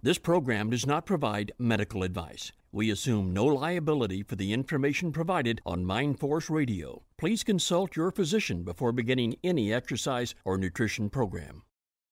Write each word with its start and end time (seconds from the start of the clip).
This 0.00 0.18
program 0.18 0.70
does 0.70 0.86
not 0.86 1.06
provide 1.06 1.50
medical 1.58 2.04
advice. 2.04 2.52
We 2.70 2.88
assume 2.88 3.32
no 3.32 3.46
liability 3.46 4.22
for 4.22 4.36
the 4.36 4.52
information 4.52 5.10
provided 5.10 5.60
on 5.66 5.84
MindForce 5.84 6.48
Radio. 6.48 7.02
Please 7.16 7.42
consult 7.42 7.96
your 7.96 8.12
physician 8.12 8.62
before 8.62 8.92
beginning 8.92 9.34
any 9.42 9.72
exercise 9.72 10.36
or 10.44 10.56
nutrition 10.56 11.10
program. 11.10 11.62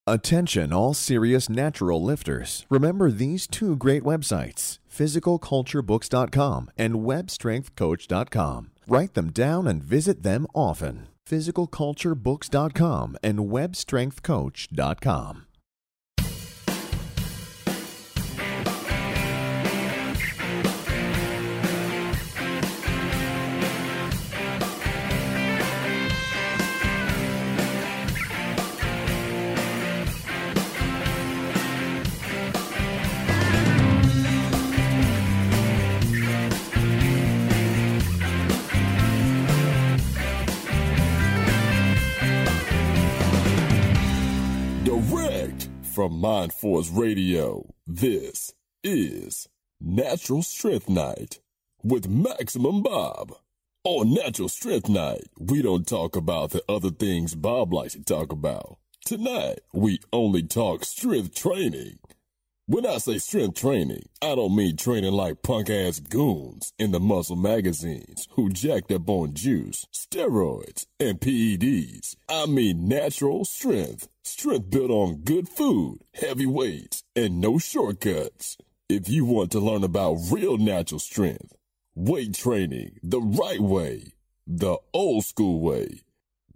Attention, 0.04 0.72
all 0.72 0.94
serious 0.94 1.48
natural 1.48 2.02
lifters. 2.02 2.66
Remember 2.70 3.10
these 3.10 3.46
two 3.46 3.76
great 3.76 4.02
websites 4.02 4.78
physicalculturebooks.com 4.90 6.70
and 6.76 6.94
webstrengthcoach.com. 6.94 8.70
Write 8.88 9.14
them 9.14 9.30
down 9.30 9.68
and 9.68 9.82
visit 9.82 10.22
them 10.24 10.46
often. 10.54 11.06
physicalculturebooks.com 11.28 13.16
and 13.22 13.38
webstrengthcoach.com. 13.40 15.45
from 45.96 46.20
Mind 46.20 46.52
Force 46.52 46.90
Radio, 46.90 47.72
this 47.86 48.52
is 48.84 49.48
Natural 49.80 50.42
Strength 50.42 50.90
Night 50.90 51.38
with 51.82 52.06
Maximum 52.06 52.82
Bob. 52.82 53.32
On 53.82 54.12
Natural 54.12 54.50
Strength 54.50 54.90
Night, 54.90 55.28
we 55.38 55.62
don't 55.62 55.88
talk 55.88 56.14
about 56.14 56.50
the 56.50 56.62
other 56.68 56.90
things 56.90 57.34
Bob 57.34 57.72
likes 57.72 57.94
to 57.94 58.04
talk 58.04 58.30
about. 58.30 58.76
Tonight, 59.06 59.60
we 59.72 59.98
only 60.12 60.42
talk 60.42 60.84
strength 60.84 61.34
training. 61.34 61.98
When 62.66 62.84
I 62.84 62.98
say 62.98 63.16
strength 63.16 63.58
training, 63.58 64.06
I 64.20 64.34
don't 64.34 64.54
mean 64.54 64.76
training 64.76 65.14
like 65.14 65.42
punk 65.42 65.70
ass 65.70 65.98
goons 65.98 66.74
in 66.78 66.90
the 66.90 67.00
muscle 67.00 67.36
magazines 67.36 68.28
who 68.32 68.50
jacked 68.50 68.92
up 68.92 69.08
on 69.08 69.32
juice, 69.32 69.86
steroids, 69.94 70.84
and 71.00 71.18
PEDs. 71.18 72.16
I 72.28 72.44
mean 72.44 72.86
natural 72.86 73.46
strength. 73.46 74.10
Strength 74.26 74.70
built 74.70 74.90
on 74.90 75.18
good 75.18 75.48
food, 75.48 76.00
heavy 76.12 76.46
weights, 76.46 77.04
and 77.14 77.40
no 77.40 77.58
shortcuts. 77.58 78.58
If 78.88 79.08
you 79.08 79.24
want 79.24 79.52
to 79.52 79.60
learn 79.60 79.84
about 79.84 80.18
real 80.32 80.58
natural 80.58 80.98
strength, 80.98 81.54
weight 81.94 82.34
training 82.34 82.98
the 83.04 83.20
right 83.20 83.60
way, 83.60 84.14
the 84.44 84.78
old 84.92 85.24
school 85.24 85.60
way, 85.60 86.00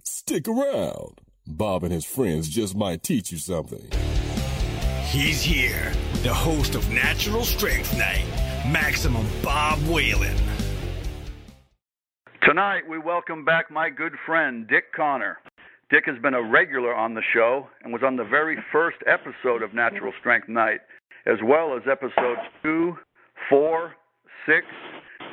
stick 0.03 0.49
around. 0.49 1.21
Bob 1.47 1.85
and 1.85 1.93
his 1.93 2.05
friends 2.05 2.49
just 2.49 2.75
might 2.75 3.05
teach 3.05 3.31
you 3.31 3.39
something. 3.39 3.89
He's 5.05 5.41
here, 5.41 5.93
the 6.25 6.35
host 6.35 6.75
of 6.75 6.91
Natural 6.91 7.45
Strength 7.45 7.97
Night, 7.97 8.27
Maximum 8.67 9.25
Bob 9.45 9.79
Whelan. 9.83 10.37
Tonight, 12.43 12.89
we 12.89 12.99
welcome 12.99 13.45
back 13.45 13.71
my 13.71 13.91
good 13.91 14.15
friend, 14.27 14.67
Dick 14.67 14.93
Connor. 14.93 15.39
Dick 15.91 16.05
has 16.07 16.17
been 16.23 16.35
a 16.35 16.43
regular 16.43 16.95
on 16.95 17.15
the 17.15 17.23
show 17.35 17.67
and 17.83 17.93
was 17.93 18.03
on 18.05 18.17
the 18.17 18.25
very 18.25 18.57
first 18.73 18.99
episode 19.07 19.63
of 19.63 19.75
Natural 19.75 20.13
Strength 20.21 20.49
Night, 20.49 20.81
as 21.27 21.39
well 21.45 21.77
as 21.77 21.83
episodes 21.91 22.41
2, 22.63 22.97
4, 23.49 23.93
6, 24.47 24.67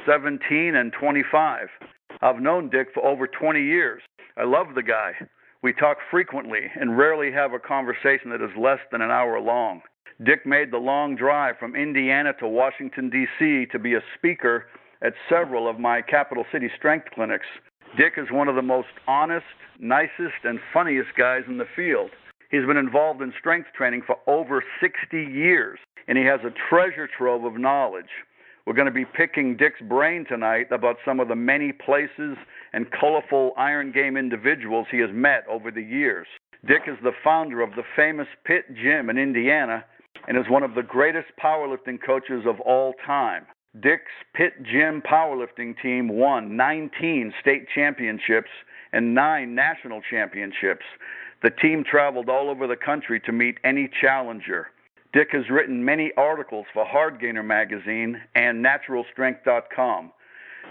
17, 0.07 0.75
and 0.75 0.91
25. 0.99 1.67
I've 2.21 2.41
known 2.41 2.71
Dick 2.71 2.87
for 2.93 3.05
over 3.05 3.27
20 3.27 3.61
years. 3.61 4.01
I 4.35 4.45
love 4.45 4.67
the 4.73 4.81
guy. 4.81 5.11
We 5.61 5.73
talk 5.73 5.97
frequently 6.09 6.61
and 6.79 6.97
rarely 6.97 7.31
have 7.31 7.53
a 7.53 7.59
conversation 7.59 8.31
that 8.31 8.41
is 8.41 8.49
less 8.57 8.79
than 8.91 9.01
an 9.01 9.11
hour 9.11 9.39
long. 9.39 9.81
Dick 10.25 10.45
made 10.47 10.71
the 10.71 10.77
long 10.77 11.15
drive 11.15 11.55
from 11.59 11.75
Indiana 11.75 12.33
to 12.39 12.47
Washington, 12.47 13.11
D.C. 13.11 13.67
to 13.71 13.77
be 13.77 13.93
a 13.93 14.01
speaker 14.17 14.65
at 15.03 15.13
several 15.29 15.69
of 15.69 15.79
my 15.79 16.01
capital 16.01 16.45
city 16.51 16.69
strength 16.75 17.07
clinics. 17.13 17.45
Dick 17.95 18.13
is 18.17 18.27
one 18.31 18.47
of 18.47 18.55
the 18.55 18.61
most 18.61 18.89
honest, 19.07 19.45
nicest, 19.79 20.43
and 20.43 20.59
funniest 20.73 21.09
guys 21.17 21.43
in 21.47 21.57
the 21.57 21.67
field. 21.75 22.11
He's 22.51 22.65
been 22.65 22.77
involved 22.77 23.21
in 23.21 23.33
strength 23.39 23.69
training 23.75 24.01
for 24.05 24.17
over 24.27 24.63
60 24.81 25.17
years, 25.17 25.79
and 26.07 26.17
he 26.17 26.25
has 26.25 26.39
a 26.43 26.53
treasure 26.69 27.07
trove 27.07 27.43
of 27.43 27.57
knowledge. 27.57 28.09
We're 28.65 28.73
going 28.73 28.87
to 28.87 28.91
be 28.91 29.05
picking 29.05 29.55
Dick's 29.55 29.81
brain 29.81 30.25
tonight 30.27 30.71
about 30.71 30.97
some 31.05 31.19
of 31.19 31.29
the 31.29 31.35
many 31.35 31.71
places 31.71 32.37
and 32.73 32.91
colorful 32.91 33.53
Iron 33.57 33.91
Game 33.91 34.17
individuals 34.17 34.87
he 34.91 34.99
has 34.99 35.09
met 35.13 35.45
over 35.49 35.71
the 35.71 35.81
years. 35.81 36.27
Dick 36.67 36.81
is 36.87 36.97
the 37.01 37.13
founder 37.23 37.61
of 37.61 37.71
the 37.71 37.83
famous 37.95 38.27
Pit 38.43 38.65
Gym 38.75 39.09
in 39.09 39.17
Indiana 39.17 39.85
and 40.27 40.37
is 40.37 40.49
one 40.49 40.63
of 40.63 40.75
the 40.75 40.83
greatest 40.83 41.27
powerlifting 41.41 41.97
coaches 42.05 42.43
of 42.45 42.59
all 42.59 42.93
time. 43.05 43.45
Dick's 43.81 44.11
Pit 44.33 44.53
Gym 44.63 45.01
powerlifting 45.01 45.79
team 45.81 46.07
won 46.07 46.55
19 46.55 47.33
state 47.41 47.67
championships 47.73 48.49
and 48.93 49.13
nine 49.13 49.53
national 49.55 50.01
championships. 50.09 50.85
The 51.43 51.51
team 51.51 51.83
traveled 51.83 52.29
all 52.29 52.49
over 52.49 52.65
the 52.65 52.77
country 52.77 53.19
to 53.21 53.31
meet 53.31 53.57
any 53.63 53.89
challenger. 54.01 54.67
Dick 55.13 55.29
has 55.31 55.49
written 55.49 55.83
many 55.83 56.11
articles 56.17 56.65
for 56.73 56.85
Hardgainer 56.85 57.45
magazine 57.45 58.21
and 58.35 58.65
naturalstrength.com. 58.65 60.11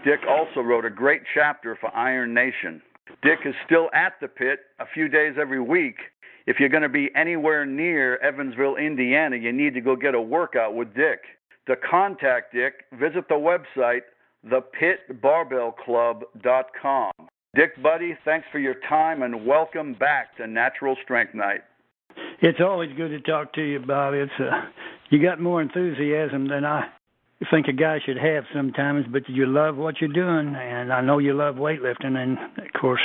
Dick 0.04 0.20
also 0.28 0.60
wrote 0.60 0.84
a 0.84 0.90
great 0.90 1.22
chapter 1.34 1.76
for 1.80 1.94
Iron 1.94 2.34
Nation. 2.34 2.82
Dick 3.22 3.40
is 3.44 3.54
still 3.64 3.88
at 3.94 4.14
the 4.20 4.28
pit 4.28 4.60
a 4.78 4.86
few 4.92 5.08
days 5.08 5.36
every 5.40 5.60
week. 5.60 5.96
If 6.46 6.60
you're 6.60 6.68
going 6.68 6.82
to 6.82 6.88
be 6.88 7.10
anywhere 7.16 7.64
near 7.64 8.18
Evansville, 8.18 8.76
Indiana, 8.76 9.36
you 9.36 9.52
need 9.52 9.74
to 9.74 9.80
go 9.80 9.96
get 9.96 10.14
a 10.14 10.20
workout 10.20 10.74
with 10.74 10.94
Dick. 10.94 11.20
To 11.66 11.76
contact 11.76 12.54
Dick, 12.54 12.84
visit 12.92 13.28
the 13.28 13.34
website 13.34 14.02
thepitbarbellclub.com. 14.46 17.12
Dick, 17.56 17.82
buddy, 17.82 18.16
thanks 18.24 18.46
for 18.52 18.60
your 18.60 18.76
time 18.88 19.22
and 19.22 19.44
welcome 19.46 19.94
back 19.94 20.36
to 20.36 20.46
Natural 20.46 20.94
Strength 21.02 21.34
Night. 21.34 21.62
It's 22.40 22.60
always 22.60 22.92
good 22.96 23.08
to 23.08 23.20
talk 23.20 23.52
to 23.54 23.62
you, 23.62 23.80
Bob. 23.80 24.14
It's 24.14 24.30
uh, 24.38 24.66
you 25.10 25.20
got 25.22 25.40
more 25.40 25.60
enthusiasm 25.60 26.46
than 26.48 26.64
I 26.64 26.84
think 27.50 27.66
a 27.66 27.72
guy 27.72 27.98
should 28.04 28.18
have 28.18 28.44
sometimes, 28.54 29.06
but 29.10 29.28
you 29.28 29.46
love 29.46 29.76
what 29.76 30.00
you're 30.00 30.12
doing, 30.12 30.54
and 30.54 30.92
I 30.92 31.00
know 31.00 31.18
you 31.18 31.34
love 31.34 31.56
weightlifting, 31.56 32.16
and 32.16 32.38
of 32.38 32.72
course, 32.80 33.02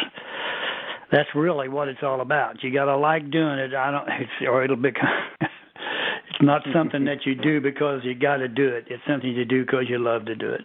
that's 1.11 1.29
really 1.33 1.69
what 1.69 1.87
it's 1.87 2.03
all 2.03 2.21
about. 2.21 2.63
You 2.63 2.71
got 2.73 2.85
to 2.85 2.97
like 2.97 3.31
doing 3.31 3.57
it. 3.57 3.73
I 3.73 3.89
don't, 3.91 4.07
it's, 4.07 4.31
or 4.47 4.63
it'll 4.63 4.75
become. 4.75 5.09
it's 6.41 6.47
not 6.47 6.63
something 6.73 7.05
that 7.05 7.23
you 7.23 7.35
do 7.35 7.61
because 7.61 8.01
you 8.03 8.15
got 8.15 8.37
to 8.37 8.47
do 8.47 8.67
it. 8.67 8.85
It's 8.89 9.03
something 9.07 9.29
you 9.29 9.45
do 9.45 9.63
because 9.63 9.85
you 9.87 9.99
love 9.99 10.25
to 10.25 10.35
do 10.35 10.49
it. 10.49 10.61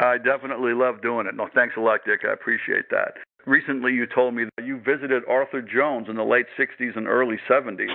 I 0.00 0.18
definitely 0.18 0.72
love 0.74 1.00
doing 1.00 1.28
it. 1.28 1.36
No, 1.36 1.48
thanks 1.54 1.76
a 1.76 1.80
lot, 1.80 2.00
Dick. 2.04 2.22
I 2.28 2.32
appreciate 2.32 2.90
that. 2.90 3.14
Recently, 3.46 3.92
you 3.92 4.06
told 4.12 4.34
me 4.34 4.46
that 4.56 4.66
you 4.66 4.80
visited 4.80 5.22
Arthur 5.28 5.62
Jones 5.62 6.08
in 6.08 6.16
the 6.16 6.24
late 6.24 6.46
60s 6.58 6.96
and 6.96 7.06
early 7.06 7.36
70s. 7.48 7.86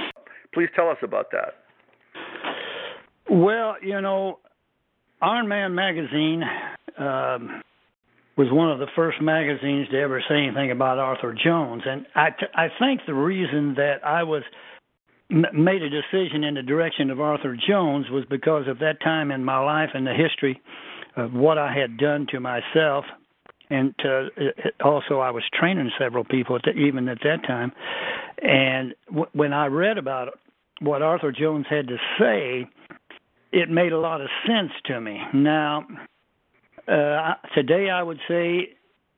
Please 0.54 0.70
tell 0.74 0.90
us 0.90 0.98
about 1.04 1.32
that. 1.32 1.56
Well, 3.30 3.76
you 3.82 4.00
know, 4.00 4.40
Iron 5.22 5.50
Man 5.50 5.76
magazine 5.76 6.44
um, 6.98 7.62
was 8.38 8.48
one 8.52 8.72
of 8.72 8.80
the 8.80 8.88
first 8.96 9.22
magazines 9.22 9.90
to 9.90 10.00
ever 10.00 10.24
say 10.30 10.46
anything 10.46 10.72
about 10.72 10.98
Arthur 10.98 11.34
Jones, 11.34 11.84
and 11.86 12.06
I, 12.16 12.30
t- 12.30 12.46
I 12.56 12.68
think 12.80 13.02
the 13.06 13.14
reason 13.14 13.76
that 13.76 14.06
I 14.06 14.24
was 14.24 14.44
made 15.30 15.82
a 15.82 15.90
decision 15.90 16.44
in 16.44 16.56
the 16.56 16.64
direction 16.64 17.10
of 17.10 17.20
Arthur 17.20 17.58
Jones 17.68 18.10
was 18.10 18.24
because 18.30 18.68
of 18.68 18.80
that 18.80 19.02
time 19.02 19.32
in 19.32 19.44
my 19.44 19.60
life 19.60 19.90
and 19.94 20.08
the 20.08 20.14
history 20.14 20.62
of 21.16 21.34
what 21.34 21.58
I 21.58 21.74
had 21.74 21.98
done 21.98 22.28
to 22.32 22.40
myself 22.40 23.06
and 23.70 23.94
uh, 24.04 24.30
also 24.84 25.20
I 25.20 25.32
was 25.32 25.44
training 25.54 25.92
several 26.00 26.24
people 26.24 26.56
at 26.56 26.64
the, 26.64 26.72
even 26.72 27.10
at 27.10 27.20
that 27.24 27.44
time. 27.46 27.72
And 28.42 28.96
w- 29.08 29.28
when 29.34 29.54
I 29.54 29.68
read 29.68 29.98
about 29.98 30.40
what 30.80 31.02
Arthur 31.02 31.32
Jones 31.32 31.66
had 31.70 31.88
to 31.88 31.98
say, 32.20 32.68
it 33.52 33.70
made 33.70 33.92
a 33.92 34.00
lot 34.00 34.22
of 34.22 34.30
sense 34.46 34.72
to 34.86 35.02
me. 35.02 35.20
Now, 35.34 35.86
uh, 36.88 37.34
today 37.54 37.90
I 37.90 38.04
would 38.04 38.20
say 38.28 38.70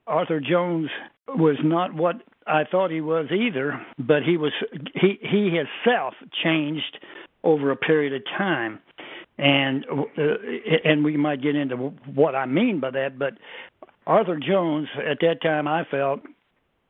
Arthur 0.08 0.40
Jones 0.40 0.90
was 1.38 1.58
not 1.64 1.94
what 1.94 2.18
I 2.48 2.64
thought 2.64 2.92
he 2.92 3.02
was 3.02 3.28
either, 3.32 3.80
but 3.98 4.24
he 4.24 4.38
was 4.38 4.52
he 4.96 5.20
he 5.22 5.50
himself 5.50 6.14
changed 6.44 7.00
over 7.44 7.72
a 7.72 7.76
period 7.76 8.14
of 8.14 8.22
time 8.38 8.80
and 9.40 9.86
uh, 10.18 10.22
and 10.84 11.04
we 11.04 11.16
might 11.16 11.42
get 11.42 11.56
into 11.56 11.78
what 12.14 12.36
I 12.36 12.46
mean 12.46 12.80
by 12.80 12.92
that. 12.92 13.18
But 13.18 13.36
Arthur 14.06 14.38
Jones 14.38 14.90
at 14.98 15.20
that 15.22 15.42
time 15.42 15.68
I 15.68 15.86
felt 15.90 16.22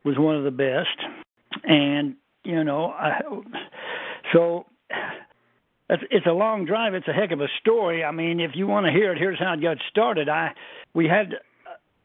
was 0.04 0.18
one 0.18 0.36
of 0.36 0.44
the 0.44 0.50
best, 0.50 1.64
and 1.64 2.16
you 2.42 2.64
know, 2.64 2.86
I, 2.86 3.20
so 4.32 4.66
it's, 5.88 6.02
it's 6.10 6.26
a 6.26 6.32
long 6.32 6.64
drive. 6.64 6.94
It's 6.94 7.06
a 7.06 7.12
heck 7.12 7.30
of 7.30 7.40
a 7.40 7.48
story. 7.60 8.02
I 8.02 8.10
mean, 8.10 8.40
if 8.40 8.52
you 8.54 8.66
want 8.66 8.86
to 8.86 8.92
hear 8.92 9.12
it, 9.12 9.18
here's 9.18 9.38
how 9.38 9.52
it 9.52 9.62
got 9.62 9.76
started. 9.88 10.28
I 10.28 10.50
we 10.92 11.06
had 11.06 11.34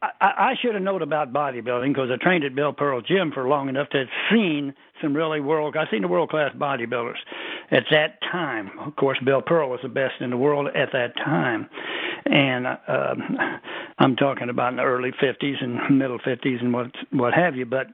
I, 0.02 0.10
I 0.20 0.54
should 0.60 0.74
have 0.74 0.82
known 0.82 1.02
about 1.02 1.32
bodybuilding 1.32 1.88
because 1.88 2.10
I 2.12 2.22
trained 2.22 2.44
at 2.44 2.54
Bill 2.54 2.72
Pearl 2.72 3.00
Gym 3.00 3.32
for 3.32 3.48
long 3.48 3.68
enough 3.68 3.88
to 3.90 3.98
have 3.98 4.08
seen 4.30 4.74
some 5.00 5.14
really 5.14 5.40
world. 5.40 5.76
I 5.76 5.90
seen 5.90 6.02
the 6.02 6.08
world 6.08 6.28
class 6.30 6.52
bodybuilders 6.54 7.16
at 7.70 7.84
that 7.90 8.20
time. 8.30 8.70
Of 8.80 8.96
course, 8.96 9.18
Bill 9.24 9.42
Pearl 9.42 9.70
was 9.70 9.80
the 9.82 9.88
best 9.88 10.14
in 10.20 10.30
the 10.30 10.36
world 10.36 10.68
at 10.68 10.92
that 10.92 11.16
time, 11.16 11.68
and 12.26 12.66
uh, 12.66 13.14
I'm 13.98 14.16
talking 14.16 14.50
about 14.50 14.72
in 14.72 14.76
the 14.76 14.82
early 14.82 15.12
50s 15.12 15.62
and 15.62 15.98
middle 15.98 16.18
50s 16.18 16.60
and 16.60 16.72
what 16.72 16.90
what 17.10 17.32
have 17.32 17.56
you. 17.56 17.64
But 17.64 17.86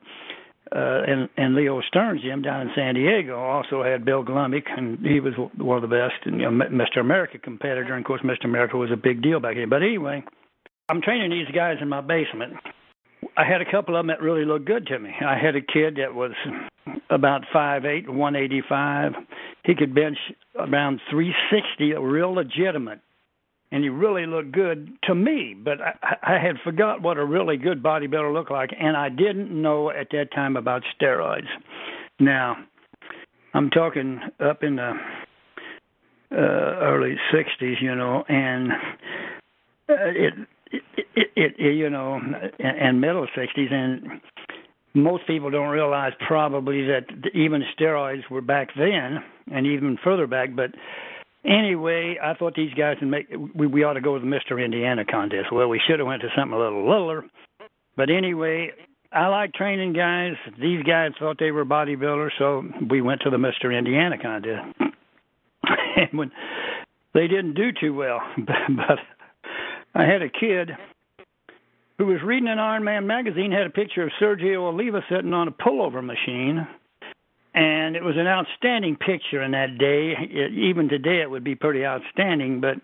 uh, 0.75 1.03
and 1.07 1.29
and 1.37 1.55
Leo 1.55 1.81
Stern's 1.83 2.23
gym 2.23 2.43
down 2.43 2.63
in 2.63 2.71
San 2.75 2.95
Diego 2.95 3.39
also 3.39 3.85
had 3.85 4.05
Bill 4.05 4.25
Glumic, 4.25 4.65
and 4.77 4.99
he 5.07 5.21
was 5.21 5.35
one 5.57 5.83
of 5.83 5.89
the 5.89 5.95
best, 5.95 6.27
and 6.27 6.41
you 6.41 6.51
know, 6.51 6.67
Mr. 6.67 6.99
America 6.99 7.39
competitor. 7.39 7.95
And 7.95 8.05
of 8.05 8.07
course, 8.07 8.23
Mr. 8.23 8.45
America 8.45 8.77
was 8.77 8.91
a 8.91 8.97
big 8.97 9.23
deal 9.23 9.39
back 9.39 9.57
then. 9.57 9.69
But 9.69 9.83
anyway, 9.83 10.25
I'm 10.93 11.01
training 11.01 11.31
these 11.31 11.49
guys 11.57 11.79
in 11.81 11.89
my 11.89 12.03
basement. 12.03 12.53
I 13.35 13.47
had 13.51 13.63
a 13.63 13.71
couple 13.71 13.97
of 13.97 14.01
them 14.01 14.09
that 14.09 14.21
really 14.21 14.45
looked 14.45 14.67
good 14.67 14.87
to 14.89 14.99
me. 14.99 15.09
I 15.27 15.39
had 15.39 15.57
a 15.57 15.63
kid 15.63 15.97
that 15.97 16.15
was 16.15 16.33
about 17.09 17.45
five 17.51 17.87
eight, 17.87 18.11
one 18.11 18.37
eighty 18.37 18.61
five. 18.69 19.13
He 19.65 19.75
could 19.75 19.95
bench 19.95 20.19
around 20.55 21.01
360, 21.11 21.95
real 21.95 22.35
legitimate 22.35 23.01
and 23.71 23.83
he 23.83 23.89
really 23.89 24.27
looked 24.27 24.53
good 24.53 24.91
to 25.05 25.15
me. 25.15 25.57
But 25.59 25.81
I, 25.81 26.35
I 26.35 26.39
had 26.39 26.57
forgot 26.63 27.01
what 27.01 27.17
a 27.17 27.25
really 27.25 27.57
good 27.57 27.83
bodybuilder 27.83 28.31
looked 28.31 28.51
like, 28.51 28.69
and 28.79 28.95
I 28.95 29.09
didn't 29.09 29.51
know 29.51 29.89
at 29.89 30.09
that 30.11 30.31
time 30.35 30.59
about 30.59 30.83
steroids. 31.01 31.49
Now, 32.21 32.59
I'm 33.55 33.71
talking 33.71 34.21
up 34.45 34.63
in 34.63 34.77
the 34.77 34.93
uh, 36.33 36.35
early 36.37 37.17
'60s, 37.33 37.81
you 37.81 37.95
know, 37.95 38.25
and 38.29 38.73
uh, 39.89 39.95
it, 39.99 40.35
it, 40.73 40.83
it, 41.17 41.55
it, 41.59 41.75
you 41.77 41.91
know, 41.91 42.21
and, 42.59 43.01
middle 43.01 43.27
'60s, 43.37 43.73
and 43.73 44.21
most 44.95 45.27
people 45.27 45.51
don't 45.51 45.71
realize 45.71 46.13
probably 46.27 46.87
that 46.87 47.05
even 47.35 47.63
steroids 47.79 48.29
were 48.31 48.41
back 48.41 48.69
then, 48.77 49.19
and 49.51 49.67
even 49.67 49.99
further 50.03 50.27
back, 50.27 50.55
but 50.55 50.71
Anyway, 51.45 52.17
I 52.23 52.35
thought 52.35 52.55
these 52.55 52.73
guys 52.75 52.99
would 53.01 53.11
make 53.11 53.27
we, 53.55 53.67
we 53.67 53.83
ought 53.83 53.95
to 53.95 54.01
go 54.01 54.17
to 54.17 54.25
the 54.25 54.31
Mr. 54.31 54.65
Indiana 54.65 55.05
contest. 55.05 55.53
Well, 55.53 55.67
we 55.67 55.81
should 55.89 55.99
have 55.99 56.07
went 56.07 56.23
to 56.23 56.29
something 56.37 56.53
a 56.55 56.59
little 56.59 56.89
littler. 56.89 57.25
But 57.97 58.11
anyway, 58.11 58.71
I 59.11 59.27
like 59.27 59.53
training 59.53 59.93
guys. 59.93 60.35
These 60.61 60.85
guys 60.85 61.11
thought 61.19 61.39
they 61.41 61.51
were 61.51 61.65
bodybuilders, 61.65 62.31
so 62.39 62.63
we 62.89 63.03
went 63.03 63.23
to 63.23 63.31
the 63.31 63.39
Mr. 63.39 63.77
Indiana 63.77 64.17
contest. 64.23 64.77
and 65.97 66.19
when 66.19 66.31
they 67.13 67.27
didn't 67.27 67.55
do 67.55 67.71
too 67.79 67.93
well, 67.93 68.21
but 68.39 68.99
I 69.95 70.05
had 70.05 70.23
a 70.23 70.29
kid 70.29 70.71
who 71.99 72.07
was 72.07 72.23
reading 72.23 72.49
an 72.49 72.59
Iron 72.59 72.85
Man 72.85 73.07
magazine 73.07 73.53
had 73.53 73.67
a 73.67 73.71
picture 73.71 74.03
of 74.03 74.11
Sergio 74.21 74.69
Oliva 74.69 75.03
sitting 75.11 75.33
on 75.35 75.49
a 75.49 75.53
pullover 75.53 76.03
machine 76.03 76.67
and 77.55 77.97
it 77.97 78.03
was 78.03 78.17
an 78.17 78.27
outstanding 78.27 78.97
picture 78.97 79.43
in 79.43 79.51
that 79.53 79.79
day. 79.79 80.15
It, 80.19 80.53
even 80.55 80.89
today, 80.89 81.21
it 81.21 81.31
would 81.31 81.45
be 81.45 81.55
pretty 81.55 81.85
outstanding. 81.85 82.61
But 82.61 82.77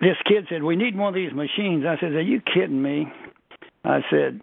this 0.00 0.16
kid 0.26 0.46
said, 0.48 0.62
"We 0.62 0.76
need 0.76 0.96
one 0.96 1.08
of 1.08 1.14
these 1.14 1.32
machines." 1.32 1.84
I 1.86 1.96
said, 2.00 2.12
"Are 2.12 2.20
you 2.20 2.40
kidding 2.40 2.82
me?" 2.82 3.06
I 3.84 4.02
said, 4.10 4.40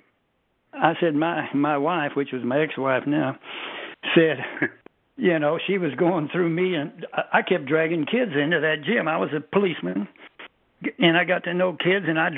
"I 0.74 0.96
said 1.00 1.16
my 1.16 1.50
my 1.54 1.78
wife, 1.78 2.16
which 2.16 2.32
was 2.32 2.44
my 2.44 2.62
ex-wife 2.62 3.06
now, 3.06 3.38
said." 4.16 4.44
you 5.18 5.38
know, 5.38 5.60
she 5.68 5.78
was 5.78 5.94
going 5.96 6.30
through 6.30 6.50
me, 6.50 6.76
and 6.76 7.06
I 7.34 7.42
kept 7.42 7.66
dragging 7.66 8.06
kids 8.06 8.32
into 8.42 8.62
that 8.62 8.84
gym. 8.86 9.10
I 9.10 9.18
was 9.18 9.32
a 9.36 9.42
policeman, 9.42 10.08
and 10.98 11.18
I 11.18 11.24
got 11.26 11.44
to 11.46 11.54
know 11.54 11.74
kids, 11.74 12.06
and 12.08 12.20
I, 12.20 12.30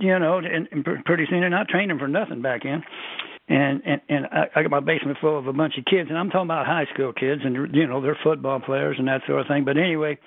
you 0.00 0.18
know, 0.18 0.38
and, 0.38 0.68
and 0.70 1.04
pretty 1.04 1.26
soon, 1.28 1.44
and 1.44 1.54
I 1.54 1.64
trained 1.68 1.90
them 1.90 1.98
for 1.98 2.08
nothing 2.08 2.42
back 2.42 2.62
then 2.64 2.82
and 3.48 3.82
and 3.84 4.00
and 4.08 4.26
I, 4.26 4.44
I 4.56 4.62
got 4.62 4.70
my 4.70 4.80
basement 4.80 5.18
full 5.20 5.38
of 5.38 5.46
a 5.46 5.52
bunch 5.52 5.74
of 5.78 5.84
kids, 5.84 6.08
and 6.08 6.18
I'm 6.18 6.30
talking 6.30 6.46
about 6.46 6.66
high 6.66 6.86
school 6.92 7.12
kids, 7.12 7.42
and 7.44 7.74
you 7.74 7.86
know 7.86 8.00
they're 8.00 8.18
football 8.22 8.60
players 8.60 8.96
and 8.98 9.08
that 9.08 9.22
sort 9.26 9.40
of 9.40 9.48
thing. 9.48 9.64
But 9.64 9.76
anyway, 9.76 10.18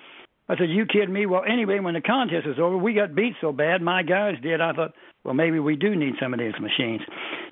I 0.47 0.57
said, 0.57 0.69
"You 0.69 0.85
kidding 0.85 1.13
me?" 1.13 1.25
Well, 1.25 1.43
anyway, 1.47 1.79
when 1.79 1.95
the 1.95 2.01
contest 2.01 2.45
was 2.45 2.59
over, 2.59 2.77
we 2.77 2.93
got 2.93 3.15
beat 3.15 3.33
so 3.41 3.51
bad, 3.51 3.81
my 3.81 4.03
guys 4.03 4.35
did. 4.41 4.61
I 4.61 4.73
thought, 4.73 4.93
well, 5.23 5.33
maybe 5.33 5.59
we 5.59 5.75
do 5.75 5.95
need 5.95 6.13
some 6.21 6.33
of 6.33 6.39
these 6.39 6.53
machines. 6.61 7.01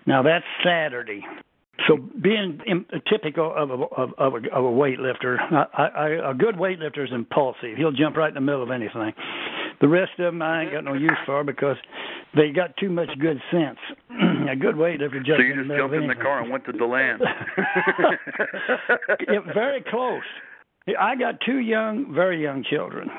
Now 0.05 0.21
that's 0.21 0.45
Saturday. 0.63 1.25
So 1.87 1.97
being 1.97 2.61
typical 3.09 3.53
of 3.53 3.69
a, 3.69 3.73
of, 3.73 4.13
of 4.17 4.33
a, 4.33 4.55
of 4.55 4.63
a 4.63 4.69
weightlifter, 4.69 5.37
I, 5.51 5.83
I, 5.83 6.31
a 6.31 6.33
good 6.33 6.55
weightlifter 6.55 7.03
is 7.03 7.11
impulsive. 7.11 7.75
He'll 7.75 7.91
jump 7.91 8.15
right 8.15 8.29
in 8.29 8.33
the 8.33 8.41
middle 8.41 8.63
of 8.63 8.71
anything. 8.71 9.11
The 9.81 9.87
rest 9.87 10.11
of 10.17 10.25
them 10.25 10.41
I 10.41 10.63
ain't 10.63 10.71
got 10.71 10.83
no 10.83 10.93
use 10.93 11.17
for 11.25 11.43
because 11.43 11.77
they 12.35 12.49
got 12.49 12.75
too 12.77 12.89
much 12.89 13.09
good 13.19 13.39
sense. 13.51 13.77
a 14.49 14.55
good 14.55 14.77
way 14.77 14.97
to 14.97 15.09
just. 15.09 15.27
So 15.27 15.41
you 15.41 15.63
just 15.63 15.77
jumped 15.77 15.95
in 15.95 16.07
the 16.07 16.15
car 16.15 16.41
and 16.41 16.51
went 16.51 16.65
to 16.65 16.71
DeLand. 16.71 17.21
yeah, 19.27 19.39
very 19.53 19.83
close. 19.89 20.23
I 20.99 21.15
got 21.15 21.41
two 21.45 21.59
young, 21.59 22.13
very 22.13 22.41
young 22.41 22.63
children. 22.63 23.09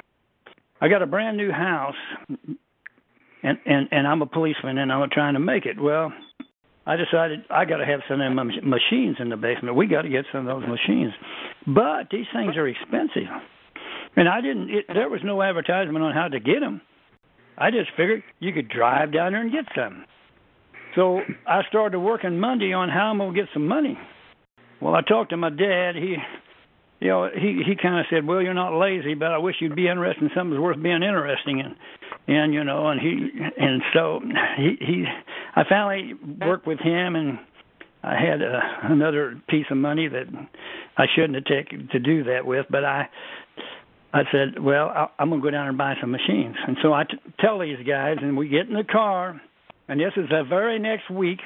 I 0.81 0.89
got 0.89 1.03
a 1.03 1.07
brand 1.07 1.37
new 1.37 1.51
house, 1.51 1.97
and 2.29 3.59
and 3.67 3.89
and 3.91 4.07
I'm 4.07 4.23
a 4.23 4.27
policeman, 4.27 4.79
and 4.79 4.93
I'm 4.93 5.09
trying 5.11 5.35
to 5.35 5.41
make 5.41 5.67
it. 5.67 5.81
Well, 5.81 6.13
I 6.87 6.97
decided 6.97 7.41
I 7.51 7.65
got 7.65 7.79
to 7.79 7.87
have 7.87 8.01
some 8.09 8.21
of 8.21 8.35
them 8.35 8.51
machines 8.63 9.17
in 9.19 9.29
the 9.29 9.37
basement. 9.37 9.75
We 9.75 9.87
got 9.87 10.03
to 10.03 10.09
get 10.09 10.25
some 10.33 10.47
of 10.47 10.61
those 10.61 10.69
machines, 10.69 11.13
but 11.67 12.09
these 12.11 12.27
things 12.33 12.57
are 12.57 12.69
expensive. 12.69 13.29
And 14.17 14.29
I 14.29 14.41
didn't. 14.41 14.71
It, 14.71 14.87
there 14.89 15.09
was 15.09 15.21
no 15.23 15.43
advertisement 15.43 16.05
on 16.05 16.15
how 16.15 16.29
to 16.29 16.41
get 16.41 16.61
them. 16.61 16.81
I 17.59 17.71
just 17.71 17.91
figured 17.97 18.23
you 18.41 18.53
could 18.53 18.69
drive 18.69 19.13
down 19.13 19.33
there 19.33 19.43
and 19.43 19.53
get 19.53 19.67
some. 19.75 20.05
So 20.95 21.21
I 21.47 21.63
started 21.69 22.01
working 22.01 22.39
Monday 22.39 22.73
on 22.73 22.89
how 22.89 23.11
I'm 23.11 23.19
gonna 23.19 23.35
get 23.35 23.49
some 23.53 23.67
money. 23.67 23.99
Well, 24.81 24.95
I 24.95 25.03
talked 25.03 25.31
to 25.31 25.37
my 25.37 25.51
dad. 25.51 25.95
He, 25.95 26.17
you 27.01 27.09
know, 27.09 27.29
he 27.33 27.63
he 27.67 27.77
kind 27.77 28.01
of 28.01 28.07
said, 28.11 28.27
"Well, 28.27 28.41
you're 28.41 28.55
not 28.55 28.79
lazy, 28.79 29.15
but 29.15 29.33
I 29.33 29.39
wish 29.39 29.57
you'd 29.61 29.77
be 29.77 29.89
interested 29.89 30.25
in 30.25 30.31
something 30.35 30.51
that's 30.51 30.63
worth 30.63 30.83
being 30.83 31.03
interesting 31.03 31.61
in." 31.61 31.77
And 32.35 32.55
you 32.55 32.65
know, 32.65 32.89
and 32.89 33.01
he 33.01 33.31
and 33.59 33.83
so 33.93 34.21
he 34.57 34.77
he, 34.81 35.05
I 35.55 35.65
finally 35.69 36.15
worked 36.41 36.67
with 36.67 36.79
him, 36.79 37.17
and 37.17 37.39
I 38.03 38.15
had 38.19 38.41
a, 38.41 38.61
another 38.85 39.41
piece 39.49 39.67
of 39.71 39.77
money 39.77 40.09
that 40.09 40.27
I 40.97 41.05
shouldn't 41.15 41.35
have 41.35 41.45
taken 41.45 41.89
to 41.93 41.99
do 41.99 42.25
that 42.25 42.47
with, 42.47 42.67
but 42.71 42.85
I 42.85 43.09
I 44.13 44.23
said, 44.33 44.63
well, 44.63 44.89
I, 44.89 45.09
I'm 45.19 45.29
going 45.31 45.43
to 45.43 45.47
go 45.47 45.51
down 45.51 45.69
and 45.69 45.79
buy 45.79 45.95
some 46.01 46.11
machines. 46.11 46.57
And 46.67 46.77
so 46.83 46.93
I 46.93 47.05
t- 47.05 47.19
tell 47.41 47.59
these 47.59 47.79
guys, 47.87 48.17
and 48.21 48.37
we 48.37 48.49
get 48.49 48.69
in 48.69 48.75
the 48.75 48.85
car, 48.85 49.41
and 49.89 50.01
this 50.01 50.13
is 50.17 50.29
the 50.29 50.43
very 50.49 50.79
next 50.79 51.11
week. 51.11 51.41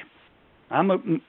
I'm 0.69 0.91
a 0.91 0.97
mm, 0.97 1.21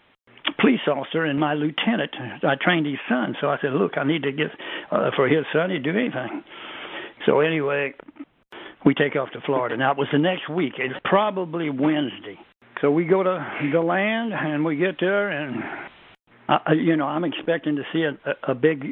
police 0.60 0.80
officer, 0.86 1.24
and 1.24 1.38
my 1.40 1.54
lieutenant, 1.54 2.14
I 2.42 2.54
trained 2.60 2.86
his 2.86 2.98
son. 3.08 3.34
So 3.40 3.48
I 3.48 3.56
said, 3.60 3.72
look, 3.72 3.92
I 3.96 4.04
need 4.04 4.22
to 4.22 4.32
get 4.32 4.48
uh, 4.90 5.10
for 5.16 5.28
his 5.28 5.44
son 5.52 5.70
to 5.70 5.78
do 5.78 5.90
anything. 5.90 6.44
So 7.26 7.40
anyway, 7.40 7.94
we 8.84 8.94
take 8.94 9.16
off 9.16 9.30
to 9.32 9.40
Florida. 9.46 9.76
Now 9.76 9.92
it 9.92 9.98
was 9.98 10.08
the 10.12 10.18
next 10.18 10.48
week. 10.48 10.74
It's 10.78 10.94
probably 11.04 11.70
Wednesday. 11.70 12.38
So 12.80 12.90
we 12.90 13.04
go 13.04 13.22
to 13.22 13.68
DeLand, 13.72 14.32
and 14.32 14.64
we 14.64 14.76
get 14.76 14.96
there, 14.98 15.28
and 15.30 15.62
I, 16.48 16.72
you 16.72 16.96
know, 16.96 17.06
I'm 17.06 17.24
expecting 17.24 17.76
to 17.76 17.82
see 17.92 18.02
a, 18.04 18.50
a 18.50 18.54
big 18.54 18.84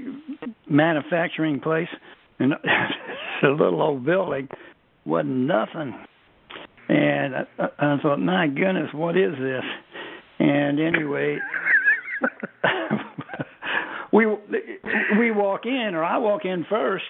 manufacturing 0.69 1.61
place 1.61 1.89
and 2.41 2.53
a 3.43 3.49
little 3.49 3.83
old 3.83 4.05
building, 4.05 4.49
wasn't 5.05 5.37
nothing. 5.47 5.95
And 6.89 7.35
I, 7.37 7.47
I 7.79 7.99
thought, 8.03 8.19
my 8.19 8.49
goodness, 8.49 8.89
what 8.93 9.17
is 9.17 9.33
this? 9.39 9.63
And 10.41 10.81
anyway, 10.81 11.39
we 14.13 14.27
we 15.19 15.31
walk 15.31 15.67
in, 15.67 15.95
or 15.95 16.03
I 16.03 16.19
walk 16.19 16.45
in 16.45 16.67
first. 16.69 17.05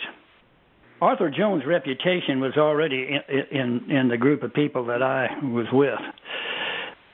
Arthur 1.00 1.30
Jones' 1.30 1.62
reputation 1.66 2.40
was 2.40 2.52
already 2.58 3.08
in 3.08 3.58
in, 3.58 3.90
in 3.90 4.08
the 4.08 4.18
group 4.18 4.42
of 4.42 4.52
people 4.52 4.84
that 4.86 5.02
I 5.02 5.28
was 5.44 5.66
with. 5.72 5.98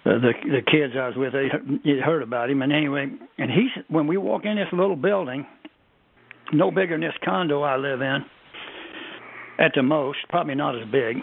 Uh, 0.06 0.18
the 0.18 0.32
the 0.44 0.62
kids 0.62 0.94
I 0.99 1.08
was 1.08 1.16
with, 1.16 1.32
they 1.32 1.49
had 1.49 2.02
heard 2.02 2.23
about 2.23 2.50
him, 2.50 2.62
and 2.62 2.73
anyway, 2.73 3.06
and 3.38 3.50
he's 3.50 3.85
when 3.88 4.06
we 4.06 4.16
walk 4.16 4.44
in 4.44 4.56
this 4.56 4.68
little 4.73 4.96
building, 4.96 5.46
no 6.53 6.71
bigger 6.71 6.95
than 6.95 7.00
this 7.00 7.17
condo 7.25 7.62
I 7.62 7.76
live 7.76 8.00
in. 8.00 8.25
At 9.59 9.73
the 9.75 9.83
most, 9.83 10.19
probably 10.29 10.55
not 10.55 10.81
as 10.81 10.87
big. 10.91 11.19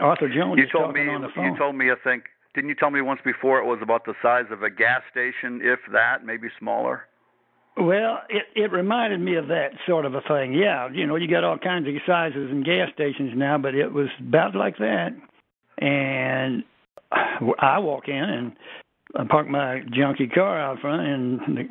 Arthur 0.00 0.28
Jones 0.28 0.58
you 0.58 0.64
is 0.64 0.70
told 0.70 0.94
me, 0.94 1.08
on 1.08 1.22
the 1.22 1.28
phone. 1.34 1.52
You 1.52 1.58
told 1.58 1.76
me, 1.76 1.90
I 1.90 1.94
think, 2.02 2.24
didn't 2.54 2.68
you 2.68 2.74
tell 2.74 2.90
me 2.90 3.00
once 3.00 3.20
before 3.24 3.58
it 3.58 3.64
was 3.64 3.78
about 3.82 4.04
the 4.04 4.14
size 4.22 4.44
of 4.50 4.62
a 4.62 4.70
gas 4.70 5.02
station, 5.10 5.60
if 5.62 5.78
that, 5.92 6.24
maybe 6.24 6.48
smaller? 6.58 7.06
Well, 7.76 8.20
it 8.28 8.44
it 8.54 8.70
reminded 8.70 9.20
me 9.20 9.34
of 9.34 9.48
that 9.48 9.70
sort 9.86 10.04
of 10.04 10.14
a 10.14 10.20
thing. 10.20 10.54
Yeah, 10.54 10.88
you 10.92 11.06
know, 11.06 11.16
you 11.16 11.28
got 11.28 11.42
all 11.42 11.58
kinds 11.58 11.88
of 11.88 11.94
sizes 12.06 12.50
and 12.50 12.64
gas 12.64 12.88
stations 12.94 13.32
now, 13.34 13.58
but 13.58 13.74
it 13.74 13.92
was 13.92 14.08
about 14.20 14.54
like 14.54 14.76
that. 14.78 15.08
And 15.78 16.62
I 17.58 17.78
walk 17.80 18.08
in 18.08 18.14
and 18.14 18.52
I 19.16 19.24
park 19.28 19.48
my 19.48 19.80
junky 19.90 20.32
car 20.32 20.60
out 20.60 20.78
front, 20.80 21.02
and 21.02 21.40
the, 21.56 21.62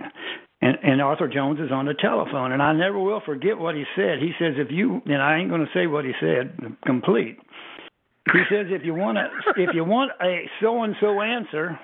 and 0.64 0.78
and 0.82 1.02
Arthur 1.02 1.28
Jones 1.28 1.60
is 1.60 1.72
on 1.72 1.86
the 1.86 1.94
telephone, 1.94 2.54
and 2.54 2.62
I 2.62 2.72
never 2.72 2.98
will 2.98 3.22
forget 3.26 3.58
what 3.58 3.76
he 3.76 3.84
said. 3.96 4.20
He 4.20 4.32
says, 4.40 4.54
"If 4.58 4.72
you," 4.72 5.02
and 5.06 5.22
I 5.22 5.38
ain't 5.38 5.50
going 5.50 5.66
to 5.66 5.72
say 5.74 5.88
what 5.88 6.06
he 6.06 6.14
said 6.22 6.58
complete. 6.86 7.38
He 8.32 8.40
says, 8.50 8.68
"If 8.70 8.86
you 8.86 8.94
want 8.94 9.18
a, 9.18 9.28
if 9.58 9.76
you 9.76 9.84
want 9.84 10.12
a 10.22 10.50
so 10.62 10.84
and 10.84 10.96
so 11.02 11.22
answer, 11.22 11.78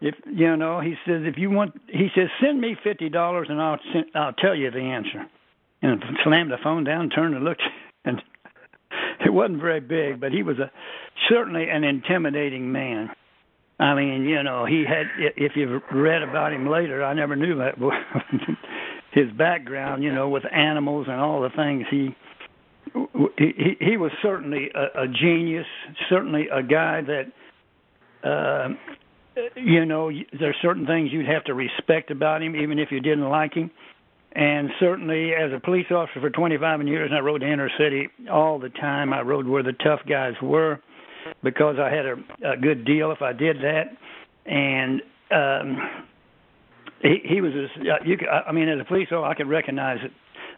if 0.00 0.14
you 0.24 0.56
know," 0.56 0.80
he 0.80 0.94
says, 1.06 1.22
"If 1.24 1.36
you 1.36 1.50
want," 1.50 1.78
he 1.88 2.08
says, 2.14 2.28
"Send 2.42 2.58
me 2.58 2.74
fifty 2.82 3.10
dollars, 3.10 3.48
and 3.50 3.60
I'll 3.60 3.78
send, 3.92 4.06
I'll 4.14 4.32
tell 4.32 4.54
you 4.54 4.70
the 4.70 4.80
answer." 4.80 5.26
And 5.82 6.02
slammed 6.24 6.50
the 6.50 6.58
phone 6.62 6.84
down, 6.84 7.10
turned 7.10 7.34
and 7.34 7.44
looked, 7.44 7.62
and 8.06 8.22
it 9.22 9.30
wasn't 9.30 9.60
very 9.60 9.80
big, 9.80 10.20
but 10.20 10.32
he 10.32 10.42
was 10.42 10.58
a 10.58 10.70
certainly 11.28 11.68
an 11.68 11.84
intimidating 11.84 12.72
man. 12.72 13.10
I 13.78 13.94
mean, 13.94 14.24
you 14.24 14.42
know, 14.42 14.64
he 14.66 14.84
had. 14.86 15.06
If 15.36 15.52
you've 15.56 15.82
read 15.92 16.22
about 16.22 16.52
him 16.52 16.68
later, 16.68 17.02
I 17.02 17.12
never 17.12 17.34
knew 17.34 17.56
that. 17.58 17.74
His 19.12 19.30
background, 19.36 20.02
you 20.02 20.12
know, 20.12 20.28
with 20.28 20.44
animals 20.52 21.06
and 21.08 21.20
all 21.20 21.40
the 21.40 21.50
things 21.50 21.84
he 21.90 22.14
he 23.36 23.76
he 23.80 23.96
was 23.96 24.12
certainly 24.22 24.70
a, 24.74 25.02
a 25.02 25.08
genius, 25.08 25.66
certainly 26.08 26.46
a 26.52 26.62
guy 26.62 27.00
that 27.02 27.32
uh 28.28 28.68
you 29.56 29.84
know 29.84 30.10
there's 30.38 30.56
certain 30.62 30.86
things 30.86 31.10
you'd 31.12 31.26
have 31.26 31.44
to 31.44 31.54
respect 31.54 32.10
about 32.10 32.42
him 32.42 32.54
even 32.54 32.78
if 32.78 32.90
you 32.90 33.00
didn't 33.00 33.28
like 33.28 33.54
him. 33.54 33.70
And 34.36 34.70
certainly 34.80 35.32
as 35.32 35.52
a 35.52 35.60
police 35.60 35.86
officer 35.92 36.20
for 36.20 36.30
25 36.30 36.88
years, 36.88 37.10
and 37.10 37.16
I 37.16 37.20
rode 37.20 37.42
the 37.42 37.52
inner 37.52 37.70
city 37.78 38.08
all 38.30 38.58
the 38.58 38.68
time. 38.68 39.12
I 39.12 39.20
rode 39.20 39.46
where 39.46 39.62
the 39.62 39.74
tough 39.74 40.00
guys 40.08 40.34
were 40.42 40.80
because 41.42 41.76
I 41.78 41.90
had 41.90 42.06
a, 42.06 42.52
a 42.52 42.56
good 42.56 42.84
deal 42.84 43.12
if 43.12 43.22
I 43.22 43.32
did 43.32 43.58
that. 43.58 43.84
And 44.46 45.02
um, 45.30 46.06
he, 47.02 47.20
he 47.24 47.40
was, 47.40 47.52
a, 47.52 48.06
you. 48.06 48.16
Could, 48.16 48.28
I 48.28 48.52
mean, 48.52 48.68
as 48.68 48.80
a 48.80 48.84
police 48.84 49.08
officer, 49.12 49.24
I 49.24 49.34
could 49.34 49.48
recognize 49.48 49.98
it, 50.02 50.12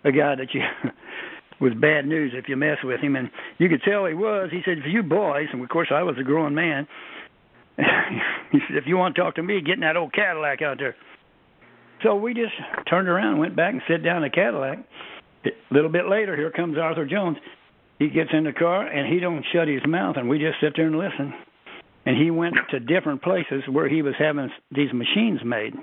a 0.07 0.13
guy 0.13 0.35
that 0.35 0.49
you 0.53 0.63
was 1.61 1.73
bad 1.75 2.07
news 2.07 2.33
if 2.35 2.49
you 2.49 2.57
mess 2.57 2.79
with 2.85 3.01
him, 3.01 3.17
and 3.17 3.31
you 3.59 3.69
could 3.69 3.83
tell 3.83 4.07
he 4.07 4.15
was. 4.15 4.51
He 4.51 4.61
said, 4.65 4.79
"For 4.83 4.89
you 4.89 5.03
boys," 5.03 5.49
and 5.53 5.63
of 5.63 5.69
course 5.69 5.89
I 5.93 6.03
was 6.03 6.17
a 6.21 6.25
grown 6.25 6.55
man. 6.55 6.87
he 7.77 8.59
said, 8.69 8.77
"If 8.77 8.85
you 8.87 8.97
want 8.97 9.15
to 9.15 9.23
talk 9.23 9.37
to 9.37 9.43
me, 9.43 9.61
get 9.61 9.75
in 9.75 9.81
that 9.81 9.97
old 9.97 10.13
Cadillac 10.13 10.63
out 10.63 10.79
there." 10.79 10.97
So 12.03 12.15
we 12.15 12.35
just 12.35 12.53
turned 12.89 13.09
around, 13.09 13.39
went 13.39 13.57
back, 13.57 13.73
and 13.73 13.83
sat 13.89 14.05
down 14.05 14.19
in 14.19 14.23
the 14.23 14.31
Cadillac. 14.31 14.79
A 15.45 15.51
little 15.71 15.91
bit 15.91 16.09
later, 16.09 16.37
here 16.37 16.51
comes 16.51 16.77
Arthur 16.77 17.07
Jones 17.07 17.39
he 17.99 18.09
gets 18.09 18.31
in 18.33 18.45
the 18.45 18.53
car 18.53 18.87
and 18.87 19.13
he 19.13 19.21
don't 19.21 19.45
shut 19.53 19.69
his 19.69 19.83
mouth 19.87 20.17
and 20.17 20.29
we 20.29 20.39
just 20.39 20.61
sit 20.61 20.75
there 20.77 20.87
and 20.87 20.99
listen. 20.99 21.33
And 22.05 22.17
he 22.17 22.31
went 22.31 22.55
to 22.71 22.79
different 22.79 23.23
places 23.23 23.65
where 23.71 23.89
he 23.89 24.03
was 24.03 24.15
having 24.19 24.51
these 24.71 24.93
machines 24.93 25.41
made. 25.45 25.75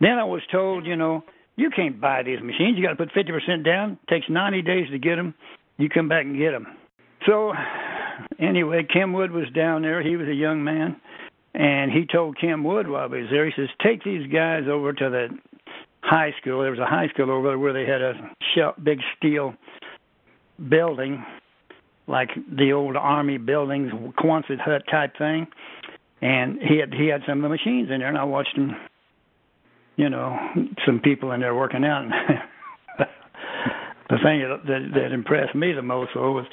Then 0.00 0.18
i 0.18 0.24
was 0.24 0.42
told 0.52 0.86
you 0.86 0.96
know 0.96 1.24
you 1.56 1.70
can't 1.70 2.00
buy 2.00 2.22
these 2.22 2.40
machines. 2.40 2.78
You 2.78 2.84
got 2.84 2.96
to 2.96 3.04
put 3.04 3.12
50% 3.12 3.64
down. 3.64 3.98
It 4.02 4.08
takes 4.08 4.26
90 4.30 4.62
days 4.62 4.88
to 4.90 4.98
get 4.98 5.16
them 5.16 5.34
you 5.78 5.88
come 5.88 6.08
back 6.08 6.24
and 6.24 6.36
get 6.36 6.52
them 6.52 6.66
so 7.26 7.52
anyway 8.38 8.86
kim 8.90 9.12
wood 9.12 9.30
was 9.30 9.48
down 9.54 9.82
there. 9.82 10.02
He 10.02 10.16
was 10.16 10.28
a 10.28 10.34
young 10.34 10.62
man. 10.64 11.00
And 11.54 11.90
he 11.90 12.06
told 12.06 12.38
kim 12.38 12.62
wood 12.62 12.88
while 12.88 13.08
he 13.08 13.22
was 13.22 13.30
there 13.30 13.46
he 13.46 13.52
says 13.56 13.68
take 13.82 14.04
these 14.04 14.30
guys 14.30 14.64
over 14.70 14.92
to 14.92 15.10
the 15.10 15.28
high 16.02 16.32
school. 16.40 16.62
There 16.62 16.70
was 16.70 16.80
a 16.80 16.86
high 16.86 17.08
school 17.08 17.30
over 17.30 17.48
there 17.48 17.58
where 17.58 17.72
they 17.72 17.90
had 17.90 18.00
a 18.00 18.14
shell, 18.54 18.74
big 18.82 19.00
steel 19.16 19.54
building, 20.68 21.24
like 22.06 22.30
the 22.50 22.72
old 22.72 22.96
army 22.96 23.38
buildings, 23.38 23.92
Quonset 24.18 24.60
hut 24.60 24.82
type 24.90 25.12
thing. 25.18 25.46
And 26.20 26.58
he 26.60 26.78
had 26.78 26.92
he 26.92 27.06
had 27.06 27.22
some 27.28 27.38
of 27.38 27.42
the 27.42 27.48
machines 27.48 27.90
in 27.90 28.00
there, 28.00 28.08
and 28.08 28.18
I 28.18 28.24
watched 28.24 28.56
him. 28.56 28.74
You 29.96 30.08
know, 30.08 30.36
some 30.86 31.00
people 31.00 31.32
in 31.32 31.40
there 31.40 31.54
working 31.54 31.84
out. 31.84 32.04
And 32.04 32.12
the 34.10 34.16
thing 34.22 34.40
that, 34.66 34.90
that 34.94 35.12
impressed 35.12 35.56
me 35.56 35.72
the 35.72 35.82
most 35.82 36.10
though 36.14 36.32
was 36.32 36.46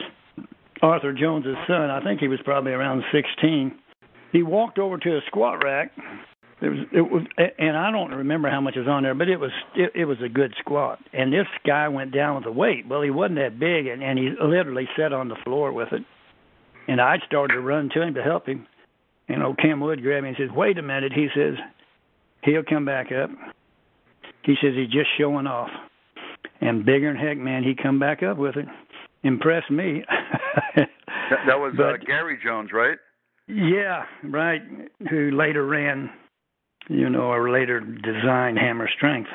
Arthur 0.82 1.14
Jones's 1.14 1.56
son. 1.68 1.90
I 1.90 2.04
think 2.04 2.20
he 2.20 2.28
was 2.28 2.40
probably 2.44 2.72
around 2.72 3.04
16. 3.12 3.72
He 4.32 4.44
walked 4.44 4.80
over 4.80 4.98
to 4.98 5.18
a 5.18 5.22
squat 5.28 5.64
rack 5.64 5.92
it 6.62 6.70
was 6.70 6.80
it 6.92 7.02
was 7.02 7.24
and 7.58 7.78
I 7.78 7.92
don't 7.92 8.12
remember 8.12 8.50
how 8.50 8.62
much 8.62 8.76
was 8.76 8.88
on 8.88 9.04
there, 9.04 9.14
but 9.14 9.28
it 9.28 9.40
was 9.40 9.52
it, 9.76 9.92
it 9.94 10.06
was 10.06 10.18
a 10.24 10.30
good 10.30 10.54
squat. 10.60 11.00
And 11.14 11.32
this 11.32 11.48
guy 11.66 11.88
went 11.90 12.14
down 12.14 12.36
with 12.36 12.46
the 12.46 12.52
weight. 12.52 12.88
Well, 12.88 13.02
he 13.02 13.10
wasn't 13.10 13.40
that 13.40 13.60
big, 13.60 13.88
and, 13.88 14.02
and 14.02 14.18
he 14.18 14.30
literally 14.42 14.88
sat 14.98 15.12
on 15.12 15.28
the 15.28 15.36
floor 15.44 15.72
with 15.74 15.92
it. 15.92 16.04
And 16.88 17.02
I 17.02 17.18
started 17.26 17.56
to 17.56 17.62
run 17.62 17.90
to 17.94 18.02
him 18.02 18.14
to 18.14 18.24
help 18.24 18.48
him. 18.48 18.68
And 19.28 19.44
old 19.44 19.58
Kim 19.58 19.80
Wood 19.80 20.02
grabbed 20.02 20.24
me 20.24 20.30
and 20.30 20.38
says, 20.38 20.56
"Wait 20.56 20.78
a 20.78 20.82
minute," 20.82 21.12
he 21.14 21.28
says. 21.36 21.56
He'll 22.46 22.64
come 22.64 22.86
back 22.86 23.08
up. 23.12 23.32
He 24.44 24.56
says 24.62 24.74
he's 24.76 24.92
just 24.92 25.10
showing 25.18 25.48
off. 25.48 25.70
And 26.62 26.86
bigger 26.86 27.12
than 27.12 27.22
heck, 27.22 27.38
man, 27.38 27.64
he 27.64 27.74
come 27.76 28.00
back 28.00 28.22
up 28.22 28.38
with 28.38 28.56
it. 28.56 28.68
Impressed 29.24 29.72
me. 29.72 30.04
that, 30.76 30.88
that 31.48 31.60
was 31.60 31.74
uh, 31.74 31.78
but, 31.78 31.86
uh, 31.86 31.98
Gary 32.06 32.40
Jones, 32.44 32.70
right? 32.72 32.98
Yeah, 33.48 34.04
right. 34.24 34.62
Who 35.10 35.32
later 35.32 35.66
ran 35.66 36.12
you 36.90 37.10
know, 37.10 37.32
or 37.32 37.50
later 37.50 37.80
designed 37.80 38.58
hammer 38.58 38.90
strength. 38.96 39.30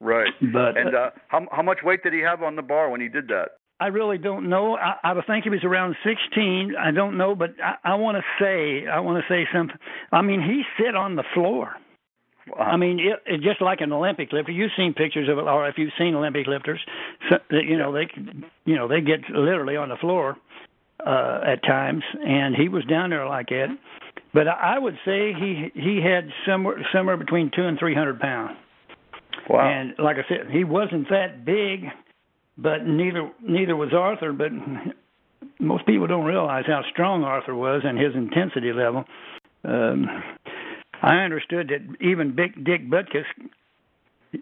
Right. 0.00 0.32
But 0.40 0.76
and 0.76 0.94
uh, 0.94 1.10
how 1.28 1.46
how 1.50 1.62
much 1.62 1.78
weight 1.82 2.02
did 2.02 2.12
he 2.12 2.20
have 2.20 2.42
on 2.42 2.56
the 2.56 2.62
bar 2.62 2.90
when 2.90 3.00
he 3.00 3.08
did 3.08 3.28
that? 3.28 3.58
I 3.80 3.86
really 3.88 4.18
don't 4.18 4.48
know. 4.48 4.76
I, 4.76 4.94
I 5.04 5.12
would 5.12 5.26
think 5.26 5.44
he 5.44 5.50
was 5.50 5.62
around 5.62 5.94
16. 6.04 6.74
I 6.78 6.90
don't 6.90 7.16
know, 7.16 7.36
but 7.36 7.50
I, 7.62 7.92
I 7.92 7.94
want 7.94 8.16
to 8.16 8.22
say 8.42 8.88
I 8.88 9.00
want 9.00 9.22
to 9.22 9.32
say 9.32 9.48
something. 9.52 9.76
I 10.12 10.22
mean, 10.22 10.40
he 10.40 10.62
sit 10.82 10.94
on 10.94 11.16
the 11.16 11.24
floor. 11.34 11.74
Wow. 12.48 12.64
I 12.64 12.76
mean, 12.76 12.98
it, 12.98 13.34
it, 13.34 13.40
just 13.42 13.60
like 13.60 13.80
an 13.80 13.92
Olympic 13.92 14.32
lifter. 14.32 14.52
You've 14.52 14.70
seen 14.76 14.94
pictures 14.94 15.28
of 15.28 15.38
it, 15.38 15.42
or 15.42 15.68
if 15.68 15.76
you've 15.76 15.92
seen 15.98 16.14
Olympic 16.14 16.46
lifters, 16.46 16.80
so, 17.28 17.36
you 17.50 17.76
know 17.76 17.92
they, 17.92 18.08
you 18.64 18.76
know 18.76 18.88
they 18.88 19.00
get 19.00 19.20
literally 19.30 19.76
on 19.76 19.88
the 19.88 19.96
floor 19.96 20.36
uh, 21.04 21.40
at 21.46 21.62
times, 21.62 22.02
and 22.24 22.54
he 22.56 22.68
was 22.68 22.84
down 22.84 23.10
there 23.10 23.26
like 23.26 23.48
that. 23.48 23.68
But 24.34 24.46
I 24.46 24.78
would 24.78 24.96
say 25.04 25.32
he 25.32 25.70
he 25.74 26.02
had 26.02 26.28
somewhere 26.46 26.76
somewhere 26.92 27.16
between 27.16 27.50
two 27.54 27.64
and 27.64 27.78
three 27.78 27.94
hundred 27.94 28.20
pounds. 28.20 28.56
Wow! 29.48 29.60
And 29.60 29.94
like 29.98 30.16
I 30.16 30.28
said, 30.28 30.50
he 30.50 30.64
wasn't 30.64 31.08
that 31.08 31.44
big, 31.44 31.84
but 32.58 32.86
neither 32.86 33.30
neither 33.42 33.74
was 33.74 33.94
Arthur. 33.94 34.32
But 34.32 34.52
most 35.58 35.86
people 35.86 36.06
don't 36.06 36.26
realize 36.26 36.64
how 36.66 36.82
strong 36.90 37.24
Arthur 37.24 37.54
was 37.54 37.82
and 37.84 37.98
his 37.98 38.14
intensity 38.14 38.72
level. 38.72 39.04
Um, 39.64 40.06
I 41.02 41.16
understood 41.18 41.68
that 41.68 42.04
even 42.04 42.34
Big 42.34 42.64
Dick 42.64 42.88
Butkus, 42.88 43.24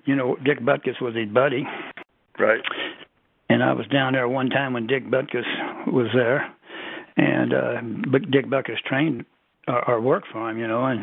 you 0.05 0.17
know, 0.17 0.37
Dick 0.45 0.61
Butkus 0.61 1.01
was 1.01 1.15
his 1.15 1.29
buddy. 1.29 1.65
Right. 2.39 2.61
And 3.49 3.63
I 3.63 3.73
was 3.73 3.87
down 3.87 4.15
there 4.15 4.29
one 4.29 4.51
time 4.51 4.73
when 4.73 4.87
Dick 4.87 5.07
Butkus 5.07 5.45
was 5.87 6.09
there, 6.13 6.53
and 7.17 7.55
uh, 7.55 7.81
Dick 8.31 8.47
Butkus 8.47 8.79
trained 8.85 9.25
or, 9.67 9.91
or 9.91 10.01
work 10.01 10.25
for 10.33 10.51
him, 10.51 10.59
you 10.59 10.67
know, 10.69 10.85
and 10.85 11.03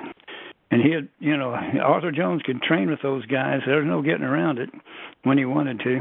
and 0.71 0.81
he 0.81 0.91
had, 0.91 1.07
you 1.19 1.37
know, 1.37 1.53
Arthur 1.83 2.11
Jones 2.11 2.41
could 2.43 2.61
train 2.63 2.89
with 2.89 2.99
those 3.03 3.25
guys. 3.27 3.59
There's 3.65 3.85
no 3.85 4.01
getting 4.01 4.23
around 4.23 4.57
it 4.57 4.69
when 5.23 5.37
he 5.37 5.45
wanted 5.45 5.79
to. 5.81 5.99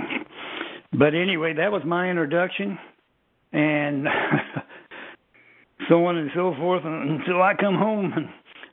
But 0.92 1.14
anyway, 1.14 1.54
that 1.54 1.70
was 1.70 1.82
my 1.84 2.08
introduction, 2.08 2.78
and 3.52 4.06
so 5.88 6.06
on 6.06 6.16
and 6.16 6.30
so 6.34 6.54
forth 6.56 6.82
until 6.84 7.42
I 7.42 7.52
come 7.58 7.74
home 7.74 8.12
and 8.16 8.28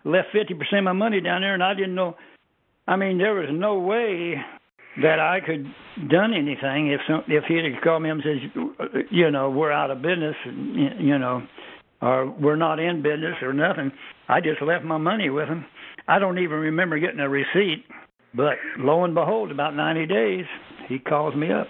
left 0.05 0.29
fifty 0.31 0.53
percent 0.53 0.79
of 0.79 0.83
my 0.85 0.93
money 0.93 1.21
down 1.21 1.41
there, 1.41 1.53
and 1.53 1.63
I 1.63 1.73
didn't 1.73 1.95
know. 1.95 2.15
I 2.87 2.95
mean, 2.95 3.17
there 3.17 3.35
was 3.35 3.49
no 3.51 3.79
way 3.79 4.35
that 5.01 5.19
I 5.19 5.39
could 5.45 5.65
done 6.09 6.33
anything 6.33 6.91
if 6.91 7.01
some, 7.07 7.23
if 7.27 7.43
he'd 7.45 7.73
have 7.73 7.83
called 7.83 8.03
me 8.03 8.09
and 8.09 8.23
said, 8.23 9.05
you 9.11 9.31
know, 9.31 9.49
we're 9.49 9.71
out 9.71 9.91
of 9.91 10.01
business, 10.01 10.35
you 10.45 11.17
know, 11.17 11.43
or 12.01 12.29
we're 12.29 12.55
not 12.55 12.79
in 12.79 13.01
business 13.01 13.35
or 13.41 13.53
nothing. 13.53 13.91
I 14.27 14.41
just 14.41 14.61
left 14.61 14.85
my 14.85 14.97
money 14.97 15.29
with 15.29 15.47
him. 15.47 15.65
I 16.07 16.19
don't 16.19 16.39
even 16.39 16.59
remember 16.59 16.99
getting 16.99 17.19
a 17.19 17.29
receipt, 17.29 17.85
but 18.33 18.55
lo 18.77 19.03
and 19.03 19.13
behold, 19.13 19.51
about 19.51 19.75
90 19.75 20.05
days, 20.07 20.45
he 20.87 20.99
calls 20.99 21.35
me 21.35 21.51
up. 21.51 21.67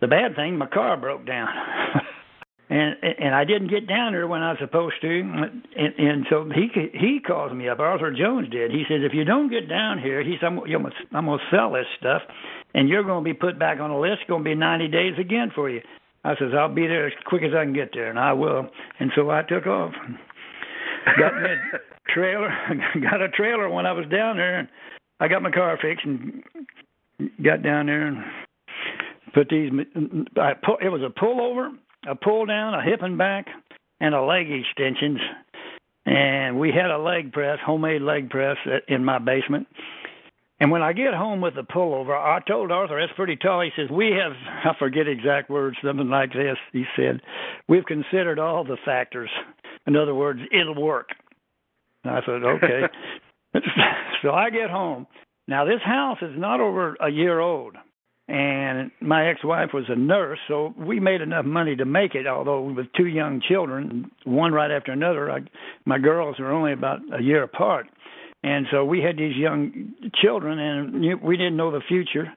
The 0.00 0.08
bad 0.08 0.36
thing, 0.36 0.58
my 0.58 0.66
car 0.66 0.96
broke 0.96 1.26
down. 1.26 1.48
and 2.68 2.96
and 3.02 3.34
I 3.34 3.44
didn't 3.44 3.68
get 3.68 3.86
down 3.86 4.12
there 4.12 4.26
when 4.26 4.42
I 4.42 4.50
was 4.50 4.58
supposed 4.60 4.96
to, 5.02 5.08
and, 5.08 5.64
and 5.98 6.26
so 6.28 6.48
he 6.54 6.68
he 6.92 7.20
calls 7.24 7.52
me 7.52 7.68
up. 7.68 7.78
Arthur 7.78 8.12
Jones 8.12 8.48
did. 8.50 8.70
He 8.70 8.84
says, 8.88 9.00
if 9.02 9.14
you 9.14 9.24
don't 9.24 9.50
get 9.50 9.68
down 9.68 9.98
here, 9.98 10.22
he 10.22 10.36
said, 10.40 10.46
I'm, 10.46 10.58
I'm 10.58 11.26
going 11.26 11.38
to 11.38 11.56
sell 11.56 11.72
this 11.72 11.86
stuff, 11.98 12.22
and 12.74 12.88
you're 12.88 13.04
going 13.04 13.24
to 13.24 13.24
be 13.24 13.34
put 13.34 13.58
back 13.58 13.80
on 13.80 13.90
the 13.90 13.96
list. 13.96 14.20
It's 14.22 14.28
going 14.28 14.44
to 14.44 14.50
be 14.50 14.54
90 14.54 14.88
days 14.88 15.12
again 15.18 15.52
for 15.54 15.70
you. 15.70 15.80
I 16.24 16.34
says, 16.38 16.52
I'll 16.58 16.74
be 16.74 16.86
there 16.86 17.06
as 17.06 17.12
quick 17.26 17.42
as 17.42 17.52
I 17.54 17.64
can 17.64 17.74
get 17.74 17.90
there, 17.92 18.08
and 18.08 18.18
I 18.18 18.32
will. 18.32 18.66
And 18.98 19.10
so 19.14 19.30
I 19.30 19.42
took 19.42 19.66
off. 19.66 19.92
Got 21.18 21.34
me 21.34 21.50
a 21.50 21.78
trailer, 22.14 22.50
got 23.02 23.20
a 23.20 23.28
trailer 23.28 23.68
when 23.68 23.84
I 23.84 23.92
was 23.92 24.06
down 24.10 24.36
there, 24.36 24.58
and 24.60 24.68
I 25.20 25.28
got 25.28 25.42
my 25.42 25.50
car 25.50 25.78
fixed 25.80 26.06
and 26.06 26.42
got 27.44 27.62
down 27.62 27.86
there 27.86 28.06
and 28.06 28.24
put 29.34 29.48
these. 29.50 29.70
I 30.40 30.52
pull, 30.64 30.78
it 30.82 30.88
was 30.88 31.02
a 31.02 31.10
pullover, 31.10 31.70
a 32.08 32.14
pull 32.14 32.46
down, 32.46 32.74
a 32.74 32.82
hip 32.82 33.02
and 33.02 33.18
back, 33.18 33.46
and 34.00 34.14
a 34.14 34.22
leg 34.22 34.46
extensions. 34.50 35.20
And 36.06 36.58
we 36.58 36.70
had 36.70 36.90
a 36.90 36.98
leg 36.98 37.32
press, 37.32 37.58
homemade 37.64 38.02
leg 38.02 38.30
press 38.30 38.56
uh, 38.66 38.78
in 38.88 39.04
my 39.04 39.18
basement 39.18 39.66
And 40.64 40.70
when 40.70 40.80
I 40.80 40.94
get 40.94 41.12
home 41.12 41.42
with 41.42 41.56
the 41.56 41.60
pullover, 41.60 42.16
I 42.16 42.40
told 42.48 42.72
Arthur 42.72 42.98
that's 42.98 43.12
pretty 43.14 43.36
tall. 43.36 43.60
He 43.60 43.68
says, 43.76 43.90
We 43.90 44.12
have, 44.12 44.32
I 44.64 44.70
forget 44.78 45.06
exact 45.06 45.50
words, 45.50 45.76
something 45.84 46.08
like 46.08 46.32
this. 46.32 46.56
He 46.72 46.84
said, 46.96 47.20
We've 47.68 47.84
considered 47.84 48.38
all 48.38 48.64
the 48.64 48.78
factors. 48.82 49.28
In 49.86 49.94
other 49.94 50.14
words, 50.14 50.40
it'll 50.58 50.82
work. 50.82 51.10
And 52.02 52.14
I 52.14 52.20
said, 52.24 52.42
Okay. 52.42 52.80
so 54.22 54.30
I 54.30 54.48
get 54.48 54.70
home. 54.70 55.06
Now, 55.46 55.66
this 55.66 55.82
house 55.84 56.16
is 56.22 56.32
not 56.34 56.60
over 56.60 56.96
a 56.98 57.10
year 57.10 57.40
old. 57.40 57.76
And 58.26 58.90
my 59.02 59.28
ex 59.28 59.44
wife 59.44 59.74
was 59.74 59.84
a 59.88 59.96
nurse, 59.96 60.38
so 60.48 60.72
we 60.78 60.98
made 60.98 61.20
enough 61.20 61.44
money 61.44 61.76
to 61.76 61.84
make 61.84 62.14
it, 62.14 62.26
although 62.26 62.62
with 62.62 62.86
two 62.96 63.08
young 63.08 63.42
children, 63.46 64.10
one 64.24 64.54
right 64.54 64.70
after 64.70 64.92
another. 64.92 65.30
I, 65.30 65.40
my 65.84 65.98
girls 65.98 66.36
are 66.40 66.50
only 66.50 66.72
about 66.72 67.00
a 67.12 67.22
year 67.22 67.42
apart 67.42 67.86
and 68.44 68.66
so 68.70 68.84
we 68.84 69.00
had 69.00 69.16
these 69.16 69.34
young 69.34 69.94
children, 70.22 70.58
and 70.58 71.22
we 71.22 71.38
didn't 71.38 71.56
know 71.56 71.70
the 71.70 71.80
future, 71.88 72.30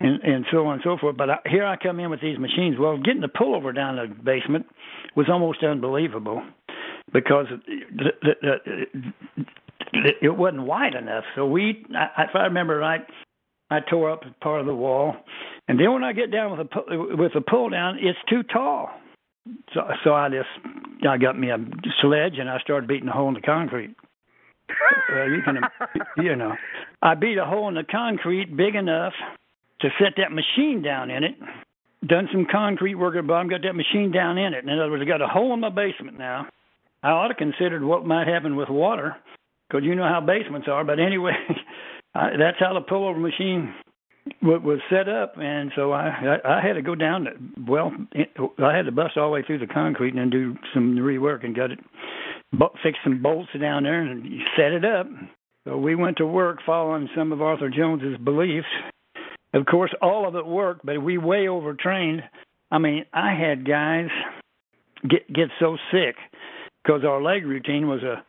and 0.00 0.22
and 0.22 0.46
so 0.50 0.66
on 0.66 0.74
and 0.74 0.82
so 0.82 0.96
forth. 0.98 1.18
But 1.18 1.28
I, 1.28 1.36
here 1.44 1.66
I 1.66 1.76
come 1.76 2.00
in 2.00 2.08
with 2.08 2.22
these 2.22 2.38
machines. 2.38 2.76
Well, 2.78 2.96
getting 2.96 3.20
the 3.20 3.28
pullover 3.28 3.74
down 3.74 3.96
the 3.96 4.06
basement 4.24 4.64
was 5.14 5.26
almost 5.28 5.62
unbelievable 5.62 6.42
because 7.12 7.46
the, 7.66 8.12
the, 8.22 8.86
the, 9.92 10.10
it 10.22 10.34
wasn't 10.34 10.62
wide 10.62 10.94
enough. 10.94 11.24
So 11.36 11.46
we, 11.46 11.84
I, 11.94 12.22
if 12.22 12.30
I 12.34 12.44
remember 12.44 12.78
right, 12.78 13.02
I 13.70 13.80
tore 13.80 14.10
up 14.10 14.22
part 14.40 14.60
of 14.60 14.66
the 14.66 14.74
wall, 14.74 15.16
and 15.68 15.78
then 15.78 15.92
when 15.92 16.02
I 16.02 16.14
get 16.14 16.32
down 16.32 16.56
with 16.56 16.66
a 16.66 17.16
with 17.18 17.32
a 17.34 17.42
pull 17.42 17.68
down, 17.68 17.98
it's 18.00 18.18
too 18.26 18.42
tall. 18.42 18.88
So 19.74 19.82
so 20.02 20.14
I 20.14 20.30
just 20.30 20.48
I 21.06 21.18
got 21.18 21.38
me 21.38 21.50
a 21.50 21.58
sledge 22.00 22.38
and 22.38 22.48
I 22.48 22.58
started 22.60 22.88
beating 22.88 23.08
a 23.08 23.12
hole 23.12 23.28
in 23.28 23.34
the 23.34 23.42
concrete 23.42 23.94
uh, 25.12 25.24
you 25.24 25.42
can, 25.42 25.58
you 26.18 26.36
know, 26.36 26.54
I 27.00 27.14
beat 27.14 27.38
a 27.38 27.44
hole 27.44 27.68
in 27.68 27.74
the 27.74 27.84
concrete 27.84 28.56
big 28.56 28.74
enough 28.74 29.12
to 29.80 29.88
set 29.98 30.14
that 30.16 30.32
machine 30.32 30.82
down 30.82 31.10
in 31.10 31.24
it. 31.24 31.34
Done 32.06 32.28
some 32.32 32.46
concrete 32.50 32.96
work 32.96 33.14
the 33.14 33.22
bottom, 33.22 33.48
got 33.48 33.62
that 33.62 33.74
machine 33.74 34.10
down 34.10 34.38
in 34.38 34.54
it. 34.54 34.64
In 34.64 34.70
other 34.70 34.90
words, 34.90 35.02
I 35.02 35.06
got 35.06 35.22
a 35.22 35.26
hole 35.26 35.54
in 35.54 35.60
my 35.60 35.70
basement 35.70 36.18
now. 36.18 36.46
I 37.02 37.10
ought 37.10 37.28
to 37.28 37.34
consider 37.34 37.84
what 37.84 38.06
might 38.06 38.26
happen 38.26 38.56
with 38.56 38.68
water, 38.68 39.16
because 39.68 39.84
you 39.84 39.94
know 39.94 40.08
how 40.08 40.20
basements 40.20 40.68
are. 40.70 40.84
But 40.84 40.98
anyway, 40.98 41.32
I, 42.14 42.30
that's 42.38 42.58
how 42.58 42.74
the 42.74 42.80
pullover 42.80 43.20
machine 43.20 43.74
was 44.40 44.80
set 44.88 45.08
up, 45.08 45.34
and 45.36 45.72
so 45.74 45.92
I 45.92 46.38
I, 46.44 46.58
I 46.58 46.66
had 46.66 46.74
to 46.74 46.82
go 46.82 46.94
down. 46.94 47.24
To, 47.24 47.32
well, 47.66 47.92
I 48.58 48.76
had 48.76 48.86
to 48.86 48.92
bust 48.92 49.16
all 49.16 49.28
the 49.28 49.34
way 49.34 49.42
through 49.42 49.58
the 49.58 49.66
concrete 49.66 50.10
and 50.10 50.18
then 50.18 50.30
do 50.30 50.56
some 50.74 50.96
rework 50.96 51.44
and 51.44 51.56
got 51.56 51.72
it 51.72 51.78
fixed 52.82 53.00
some 53.04 53.22
bolts 53.22 53.50
down 53.58 53.84
there 53.84 54.00
and 54.00 54.24
set 54.56 54.72
it 54.72 54.84
up. 54.84 55.06
So 55.64 55.76
we 55.76 55.94
went 55.94 56.16
to 56.18 56.26
work 56.26 56.58
following 56.66 57.08
some 57.16 57.32
of 57.32 57.40
Arthur 57.40 57.70
Jones's 57.70 58.18
beliefs. 58.18 58.66
Of 59.54 59.66
course, 59.66 59.92
all 60.00 60.26
of 60.26 60.34
it 60.34 60.46
worked, 60.46 60.84
but 60.84 61.02
we 61.02 61.18
way 61.18 61.48
overtrained. 61.48 62.22
I 62.70 62.78
mean, 62.78 63.04
I 63.12 63.34
had 63.34 63.66
guys 63.66 64.08
get 65.08 65.30
get 65.32 65.48
so 65.60 65.76
sick 65.92 66.16
because 66.82 67.02
our 67.04 67.22
leg 67.22 67.44
routine 67.44 67.86
was 67.86 68.00
a, 68.02 68.24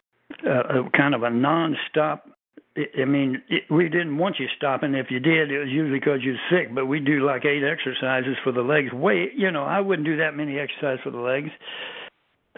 a, 0.47 0.81
a 0.81 0.89
kind 0.95 1.15
of 1.15 1.23
a 1.23 1.29
non-stop. 1.29 2.29
I 2.75 3.05
mean, 3.05 3.41
it, 3.49 3.63
we 3.69 3.87
didn't 3.87 4.17
want 4.17 4.37
you 4.39 4.47
stopping. 4.57 4.95
If 4.95 5.11
you 5.11 5.19
did, 5.19 5.51
it 5.51 5.59
was 5.59 5.69
usually 5.69 5.99
because 5.99 6.19
you're 6.23 6.35
sick. 6.49 6.73
But 6.73 6.87
we 6.87 6.99
do 6.99 7.25
like 7.25 7.45
eight 7.45 7.63
exercises 7.63 8.35
for 8.43 8.51
the 8.51 8.61
legs. 8.61 8.91
Way, 8.91 9.27
you 9.35 9.51
know, 9.51 9.63
I 9.63 9.79
wouldn't 9.79 10.07
do 10.07 10.17
that 10.17 10.35
many 10.35 10.59
exercises 10.59 10.99
for 11.03 11.11
the 11.11 11.19
legs. 11.19 11.49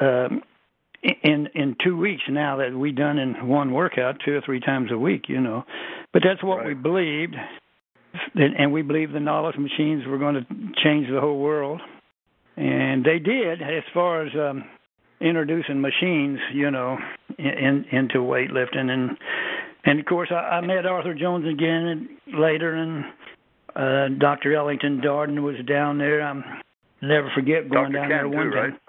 Um, 0.02 0.42
in 1.24 1.48
in 1.54 1.76
two 1.84 1.98
weeks 1.98 2.24
now 2.30 2.58
that 2.58 2.74
we 2.74 2.92
done 2.92 3.18
in 3.18 3.48
one 3.48 3.72
workout 3.72 4.18
two 4.26 4.34
or 4.34 4.42
three 4.42 4.60
times 4.60 4.92
a 4.92 4.98
week 4.98 5.26
you 5.28 5.40
know 5.40 5.64
but 6.14 6.22
that's 6.26 6.44
what 6.44 6.58
right. 6.58 6.68
we 6.68 6.74
believed 6.74 7.36
and 8.36 8.72
we 8.72 8.82
believed 8.82 9.14
the 9.14 9.20
Nautilus 9.20 9.58
machines 9.58 10.06
were 10.08 10.18
going 10.18 10.36
to 10.36 10.46
change 10.84 11.08
the 11.12 11.20
whole 11.20 11.40
world 11.40 11.82
and 12.58 13.04
they 13.04 13.20
did 13.20 13.62
as 13.62 13.84
far 13.94 14.26
as 14.26 14.34
um 14.36 14.64
introducing 15.22 15.80
machines 15.80 16.40
you 16.54 16.72
know 16.72 16.98
in 17.38 17.86
into 17.92 18.20
weightlifting 18.20 18.90
and 18.90 19.18
and 19.86 20.00
of 20.00 20.06
course 20.06 20.30
I, 20.32 20.58
I 20.58 20.62
met 20.62 20.86
Arthur 20.86 21.14
Jones 21.14 21.46
again 21.48 22.18
later 22.28 22.74
and 22.74 23.06
uh 23.76 24.08
Dr. 24.20 24.56
Ellington 24.56 25.02
Darden 25.02 25.42
was 25.42 25.56
down 25.68 25.98
there 25.98 26.22
I'm 26.22 26.44
never 27.02 27.30
forget 27.36 27.70
going 27.70 27.92
Dr. 27.92 28.00
down 28.00 28.10
there 28.10 28.28
one 28.28 28.52
time 28.52 28.54
right? 28.72 28.80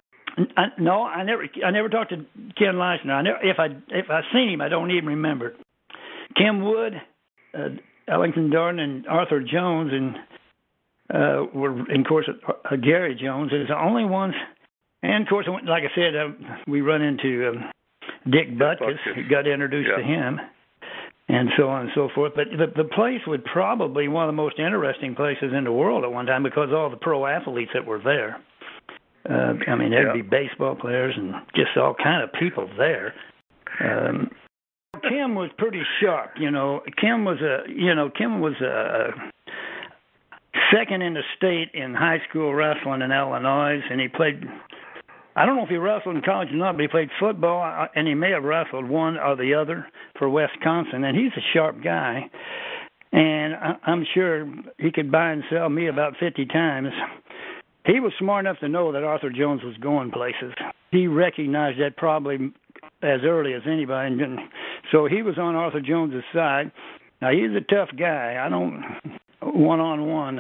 I, 0.56 0.66
no, 0.78 1.02
I 1.02 1.24
never. 1.24 1.46
I 1.64 1.70
never 1.70 1.88
talked 1.88 2.10
to 2.10 2.16
Ken 2.58 2.74
Leistner. 2.74 3.12
I 3.12 3.22
never. 3.22 3.38
If 3.42 3.58
I 3.58 3.66
if 3.88 4.10
I 4.10 4.20
seen 4.32 4.50
him, 4.50 4.60
I 4.60 4.68
don't 4.68 4.90
even 4.90 5.06
remember. 5.06 5.54
Kim 6.36 6.62
Wood, 6.62 6.92
uh, 7.54 7.68
Ellington 8.08 8.50
Darden, 8.50 8.80
and 8.80 9.06
Arthur 9.06 9.40
Jones, 9.40 9.92
and 9.92 10.16
uh, 11.12 11.46
were, 11.54 11.70
and 11.70 12.04
of 12.04 12.06
course, 12.06 12.28
uh, 12.28 12.76
Gary 12.76 13.18
Jones 13.20 13.52
is 13.52 13.68
the 13.68 13.80
only 13.80 14.04
ones. 14.04 14.34
And 15.02 15.22
of 15.22 15.28
course, 15.28 15.46
like 15.66 15.84
I 15.84 15.94
said, 15.94 16.16
uh, 16.16 16.56
we 16.66 16.80
run 16.80 17.00
into 17.00 17.48
um, 17.48 17.70
Dick 18.30 18.50
Butkus. 18.58 19.30
Got 19.30 19.46
introduced 19.46 19.88
yeah. 19.90 19.96
to 19.96 20.02
him, 20.02 20.40
and 21.28 21.48
so 21.56 21.68
on 21.68 21.82
and 21.82 21.90
so 21.94 22.10
forth. 22.14 22.32
But 22.36 22.48
the 22.50 22.66
the 22.82 22.88
place 22.88 23.20
would 23.26 23.44
probably 23.44 24.08
one 24.08 24.24
of 24.24 24.28
the 24.28 24.36
most 24.36 24.58
interesting 24.58 25.14
places 25.14 25.52
in 25.56 25.64
the 25.64 25.72
world 25.72 26.04
at 26.04 26.12
one 26.12 26.26
time 26.26 26.42
because 26.42 26.70
all 26.72 26.90
the 26.90 26.96
pro 26.96 27.24
athletes 27.24 27.70
that 27.72 27.86
were 27.86 28.00
there. 28.02 28.42
Uh, 29.28 29.54
I 29.66 29.74
mean, 29.74 29.90
there'd 29.90 30.14
yeah. 30.14 30.22
be 30.22 30.28
baseball 30.28 30.76
players 30.76 31.14
and 31.16 31.34
just 31.54 31.76
all 31.76 31.94
kind 31.94 32.22
of 32.22 32.32
people 32.38 32.68
there. 32.76 33.14
Um, 33.80 34.30
Kim 35.02 35.34
was 35.34 35.50
pretty 35.58 35.82
sharp, 36.00 36.32
you 36.38 36.50
know. 36.50 36.80
Kim 37.00 37.24
was 37.24 37.40
a, 37.40 37.68
you 37.68 37.94
know, 37.94 38.10
Kim 38.10 38.40
was 38.40 38.54
a 38.60 39.10
second 40.72 41.02
in 41.02 41.14
the 41.14 41.22
state 41.36 41.70
in 41.74 41.94
high 41.94 42.18
school 42.28 42.54
wrestling 42.54 43.02
in 43.02 43.12
Illinois, 43.12 43.80
and 43.90 44.00
he 44.00 44.08
played. 44.08 44.44
I 45.34 45.44
don't 45.44 45.56
know 45.56 45.64
if 45.64 45.68
he 45.68 45.76
wrestled 45.76 46.16
in 46.16 46.22
college 46.22 46.48
or 46.50 46.56
not, 46.56 46.76
but 46.76 46.82
he 46.82 46.88
played 46.88 47.10
football, 47.20 47.62
uh, 47.62 47.88
and 47.94 48.08
he 48.08 48.14
may 48.14 48.30
have 48.30 48.42
wrestled 48.42 48.88
one 48.88 49.18
or 49.18 49.36
the 49.36 49.52
other 49.52 49.86
for 50.18 50.30
Wisconsin. 50.30 51.04
And 51.04 51.14
he's 51.14 51.32
a 51.36 51.44
sharp 51.52 51.82
guy, 51.84 52.30
and 53.12 53.54
I'm 53.84 54.06
sure 54.14 54.48
he 54.78 54.90
could 54.90 55.12
buy 55.12 55.32
and 55.32 55.42
sell 55.50 55.68
me 55.68 55.88
about 55.88 56.14
50 56.18 56.46
times 56.46 56.88
he 57.86 58.00
was 58.00 58.12
smart 58.18 58.44
enough 58.44 58.58
to 58.60 58.68
know 58.68 58.92
that 58.92 59.04
Arthur 59.04 59.30
Jones 59.30 59.62
was 59.62 59.76
going 59.78 60.10
places. 60.10 60.52
He 60.90 61.06
recognized 61.06 61.80
that 61.80 61.96
probably 61.96 62.52
as 63.02 63.20
early 63.24 63.54
as 63.54 63.62
anybody, 63.66 64.22
and 64.22 64.38
so 64.92 65.06
he 65.06 65.22
was 65.22 65.38
on 65.38 65.54
Arthur 65.54 65.80
Jones's 65.80 66.24
side. 66.34 66.72
Now 67.22 67.30
he's 67.30 67.50
a 67.56 67.60
tough 67.74 67.90
guy. 67.98 68.42
I 68.44 68.48
don't 68.48 68.82
one 69.40 69.80
on 69.80 70.06
one. 70.06 70.38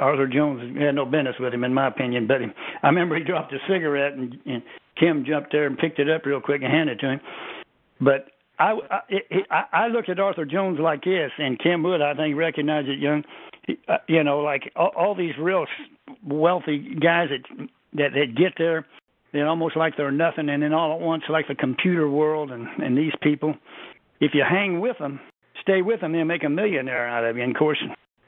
Arthur 0.00 0.26
Jones 0.26 0.76
had 0.78 0.94
no 0.94 1.04
business 1.04 1.36
with 1.38 1.54
him, 1.54 1.64
in 1.64 1.74
my 1.74 1.88
opinion. 1.88 2.26
But 2.26 2.38
I 2.82 2.86
remember 2.88 3.16
he 3.16 3.24
dropped 3.24 3.52
a 3.52 3.58
cigarette, 3.68 4.14
and, 4.14 4.36
and 4.46 4.62
Kim 4.98 5.24
jumped 5.26 5.52
there 5.52 5.66
and 5.66 5.78
picked 5.78 5.98
it 5.98 6.10
up 6.10 6.24
real 6.24 6.40
quick 6.40 6.62
and 6.62 6.72
handed 6.72 6.98
it 6.98 7.00
to 7.00 7.12
him. 7.12 7.20
But 8.00 8.26
I, 8.58 8.74
I 9.50 9.62
I 9.72 9.86
looked 9.88 10.08
at 10.08 10.18
Arthur 10.18 10.44
Jones 10.44 10.78
like 10.80 11.04
this, 11.04 11.30
and 11.38 11.58
Kim 11.58 11.82
Wood, 11.82 12.00
I 12.00 12.14
think, 12.14 12.36
recognized 12.36 12.88
it 12.88 12.98
young. 12.98 13.22
Uh, 13.68 13.96
you 14.08 14.22
know, 14.22 14.38
like 14.40 14.70
all, 14.76 14.92
all 14.96 15.14
these 15.14 15.34
real 15.40 15.66
wealthy 16.24 16.94
guys 17.00 17.28
that 17.30 17.68
that 17.94 18.12
that 18.14 18.36
get 18.36 18.52
there, 18.58 18.86
they're 19.32 19.48
almost 19.48 19.76
like 19.76 19.96
they're 19.96 20.12
nothing, 20.12 20.48
and 20.48 20.62
then 20.62 20.72
all 20.72 20.94
at 20.94 21.00
once, 21.00 21.24
like 21.28 21.48
the 21.48 21.54
computer 21.54 22.08
world 22.08 22.52
and 22.52 22.68
and 22.78 22.96
these 22.96 23.12
people, 23.22 23.54
if 24.20 24.32
you 24.34 24.44
hang 24.48 24.80
with 24.80 24.98
them, 24.98 25.18
stay 25.62 25.82
with 25.82 26.00
them, 26.00 26.12
they'll 26.12 26.24
make 26.24 26.44
a 26.44 26.48
millionaire 26.48 27.08
out 27.08 27.24
of 27.24 27.36
you. 27.36 27.42
And 27.42 27.56
of 27.56 27.58
course, 27.58 27.82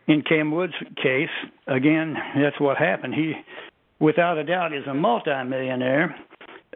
in 0.09 0.23
Kim 0.23 0.51
Wood's 0.51 0.75
case, 0.97 1.29
again, 1.69 2.17
that's 2.37 2.61
what 2.61 2.77
happened. 2.77 3.15
He, 3.15 3.35
without 4.01 4.39
a 4.39 4.45
doubt, 4.45 4.73
is 4.73 4.87
a 4.89 4.95
multimillionaire, 4.95 6.17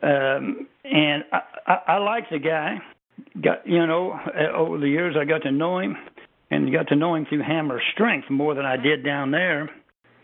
um, 0.02 0.68
and 0.84 1.24
I, 1.32 1.40
I, 1.66 1.78
I 1.94 1.98
like 1.98 2.30
the 2.30 2.38
guy. 2.38 2.78
Got 3.42 3.66
you 3.66 3.84
know, 3.86 4.18
over 4.54 4.78
the 4.78 4.88
years, 4.88 5.16
I 5.20 5.24
got 5.24 5.42
to 5.42 5.50
know 5.50 5.80
him 5.80 5.96
and 6.52 6.72
got 6.72 6.88
to 6.88 6.96
know 6.96 7.14
him 7.14 7.26
through 7.28 7.42
Hammer 7.42 7.80
Strength 7.94 8.30
more 8.30 8.54
than 8.54 8.64
I 8.64 8.76
did 8.76 9.04
down 9.04 9.30
there 9.30 9.70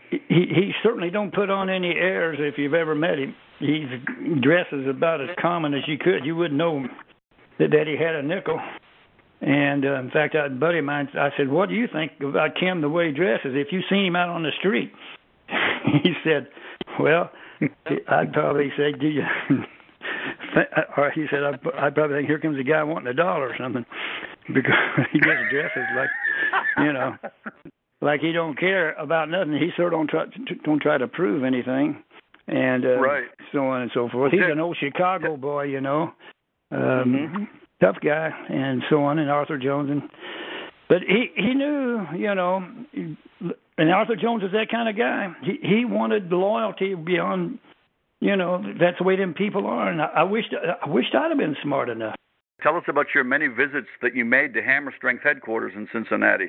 he 0.09 0.17
he 0.29 0.71
certainly 0.83 1.09
don't 1.09 1.33
put 1.33 1.49
on 1.49 1.69
any 1.69 1.89
airs 1.89 2.37
if 2.39 2.57
you've 2.57 2.73
ever 2.73 2.95
met 2.95 3.19
him. 3.19 3.35
He 3.59 3.85
dresses 4.41 4.87
about 4.87 5.21
as 5.21 5.29
common 5.41 5.73
as 5.73 5.81
you 5.87 5.97
could. 5.97 6.25
You 6.25 6.35
wouldn't 6.35 6.57
know 6.57 6.85
that 7.59 7.71
that 7.71 7.87
he 7.87 7.97
had 8.01 8.15
a 8.15 8.23
nickel. 8.23 8.59
And 9.41 9.85
uh, 9.85 9.99
in 9.99 10.11
fact, 10.11 10.35
a 10.35 10.49
buddy 10.49 10.79
of 10.79 10.85
mine, 10.85 11.09
I 11.13 11.29
said, 11.37 11.49
"What 11.49 11.69
do 11.69 11.75
you 11.75 11.87
think 11.91 12.13
about 12.21 12.55
Kim 12.59 12.81
the 12.81 12.89
way 12.89 13.07
he 13.07 13.13
dresses? 13.13 13.53
If 13.53 13.71
you 13.71 13.81
seen 13.89 14.05
him 14.05 14.15
out 14.15 14.29
on 14.29 14.43
the 14.43 14.51
street?" 14.59 14.91
he 16.03 16.13
said, 16.23 16.47
"Well, 16.99 17.31
I'd 18.09 18.33
probably 18.33 18.71
say, 18.77 18.91
do 18.99 19.07
you?" 19.07 19.23
Or 20.97 21.11
he 21.11 21.25
said, 21.29 21.43
I'd, 21.43 21.59
I'd 21.77 21.95
probably 21.95 22.17
think, 22.17 22.27
"Here 22.27 22.39
comes 22.39 22.59
a 22.59 22.63
guy 22.63 22.83
wanting 22.83 23.07
a 23.07 23.13
dollar 23.13 23.49
or 23.49 23.55
something," 23.59 23.85
because 24.47 24.73
he 25.11 25.19
just 25.19 25.49
dresses 25.51 25.87
like, 25.95 26.09
you 26.77 26.93
know, 26.93 27.15
like 28.01 28.21
he 28.21 28.31
don't 28.31 28.57
care 28.57 28.93
about 28.93 29.29
nothing. 29.29 29.53
He 29.53 29.69
sort 29.75 29.93
of 29.93 29.99
don't 29.99 30.09
try 30.09 30.25
don't 30.63 30.81
try 30.81 30.97
to 30.97 31.07
prove 31.07 31.43
anything, 31.43 32.03
and 32.47 32.85
uh, 32.85 32.99
right. 32.99 33.25
so 33.51 33.67
on 33.67 33.81
and 33.83 33.91
so 33.93 34.09
forth. 34.09 34.31
He's 34.31 34.41
an 34.43 34.59
old 34.59 34.77
Chicago 34.79 35.37
boy, 35.37 35.63
you 35.63 35.81
know, 35.81 36.13
um, 36.71 36.79
mm-hmm. 36.79 37.43
tough 37.81 37.97
guy, 38.03 38.29
and 38.49 38.83
so 38.89 39.03
on. 39.03 39.19
And 39.19 39.29
Arthur 39.29 39.57
Jones 39.57 39.89
and 39.89 40.03
but 40.89 41.03
he 41.07 41.27
he 41.35 41.53
knew, 41.53 42.05
you 42.17 42.33
know, 42.33 42.63
and 43.77 43.91
Arthur 43.91 44.15
Jones 44.15 44.43
is 44.43 44.51
that 44.51 44.69
kind 44.71 44.89
of 44.89 44.97
guy. 44.97 45.27
He 45.43 45.59
he 45.61 45.85
wanted 45.85 46.31
loyalty 46.31 46.95
beyond, 46.95 47.59
you 48.19 48.35
know, 48.35 48.61
that's 48.79 48.97
the 48.97 49.03
way 49.03 49.15
them 49.15 49.33
people 49.33 49.65
are. 49.65 49.89
And 49.89 50.01
I, 50.01 50.07
I 50.17 50.23
wished 50.23 50.53
I 50.53 50.89
wished 50.89 51.15
I'd 51.15 51.29
have 51.29 51.37
been 51.37 51.55
smart 51.63 51.89
enough. 51.89 52.15
Tell 52.61 52.75
us 52.75 52.83
about 52.87 53.07
your 53.15 53.23
many 53.23 53.47
visits 53.47 53.87
that 54.01 54.15
you 54.15 54.25
made 54.25 54.53
to 54.53 54.61
Hammer 54.61 54.93
Strength 54.97 55.23
headquarters 55.23 55.73
in 55.75 55.87
Cincinnati. 55.93 56.47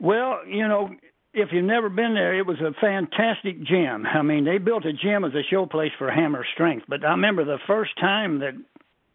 Well, 0.00 0.40
you 0.46 0.66
know, 0.66 0.90
if 1.34 1.50
you've 1.52 1.64
never 1.64 1.90
been 1.90 2.14
there, 2.14 2.38
it 2.38 2.46
was 2.46 2.58
a 2.60 2.72
fantastic 2.80 3.62
gym. 3.62 4.06
I 4.06 4.22
mean, 4.22 4.44
they 4.44 4.56
built 4.56 4.86
a 4.86 4.94
gym 4.94 5.24
as 5.24 5.34
a 5.34 5.42
show 5.50 5.66
place 5.66 5.92
for 5.98 6.10
Hammer 6.10 6.46
Strength. 6.54 6.86
But 6.88 7.04
I 7.04 7.10
remember 7.10 7.44
the 7.44 7.58
first 7.66 7.92
time 8.00 8.40
that 8.40 8.54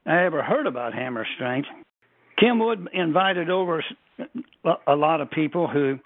I 0.05 0.25
ever 0.25 0.43
heard 0.43 0.67
about 0.67 0.93
Hammer 0.93 1.25
Strength, 1.35 1.69
Kim 2.37 2.59
Wood 2.59 2.87
invited 2.93 3.49
over 3.49 3.83
a 4.87 4.95
lot 4.95 5.21
of 5.21 5.31
people 5.31 5.67
who 5.67 5.99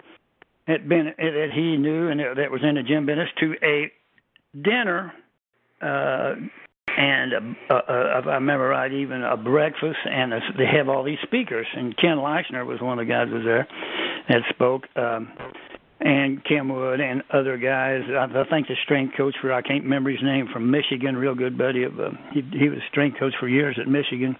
had 0.66 0.88
been 0.88 1.12
that 1.18 1.50
he 1.54 1.76
knew 1.76 2.08
and 2.08 2.20
that 2.20 2.50
was 2.50 2.62
in 2.62 2.76
the 2.76 2.82
gym 2.82 3.04
business 3.04 3.28
to 3.40 3.54
a 3.62 3.92
dinner 4.58 5.12
uh 5.80 6.34
and 6.96 7.32
a, 7.32 7.74
a, 7.74 8.18
if 8.18 8.26
I 8.26 8.34
remember 8.34 8.68
right, 8.68 8.92
even 8.92 9.22
a 9.22 9.36
breakfast, 9.36 9.98
and 10.04 10.34
a, 10.34 10.40
they 10.58 10.66
have 10.66 10.88
all 10.88 11.04
these 11.04 11.18
speakers. 11.22 11.66
And 11.74 11.96
Ken 11.96 12.16
Leistner 12.16 12.66
was 12.66 12.80
one 12.80 12.98
of 12.98 13.06
the 13.06 13.10
guys 13.10 13.28
who 13.28 13.36
was 13.36 13.44
there 13.44 13.68
that 14.28 14.42
spoke, 14.50 14.84
um, 14.96 15.32
and 16.00 16.42
Kim 16.44 16.68
Wood 16.68 17.00
and 17.00 17.22
other 17.30 17.56
guys. 17.58 18.02
I, 18.08 18.24
I 18.24 18.44
think 18.48 18.68
the 18.68 18.76
strength 18.84 19.16
coach 19.16 19.34
for 19.40 19.52
I 19.52 19.62
can't 19.62 19.84
remember 19.84 20.10
his 20.10 20.22
name 20.22 20.48
from 20.52 20.70
Michigan, 20.70 21.16
real 21.16 21.34
good 21.34 21.56
buddy 21.56 21.84
of 21.84 21.98
uh, 22.00 22.10
he, 22.32 22.42
he 22.52 22.68
was 22.68 22.80
strength 22.90 23.18
coach 23.18 23.34
for 23.38 23.48
years 23.48 23.78
at 23.80 23.86
Michigan, 23.86 24.36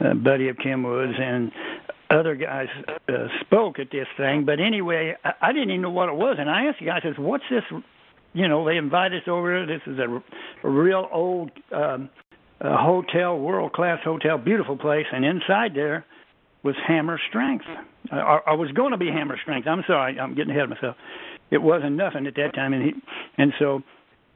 uh, 0.00 0.14
buddy 0.14 0.48
of 0.48 0.56
Kim 0.58 0.82
Woods, 0.82 1.14
and 1.18 1.52
other 2.10 2.34
guys 2.34 2.68
uh, 3.08 3.26
spoke 3.40 3.78
at 3.78 3.90
this 3.90 4.06
thing. 4.16 4.44
But 4.46 4.60
anyway, 4.60 5.16
I, 5.24 5.32
I 5.42 5.52
didn't 5.52 5.70
even 5.70 5.82
know 5.82 5.90
what 5.90 6.08
it 6.08 6.14
was, 6.14 6.36
and 6.38 6.48
I 6.48 6.66
asked 6.66 6.78
the 6.78 6.86
guy, 6.86 6.96
I 6.96 7.00
says, 7.00 7.18
"What's 7.18 7.44
this?" 7.50 7.64
You 8.38 8.46
know, 8.46 8.64
they 8.64 8.76
invite 8.76 9.12
us 9.12 9.26
over. 9.26 9.66
This 9.66 9.80
is 9.84 9.98
a, 9.98 10.06
a 10.64 10.70
real 10.70 11.08
old 11.12 11.50
um, 11.72 12.08
a 12.60 12.76
hotel, 12.76 13.36
world 13.36 13.72
class 13.72 13.98
hotel, 14.04 14.38
beautiful 14.38 14.76
place, 14.76 15.06
and 15.12 15.24
inside 15.24 15.74
there 15.74 16.06
was 16.62 16.76
Hammer 16.86 17.18
Strength. 17.28 17.64
I, 18.12 18.38
I 18.46 18.52
was 18.54 18.70
going 18.70 18.92
to 18.92 18.96
be 18.96 19.08
Hammer 19.08 19.36
Strength. 19.42 19.66
I'm 19.66 19.82
sorry, 19.88 20.20
I'm 20.20 20.36
getting 20.36 20.52
ahead 20.52 20.62
of 20.62 20.70
myself. 20.70 20.94
It 21.50 21.60
wasn't 21.60 21.96
nothing 21.96 22.28
at 22.28 22.36
that 22.36 22.54
time, 22.54 22.74
and 22.74 22.84
he, 22.84 22.92
and 23.38 23.52
so 23.58 23.82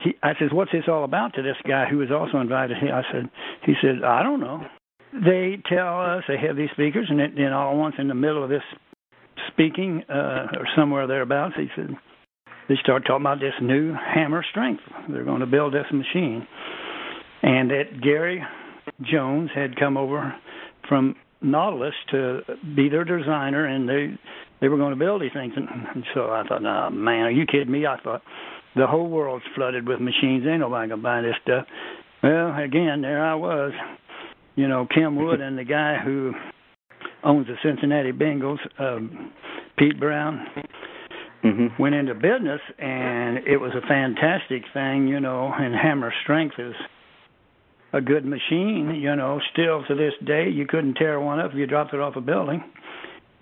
he, 0.01 0.15
I 0.21 0.33
says, 0.37 0.49
"What's 0.51 0.73
this 0.73 0.83
all 0.89 1.05
about?" 1.05 1.35
To 1.35 1.41
this 1.41 1.55
guy 1.65 1.85
who 1.89 1.99
was 1.99 2.11
also 2.11 2.41
invited. 2.41 2.75
He, 2.81 2.89
I 2.89 3.03
said, 3.09 3.29
he 3.65 3.73
said, 3.81 4.03
"I 4.03 4.21
don't 4.21 4.41
know." 4.41 4.65
They 5.13 5.61
tell 5.69 6.01
us 6.01 6.25
they 6.27 6.37
have 6.45 6.57
these 6.57 6.71
speakers, 6.73 7.07
and 7.09 7.19
then 7.19 7.53
all 7.53 7.71
at 7.71 7.77
once 7.77 7.95
in 7.97 8.09
the 8.09 8.15
middle 8.15 8.43
of 8.43 8.49
this 8.49 8.63
speaking 9.47 10.03
uh, 10.09 10.47
or 10.59 10.67
somewhere 10.75 11.07
thereabouts, 11.07 11.55
he 11.55 11.67
said 11.73 11.95
they 12.69 12.75
start 12.81 13.03
talking 13.05 13.23
about 13.23 13.39
this 13.39 13.53
new 13.61 13.93
Hammer 13.93 14.43
Strength. 14.49 14.83
They're 15.09 15.25
going 15.25 15.41
to 15.41 15.45
build 15.45 15.73
this 15.73 15.85
machine, 15.91 16.47
and 17.41 17.69
that 17.71 18.01
Gary 18.01 18.43
Jones 19.01 19.49
had 19.53 19.75
come 19.77 19.97
over 19.97 20.33
from 20.87 21.15
Nautilus 21.41 21.93
to 22.11 22.41
be 22.75 22.89
their 22.89 23.03
designer, 23.03 23.65
and 23.65 23.87
they 23.87 24.17
they 24.61 24.69
were 24.69 24.77
going 24.77 24.93
to 24.93 24.99
build 24.99 25.21
these 25.21 25.33
things. 25.33 25.53
And, 25.55 26.05
so 26.13 26.31
I 26.31 26.43
thought, 26.47 26.61
nah, 26.61 26.89
man, 26.89 27.25
are 27.25 27.31
you 27.31 27.45
kidding 27.45 27.71
me? 27.71 27.85
I 27.85 27.99
thought 28.01 28.21
the 28.75 28.87
whole 28.87 29.09
world's 29.09 29.45
flooded 29.55 29.87
with 29.87 29.99
machines. 29.99 30.45
Ain't 30.47 30.61
nobody 30.61 30.89
gonna 30.89 31.01
buy 31.01 31.21
this 31.21 31.35
stuff. 31.43 31.67
Well, 32.21 32.55
again, 32.57 33.01
there 33.01 33.23
I 33.23 33.35
was, 33.35 33.73
you 34.55 34.67
know, 34.67 34.87
Kim 34.93 35.17
Wood 35.17 35.41
and 35.41 35.57
the 35.57 35.65
guy 35.65 35.97
who 36.03 36.33
owns 37.23 37.47
the 37.47 37.55
Cincinnati 37.61 38.11
Bengals, 38.11 38.59
um, 38.79 39.31
Pete 39.77 39.99
Brown. 39.99 40.47
Mm-hmm. 41.43 41.81
Went 41.81 41.93
into 41.93 42.13
business, 42.13 42.61
and 42.79 43.39
it 43.45 43.57
was 43.57 43.73
a 43.75 43.85
fantastic 43.85 44.63
thing, 44.73 45.07
you 45.07 45.19
know. 45.19 45.51
And 45.53 45.75
Hammer 45.75 46.13
Strength 46.23 46.55
is 46.57 46.75
a 47.91 47.99
good 47.99 48.25
machine. 48.25 48.95
You 48.95 49.15
know, 49.15 49.41
still 49.51 49.83
to 49.87 49.95
this 49.95 50.13
day, 50.25 50.49
you 50.49 50.65
couldn't 50.65 50.95
tear 50.95 51.19
one 51.19 51.39
up 51.39 51.51
if 51.51 51.57
you 51.57 51.67
dropped 51.67 51.93
it 51.93 51.99
off 51.99 52.15
a 52.15 52.21
building, 52.21 52.63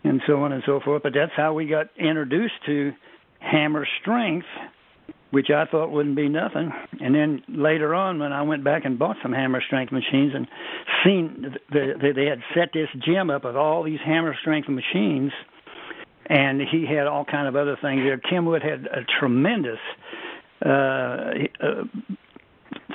and 0.04 0.20
so 0.26 0.38
on 0.44 0.52
and 0.52 0.64
so 0.66 0.80
forth. 0.84 1.04
But 1.04 1.14
that's 1.14 1.32
how 1.38 1.54
we 1.54 1.68
got 1.68 1.88
introduced 1.96 2.56
to 2.66 2.92
hammer 3.40 3.88
strength, 4.02 4.48
which 5.30 5.52
I 5.52 5.66
thought 5.66 5.92
wouldn't 5.92 6.16
be 6.16 6.28
nothing. 6.28 6.72
And 7.00 7.14
then 7.14 7.44
later 7.48 7.94
on, 7.94 8.18
when 8.18 8.34
I 8.34 8.42
went 8.42 8.64
back 8.64 8.84
and 8.84 8.98
bought 8.98 9.18
some 9.22 9.32
hammer 9.32 9.62
strength 9.66 9.92
machines 9.92 10.34
and 10.34 10.48
seen 11.06 11.56
that 11.70 12.14
they 12.16 12.26
had 12.26 12.42
set 12.56 12.70
this 12.74 12.90
gym 13.06 13.30
up 13.30 13.46
with 13.46 13.56
all 13.56 13.84
these 13.84 14.00
hammer 14.04 14.36
strength 14.42 14.70
machines, 14.70 15.32
and 16.32 16.62
he 16.62 16.86
had 16.86 17.08
all 17.08 17.26
kind 17.26 17.46
of 17.46 17.58
other 17.58 17.78
things 17.82 18.04
there. 18.06 18.18
Kim 18.18 18.46
Wood 18.46 18.64
had 18.64 18.86
a 18.86 19.04
tremendous. 19.20 19.80
Uh, 20.66 20.70
uh, 21.60 21.84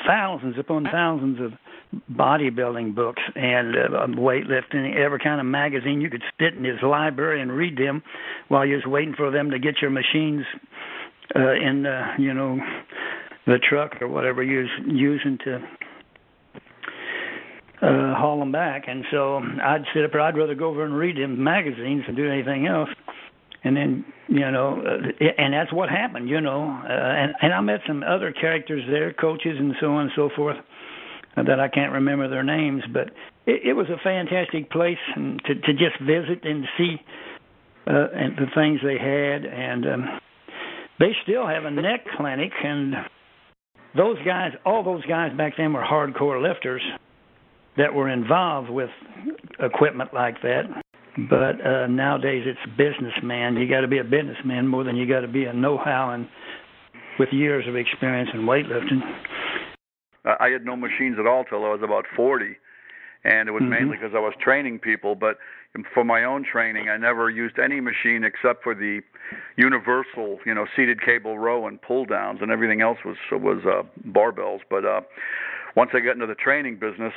thousands 0.06 0.56
upon 0.58 0.84
thousands 0.84 1.38
of 1.40 1.52
bodybuilding 2.10 2.94
books 2.94 3.22
and 3.34 3.76
uh, 3.76 4.06
weightlifting, 4.18 4.96
every 4.96 5.18
kind 5.18 5.40
of 5.40 5.46
magazine. 5.46 6.00
You 6.00 6.08
could 6.08 6.22
sit 6.40 6.54
in 6.54 6.64
his 6.64 6.82
library 6.82 7.42
and 7.42 7.52
read 7.52 7.76
them 7.76 8.02
while 8.48 8.64
you 8.64 8.76
was 8.76 8.86
waiting 8.86 9.14
for 9.14 9.30
them 9.30 9.50
to 9.50 9.58
get 9.58 9.82
your 9.82 9.90
machines 9.90 10.44
uh, 11.34 11.52
in 11.52 11.82
the, 11.82 12.14
you 12.18 12.32
know, 12.32 12.58
the 13.46 13.58
truck 13.58 14.00
or 14.00 14.08
whatever 14.08 14.42
you 14.42 14.60
was 14.60 14.70
using 14.86 15.38
to 15.44 15.56
uh, 17.82 18.14
haul 18.14 18.38
them 18.38 18.52
back. 18.52 18.84
And 18.86 19.04
so 19.10 19.36
I'd 19.36 19.84
sit 19.92 20.04
up 20.04 20.12
there. 20.12 20.22
I'd 20.22 20.38
rather 20.38 20.54
go 20.54 20.68
over 20.68 20.84
and 20.84 20.96
read 20.96 21.16
them 21.16 21.42
magazines 21.42 22.04
than 22.06 22.14
do 22.14 22.30
anything 22.30 22.66
else 22.66 22.88
and 23.66 23.76
then 23.76 24.04
you 24.28 24.50
know, 24.50 24.82
uh, 24.84 25.24
and 25.38 25.54
that's 25.54 25.72
what 25.72 25.88
happened, 25.88 26.28
you 26.28 26.40
know. 26.40 26.62
Uh, 26.62 26.92
and 26.92 27.34
and 27.42 27.52
I 27.52 27.60
met 27.60 27.80
some 27.86 28.02
other 28.02 28.32
characters 28.32 28.82
there, 28.90 29.12
coaches 29.12 29.56
and 29.58 29.74
so 29.80 29.94
on 29.94 30.02
and 30.02 30.10
so 30.16 30.30
forth, 30.34 30.56
uh, 31.36 31.42
that 31.44 31.60
I 31.60 31.68
can't 31.68 31.92
remember 31.92 32.28
their 32.28 32.42
names, 32.42 32.82
but 32.92 33.08
it, 33.46 33.68
it 33.68 33.72
was 33.74 33.86
a 33.88 34.02
fantastic 34.02 34.70
place 34.70 34.98
and 35.14 35.40
to 35.44 35.54
to 35.54 35.72
just 35.72 36.00
visit 36.00 36.44
and 36.44 36.64
see 36.76 36.96
uh, 37.86 38.06
and 38.14 38.36
the 38.36 38.46
things 38.54 38.80
they 38.82 38.98
had, 38.98 39.44
and 39.44 39.86
um, 39.86 40.20
they 40.98 41.12
still 41.22 41.46
have 41.46 41.64
a 41.64 41.70
neck 41.70 42.04
clinic, 42.16 42.52
and 42.64 42.94
those 43.96 44.18
guys, 44.24 44.52
all 44.64 44.82
those 44.82 45.04
guys 45.06 45.36
back 45.36 45.54
then 45.56 45.72
were 45.72 45.84
hardcore 45.84 46.42
lifters 46.42 46.82
that 47.76 47.94
were 47.94 48.08
involved 48.08 48.70
with 48.70 48.90
equipment 49.60 50.12
like 50.12 50.40
that 50.42 50.64
but 51.28 51.64
uh, 51.64 51.86
nowadays 51.86 52.44
it's 52.46 52.60
businessman. 52.76 53.56
You 53.56 53.68
got 53.68 53.80
to 53.80 53.88
be 53.88 53.98
a 53.98 54.04
businessman 54.04 54.66
more 54.66 54.84
than 54.84 54.96
you 54.96 55.08
got 55.08 55.20
to 55.20 55.28
be 55.28 55.44
a 55.44 55.52
know-how 55.52 56.10
and 56.10 56.28
with 57.18 57.30
years 57.32 57.66
of 57.66 57.76
experience 57.76 58.30
in 58.34 58.40
weightlifting. 58.42 59.00
I 60.26 60.48
had 60.48 60.64
no 60.64 60.76
machines 60.76 61.16
at 61.18 61.26
all 61.26 61.44
till 61.44 61.64
I 61.64 61.68
was 61.68 61.80
about 61.82 62.04
40, 62.14 62.56
and 63.24 63.48
it 63.48 63.52
was 63.52 63.62
mm-hmm. 63.62 63.70
mainly 63.70 63.96
because 63.96 64.12
I 64.14 64.18
was 64.18 64.34
training 64.42 64.80
people. 64.80 65.14
But 65.14 65.38
for 65.94 66.04
my 66.04 66.24
own 66.24 66.44
training, 66.44 66.88
I 66.88 66.96
never 66.96 67.30
used 67.30 67.58
any 67.58 67.80
machine 67.80 68.24
except 68.24 68.62
for 68.62 68.74
the 68.74 69.00
universal, 69.56 70.38
you 70.44 70.52
know, 70.52 70.66
seated 70.74 71.00
cable 71.00 71.38
row 71.38 71.66
and 71.66 71.80
pull 71.80 72.04
downs, 72.06 72.40
and 72.42 72.50
everything 72.50 72.80
else 72.80 72.98
was 73.04 73.16
was 73.30 73.62
uh, 73.64 73.82
barbells. 74.10 74.60
But 74.68 74.84
uh, 74.84 75.00
once 75.76 75.90
I 75.94 76.00
got 76.00 76.12
into 76.12 76.26
the 76.26 76.34
training 76.34 76.78
business, 76.80 77.14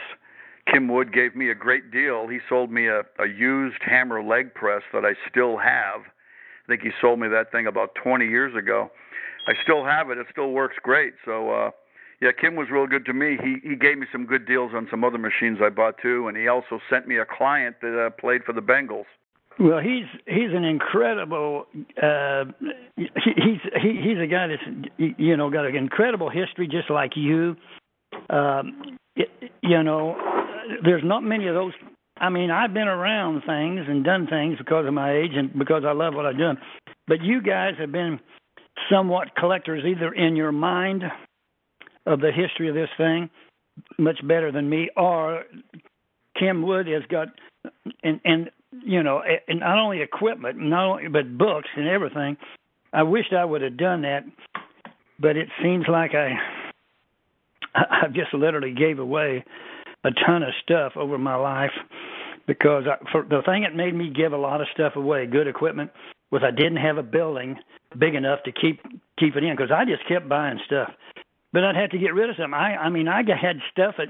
Kim 0.72 0.88
Wood 0.88 1.14
gave 1.14 1.36
me 1.36 1.50
a 1.50 1.56
great 1.56 1.92
deal. 1.92 2.28
He 2.28 2.40
sold 2.48 2.72
me 2.72 2.88
a, 2.88 3.02
a 3.20 3.28
used 3.28 3.82
hammer 3.86 4.24
leg 4.24 4.54
press 4.54 4.82
that 4.94 5.06
I 5.06 5.14
still 5.30 5.58
have. 5.58 6.02
I 6.02 6.68
think 6.68 6.82
he 6.82 6.90
sold 7.02 7.20
me 7.20 7.28
that 7.30 7.52
thing 7.52 7.68
about 7.68 7.96
20 7.96 8.26
years 8.26 8.56
ago. 8.56 8.92
I 9.48 9.54
still 9.64 9.84
have 9.84 10.10
it. 10.12 10.18
It 10.18 10.28
still 10.32 10.52
works 10.52 10.76
great. 10.84 11.14
So 11.26 11.52
uh 11.52 11.72
yeah, 12.22 12.32
Kim 12.40 12.56
was 12.56 12.68
real 12.70 12.86
good 12.86 13.06
to 13.06 13.14
me. 13.14 13.38
He 13.42 13.70
he 13.70 13.76
gave 13.76 13.98
me 13.98 14.06
some 14.12 14.26
good 14.26 14.46
deals 14.46 14.72
on 14.76 14.88
some 14.92 15.04
other 15.04 15.18
machines 15.18 15.60
I 15.64 15.70
bought 15.70 15.96
too, 16.02 16.28
and 16.28 16.36
he 16.36 16.48
also 16.48 16.80
sent 16.90 17.08
me 17.08 17.18
a 17.18 17.26
client 17.26 17.78
that 17.82 18.08
uh, 18.08 18.10
played 18.10 18.44
for 18.44 18.52
the 18.52 18.62
Bengals. 18.62 19.06
Well, 19.58 19.80
he's 19.80 20.06
he's 20.26 20.52
an 20.54 20.66
incredible. 20.66 21.66
Uh, 22.02 22.46
he, 22.98 23.08
he's 23.24 23.62
he, 23.82 24.02
he's 24.04 24.18
a 24.22 24.28
guy 24.28 24.48
that's 24.48 24.90
you 24.98 25.38
know 25.38 25.50
got 25.50 25.66
an 25.66 25.78
incredible 25.78 26.30
history, 26.30 26.68
just 26.68 26.90
like 26.90 27.12
you. 27.16 27.56
Um, 28.30 28.98
it, 29.16 29.30
you 29.62 29.82
know, 29.82 30.16
there's 30.84 31.04
not 31.04 31.24
many 31.24 31.48
of 31.48 31.56
those. 31.56 31.74
I 32.18 32.30
mean, 32.30 32.52
I've 32.52 32.74
been 32.74 32.88
around 32.88 33.44
things 33.46 33.86
and 33.88 34.04
done 34.04 34.28
things 34.28 34.58
because 34.58 34.86
of 34.86 34.94
my 34.94 35.16
age 35.16 35.32
and 35.34 35.58
because 35.58 35.84
I 35.86 35.94
love 35.94 36.14
what 36.14 36.26
I 36.26 36.34
do. 36.34 36.52
But 37.08 37.22
you 37.22 37.42
guys 37.42 37.74
have 37.80 37.92
been 37.92 38.20
somewhat 38.92 39.36
collectors, 39.36 39.84
either 39.86 40.14
in 40.14 40.36
your 40.36 40.52
mind 40.52 41.04
of 42.06 42.20
the 42.20 42.32
history 42.32 42.70
of 42.70 42.76
this 42.76 42.90
thing, 42.98 43.30
much 43.98 44.20
better 44.28 44.52
than 44.52 44.70
me, 44.70 44.90
or 44.98 45.44
Kim 46.38 46.62
Wood 46.62 46.88
has 46.88 47.04
got 47.10 47.30
and 48.04 48.20
and 48.24 48.50
you 48.84 49.04
know, 49.04 49.22
and 49.48 49.60
not 49.60 49.80
only 49.80 50.02
equipment, 50.02 50.58
not 50.58 50.86
only 50.86 51.08
but 51.08 51.38
books 51.38 51.70
and 51.76 51.88
everything. 51.88 52.38
I 52.92 53.04
wished 53.04 53.34
I 53.34 53.46
would 53.46 53.62
have 53.62 53.78
done 53.78 54.02
that, 54.02 54.24
but 55.20 55.38
it 55.38 55.50
seems 55.62 55.86
like 55.88 56.14
I 56.14 56.34
I 57.76 58.08
just 58.08 58.34
literally 58.34 58.74
gave 58.74 59.00
away 59.00 59.44
a 60.04 60.12
ton 60.26 60.44
of 60.44 60.54
stuff 60.64 60.94
over 60.96 61.18
my 61.18 61.36
life 61.36 61.72
because 62.48 62.86
I, 62.88 62.98
for 63.12 63.24
the 63.24 63.42
thing 63.46 63.64
that 63.64 63.76
made 63.76 63.94
me 63.94 64.10
give 64.10 64.34
a 64.34 64.38
lot 64.38 64.62
of 64.62 64.68
stuff 64.74 64.96
away, 64.96 65.26
good 65.26 65.48
equipment, 65.48 65.92
was 66.32 66.42
I 66.44 66.52
didn't 66.52 66.78
have 66.78 66.98
a 66.98 67.04
building 67.04 67.58
big 67.98 68.16
enough 68.16 68.40
to 68.44 68.52
keep 68.52 68.82
keep 69.20 69.36
it 69.36 69.44
in 69.44 69.56
because 69.56 69.72
I 69.72 69.86
just 69.86 70.08
kept 70.08 70.30
buying 70.30 70.60
stuff, 70.66 70.90
but 71.52 71.64
I'd 71.64 71.76
have 71.76 71.92
to 71.92 71.98
get 71.98 72.14
rid 72.14 72.30
of 72.30 72.36
some. 72.38 72.54
I 72.54 72.76
I 72.78 72.90
mean 72.90 73.08
I 73.08 73.22
had 73.24 73.58
stuff 73.72 73.96
at 74.00 74.10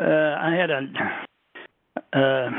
uh, 0.00 0.36
I 0.40 0.54
had 0.54 0.70
a 0.70 0.80
uh, 2.12 2.50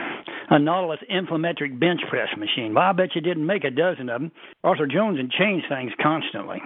a 0.49 0.59
Nautilus 0.59 0.99
Infimetric 1.11 1.79
bench 1.79 2.01
press 2.09 2.29
machine. 2.37 2.73
Well, 2.73 2.83
I 2.83 2.91
bet 2.91 3.15
you 3.15 3.21
didn't 3.21 3.45
make 3.45 3.63
a 3.63 3.71
dozen 3.71 4.09
of 4.09 4.21
them. 4.21 4.31
Arthur 4.63 4.87
Jones 4.87 5.19
and 5.19 5.31
changed 5.31 5.67
things 5.69 5.91
constantly. 6.01 6.61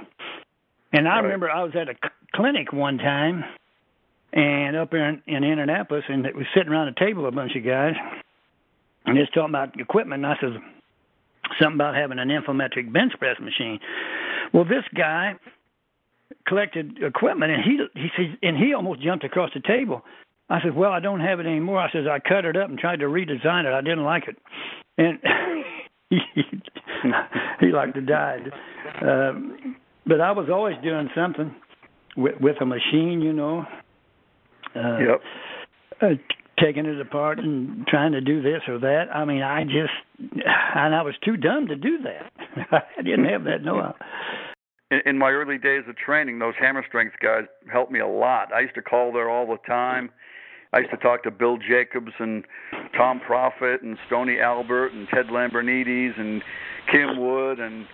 And 0.92 1.08
I 1.08 1.15
right. 1.15 1.22
remember 1.22 1.50
I 1.50 1.63
was 1.63 1.74
at 1.76 1.88
a 1.88 1.96
clinic 2.36 2.74
one 2.74 2.98
time, 2.98 3.44
and 4.34 4.76
up 4.76 4.94
in, 4.94 5.22
in 5.28 5.44
Indianapolis, 5.44 6.04
and 6.08 6.26
it 6.26 6.36
was 6.36 6.46
sitting 6.56 6.72
around 6.72 6.88
a 6.88 6.94
table 6.94 7.28
a 7.28 7.32
bunch 7.32 7.56
of 7.56 7.65
guys, 7.65 7.94
and 9.06 9.18
just 9.18 9.34
talking 9.34 9.50
about 9.50 9.80
equipment. 9.80 10.24
And 10.24 10.34
I 10.34 10.36
said 10.39 10.62
something 11.60 11.76
about 11.76 11.96
having 11.96 12.20
an 12.20 12.30
Infimetric 12.30 12.92
bench 12.94 13.13
press 13.18 13.39
machine. 13.39 13.80
Well, 14.54 14.65
this 14.65 14.84
guy 14.96 15.34
collected 16.48 17.02
equipment, 17.02 17.52
and 17.52 17.63
he 17.63 17.80
he 18.00 18.10
says, 18.18 18.38
and 18.42 18.58
he 18.58 18.74
almost 18.74 19.02
jumped 19.02 19.24
across 19.24 19.52
the 19.54 19.62
table. 19.62 20.04
I 20.50 20.62
said, 20.62 20.76
"Well, 20.76 20.92
I 20.92 21.00
don't 21.00 21.20
have 21.20 21.39
it 21.39 21.46
anymore." 21.46 21.80
I 21.80 21.92
says, 21.92 22.06
"I 22.08 22.20
cut 22.20 22.46
it 22.46 22.56
up 22.56 22.70
and 22.70 22.78
tried 22.78 23.00
to 23.00 23.06
redesign 23.06 23.65
it. 23.65 23.74
I 23.74 23.82
didn't 23.82 24.04
like 24.04 24.28
it," 24.28 24.38
and 24.98 25.20
he 26.10 26.20
he 27.60 27.68
liked 27.68 27.96
to 27.96 28.02
die. 28.02 28.39
Um, 29.02 29.76
but 30.06 30.22
I 30.22 30.32
was 30.32 30.50
always 30.50 30.76
doing 30.84 31.10
something 31.15 31.56
with 32.18 32.39
with 32.42 32.62
a 32.62 32.65
machine, 32.65 33.22
you 33.22 33.34
know. 33.34 33.65
Uh, 34.75 34.97
yep. 34.99 35.21
Uh, 36.01 36.08
taking 36.60 36.86
it 36.86 36.99
apart 36.99 37.39
and 37.39 37.88
trying 37.88 38.12
to 38.12 38.21
do 38.21 38.41
this 38.41 38.62
or 38.67 38.79
that. 38.79 39.05
I 39.13 39.25
mean, 39.25 39.41
I 39.41 39.63
just 39.63 39.93
and 40.19 40.95
I 40.95 41.01
was 41.01 41.15
too 41.23 41.38
dumb 41.38 41.67
to 41.67 41.75
do 41.75 41.99
that. 42.03 42.32
I 42.97 43.01
didn't 43.01 43.25
have 43.25 43.43
that 43.45 43.63
know-how. 43.63 43.95
In, 44.91 45.01
in 45.05 45.17
my 45.17 45.29
early 45.29 45.58
days 45.58 45.84
of 45.88 45.95
training, 45.97 46.39
those 46.39 46.55
hammer 46.60 46.84
strength 46.88 47.15
guys 47.21 47.45
helped 47.71 47.91
me 47.91 47.99
a 47.99 48.08
lot. 48.08 48.53
I 48.53 48.62
used 48.62 48.75
to 48.75 48.82
call 48.82 49.13
there 49.13 49.29
all 49.29 49.47
the 49.47 49.58
time. 49.67 50.10
I 50.71 50.79
used 50.79 50.91
to 50.91 50.97
talk 50.97 51.23
to 51.23 51.32
Bill 51.32 51.58
Jacobs 51.58 52.12
and 52.19 52.45
Tom 52.95 53.19
Profit 53.19 53.82
and 53.82 53.97
Stony 54.08 54.39
Albert 54.39 54.91
and 54.93 55.08
Ted 55.13 55.27
Lambrinides 55.27 56.19
and 56.19 56.43
Kim 56.91 57.19
Wood 57.19 57.60
and 57.60 57.88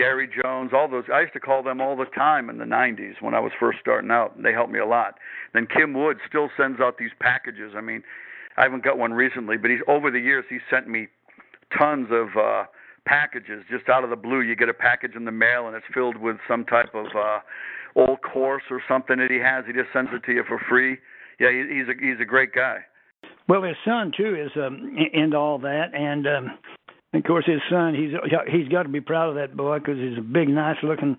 Gary 0.00 0.28
Jones, 0.42 0.70
all 0.72 0.88
those. 0.88 1.04
I 1.12 1.20
used 1.20 1.34
to 1.34 1.40
call 1.40 1.62
them 1.62 1.80
all 1.80 1.96
the 1.96 2.06
time 2.06 2.48
in 2.48 2.58
the 2.58 2.64
90s 2.64 3.20
when 3.20 3.34
I 3.34 3.40
was 3.40 3.52
first 3.60 3.78
starting 3.80 4.10
out, 4.10 4.36
and 4.36 4.44
they 4.44 4.52
helped 4.52 4.72
me 4.72 4.78
a 4.78 4.86
lot. 4.86 5.18
Then 5.52 5.66
Kim 5.66 5.92
Wood 5.92 6.18
still 6.26 6.48
sends 6.56 6.80
out 6.80 6.96
these 6.98 7.10
packages. 7.20 7.74
I 7.76 7.82
mean, 7.82 8.02
I 8.56 8.62
haven't 8.62 8.82
got 8.84 8.96
one 8.96 9.12
recently, 9.12 9.56
but 9.56 9.70
he's 9.70 9.80
over 9.88 10.10
the 10.10 10.20
years 10.20 10.44
he's 10.48 10.64
sent 10.70 10.88
me 10.88 11.08
tons 11.78 12.08
of 12.10 12.28
uh 12.36 12.64
packages 13.06 13.64
just 13.70 13.88
out 13.88 14.04
of 14.04 14.10
the 14.10 14.16
blue. 14.16 14.40
You 14.40 14.56
get 14.56 14.68
a 14.68 14.74
package 14.74 15.14
in 15.16 15.24
the 15.24 15.32
mail 15.32 15.66
and 15.66 15.76
it's 15.76 15.86
filled 15.92 16.16
with 16.16 16.36
some 16.48 16.64
type 16.64 16.94
of 16.94 17.06
uh 17.16 17.38
old 17.96 18.22
course 18.22 18.64
or 18.70 18.82
something 18.88 19.18
that 19.18 19.30
he 19.30 19.38
has. 19.38 19.64
He 19.66 19.72
just 19.72 19.92
sends 19.92 20.10
it 20.12 20.24
to 20.24 20.32
you 20.32 20.44
for 20.46 20.60
free 20.68 20.98
yeah, 21.40 21.48
he's 21.50 21.88
a 21.88 21.98
he's 21.98 22.20
a 22.20 22.24
great 22.24 22.52
guy. 22.52 22.84
Well, 23.48 23.62
his 23.62 23.76
son 23.84 24.12
too 24.16 24.36
is 24.36 24.50
um, 24.56 24.96
into 25.12 25.36
all 25.36 25.58
that, 25.58 25.86
and 25.94 26.26
um, 26.26 26.58
of 27.12 27.24
course 27.24 27.44
his 27.46 27.60
son 27.70 27.94
he's 27.94 28.12
he's 28.50 28.68
got 28.68 28.84
to 28.84 28.88
be 28.88 29.00
proud 29.00 29.30
of 29.30 29.34
that 29.36 29.56
boy 29.56 29.78
because 29.78 29.98
he's 29.98 30.18
a 30.18 30.22
big, 30.22 30.48
nice 30.48 30.76
looking 30.82 31.16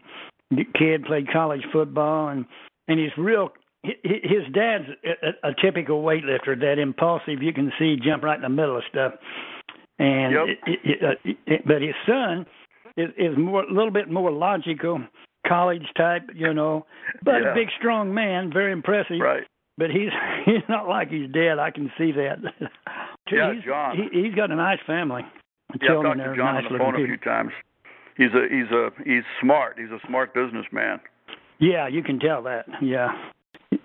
kid. 0.78 1.06
Played 1.06 1.32
college 1.32 1.62
football, 1.72 2.30
and 2.30 2.46
and 2.88 3.00
he's 3.00 3.12
real. 3.18 3.50
His 3.84 4.44
dad's 4.54 4.86
a, 5.04 5.50
a 5.50 5.54
typical 5.60 6.04
weightlifter, 6.04 6.60
that 6.60 6.78
impulsive. 6.78 7.42
You 7.42 7.52
can 7.52 7.72
see 7.80 7.96
jump 8.04 8.24
right 8.24 8.36
in 8.36 8.44
the 8.44 8.50
middle 8.50 8.78
of 8.78 8.84
stuff. 8.90 9.14
And 9.98 10.34
yep. 10.34 10.58
it, 10.68 10.80
it, 10.84 11.20
it, 11.24 11.38
it, 11.48 11.62
but 11.66 11.82
his 11.82 11.96
son 12.06 12.46
is 12.96 13.10
is 13.18 13.38
more 13.38 13.64
a 13.64 13.74
little 13.74 13.92
bit 13.92 14.10
more 14.10 14.32
logical, 14.32 15.02
college 15.48 15.86
type, 15.98 16.30
you 16.36 16.54
know, 16.54 16.86
but 17.24 17.42
yeah. 17.42 17.52
a 17.52 17.56
big 17.56 17.70
strong 17.80 18.14
man, 18.14 18.52
very 18.54 18.72
impressive. 18.72 19.20
Right 19.20 19.44
but 19.82 19.90
he's 19.90 20.12
he's 20.46 20.64
not 20.70 20.88
like 20.88 21.10
he's 21.10 21.30
dead. 21.32 21.60
I 21.60 21.72
can 21.72 21.92
see 21.98 22.12
that. 22.12 22.38
yeah, 23.32 23.54
he's, 23.54 23.64
John. 23.64 23.98
He, 23.98 24.24
he's 24.24 24.36
got 24.36 24.52
a 24.52 24.56
nice 24.56 24.80
family. 24.86 25.24
Yeah, 25.82 25.98
I've 25.98 26.04
talked 26.04 26.18
to 26.18 26.36
John 26.36 26.56
nice 26.56 26.66
on 26.68 26.74
the 26.74 26.80
phone 26.80 26.96
people. 26.96 27.04
a 27.04 27.08
few 27.08 27.18
times. 27.18 27.52
He's 28.18 28.34
a 28.34 28.48
he's 28.50 28.72
a 28.72 28.90
he's 29.06 29.24
smart. 29.42 29.78
He's 29.80 29.92
a 29.92 30.00
smart 30.08 30.34
businessman. 30.34 31.00
Yeah, 31.60 31.88
you 31.88 32.04
can 32.04 32.20
tell 32.20 32.42
that. 32.44 32.66
Yeah. 32.82 33.10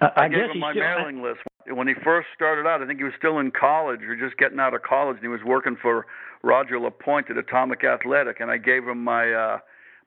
I, 0.01 0.07
I, 0.17 0.25
I 0.25 0.29
gave 0.29 0.51
him 0.51 0.61
my 0.61 0.73
still, 0.73 0.83
mailing 0.83 1.23
list 1.23 1.41
when 1.69 1.87
he 1.87 1.95
first 2.03 2.29
started 2.35 2.67
out. 2.67 2.83
I 2.83 2.87
think 2.87 2.99
he 2.99 3.05
was 3.05 3.13
still 3.19 3.39
in 3.39 3.51
college 3.51 4.01
or 4.03 4.17
just 4.17 4.37
getting 4.39 4.59
out 4.59 4.75
of 4.75 4.83
college, 4.83 5.17
and 5.17 5.23
he 5.23 5.29
was 5.29 5.41
working 5.45 5.77
for 5.81 6.07
Roger 6.43 6.79
Lapointe 6.79 7.31
at 7.31 7.37
Atomic 7.37 7.85
Athletic, 7.85 8.41
and 8.41 8.51
I 8.51 8.57
gave 8.59 8.85
him 8.85 9.03
my 9.03 9.33
uh 9.33 9.59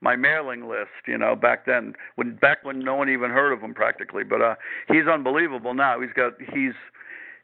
my 0.01 0.15
mailing 0.15 0.69
list, 0.69 0.95
you 1.07 1.17
know, 1.17 1.35
back 1.35 1.65
then 1.65 1.93
when 2.15 2.35
back 2.35 2.63
when 2.63 2.79
no 2.79 2.95
one 2.95 3.09
even 3.09 3.31
heard 3.31 3.51
of 3.51 3.61
him 3.61 3.73
practically. 3.73 4.23
But 4.23 4.41
uh 4.41 4.55
he's 4.87 5.07
unbelievable 5.11 5.73
now. 5.73 5.99
He's 6.01 6.13
got 6.13 6.33
he's 6.53 6.73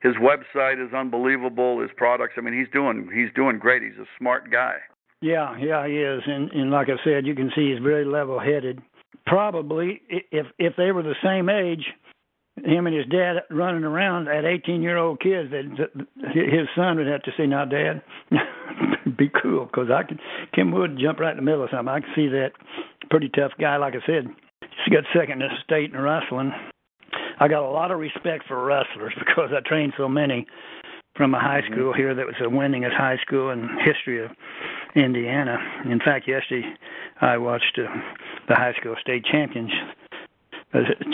his 0.02 0.14
website 0.16 0.86
is 0.86 0.94
unbelievable, 0.94 1.82
his 1.82 1.92
products. 1.96 2.34
I 2.38 2.42
mean, 2.42 2.58
he's 2.58 2.72
doing 2.72 3.10
he's 3.14 3.34
doing 3.36 3.60
great. 3.60 3.82
He's 3.82 4.00
a 4.00 4.06
smart 4.18 4.52
guy. 4.52 4.76
Yeah, 5.22 5.58
yeah, 5.58 5.88
he 5.88 5.98
is. 5.98 6.22
And 6.26 6.52
and 6.52 6.72
like 6.72 6.88
I 6.90 7.04
said, 7.04 7.26
you 7.26 7.36
can 7.36 7.52
see 7.56 7.72
he's 7.72 7.82
very 7.82 8.06
level-headed. 8.06 8.82
Probably 9.26 10.02
if 10.10 10.48
if 10.60 10.76
they 10.78 10.92
were 10.92 11.04
the 11.04 11.16
same 11.24 11.50
age, 11.50 11.86
him 12.64 12.88
and 12.88 12.96
his 12.96 13.06
dad 13.08 13.44
running 13.50 13.84
around 13.84 14.28
at 14.28 14.46
18 14.46 14.82
year 14.82 14.98
old 14.98 15.20
kids 15.20 15.52
that 15.52 15.66
his 16.34 16.68
son 16.76 16.98
would 16.98 17.08
have 17.08 17.24
to 17.24 17.32
say 17.38 17.46
now 17.46 17.66
dad 17.66 18.02
be 19.18 19.30
cool 19.42 19.66
because 19.66 19.90
i 19.92 20.04
can 20.04 20.18
kim 20.54 20.72
wood 20.72 20.98
jump 21.02 21.20
right 21.20 21.32
in 21.32 21.38
the 21.38 21.44
middle 21.44 21.64
of 21.64 21.70
something 21.70 21.90
i 21.90 22.00
can 22.00 22.10
see 22.16 22.28
that 22.28 22.52
pretty 23.10 23.30
tough 23.30 23.52
guy 23.60 23.76
like 23.76 23.94
i 23.94 24.06
said 24.06 24.28
he's 24.62 24.94
got 24.94 25.04
second 25.14 25.42
in 25.42 25.50
the 25.50 25.56
state 25.64 25.94
in 25.94 26.00
wrestling 26.00 26.52
i 27.40 27.48
got 27.48 27.64
a 27.64 27.70
lot 27.70 27.92
of 27.92 28.00
respect 28.00 28.46
for 28.48 28.64
wrestlers 28.64 29.14
because 29.20 29.50
i 29.56 29.68
trained 29.68 29.94
so 29.98 30.08
many 30.08 30.46
from 31.16 31.34
a 31.34 31.40
high 31.40 31.62
school 31.72 31.94
here 31.94 32.14
that 32.14 32.26
was 32.26 32.36
the 32.40 32.50
winningest 32.50 32.96
high 32.96 33.18
school 33.26 33.50
in 33.52 33.70
history 33.86 34.24
of 34.24 34.32
indiana 34.96 35.58
in 35.86 36.00
fact 36.00 36.28
yesterday 36.28 36.68
i 37.22 37.38
watched 37.38 37.80
uh, 37.80 37.88
the 38.48 38.56
high 38.56 38.74
school 38.80 38.96
state 39.02 39.24
champions 39.26 39.72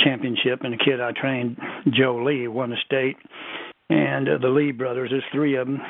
championship, 0.03 0.62
and 0.63 0.73
the 0.73 0.77
kid 0.77 1.01
I 1.01 1.12
trained, 1.12 1.57
Joe 1.89 2.23
Lee, 2.23 2.47
won 2.47 2.69
the 2.69 2.77
state. 2.86 3.17
And 3.89 4.27
uh, 4.27 4.38
the 4.41 4.47
Lee 4.47 4.71
brothers, 4.71 5.10
there's 5.12 5.23
three 5.34 5.57
of 5.57 5.67
them, 5.67 5.81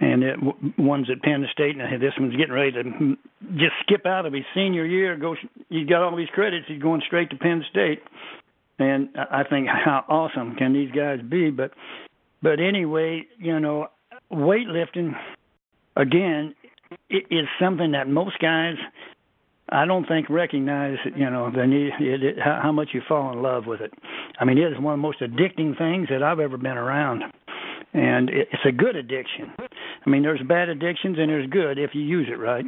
and 0.00 0.22
it, 0.22 0.38
one's 0.78 1.10
at 1.10 1.22
Penn 1.22 1.44
State, 1.52 1.76
and 1.76 2.02
this 2.02 2.12
one's 2.18 2.36
getting 2.36 2.54
ready 2.54 2.72
to 2.72 3.16
just 3.56 3.72
skip 3.82 4.06
out 4.06 4.26
of 4.26 4.32
his 4.32 4.44
senior 4.54 4.84
year. 4.84 5.16
Go, 5.16 5.34
he's 5.68 5.88
got 5.88 6.02
all 6.02 6.16
these 6.16 6.28
credits. 6.28 6.66
He's 6.68 6.82
going 6.82 7.02
straight 7.06 7.30
to 7.30 7.36
Penn 7.36 7.64
State, 7.70 8.02
and 8.78 9.08
I 9.16 9.44
think 9.48 9.68
how 9.84 10.04
awesome 10.08 10.56
can 10.56 10.72
these 10.72 10.90
guys 10.90 11.20
be? 11.20 11.50
But, 11.50 11.72
but 12.42 12.60
anyway, 12.60 13.24
you 13.38 13.58
know, 13.60 13.88
weightlifting 14.32 15.14
again 15.96 16.54
is 17.10 17.46
something 17.60 17.92
that 17.92 18.08
most 18.08 18.38
guys 18.38 18.74
I 19.70 19.86
don't 19.86 20.06
think 20.06 20.28
recognize 20.28 20.98
you 21.16 21.28
know 21.30 21.50
the 21.50 21.66
need 21.66 21.92
it, 21.98 22.22
it, 22.22 22.36
how, 22.38 22.70
much 22.70 22.90
you 22.92 23.00
fall 23.08 23.32
in 23.32 23.42
love 23.42 23.66
with 23.66 23.80
it. 23.80 23.92
I 24.38 24.44
mean, 24.44 24.58
it 24.58 24.72
is 24.72 24.78
one 24.78 24.94
of 24.94 24.98
the 24.98 25.02
most 25.02 25.20
addicting 25.20 25.76
things 25.78 26.08
that 26.10 26.22
I've 26.22 26.38
ever 26.38 26.58
been 26.58 26.76
around, 26.76 27.24
and 27.94 28.28
it, 28.28 28.48
it's 28.52 28.62
a 28.66 28.72
good 28.72 28.94
addiction. 28.94 29.52
I 29.58 30.10
mean, 30.10 30.22
there's 30.22 30.42
bad 30.46 30.68
addictions 30.68 31.16
and 31.18 31.30
there's 31.30 31.48
good 31.48 31.78
if 31.78 31.94
you 31.94 32.02
use 32.02 32.28
it 32.30 32.38
right. 32.38 32.64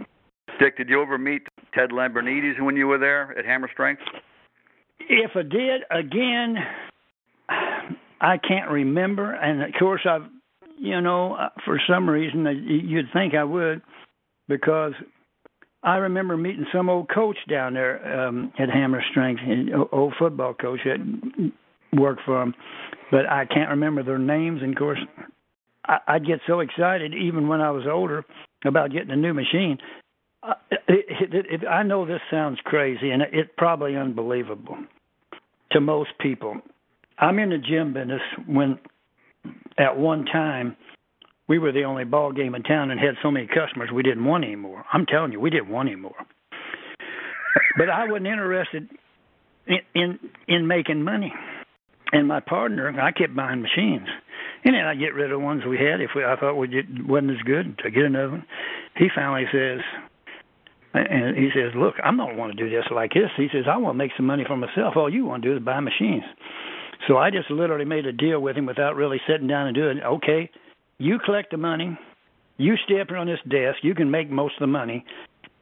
Dick, 0.59 0.79
did 0.79 0.88
you 0.88 1.03
ever 1.03 1.19
meet 1.19 1.42
Ted 1.75 1.90
Lambrinides 1.90 2.61
when 2.62 2.77
you 2.77 2.87
were 2.87 2.99
there 2.99 3.38
at 3.38 3.45
Hammer 3.45 3.69
Strength? 3.71 4.03
If 5.00 5.32
I 5.35 5.42
did, 5.42 5.82
again, 5.90 6.56
I 8.20 8.38
can't 8.38 8.70
remember, 8.70 9.32
and 9.32 9.62
of 9.62 9.70
course 9.78 10.06
I've, 10.09 10.28
you 10.78 11.00
know, 11.00 11.35
uh, 11.35 11.48
for 11.64 11.80
some 11.88 12.09
reason 12.09 12.46
you'd 12.66 13.12
think 13.12 13.35
I 13.35 13.44
would, 13.44 13.82
because 14.48 14.92
I 15.82 15.96
remember 15.96 16.37
meeting 16.37 16.66
some 16.72 16.88
old 16.88 17.09
coach 17.09 17.37
down 17.48 17.74
there 17.74 18.26
um, 18.26 18.52
at 18.59 18.68
Hammer 18.68 19.02
Strength, 19.11 19.42
old 19.92 20.14
football 20.18 20.54
coach 20.54 20.80
that 20.85 21.52
worked 21.92 22.22
for 22.24 22.42
him, 22.42 22.54
but 23.11 23.26
I 23.26 23.44
can't 23.46 23.70
remember 23.70 24.02
their 24.02 24.18
names. 24.18 24.62
And 24.62 24.72
of 24.72 24.78
course, 24.78 24.98
I, 25.87 25.98
I'd 26.09 26.26
get 26.26 26.40
so 26.46 26.61
excited 26.61 27.14
even 27.14 27.48
when 27.48 27.61
I 27.61 27.70
was 27.70 27.85
older 27.88 28.24
about 28.64 28.92
getting 28.92 29.11
a 29.11 29.16
new 29.16 29.35
machine. 29.35 29.78
Uh, 30.46 30.54
it, 30.70 31.35
it, 31.35 31.46
it, 31.62 31.66
I 31.66 31.82
know 31.82 32.06
this 32.06 32.20
sounds 32.30 32.59
crazy, 32.64 33.11
and 33.11 33.22
it's 33.22 33.50
probably 33.56 33.96
unbelievable 33.96 34.76
to 35.72 35.80
most 35.80 36.11
people. 36.20 36.56
I'm 37.18 37.38
in 37.38 37.50
the 37.50 37.59
gym 37.59 37.92
business 37.94 38.20
when, 38.46 38.78
at 39.78 39.96
one 39.96 40.26
time, 40.26 40.76
we 41.48 41.59
were 41.59 41.72
the 41.72 41.85
only 41.85 42.04
ball 42.04 42.32
game 42.32 42.54
in 42.54 42.62
town 42.62 42.90
and 42.90 43.00
had 43.00 43.14
so 43.22 43.30
many 43.30 43.46
customers 43.46 43.90
we 43.92 44.02
didn't 44.02 44.24
want 44.24 44.44
anymore. 44.44 44.85
I'm 44.92 45.06
telling 45.06 45.32
you, 45.32 45.40
we 45.40 45.50
didn't 45.50 45.68
want 45.68 45.88
anymore. 45.88 46.16
but 47.78 47.88
I 47.88 48.09
wasn't 48.09 48.26
interested 48.26 48.88
in, 49.66 49.78
in 49.94 50.18
in 50.48 50.66
making 50.66 51.02
money. 51.02 51.32
And 52.12 52.28
my 52.28 52.40
partner, 52.40 52.88
I 53.00 53.11
kept 53.11 53.35
buying 53.35 53.62
machines, 53.62 54.06
And 54.64 54.74
then 54.74 54.85
I 54.85 54.94
get 54.94 55.14
rid 55.14 55.30
of 55.32 55.38
the 55.38 55.44
ones 55.44 55.62
we 55.68 55.76
had 55.76 56.00
if 56.00 56.11
we, 56.14 56.24
I 56.24 56.37
thought 56.37 56.54
we 56.54 56.68
did, 56.68 57.09
wasn't 57.09 57.32
as 57.32 57.42
good 57.44 57.78
to 57.78 57.90
get 57.90 58.04
another 58.04 58.30
one. 58.30 58.44
He 58.96 59.09
finally 59.14 59.46
says, 59.52 59.80
and 60.96 61.37
he 61.37 61.50
says, 61.54 61.74
"Look, 61.74 61.94
I'm 62.02 62.16
not 62.16 62.37
want 62.37 62.56
to 62.56 62.62
do 62.62 62.70
this 62.70 62.85
like 62.90 63.12
this." 63.14 63.30
He 63.37 63.48
says, 63.52 63.64
"I 63.68 63.76
want 63.76 63.94
to 63.94 63.98
make 63.98 64.12
some 64.16 64.26
money 64.26 64.44
for 64.44 64.56
myself. 64.56 64.96
All 64.96 65.12
you 65.12 65.24
want 65.24 65.42
to 65.42 65.48
do 65.48 65.56
is 65.56 65.62
buy 65.62 65.80
machines." 65.80 66.24
So 67.06 67.18
I 67.18 67.30
just 67.30 67.50
literally 67.50 67.85
made 67.85 68.06
a 68.06 68.12
deal 68.12 68.40
with 68.40 68.56
him 68.56 68.66
without 68.66 68.96
really 68.96 69.20
sitting 69.26 69.46
down 69.46 69.66
and 69.66 69.74
doing. 69.74 70.00
Okay, 70.02 70.50
you 70.98 71.18
collect 71.18 71.50
the 71.50 71.59
money, 71.59 71.96
you 72.56 72.76
stay 72.85 73.02
here 73.06 73.16
on 73.16 73.26
this 73.26 73.40
desk. 73.48 73.78
You 73.82 73.94
can 73.94 74.11
make 74.11 74.30
most 74.30 74.54
of 74.54 74.61
the 74.61 74.66
money. 74.66 75.04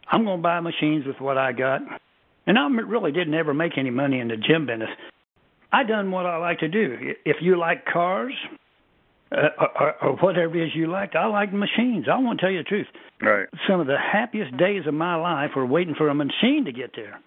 I'm 0.09 0.25
going 0.25 0.39
to 0.39 0.43
buy 0.43 0.61
machines 0.61 1.07
with 1.07 1.21
what 1.21 1.39
I 1.39 1.53
got, 1.53 1.81
and 2.47 2.59
I 2.59 2.67
really 2.69 3.11
didn't 3.11 3.35
ever 3.35 3.55
make 3.55 3.79
any 3.79 3.91
money 3.91 4.21
in 4.21 4.29
the 4.29 4.37
gym 4.37 4.67
business. 4.67 4.91
I 5.73 5.83
done 5.83 6.11
what 6.11 6.27
I 6.27 6.37
like 6.37 6.61
to 6.61 6.69
do. 6.69 7.15
If 7.25 7.39
you 7.41 7.59
like 7.59 7.85
cars, 7.87 8.35
uh, 9.35 9.67
or, 9.81 9.95
or 10.03 10.17
whatever 10.17 10.57
it 10.57 10.67
is 10.67 10.73
you 10.75 10.91
like. 10.91 11.15
I 11.15 11.27
like 11.27 11.53
machines. 11.53 12.07
I 12.11 12.19
want 12.19 12.41
to 12.41 12.47
tell 12.47 12.53
you 12.53 12.59
the 12.59 12.65
truth. 12.65 12.87
Right. 13.21 13.49
Some 13.69 13.81
of 13.81 13.87
the 13.87 13.97
happiest 13.99 14.57
days 14.57 14.83
of 14.87 14.95
my 14.95 15.17
life 15.17 15.51
were 15.57 15.67
waiting 15.67 15.95
for 15.97 16.09
a 16.09 16.15
machine 16.15 16.65
to 16.67 16.73
get 16.73 16.93
there. 16.95 17.21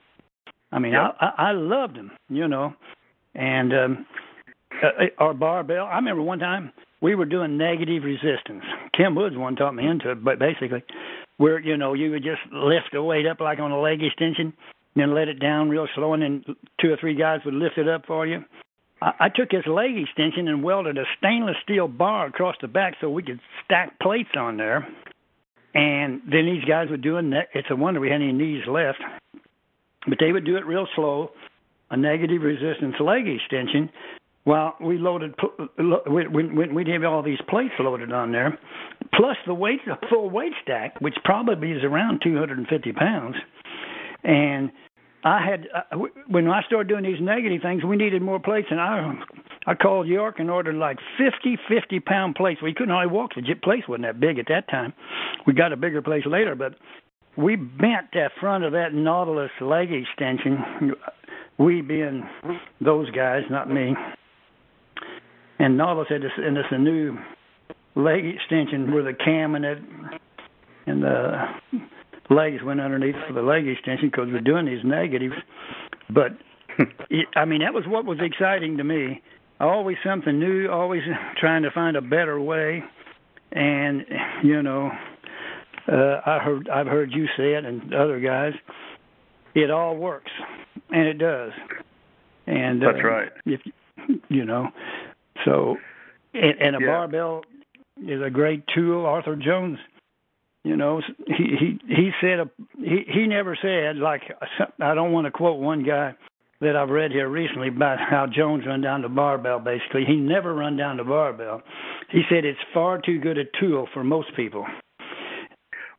I 0.72 0.80
mean, 0.80 0.94
yep. 0.94 1.16
I, 1.20 1.26
I 1.26 1.50
I 1.50 1.52
loved 1.54 1.96
them, 1.96 2.12
you 2.30 2.48
know, 2.48 2.74
and 3.36 3.74
um, 3.74 4.06
uh, 4.84 5.06
our 5.18 5.34
barbell. 5.34 5.86
I 5.86 5.96
remember 5.96 6.22
one 6.22 6.40
time 6.40 6.72
we 7.02 7.16
were 7.16 7.26
doing 7.26 7.58
negative 7.58 8.04
resistance. 8.04 8.64
Kim 8.96 9.16
Wood's 9.16 9.38
one 9.38 9.56
taught 9.56 9.76
me 9.76 9.88
into 9.88 10.12
it, 10.12 10.24
but 10.24 10.40
basically, 10.40 10.84
where 11.38 11.60
you 11.60 11.78
know 11.78 11.94
you 11.94 12.12
would 12.12 12.24
just 12.24 12.42
lift 12.52 12.90
the 12.92 13.02
weight 13.02 13.26
up 13.26 13.40
like 13.40 13.60
on 13.60 13.72
a 13.72 13.80
leg 13.80 14.04
extension, 14.04 14.54
then 14.96 15.14
let 15.14 15.28
it 15.28 15.40
down 15.40 15.70
real 15.70 15.88
slow, 15.96 16.14
and 16.14 16.24
then 16.24 16.44
two 16.82 16.92
or 16.92 16.98
three 17.00 17.16
guys 17.16 17.40
would 17.46 17.54
lift 17.54 17.78
it 17.78 17.88
up 17.88 18.06
for 18.06 18.28
you. 18.28 18.44
I 19.02 19.30
took 19.30 19.52
his 19.52 19.66
leg 19.68 19.96
extension 19.96 20.48
and 20.48 20.64
welded 20.64 20.98
a 20.98 21.04
stainless 21.18 21.58
steel 21.64 21.88
bar 21.88 22.28
across 22.28 22.56
the 22.62 22.68
back 22.68 22.96
so 23.00 23.10
we 23.10 23.22
could 23.22 23.40
stack 23.64 24.00
plates 24.00 24.32
on 24.36 24.58
there. 24.58 24.88
And 25.76 26.22
then 26.26 26.46
these 26.46 26.66
guys 26.66 26.90
were 26.90 26.98
doing 26.98 27.30
that. 27.32 27.50
It's 27.54 27.68
a 27.70 27.76
wonder 27.76 28.00
we 28.00 28.10
had 28.10 28.22
any 28.22 28.32
knees 28.32 28.64
left. 28.68 29.00
But 30.08 30.18
they 30.20 30.32
would 30.32 30.46
do 30.46 30.58
it 30.58 30.66
real 30.66 30.88
slow, 30.96 31.32
a 31.92 31.98
negative 31.98 32.42
resistance 32.42 32.96
leg 33.00 33.28
extension, 33.28 33.92
while 34.46 34.76
we 34.80 34.98
loaded, 34.98 35.36
when 35.78 36.74
we'd 36.74 36.88
have 36.88 37.04
all 37.04 37.22
these 37.22 37.42
plates 37.50 37.74
loaded 37.80 38.14
on 38.14 38.32
there, 38.32 38.58
plus 39.14 39.36
the 39.46 39.54
weight, 39.54 39.82
the 39.86 39.98
full 40.10 40.30
weight 40.30 40.54
stack, 40.64 41.02
which 41.02 41.16
probably 41.26 41.74
is 41.74 41.84
around 41.84 42.22
250 42.24 42.94
pounds. 42.94 43.36
And 44.24 44.72
I 45.24 45.46
had 45.46 45.68
uh, 45.74 45.98
when 46.28 46.48
I 46.48 46.62
started 46.64 46.88
doing 46.88 47.04
these 47.04 47.22
negative 47.22 47.62
things, 47.62 47.84
we 47.84 47.96
needed 47.96 48.22
more 48.22 48.40
plates, 48.40 48.68
and 48.70 48.80
I 48.80 49.14
I 49.66 49.74
called 49.74 50.08
York 50.08 50.36
and 50.40 50.50
ordered 50.50 50.76
like 50.76 50.98
50 51.18 51.58
50 51.68 52.00
pound 52.02 52.36
plates. 52.36 52.62
We 52.62 52.74
couldn't 52.74 52.94
hardly 52.94 53.14
walk. 53.14 53.32
The 53.36 53.42
place 53.56 53.84
wasn't 53.88 54.06
that 54.06 54.20
big 54.20 54.40
at 54.40 54.46
that 54.50 54.70
time. 54.70 54.94
We 55.46 55.54
got 55.54 55.74
a 55.74 55.78
bigger 55.78 56.02
place 56.02 56.24
later, 56.26 56.56
but 56.56 56.76
we 57.38 57.56
bent 57.56 58.08
that 58.14 58.32
front 58.40 58.64
of 58.64 58.72
that 58.74 58.94
Nautilus 58.94 59.52
leg 59.62 59.90
extension. 59.92 60.94
We 61.58 61.82
being 61.82 62.24
those 62.82 63.10
guys, 63.12 63.42
not 63.50 63.70
me. 63.70 63.96
And 65.60 65.78
Nautilus 65.78 66.08
had 66.10 66.22
this, 66.22 66.32
and 66.38 66.56
it's 66.56 66.68
a 66.72 66.78
new 66.78 67.18
leg 67.96 68.26
extension 68.26 68.94
with 68.94 69.08
a 69.08 69.14
cam 69.14 69.56
in 69.56 69.64
it, 69.64 69.80
and 70.86 71.02
the 71.02 71.46
legs 72.30 72.62
went 72.64 72.82
underneath 72.82 73.16
for 73.28 73.34
the 73.34 73.42
leg 73.42 73.68
extension 73.68 74.10
because 74.10 74.28
we're 74.32 74.42
doing 74.42 74.66
these 74.66 74.84
negatives. 74.84 75.36
But 76.10 76.32
it, 77.10 77.28
I 77.36 77.46
mean, 77.46 77.62
that 77.62 77.74
was 77.74 77.86
what 77.88 78.06
was 78.06 78.20
exciting 78.22 78.78
to 78.78 78.84
me. 78.84 79.22
Always 79.60 79.98
something 80.06 80.40
new, 80.40 80.70
always 80.70 81.02
trying 81.38 81.64
to 81.64 81.72
find 81.72 81.98
a 81.98 82.02
better 82.02 82.40
way. 82.40 82.84
And 83.52 84.06
you 84.44 84.62
know, 84.62 84.92
uh, 85.92 86.22
I 86.26 86.40
heard 86.40 86.70
I've 86.70 86.88
heard 86.88 87.12
you 87.12 87.28
say 87.38 87.54
it 87.54 87.66
and 87.66 87.94
other 87.94 88.20
guys. 88.20 88.54
It 89.56 89.72
all 89.72 89.96
works, 89.96 90.32
and 90.90 91.08
it 91.08 91.18
does. 91.18 91.52
And 92.46 92.82
that's 92.82 93.00
uh, 93.04 93.08
right. 93.08 93.30
If 93.46 93.62
you 94.30 94.46
know, 94.46 94.68
so 95.46 95.78
and, 96.34 96.62
and 96.62 96.76
a 96.76 96.80
yeah. 96.82 96.88
barbell 96.88 97.44
is 98.06 98.22
a 98.22 98.30
great 98.30 98.64
tool. 98.74 99.06
Arthur 99.06 99.36
Jones 99.36 99.80
you 100.68 100.76
know 100.76 101.02
he 101.28 101.56
he 101.60 101.80
he 101.88 102.12
said 102.20 102.40
a, 102.40 102.50
he 102.78 103.06
he 103.08 103.26
never 103.26 103.58
said 103.62 103.96
like 103.96 104.24
I 104.82 104.94
don't 104.94 105.14
want 105.14 105.26
to 105.26 105.32
quote 105.32 105.60
one 105.60 105.84
guy 105.84 106.14
that 106.60 106.76
I've 106.76 106.90
read 106.90 107.12
here 107.12 107.30
recently 107.30 107.70
about 107.70 108.00
how 108.00 108.26
Jones 108.28 108.66
run 108.66 108.82
down 108.82 109.02
the 109.02 109.10
barbell 109.10 109.60
basically. 109.60 110.04
He 110.06 110.16
never 110.16 110.54
run 110.54 110.76
down 110.76 110.98
the 110.98 111.06
barbell. 111.06 111.62
He 112.12 112.24
said 112.30 112.44
it's 112.44 112.60
far 112.74 113.00
too 113.00 113.20
good 113.20 113.38
a 113.38 113.46
tool 113.60 113.88
for 113.94 114.04
most 114.04 114.36
people. 114.36 114.66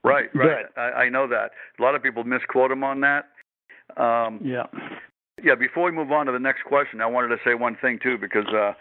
Right 0.05 0.29
right. 0.35 0.67
But, 0.75 0.81
I, 0.81 1.05
I 1.05 1.09
know 1.09 1.27
that. 1.29 1.51
A 1.79 1.83
lot 1.83 1.95
of 1.95 2.03
people 2.03 2.25
misquote 2.25 2.71
him 2.71 2.85
on 2.85 3.01
that. 3.01 3.25
Um 3.97 4.41
yeah. 4.45 4.67
Yeah 5.43 5.55
before 5.55 5.85
we 5.85 5.93
move 5.93 6.13
on 6.13 6.27
to 6.27 6.33
the 6.33 6.39
next 6.39 6.65
question 6.65 7.01
I 7.01 7.07
wanted 7.07 7.29
to 7.29 7.39
say 7.43 7.55
one 7.55 7.77
thing 7.81 7.99
too 8.03 8.19
because 8.19 8.47
uh 8.49 8.73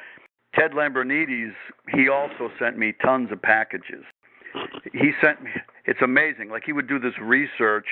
Ted 0.54 0.72
Lambrinides 0.72 1.54
he 1.94 2.10
also 2.10 2.52
sent 2.60 2.78
me 2.78 2.94
tons 3.02 3.32
of 3.32 3.42
packages. 3.42 4.04
He 4.92 5.12
sent 5.22 5.44
me 5.44 5.52
it's 5.88 6.02
amazing 6.02 6.50
like 6.50 6.64
he 6.66 6.74
would 6.74 6.88
do 6.88 7.00
this 7.00 7.14
research 7.22 7.88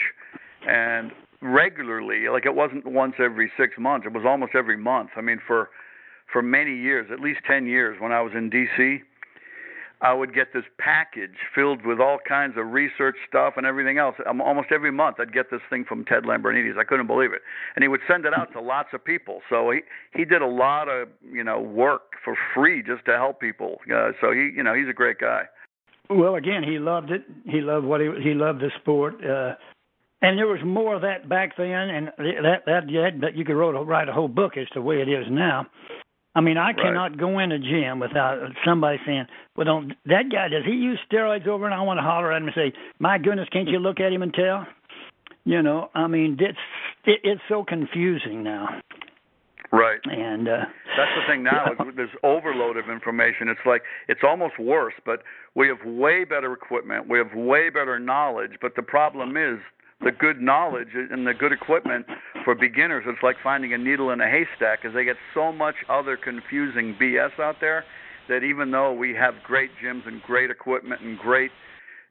and 0.68 1.12
regularly 1.42 2.28
like 2.30 2.46
it 2.46 2.56
wasn't 2.56 2.86
once 2.86 3.16
every 3.20 3.52
6 3.58 3.74
months 3.80 4.06
it 4.06 4.14
was 4.14 4.24
almost 4.26 4.54
every 4.56 4.78
month 4.78 5.12
i 5.16 5.22
mean 5.22 5.40
for 5.46 5.70
for 6.32 6.42
many 6.42 6.76
years 6.76 7.08
at 7.12 7.20
least 7.20 7.40
10 7.48 7.66
years 7.66 7.98
when 8.00 8.12
i 8.12 8.22
was 8.22 8.34
in 8.36 8.50
DC 8.50 9.02
I 10.02 10.14
would 10.14 10.34
get 10.34 10.54
this 10.54 10.66
package 10.78 11.38
filled 11.54 11.86
with 11.86 12.00
all 12.00 12.20
kinds 12.28 12.56
of 12.58 12.74
research 12.74 13.16
stuff 13.28 13.54
and 13.58 13.66
everything 13.66 13.98
else. 13.98 14.16
Almost 14.28 14.68
every 14.72 14.92
month, 14.92 15.18
I'd 15.20 15.34
get 15.34 15.50
this 15.52 15.62
thing 15.70 15.86
from 15.86 16.04
Ted 16.04 16.24
Lambrinides. 16.24 16.78
I 16.78 16.84
couldn't 16.84 17.08
believe 17.08 17.32
it, 17.32 17.42
and 17.76 17.84
he 17.84 17.88
would 17.88 18.02
send 18.08 18.26
it 18.26 18.34
out 18.38 18.52
to 18.54 18.62
lots 18.62 18.90
of 18.94 19.04
people. 19.04 19.42
So 19.50 19.72
he 19.72 19.82
he 20.14 20.26
did 20.26 20.42
a 20.42 20.48
lot 20.48 20.90
of 20.90 21.08
you 21.32 21.44
know 21.44 21.62
work 21.62 22.14
for 22.24 22.36
free 22.54 22.84
just 22.84 23.06
to 23.06 23.14
help 23.14 23.40
people. 23.40 23.78
Uh, 23.92 24.12
so 24.20 24.32
he 24.32 24.52
you 24.56 24.64
know 24.64 24.74
he's 24.74 24.90
a 24.90 24.94
great 24.94 25.18
guy. 25.20 25.44
Well, 26.10 26.36
again, 26.36 26.64
he 26.64 26.78
loved 26.78 27.12
it. 27.12 27.24
He 27.46 27.62
loved 27.62 27.86
what 27.86 28.02
he 28.02 28.10
he 28.24 28.34
loved 28.34 28.60
the 28.60 28.72
sport. 28.82 29.16
Uh, 29.24 29.56
and 30.22 30.38
there 30.38 30.48
was 30.48 30.60
more 30.64 30.96
of 30.96 31.02
that 31.02 31.28
back 31.28 31.58
then, 31.58 31.72
and 31.72 32.08
that 32.18 32.64
that 32.66 32.84
that 33.22 33.36
you 33.36 33.46
could 33.46 33.56
write 33.56 33.76
a, 33.76 33.84
write 33.84 34.10
a 34.10 34.14
whole 34.14 34.28
book 34.28 34.58
as 34.58 34.68
to 34.70 34.76
the 34.76 34.82
way 34.82 35.02
it 35.02 35.10
is 35.10 35.26
now. 35.30 35.68
I 36.36 36.42
mean, 36.42 36.58
I 36.58 36.74
cannot 36.74 37.12
right. 37.12 37.18
go 37.18 37.40
in 37.40 37.54
a 37.54 37.60
gym 37.60 38.00
without 38.00 38.40
somebody 38.66 39.00
saying, 39.06 39.26
"Well, 39.56 39.66
don't 39.66 39.94
that 40.06 40.30
guy 40.32 40.50
does 40.50 40.66
he 40.66 40.74
use 40.74 41.00
steroids 41.12 41.48
over?" 41.48 41.66
And 41.66 41.74
I 41.74 41.82
want 41.82 41.98
to 41.98 42.02
holler 42.02 42.32
at 42.32 42.42
him 42.42 42.48
and 42.48 42.56
say, 42.56 42.74
"My 43.00 43.18
goodness, 43.18 43.48
can't 43.52 43.70
you 43.70 43.80
look 43.80 44.00
at 44.00 44.12
him 44.12 44.22
and 44.22 44.34
tell?" 44.34 44.68
You 45.46 45.62
know, 45.62 45.90
I 45.94 46.08
mean, 46.08 46.38
it's 46.40 46.58
it, 47.06 47.20
it's 47.24 47.42
so 47.48 47.64
confusing 47.64 48.44
now. 48.44 48.82
Right. 49.72 50.00
And 50.06 50.48
uh, 50.48 50.66
that's 50.98 51.12
the 51.16 51.32
thing 51.32 51.44
now. 51.44 51.66
Yeah. 51.80 51.92
There's 51.96 52.10
overload 52.24 52.78
of 52.78 52.90
information. 52.90 53.48
It's 53.48 53.66
like 53.66 53.84
it's 54.08 54.22
almost 54.24 54.60
worse. 54.60 54.94
But 55.06 55.24
we 55.56 55.68
have 55.68 55.78
way 55.86 56.24
better 56.24 56.54
equipment. 56.54 57.08
We 57.08 57.18
have 57.18 57.34
way 57.34 57.70
better 57.70 58.00
knowledge. 58.00 58.54
But 58.62 58.76
the 58.76 58.84
problem 58.84 59.38
is 59.38 59.60
the 60.02 60.12
good 60.12 60.42
knowledge 60.42 60.90
and 60.94 61.26
the 61.26 61.34
good 61.34 61.52
equipment 61.52 62.06
for 62.44 62.54
beginners. 62.56 63.06
It's 63.08 63.24
like 63.24 63.38
finding 63.42 63.74
a 63.74 63.78
needle 63.78 64.12
in 64.12 64.22
a 64.22 64.30
haystack, 64.30 64.82
because 64.82 64.94
they 64.94 65.06
get 65.06 65.16
so 65.34 65.52
much 65.52 65.76
other 65.90 66.18
confusing 66.18 66.96
BS 67.02 67.40
out 67.40 67.56
there 67.62 67.86
that 68.28 68.44
even 68.44 68.72
though 68.72 68.94
we 68.94 69.14
have 69.14 69.36
great 69.44 69.70
gyms 69.84 70.08
and 70.08 70.22
great 70.22 70.50
equipment 70.50 71.02
and 71.02 71.18
great 71.18 71.52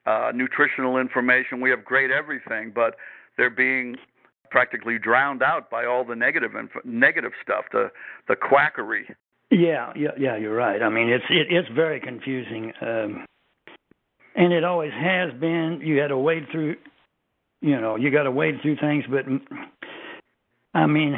uh, 0.06 0.32
nutritional 0.34 0.98
information, 0.98 1.60
we 1.60 1.70
have 1.70 1.84
great 1.84 2.10
everything, 2.10 2.72
but 2.74 2.96
they're 3.36 3.50
being 3.50 3.96
practically 4.54 5.00
drowned 5.00 5.42
out 5.42 5.68
by 5.68 5.84
all 5.84 6.04
the 6.04 6.14
negative 6.14 6.52
inf- 6.54 6.84
negative 6.84 7.32
stuff, 7.42 7.64
the 7.72 7.90
the 8.28 8.36
quackery. 8.36 9.04
Yeah, 9.50 9.92
yeah, 9.96 10.12
yeah. 10.16 10.36
You're 10.36 10.54
right. 10.54 10.80
I 10.80 10.88
mean, 10.90 11.08
it's 11.08 11.24
it, 11.28 11.48
it's 11.50 11.68
very 11.74 11.98
confusing, 11.98 12.72
um, 12.80 13.26
and 14.36 14.52
it 14.52 14.62
always 14.62 14.92
has 14.92 15.32
been. 15.40 15.80
You 15.82 15.98
had 15.98 16.08
to 16.08 16.16
wade 16.16 16.44
through, 16.52 16.76
you 17.62 17.80
know, 17.80 17.96
you 17.96 18.12
got 18.12 18.22
to 18.22 18.30
wade 18.30 18.60
through 18.62 18.76
things. 18.76 19.02
But 19.10 19.24
I 20.72 20.86
mean, 20.86 21.16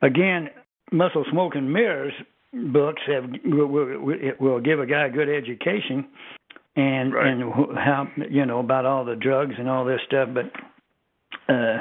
again, 0.00 0.50
muscle 0.92 1.24
smoke 1.32 1.56
and 1.56 1.72
mirrors 1.72 2.14
books 2.52 3.02
have 3.08 3.24
will, 3.44 3.66
will, 3.66 4.16
will 4.38 4.60
give 4.60 4.78
a 4.78 4.86
guy 4.86 5.06
a 5.06 5.10
good 5.10 5.28
education, 5.28 6.06
and 6.76 7.12
right. 7.12 7.26
and 7.26 7.42
how 7.76 8.06
you 8.30 8.46
know 8.46 8.60
about 8.60 8.86
all 8.86 9.04
the 9.04 9.16
drugs 9.16 9.54
and 9.58 9.68
all 9.68 9.84
this 9.84 10.00
stuff, 10.06 10.28
but. 10.32 10.44
Uh, 11.48 11.78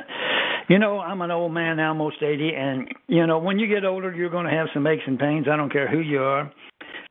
you 0.70 0.80
know, 0.80 1.00
I'm 1.00 1.22
an 1.22 1.32
old 1.32 1.52
man 1.52 1.78
now, 1.78 1.90
almost 1.90 2.22
80, 2.22 2.54
and 2.56 2.88
you 3.08 3.26
know, 3.28 3.40
when 3.40 3.60
you 3.60 3.68
get 3.68 3.86
older, 3.86 4.14
you're 4.14 4.30
going 4.30 4.46
to 4.46 4.52
have 4.52 4.68
some 4.74 4.88
aches 4.88 5.04
and 5.06 5.20
pains. 5.20 5.48
I 5.52 5.58
don't 5.58 5.72
care 5.72 5.90
who 5.90 6.00
you 6.00 6.22
are. 6.22 6.52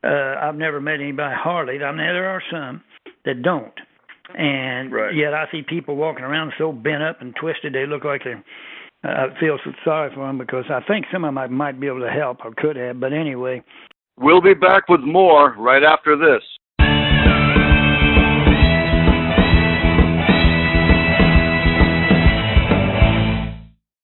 Uh, 0.02 0.40
I've 0.40 0.56
never 0.56 0.80
met 0.80 1.00
anybody 1.00 1.34
hardly. 1.36 1.82
I 1.82 1.90
mean, 1.90 1.98
there 1.98 2.30
are 2.30 2.42
some 2.50 2.82
that 3.24 3.42
don't, 3.42 3.74
and 4.38 4.92
right. 4.92 5.14
yet 5.14 5.34
I 5.34 5.46
see 5.50 5.62
people 5.62 5.96
walking 5.96 6.24
around 6.24 6.52
so 6.56 6.72
bent 6.72 7.02
up 7.02 7.20
and 7.20 7.34
twisted. 7.34 7.74
They 7.74 7.86
look 7.86 8.04
like 8.04 8.22
they're. 8.24 8.42
Uh, 9.04 9.28
I 9.28 9.40
feel 9.40 9.58
so 9.64 9.70
sorry 9.84 10.12
for 10.12 10.26
them 10.26 10.38
because 10.38 10.64
I 10.70 10.80
think 10.88 11.06
some 11.12 11.24
of 11.24 11.28
them 11.28 11.38
I 11.38 11.46
might 11.46 11.78
be 11.78 11.86
able 11.86 12.00
to 12.00 12.10
help 12.10 12.44
or 12.44 12.52
could 12.56 12.74
have. 12.76 12.98
But 12.98 13.12
anyway, 13.12 13.62
We'll 14.20 14.40
be 14.40 14.54
back 14.54 14.88
with 14.88 15.00
more 15.00 15.54
right 15.56 15.84
after 15.84 16.16
this. 16.16 16.42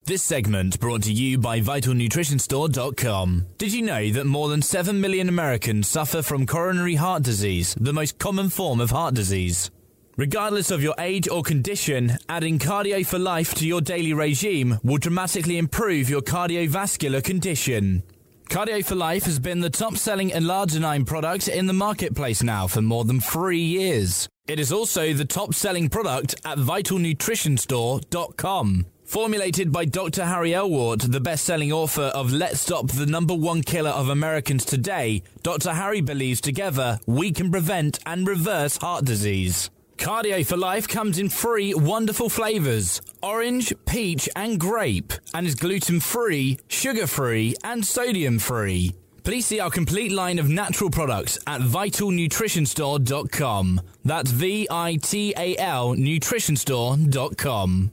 This 0.06 0.22
segment 0.22 0.78
brought 0.80 1.04
to 1.04 1.12
you 1.12 1.38
by 1.38 1.60
VitalNutritionStore.com. 1.60 3.46
Did 3.56 3.72
you 3.72 3.80
know 3.80 4.10
that 4.10 4.26
more 4.26 4.50
than 4.50 4.60
7 4.60 5.00
million 5.00 5.30
Americans 5.30 5.88
suffer 5.88 6.20
from 6.20 6.46
coronary 6.46 6.96
heart 6.96 7.22
disease, 7.22 7.74
the 7.80 7.94
most 7.94 8.18
common 8.18 8.50
form 8.50 8.82
of 8.82 8.90
heart 8.90 9.14
disease? 9.14 9.70
Regardless 10.18 10.70
of 10.70 10.82
your 10.82 10.94
age 10.98 11.26
or 11.26 11.42
condition, 11.42 12.18
adding 12.28 12.58
Cardio 12.58 13.06
for 13.06 13.18
Life 13.18 13.54
to 13.54 13.66
your 13.66 13.80
daily 13.80 14.12
regime 14.12 14.78
will 14.84 14.98
dramatically 14.98 15.56
improve 15.56 16.10
your 16.10 16.20
cardiovascular 16.20 17.24
condition. 17.24 18.02
Cardio 18.50 18.84
for 18.84 18.96
Life 18.96 19.24
has 19.24 19.38
been 19.38 19.60
the 19.60 19.70
top 19.70 19.96
selling 19.96 20.34
L-arginine 20.34 21.06
product 21.06 21.48
in 21.48 21.64
the 21.64 21.72
marketplace 21.72 22.42
now 22.42 22.66
for 22.66 22.82
more 22.82 23.06
than 23.06 23.20
three 23.20 23.62
years. 23.62 24.28
It 24.46 24.60
is 24.60 24.70
also 24.70 25.14
the 25.14 25.24
top 25.24 25.54
selling 25.54 25.88
product 25.88 26.34
at 26.44 26.58
VitalNutritionStore.com. 26.58 28.86
Formulated 29.14 29.70
by 29.70 29.84
Dr. 29.84 30.24
Harry 30.24 30.56
Elwart, 30.56 31.02
the 31.02 31.20
best 31.20 31.44
selling 31.44 31.70
author 31.70 32.10
of 32.16 32.32
Let's 32.32 32.58
Stop 32.58 32.88
the 32.88 33.06
Number 33.06 33.32
One 33.32 33.62
Killer 33.62 33.92
of 33.92 34.08
Americans 34.08 34.64
Today, 34.64 35.22
Dr. 35.44 35.72
Harry 35.72 36.00
believes 36.00 36.40
together 36.40 36.98
we 37.06 37.30
can 37.30 37.52
prevent 37.52 38.00
and 38.06 38.26
reverse 38.26 38.78
heart 38.78 39.04
disease. 39.04 39.70
Cardio 39.98 40.44
for 40.44 40.56
Life 40.56 40.88
comes 40.88 41.20
in 41.20 41.28
three 41.28 41.72
wonderful 41.74 42.28
flavors 42.28 43.00
orange, 43.22 43.72
peach, 43.86 44.28
and 44.34 44.58
grape, 44.58 45.12
and 45.32 45.46
is 45.46 45.54
gluten 45.54 46.00
free, 46.00 46.58
sugar 46.66 47.06
free, 47.06 47.54
and 47.62 47.86
sodium 47.86 48.40
free. 48.40 48.96
Please 49.22 49.46
see 49.46 49.60
our 49.60 49.70
complete 49.70 50.10
line 50.10 50.40
of 50.40 50.48
natural 50.48 50.90
products 50.90 51.38
at 51.46 51.60
vitalnutritionstore.com. 51.60 53.80
That's 54.04 54.32
V 54.32 54.66
I 54.68 54.96
T 54.96 55.32
A 55.36 55.56
L 55.56 55.94
nutritionstore.com. 55.94 57.92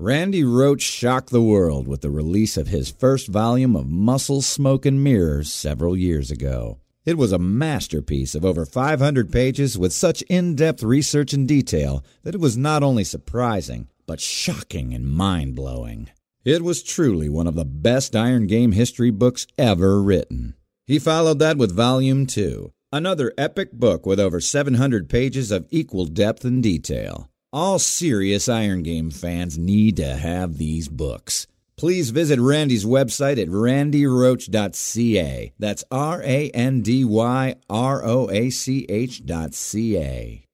Randy 0.00 0.44
Roach 0.44 0.82
shocked 0.82 1.30
the 1.30 1.42
world 1.42 1.88
with 1.88 2.02
the 2.02 2.10
release 2.10 2.56
of 2.56 2.68
his 2.68 2.88
first 2.88 3.26
volume 3.26 3.74
of 3.74 3.88
Muscle, 3.88 4.42
Smoke, 4.42 4.86
and 4.86 5.02
Mirrors 5.02 5.52
several 5.52 5.96
years 5.96 6.30
ago. 6.30 6.78
It 7.04 7.18
was 7.18 7.32
a 7.32 7.38
masterpiece 7.40 8.36
of 8.36 8.44
over 8.44 8.64
500 8.64 9.32
pages 9.32 9.76
with 9.76 9.92
such 9.92 10.22
in 10.22 10.54
depth 10.54 10.84
research 10.84 11.32
and 11.32 11.48
detail 11.48 12.04
that 12.22 12.36
it 12.36 12.40
was 12.40 12.56
not 12.56 12.84
only 12.84 13.02
surprising, 13.02 13.88
but 14.06 14.20
shocking 14.20 14.94
and 14.94 15.04
mind 15.04 15.56
blowing. 15.56 16.10
It 16.44 16.62
was 16.62 16.84
truly 16.84 17.28
one 17.28 17.48
of 17.48 17.56
the 17.56 17.64
best 17.64 18.14
Iron 18.14 18.46
Game 18.46 18.70
history 18.70 19.10
books 19.10 19.48
ever 19.58 20.00
written. 20.00 20.54
He 20.86 21.00
followed 21.00 21.40
that 21.40 21.58
with 21.58 21.74
Volume 21.74 22.26
2, 22.26 22.70
another 22.92 23.32
epic 23.36 23.72
book 23.72 24.06
with 24.06 24.20
over 24.20 24.38
700 24.38 25.08
pages 25.08 25.50
of 25.50 25.66
equal 25.70 26.04
depth 26.04 26.44
and 26.44 26.62
detail. 26.62 27.28
All 27.50 27.78
serious 27.78 28.46
Iron 28.46 28.82
Game 28.82 29.10
fans 29.10 29.56
need 29.56 29.96
to 29.96 30.16
have 30.16 30.58
these 30.58 30.86
books. 30.86 31.46
Please 31.78 32.10
visit 32.10 32.38
Randy's 32.38 32.84
website 32.84 33.40
at 33.40 33.48
randyroach.ca. 33.48 35.52
That's 35.58 35.82
R 35.90 36.22
A 36.22 36.50
N 36.50 36.82
D 36.82 37.06
Y 37.06 37.54
R 37.70 38.04
O 38.04 38.28
A 38.28 38.50
C 38.50 38.84
H 38.90 39.24
dot 39.24 39.54
C 39.54 39.96
A. 39.96 40.44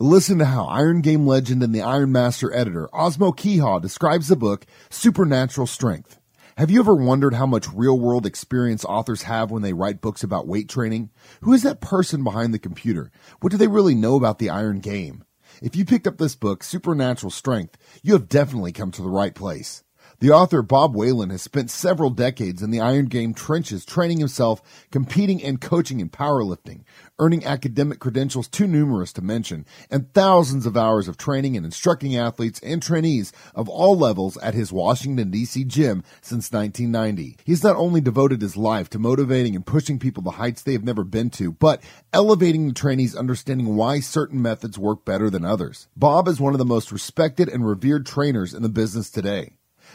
Listen 0.00 0.40
to 0.40 0.46
how 0.46 0.64
Iron 0.64 1.02
Game 1.02 1.24
legend 1.24 1.62
and 1.62 1.72
the 1.72 1.82
Iron 1.82 2.10
Master 2.10 2.52
editor 2.52 2.88
Osmo 2.92 3.32
Kiiha 3.32 3.80
describes 3.80 4.26
the 4.26 4.34
book 4.34 4.66
Supernatural 4.90 5.68
Strength. 5.68 6.18
Have 6.56 6.68
you 6.68 6.80
ever 6.80 6.96
wondered 6.96 7.34
how 7.34 7.46
much 7.46 7.72
real 7.72 7.96
world 7.96 8.26
experience 8.26 8.84
authors 8.84 9.22
have 9.22 9.52
when 9.52 9.62
they 9.62 9.72
write 9.72 10.00
books 10.00 10.24
about 10.24 10.48
weight 10.48 10.68
training? 10.68 11.10
Who 11.42 11.52
is 11.52 11.62
that 11.62 11.80
person 11.80 12.24
behind 12.24 12.52
the 12.52 12.58
computer? 12.58 13.12
What 13.38 13.52
do 13.52 13.56
they 13.56 13.68
really 13.68 13.94
know 13.94 14.16
about 14.16 14.40
the 14.40 14.50
Iron 14.50 14.80
Game? 14.80 15.22
If 15.64 15.74
you 15.76 15.86
picked 15.86 16.06
up 16.06 16.18
this 16.18 16.34
book, 16.34 16.62
Supernatural 16.62 17.30
Strength, 17.30 17.78
you 18.02 18.12
have 18.12 18.28
definitely 18.28 18.70
come 18.70 18.90
to 18.90 19.00
the 19.00 19.08
right 19.08 19.34
place. 19.34 19.82
The 20.20 20.30
author, 20.30 20.62
Bob 20.62 20.94
Whelan, 20.94 21.30
has 21.30 21.42
spent 21.42 21.70
several 21.70 22.10
decades 22.10 22.62
in 22.62 22.70
the 22.70 22.80
Iron 22.80 23.06
Game 23.06 23.34
trenches 23.34 23.84
training 23.84 24.18
himself, 24.18 24.62
competing 24.90 25.42
and 25.42 25.60
coaching 25.60 26.00
in 26.00 26.08
powerlifting, 26.08 26.84
earning 27.18 27.44
academic 27.44 27.98
credentials 27.98 28.46
too 28.46 28.66
numerous 28.66 29.12
to 29.14 29.22
mention, 29.22 29.66
and 29.90 30.12
thousands 30.14 30.66
of 30.66 30.76
hours 30.76 31.08
of 31.08 31.16
training 31.16 31.56
and 31.56 31.66
instructing 31.66 32.16
athletes 32.16 32.60
and 32.60 32.80
trainees 32.80 33.32
of 33.54 33.68
all 33.68 33.98
levels 33.98 34.36
at 34.38 34.54
his 34.54 34.72
Washington, 34.72 35.30
D.C. 35.30 35.64
gym 35.64 36.04
since 36.22 36.52
1990. 36.52 37.36
He's 37.44 37.64
not 37.64 37.76
only 37.76 38.00
devoted 38.00 38.40
his 38.40 38.56
life 38.56 38.88
to 38.90 38.98
motivating 38.98 39.56
and 39.56 39.66
pushing 39.66 39.98
people 39.98 40.22
to 40.22 40.30
heights 40.30 40.62
they 40.62 40.72
have 40.72 40.84
never 40.84 41.04
been 41.04 41.30
to, 41.30 41.52
but 41.52 41.82
elevating 42.12 42.68
the 42.68 42.74
trainees' 42.74 43.16
understanding 43.16 43.74
why 43.76 44.00
certain 44.00 44.40
methods 44.40 44.78
work 44.78 45.04
better 45.04 45.28
than 45.28 45.44
others. 45.44 45.88
Bob 45.96 46.28
is 46.28 46.40
one 46.40 46.54
of 46.54 46.58
the 46.58 46.64
most 46.64 46.92
respected 46.92 47.48
and 47.48 47.66
revered 47.66 48.06
trainers 48.06 48.54
in 48.54 48.62
the 48.62 48.68
business 48.68 49.10
today. 49.10 49.54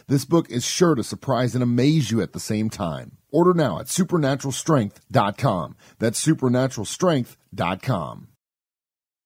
This 0.10 0.26
book 0.26 0.50
is 0.50 0.66
sure 0.66 0.96
to 0.96 1.04
surprise 1.04 1.54
and 1.54 1.62
amaze 1.62 2.10
you 2.10 2.20
at 2.20 2.34
the 2.34 2.40
same 2.40 2.72
time. 2.72 3.18
Order 3.30 3.54
now 3.54 3.78
at 3.78 3.86
supernaturalstrength.com. 3.86 5.76
That's 6.00 6.26
supernaturalstrength.com. 6.26 8.29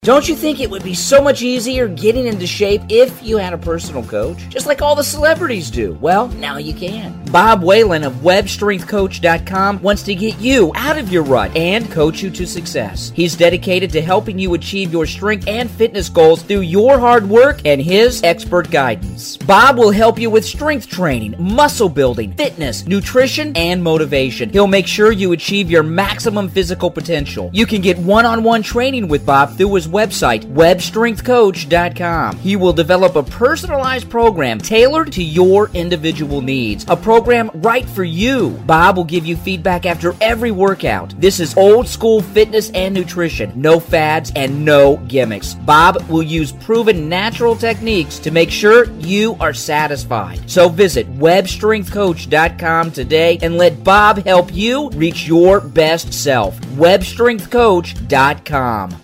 Don't 0.04 0.28
you 0.28 0.36
think 0.36 0.60
it 0.60 0.70
would 0.70 0.84
be 0.84 0.93
so 0.93 1.22
much 1.22 1.41
easier 1.43 1.88
getting 1.88 2.28
into 2.28 2.45
shape 2.45 2.82
if 2.89 3.24
you 3.24 3.38
had 3.38 3.54
a 3.54 3.58
personal 3.58 4.04
coach? 4.04 4.49
Just 4.49 4.68
like 4.68 4.82
all 4.82 4.95
the 4.95 5.04
celebrities 5.04 5.72
do. 5.72 5.97
Well, 6.01 6.28
now 6.28 6.58
you 6.58 6.74
can. 6.74 7.24
Bob 7.32 7.64
Whelan 7.64 8.04
of 8.04 8.16
WebStrengthCoach.com 8.16 9.82
wants 9.82 10.04
to 10.04 10.14
get 10.14 10.38
you 10.39 10.74
out 10.76 10.97
of 10.97 11.10
your 11.10 11.24
rut 11.24 11.56
and 11.56 11.89
coach 11.89 12.22
you 12.22 12.30
to 12.32 12.45
success. 12.45 13.14
He's 13.16 13.38
dedicated 13.38 13.91
to 13.91 14.01
helping 14.01 14.38
you 14.38 14.56
achieve 14.56 14.91
your 14.91 15.06
strength 15.06 15.47
and 15.47 15.72
fitness 15.72 16.10
goals 16.10 16.43
through 16.43 16.62
your 16.62 16.99
hard 16.99 17.30
work 17.30 17.62
and 17.64 17.82
his 17.82 18.22
expert 18.24 18.70
guidance. 18.70 19.38
Bob 19.38 19.78
will 19.78 19.91
help 19.91 20.20
you 20.20 20.30
with 20.30 20.43
strength 20.43 20.89
training, 20.89 21.34
muscle 21.39 21.88
building, 21.88 22.34
fitness, 22.34 22.86
nutrition, 22.86 23.56
and 23.56 23.82
motivation. 23.82 24.49
He'll 24.49 24.68
make 24.68 24.86
sure 24.86 25.14
you 25.14 25.32
achieve 25.32 25.72
your 25.72 25.82
maximum 25.82 26.49
physical 26.49 26.91
potential. 26.91 27.49
You 27.54 27.66
can 27.66 27.82
get 27.82 27.97
one 27.97 28.26
on 28.26 28.43
one 28.43 28.64
training 28.64 29.08
with 29.08 29.26
Bob 29.26 29.56
through 29.56 29.74
his 29.76 29.92
website, 29.93 30.43
webstrengthcoach.com. 30.53 32.37
He 32.39 32.57
will 32.57 32.73
develop 32.73 33.15
a 33.15 33.23
personalized 33.23 34.09
program 34.09 34.59
tailored 34.59 35.13
to 35.13 35.23
your 35.23 35.69
individual 35.73 36.41
needs, 36.41 36.83
a 36.89 36.97
program 36.97 37.49
right 37.55 37.87
for 37.87 38.03
you. 38.03 38.49
Bob 38.65 38.97
will 38.97 39.05
give 39.05 39.25
you 39.25 39.37
feedback 39.37 39.85
after 39.85 40.13
every 40.19 40.51
workout. 40.51 41.13
This 41.21 41.39
is 41.39 41.55
old 41.55 41.87
school 41.87 42.21
fitness 42.21 42.69
and 42.71 42.93
nutrition, 42.93 43.53
no 43.55 43.79
fads 43.79 44.33
and 44.35 44.65
no 44.65 44.97
gimmicks. 45.07 45.53
Bob 45.53 46.01
will 46.09 46.23
use 46.23 46.51
proven 46.51 47.07
natural 47.07 47.55
techniques 47.55 48.19
to 48.19 48.31
make 48.31 48.51
sure 48.51 48.89
you 48.99 49.37
are 49.39 49.53
satisfied. 49.53 50.49
So 50.49 50.67
visit 50.69 51.07
webstrengthcoach.com 51.15 52.91
today 52.91 53.37
and 53.41 53.57
let 53.57 53.83
Bob 53.83 54.23
help 54.25 54.53
you 54.53 54.89
reach 54.91 55.27
your 55.27 55.59
best 55.61 56.13
self. 56.13 56.59
webstrengthcoach.com. 56.75 59.03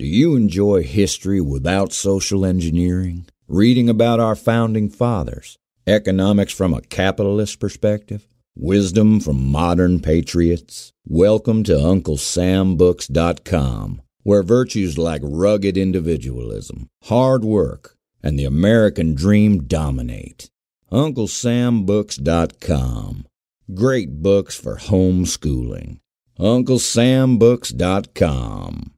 Do 0.00 0.06
you 0.06 0.34
enjoy 0.34 0.82
history 0.82 1.40
without 1.42 1.92
social 1.92 2.46
engineering? 2.46 3.26
Reading 3.46 3.90
about 3.90 4.18
our 4.18 4.34
founding 4.34 4.88
fathers? 4.88 5.58
Economics 5.86 6.54
from 6.54 6.72
a 6.72 6.80
capitalist 6.80 7.60
perspective? 7.60 8.26
Wisdom 8.56 9.20
from 9.20 9.52
modern 9.52 10.00
patriots? 10.00 10.94
Welcome 11.06 11.64
to 11.64 11.72
UncleSamBooks.com, 11.72 14.00
where 14.22 14.42
virtues 14.42 14.96
like 14.96 15.20
rugged 15.22 15.76
individualism, 15.76 16.88
hard 17.04 17.44
work, 17.44 17.98
and 18.22 18.38
the 18.38 18.46
American 18.46 19.14
dream 19.14 19.64
dominate. 19.64 20.48
UncleSamBooks.com. 20.90 23.26
Great 23.74 24.22
books 24.22 24.58
for 24.58 24.76
homeschooling. 24.76 26.00
UncleSamBooks.com. 26.38 28.94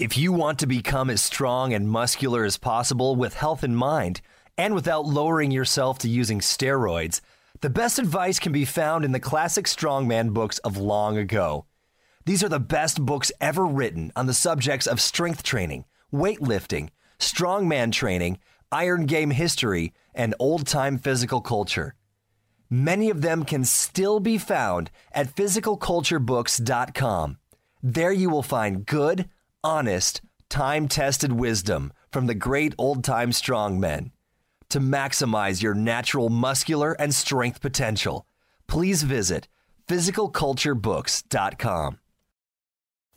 If 0.00 0.16
you 0.16 0.32
want 0.32 0.58
to 0.60 0.66
become 0.66 1.10
as 1.10 1.20
strong 1.20 1.74
and 1.74 1.86
muscular 1.86 2.46
as 2.46 2.56
possible 2.56 3.16
with 3.16 3.34
health 3.34 3.62
in 3.62 3.76
mind, 3.76 4.22
and 4.56 4.74
without 4.74 5.04
lowering 5.04 5.50
yourself 5.50 5.98
to 5.98 6.08
using 6.08 6.40
steroids, 6.40 7.20
the 7.60 7.68
best 7.68 7.98
advice 7.98 8.38
can 8.38 8.50
be 8.50 8.64
found 8.64 9.04
in 9.04 9.12
the 9.12 9.20
classic 9.20 9.66
strongman 9.66 10.32
books 10.32 10.56
of 10.60 10.78
long 10.78 11.18
ago. 11.18 11.66
These 12.24 12.42
are 12.42 12.48
the 12.48 12.58
best 12.58 13.04
books 13.04 13.30
ever 13.42 13.66
written 13.66 14.10
on 14.16 14.24
the 14.24 14.32
subjects 14.32 14.86
of 14.86 15.02
strength 15.02 15.42
training, 15.42 15.84
weightlifting, 16.10 16.88
strongman 17.18 17.92
training, 17.92 18.38
iron 18.72 19.04
game 19.04 19.32
history, 19.32 19.92
and 20.14 20.34
old 20.38 20.66
time 20.66 20.96
physical 20.96 21.42
culture. 21.42 21.94
Many 22.70 23.10
of 23.10 23.20
them 23.20 23.44
can 23.44 23.66
still 23.66 24.18
be 24.18 24.38
found 24.38 24.90
at 25.12 25.36
physicalculturebooks.com. 25.36 27.36
There 27.82 28.12
you 28.12 28.30
will 28.30 28.42
find 28.42 28.86
good, 28.86 29.28
honest, 29.62 30.22
time 30.48 30.88
tested 30.88 31.32
wisdom 31.32 31.92
from 32.10 32.26
the 32.26 32.34
great 32.34 32.74
old 32.78 33.04
time 33.04 33.30
strongmen. 33.30 34.10
To 34.70 34.80
maximize 34.80 35.62
your 35.62 35.74
natural 35.74 36.28
muscular 36.28 36.92
and 36.92 37.14
strength 37.14 37.60
potential, 37.60 38.26
please 38.66 39.02
visit 39.02 39.48
physicalculturebooks.com. 39.88 41.98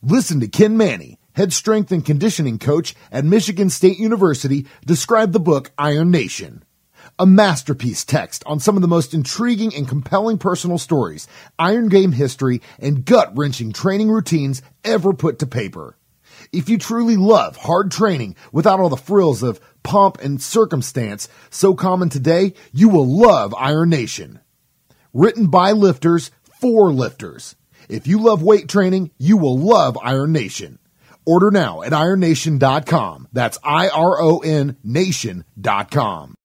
Listen 0.02 0.40
to 0.40 0.48
Ken 0.48 0.76
Mannie, 0.76 1.20
head 1.34 1.54
strength 1.54 1.92
and 1.92 2.04
conditioning 2.04 2.60
coach 2.60 2.96
at 3.12 3.24
Michigan 3.24 3.70
State 3.70 4.00
University, 4.00 4.66
describe 4.86 5.32
the 5.32 5.40
book 5.40 5.72
Iron 5.78 6.12
Nation. 6.12 6.64
A 7.20 7.26
masterpiece 7.26 8.04
text 8.04 8.44
on 8.46 8.60
some 8.60 8.76
of 8.76 8.82
the 8.82 8.88
most 8.88 9.14
intriguing 9.14 9.74
and 9.76 9.88
compelling 9.88 10.40
personal 10.40 10.78
stories, 10.78 11.28
Iron 11.60 11.88
Game 11.88 12.12
history, 12.12 12.62
and 12.80 13.06
gut 13.06 13.32
wrenching 13.36 13.72
training 13.72 14.10
routines 14.10 14.62
ever 14.84 15.14
put 15.14 15.40
to 15.40 15.46
paper. 15.46 15.96
If 16.54 16.70
you 16.70 16.78
truly 16.78 17.18
love 17.18 17.58
hard 17.58 17.92
training 17.92 18.36
without 18.52 18.80
all 18.80 18.90
the 18.90 18.96
frills 18.96 19.42
of 19.42 19.60
pomp 19.82 20.20
and 20.22 20.40
circumstance 20.40 21.28
so 21.50 21.74
common 21.74 22.10
today, 22.10 22.54
you 22.72 22.90
will 22.90 23.08
love 23.08 23.56
Iron 23.58 23.90
Nation. 23.90 24.40
Written 25.14 25.48
by 25.48 25.72
lifters 25.72 26.30
for 26.62 26.94
lifters. 26.94 27.56
If 27.90 28.06
you 28.06 28.20
love 28.20 28.44
weight 28.44 28.70
training, 28.70 29.10
you 29.18 29.36
will 29.38 29.58
love 29.58 29.98
Iron 30.04 30.32
Nation. 30.32 30.78
Order 31.26 31.50
now 31.50 31.82
at 31.82 31.92
ironnation.com. 31.92 33.30
That's 33.34 33.58
I 33.64 33.90
R 33.90 34.22
O 34.22 34.40
N 34.40 34.78
nation.com. 34.84 36.36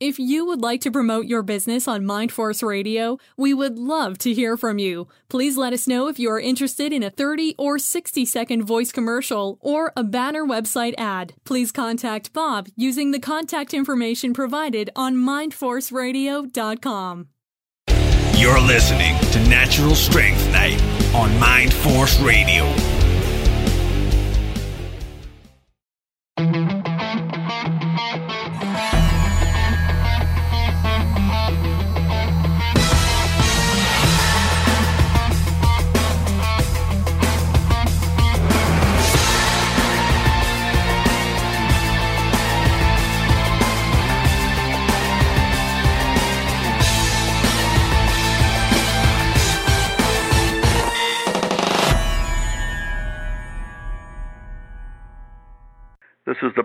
If 0.00 0.18
you 0.18 0.44
would 0.46 0.60
like 0.62 0.80
to 0.80 0.90
promote 0.90 1.26
your 1.26 1.42
business 1.42 1.86
on 1.86 2.04
Mindforce 2.04 2.66
Radio, 2.66 3.18
we 3.36 3.52
would 3.52 3.78
love 3.78 4.16
to 4.20 4.32
hear 4.32 4.56
from 4.56 4.78
you. 4.78 5.08
Please 5.28 5.58
let 5.58 5.74
us 5.74 5.86
know 5.86 6.08
if 6.08 6.18
you 6.18 6.30
are 6.30 6.40
interested 6.40 6.90
in 6.90 7.02
a 7.02 7.10
30 7.10 7.54
or 7.58 7.78
60 7.78 8.24
second 8.24 8.62
voice 8.62 8.92
commercial 8.92 9.58
or 9.60 9.92
a 9.94 10.02
banner 10.02 10.46
website 10.46 10.94
ad. 10.96 11.34
Please 11.44 11.70
contact 11.70 12.32
Bob 12.32 12.68
using 12.76 13.10
the 13.10 13.20
contact 13.20 13.74
information 13.74 14.32
provided 14.32 14.88
on 14.96 15.16
mindforceradio.com. 15.16 17.28
You're 18.38 18.60
listening 18.60 19.18
to 19.32 19.48
Natural 19.50 19.94
Strength 19.94 20.50
Night 20.50 20.82
on 21.14 21.38
Mind 21.38 21.74
Force 21.74 22.18
Radio. 22.20 22.64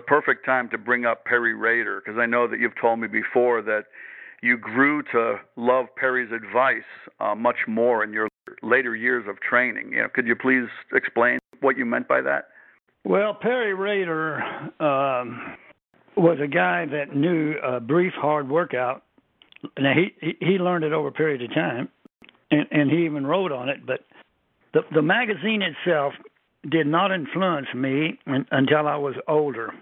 Perfect 0.06 0.44
time 0.44 0.68
to 0.70 0.78
bring 0.78 1.04
up 1.04 1.24
Peary 1.24 1.54
Rader 1.54 2.02
because 2.04 2.18
I 2.18 2.26
know 2.26 2.46
that 2.48 2.60
you've 2.60 2.78
told 2.80 3.00
me 3.00 3.08
before 3.08 3.62
that 3.62 3.84
you 4.42 4.56
grew 4.56 5.02
to 5.12 5.36
love 5.56 5.86
Peary's 5.96 6.30
advice 6.32 6.84
uh, 7.20 7.34
much 7.34 7.56
more 7.66 8.04
in 8.04 8.12
your 8.12 8.28
later 8.62 8.94
years 8.94 9.24
of 9.28 9.40
training. 9.40 9.92
You 9.92 10.02
know, 10.02 10.08
could 10.12 10.26
you 10.26 10.36
please 10.36 10.68
explain 10.92 11.38
what 11.60 11.76
you 11.76 11.84
meant 11.84 12.06
by 12.06 12.20
that? 12.20 12.48
Well, 13.04 13.34
Peary 13.34 13.74
Rader 13.74 14.42
um, 14.80 15.56
was 16.16 16.38
a 16.42 16.48
guy 16.48 16.86
that 16.86 17.14
knew 17.14 17.54
a 17.62 17.80
brief 17.80 18.12
hard 18.14 18.48
workout. 18.48 19.02
Now 19.78 19.94
he 19.94 20.36
he 20.40 20.58
learned 20.58 20.84
it 20.84 20.92
over 20.92 21.08
a 21.08 21.12
period 21.12 21.42
of 21.42 21.52
time, 21.54 21.88
and, 22.50 22.66
and 22.70 22.90
he 22.90 23.04
even 23.04 23.26
wrote 23.26 23.52
on 23.52 23.68
it. 23.68 23.86
But 23.86 24.00
the 24.74 24.80
the 24.94 25.02
magazine 25.02 25.62
itself 25.62 26.14
did 26.68 26.86
not 26.86 27.12
influence 27.12 27.68
me 27.74 28.18
until 28.26 28.86
I 28.86 28.96
was 28.96 29.14
older. 29.28 29.72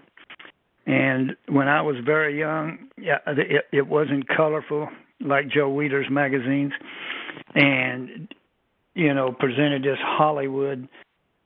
And 0.85 1.35
when 1.47 1.67
I 1.67 1.81
was 1.81 1.95
very 2.05 2.37
young, 2.37 2.89
yeah, 2.97 3.17
it, 3.27 3.65
it 3.71 3.87
wasn't 3.87 4.27
colorful 4.27 4.87
like 5.19 5.47
Joe 5.47 5.69
Weider's 5.69 6.09
magazines, 6.11 6.73
and 7.55 8.33
you 8.93 9.13
know 9.13 9.31
presented 9.31 9.83
this 9.83 9.97
Hollywood 9.99 10.87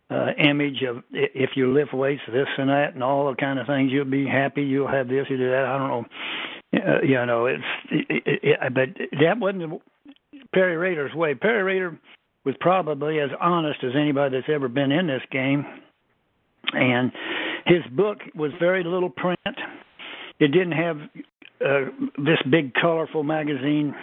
uh, 0.09 0.31
image 0.37 0.83
of 0.87 1.03
if 1.11 1.51
you 1.55 1.71
lift 1.71 1.93
weights, 1.93 2.21
this 2.27 2.47
and 2.57 2.69
that, 2.69 2.93
and 2.95 3.03
all 3.03 3.29
the 3.29 3.35
kind 3.35 3.59
of 3.59 3.67
things. 3.67 3.91
You'll 3.91 4.05
be 4.05 4.27
happy. 4.27 4.63
You'll 4.63 4.87
have 4.87 5.07
this. 5.07 5.27
You 5.29 5.37
do 5.37 5.49
that. 5.51 5.65
I 5.65 5.77
don't 5.77 5.89
know. 5.89 6.05
Uh, 6.73 7.01
you 7.01 7.25
know, 7.25 7.45
it's. 7.45 7.63
It, 7.91 8.23
it, 8.25 8.39
it, 8.43 8.73
but 8.73 8.89
that 9.19 9.39
wasn't 9.39 9.81
Peary 10.53 10.77
Rader's 10.77 11.13
way. 11.13 11.35
Peary 11.35 11.63
Rader 11.63 11.99
was 12.43 12.55
probably 12.59 13.19
as 13.19 13.29
honest 13.39 13.83
as 13.83 13.91
anybody 13.95 14.37
that's 14.37 14.49
ever 14.53 14.67
been 14.67 14.91
in 14.91 15.07
this 15.07 15.21
game. 15.31 15.65
And 16.73 17.11
his 17.65 17.83
book 17.91 18.19
was 18.35 18.51
very 18.59 18.83
little 18.83 19.09
print. 19.09 19.39
It 20.39 20.51
didn't 20.51 20.71
have 20.73 20.97
uh, 21.63 21.91
this 22.17 22.37
big 22.49 22.73
colorful 22.73 23.23
magazine 23.23 23.93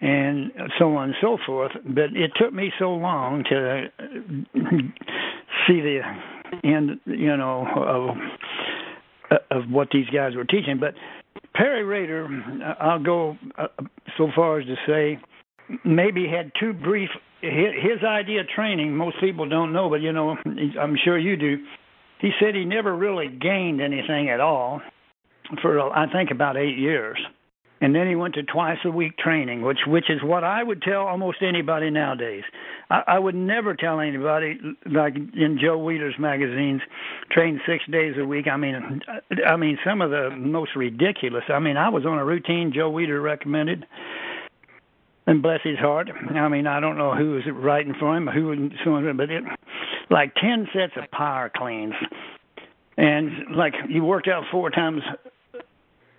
and 0.00 0.52
so 0.78 0.96
on 0.96 1.10
and 1.10 1.14
so 1.20 1.38
forth. 1.46 1.72
But 1.84 2.14
it 2.14 2.32
took 2.40 2.52
me 2.52 2.72
so 2.78 2.90
long 2.90 3.44
to 3.44 3.86
see 5.66 5.80
the 5.80 6.00
end, 6.62 7.00
you 7.06 7.36
know, 7.36 7.66
of 7.76 8.16
of 9.50 9.70
what 9.70 9.88
these 9.92 10.06
guys 10.14 10.36
were 10.36 10.44
teaching. 10.44 10.78
But 10.78 10.94
Peary 11.54 11.84
Rader, 11.84 12.28
I'll 12.80 13.02
go 13.02 13.36
uh, 13.58 13.68
so 14.16 14.28
far 14.34 14.60
as 14.60 14.66
to 14.66 14.76
say, 14.86 15.18
maybe 15.84 16.28
had 16.28 16.52
too 16.58 16.72
brief 16.72 17.08
his 17.44 18.02
idea 18.06 18.40
of 18.40 18.48
training, 18.48 18.96
most 18.96 19.16
people 19.20 19.48
don't 19.48 19.72
know, 19.72 19.90
but 19.90 20.00
you 20.00 20.12
know, 20.12 20.36
I'm 20.80 20.96
sure 21.04 21.18
you 21.18 21.36
do. 21.36 21.58
He 22.24 22.30
said 22.40 22.54
he 22.54 22.64
never 22.64 22.96
really 22.96 23.28
gained 23.28 23.82
anything 23.82 24.30
at 24.30 24.40
all 24.40 24.80
for 25.60 25.78
I 25.94 26.10
think 26.10 26.30
about 26.30 26.56
eight 26.56 26.78
years, 26.78 27.18
and 27.82 27.94
then 27.94 28.08
he 28.08 28.14
went 28.14 28.32
to 28.36 28.42
twice 28.42 28.78
a 28.86 28.90
week 28.90 29.18
training, 29.18 29.60
which 29.60 29.80
which 29.86 30.08
is 30.08 30.22
what 30.22 30.42
I 30.42 30.62
would 30.62 30.80
tell 30.80 31.02
almost 31.06 31.42
anybody 31.42 31.90
nowadays. 31.90 32.44
I, 32.88 33.02
I 33.06 33.18
would 33.18 33.34
never 33.34 33.74
tell 33.74 34.00
anybody 34.00 34.58
like 34.90 35.16
in 35.16 35.58
Joe 35.60 35.78
Weider's 35.78 36.18
magazines, 36.18 36.80
train 37.30 37.60
six 37.66 37.84
days 37.92 38.14
a 38.18 38.24
week. 38.24 38.46
I 38.50 38.56
mean, 38.56 39.02
I 39.46 39.56
mean 39.56 39.76
some 39.84 40.00
of 40.00 40.10
the 40.10 40.30
most 40.30 40.70
ridiculous. 40.76 41.44
I 41.50 41.58
mean, 41.58 41.76
I 41.76 41.90
was 41.90 42.06
on 42.06 42.16
a 42.16 42.24
routine 42.24 42.72
Joe 42.74 42.90
Weider 42.90 43.22
recommended 43.22 43.84
and 45.26 45.42
bless 45.42 45.60
his 45.62 45.78
heart. 45.78 46.10
I 46.34 46.48
mean, 46.48 46.66
I 46.66 46.80
don't 46.80 46.98
know 46.98 47.14
who 47.14 47.32
was 47.32 47.42
writing 47.52 47.94
for 47.98 48.16
him, 48.16 48.26
who 48.26 48.46
was 48.46 48.58
doing 48.84 49.16
but 49.16 49.30
it 49.30 49.44
like 50.10 50.34
ten 50.34 50.68
sets 50.72 50.92
of 50.96 51.10
power 51.10 51.50
cleans, 51.54 51.94
and 52.96 53.56
like 53.56 53.74
you 53.88 54.04
worked 54.04 54.28
out 54.28 54.44
four 54.50 54.70
times 54.70 55.02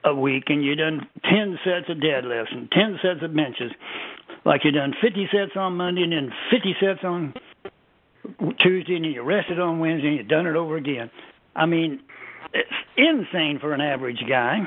a 0.03 0.16
week, 0.16 0.45
and 0.47 0.64
you 0.64 0.76
done 0.76 1.08
ten 1.24 1.58
sets 1.64 1.89
of 1.89 1.97
deadlifts 1.97 2.51
and 2.51 2.70
ten 2.72 2.99
sets 3.01 3.20
of 3.24 3.36
benches, 3.36 3.72
like 4.45 4.62
you 4.64 4.72
done 4.72 4.93
fifty 5.01 5.28
sets 5.32 5.51
on 5.56 5.78
Monday 5.78 6.03
and 6.03 6.12
then 6.12 6.32
fifty 6.51 6.76
sets 6.80 7.03
on 7.03 7.34
Tuesday, 8.60 8.95
and 8.95 9.06
you 9.06 9.22
rested 9.22 9.60
on 9.60 9.80
Wednesday, 9.80 10.08
and 10.08 10.18
you 10.18 10.24
done 10.24 10.47
it 10.47 10.56
over 10.56 10.78
again. 10.78 11.12
I 11.56 11.68
mean, 11.68 12.01
it's 12.53 12.70
insane 12.97 13.60
for 13.60 13.74
an 13.74 13.82
average 13.82 14.24
guy. 14.28 14.60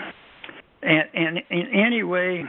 And 0.81 1.09
and, 1.13 1.39
and 1.51 1.69
anyway 1.75 2.45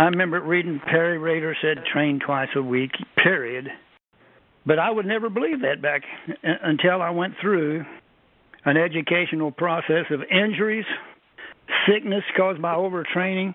I 0.00 0.04
remember 0.04 0.40
reading 0.40 0.80
Peary 0.86 1.18
Rader 1.18 1.54
said 1.60 1.84
train 1.84 2.20
twice 2.24 2.48
a 2.56 2.62
week, 2.62 2.92
period. 3.18 3.68
But 4.64 4.78
I 4.78 4.90
would 4.90 5.04
never 5.04 5.28
believe 5.28 5.60
that 5.60 5.82
back 5.82 6.04
uh, 6.26 6.48
until 6.62 7.02
I 7.02 7.10
went 7.10 7.34
through 7.38 7.84
an 8.64 8.78
educational 8.78 9.50
process 9.50 10.06
of 10.10 10.22
injuries, 10.22 10.86
sickness 11.86 12.22
caused 12.34 12.62
by 12.62 12.76
overtraining, 12.76 13.52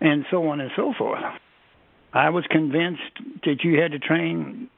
and 0.00 0.24
so 0.32 0.48
on 0.48 0.60
and 0.60 0.72
so 0.74 0.94
forth. 0.98 1.22
I 2.12 2.30
was 2.30 2.44
convinced 2.50 3.44
that 3.44 3.62
you 3.62 3.80
had 3.80 3.92
to 3.92 4.00
train 4.00 4.68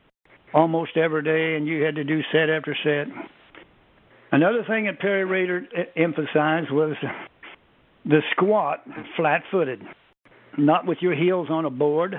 almost 0.53 0.99
every 0.99 1.23
day 1.23 1.57
and 1.57 1.67
you 1.67 1.83
had 1.83 1.95
to 1.95 2.05
do 2.05 2.21
set 2.31 2.51
after 2.51 2.77
set. 2.85 3.07
Another 4.33 4.65
thing 4.69 4.85
that 4.85 5.01
Peary 5.01 5.25
Rader 5.25 5.67
emphasized 5.97 6.71
was 6.71 6.95
the 8.05 8.21
squat 8.33 8.85
flat 9.17 9.45
footed 9.51 9.81
not 10.67 10.87
with 10.87 10.99
your 11.01 11.15
heels 11.15 11.49
on 11.51 11.65
a 11.65 11.71
board. 11.71 12.15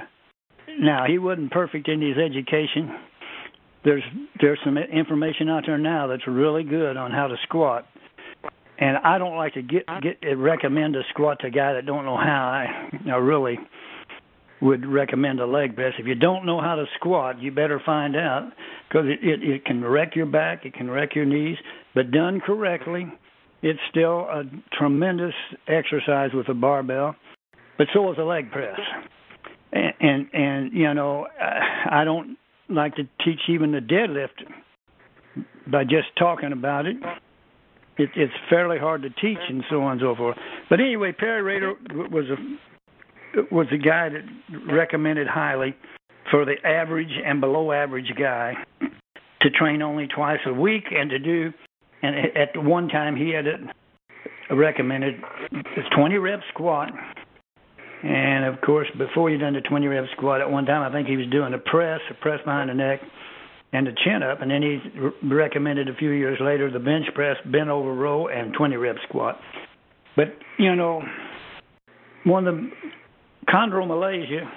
Now 0.80 1.06
he 1.08 1.18
wasn't 1.18 1.52
perfect 1.52 1.88
in 1.88 2.02
his 2.02 2.18
education. 2.18 2.96
There's 3.84 4.04
there's 4.40 4.60
some 4.64 4.78
information 4.78 5.50
out 5.50 5.64
there 5.66 5.78
now 5.78 6.08
that's 6.08 6.28
really 6.28 6.64
good 6.64 6.98
on 6.98 7.12
how 7.12 7.28
to 7.28 7.36
squat, 7.44 7.86
and 8.78 8.98
I 8.98 9.18
don't 9.18 9.36
like 9.36 9.56
to 9.56 9.62
get 9.62 9.86
get 10.02 10.38
recommend 10.38 10.96
a 10.96 11.02
squat 11.10 11.40
to 11.42 11.48
a 11.48 11.52
guy 11.52 11.74
that 11.74 11.86
don't 11.86 12.06
know 12.06 12.18
how. 12.18 12.50
I, 12.50 13.10
I 13.10 13.16
really 13.18 13.58
would 14.62 14.86
recommend 14.86 15.40
a 15.40 15.46
leg 15.48 15.76
press. 15.76 15.94
If 15.98 16.06
you 16.06 16.14
don't 16.14 16.46
know 16.46 16.62
how 16.62 16.76
to 16.76 16.86
squat, 16.96 17.42
you 17.42 17.52
better 17.52 17.82
find 17.84 18.16
out 18.16 18.52
because 18.88 19.08
it, 19.08 19.28
it 19.28 19.44
it 19.44 19.66
can 19.66 19.84
wreck 19.84 20.16
your 20.16 20.28
back, 20.28 20.66
it 20.66 20.76
can 20.76 20.90
wreck 20.90 21.16
your 21.16 21.26
knees, 21.26 21.58
but 21.96 22.12
done 22.12 22.40
correctly, 22.40 23.12
it's 23.64 23.80
still 23.90 24.22
a 24.22 24.44
tremendous 24.78 25.34
exercise 25.68 26.30
with 26.34 26.48
a 26.50 26.54
barbell 26.54 27.16
but 27.82 27.88
so 27.96 28.12
is 28.12 28.18
a 28.20 28.24
leg 28.24 28.52
press. 28.52 28.80
and 29.74 29.94
and, 30.00 30.28
and 30.34 30.72
you 30.72 30.94
know 30.94 31.26
I 31.90 32.04
don't 32.04 32.38
like 32.70 32.94
to 32.98 33.04
teach 33.26 33.40
even 33.50 33.72
the 33.72 33.80
deadlift 33.80 34.46
by 35.66 35.84
just 35.84 36.16
talking 36.16 36.52
about 36.52 36.86
it. 36.86 36.98
it 37.98 38.10
it's 38.16 38.34
fairly 38.52 38.78
hard 38.78 39.02
to 39.02 39.10
teach 39.10 39.40
and 39.50 39.64
so 39.68 39.82
on 39.82 39.94
and 39.94 40.02
so 40.02 40.16
forth. 40.16 40.38
But 40.70 40.80
anyway, 40.80 41.12
Peary 41.12 41.42
Rader 41.42 41.74
was 42.12 42.26
a 42.30 43.48
was 43.52 43.66
a 43.72 43.78
guy 43.78 44.10
that 44.10 44.72
recommended 44.72 45.26
highly 45.26 45.76
for 46.30 46.46
the 46.46 46.58
average 46.64 47.14
and 47.26 47.42
below 47.42 47.72
average 47.72 48.14
guy 48.16 48.54
to 49.42 49.50
train 49.50 49.82
only 49.82 50.06
twice 50.06 50.42
a 50.46 50.54
week 50.54 50.84
and 50.92 51.10
to 51.10 51.18
do 51.18 51.52
and 52.04 52.16
at 52.38 52.64
one 52.64 52.90
time 52.90 53.16
he 53.16 53.32
had 53.32 53.46
recommended 54.56 55.16
a 55.52 55.96
20 55.96 56.18
rep 56.18 56.42
squat 56.54 56.92
and 58.04 58.46
of 58.46 58.60
course 58.62 58.88
before 58.98 59.30
he 59.30 59.38
done 59.38 59.54
the 59.54 59.62
20 59.62 59.88
rep 59.88 60.06
squat 60.16 60.42
at 60.42 60.50
one 60.50 60.66
time 60.66 60.82
i 60.82 60.92
think 60.92 61.08
he 61.08 61.18
was 61.18 61.28
doing 61.32 61.54
a 61.54 61.58
press 61.58 62.00
a 62.10 62.14
press 62.16 62.40
behind 62.46 62.70
the 62.70 62.74
neck 62.74 63.00
and 63.74 63.88
the 63.88 63.92
chin 64.04 64.24
up. 64.24 64.42
And 64.42 64.52
then 64.52 64.62
he 64.62 64.80
recommended 65.28 65.88
a 65.88 65.96
few 65.96 66.12
years 66.12 66.38
later 66.42 66.72
the 66.72 66.80
bench 66.80 67.06
press 67.14 67.38
bent 67.46 67.70
over 67.70 67.94
row 67.94 68.28
and 68.28 68.54
20 68.54 68.76
rep 68.78 68.96
squat. 69.08 69.40
But 70.16 70.28
you 70.58 70.76
know 70.76 71.02
one 72.24 72.48
of 72.48 72.56
the 72.56 72.70
chondromalacia 73.48 74.50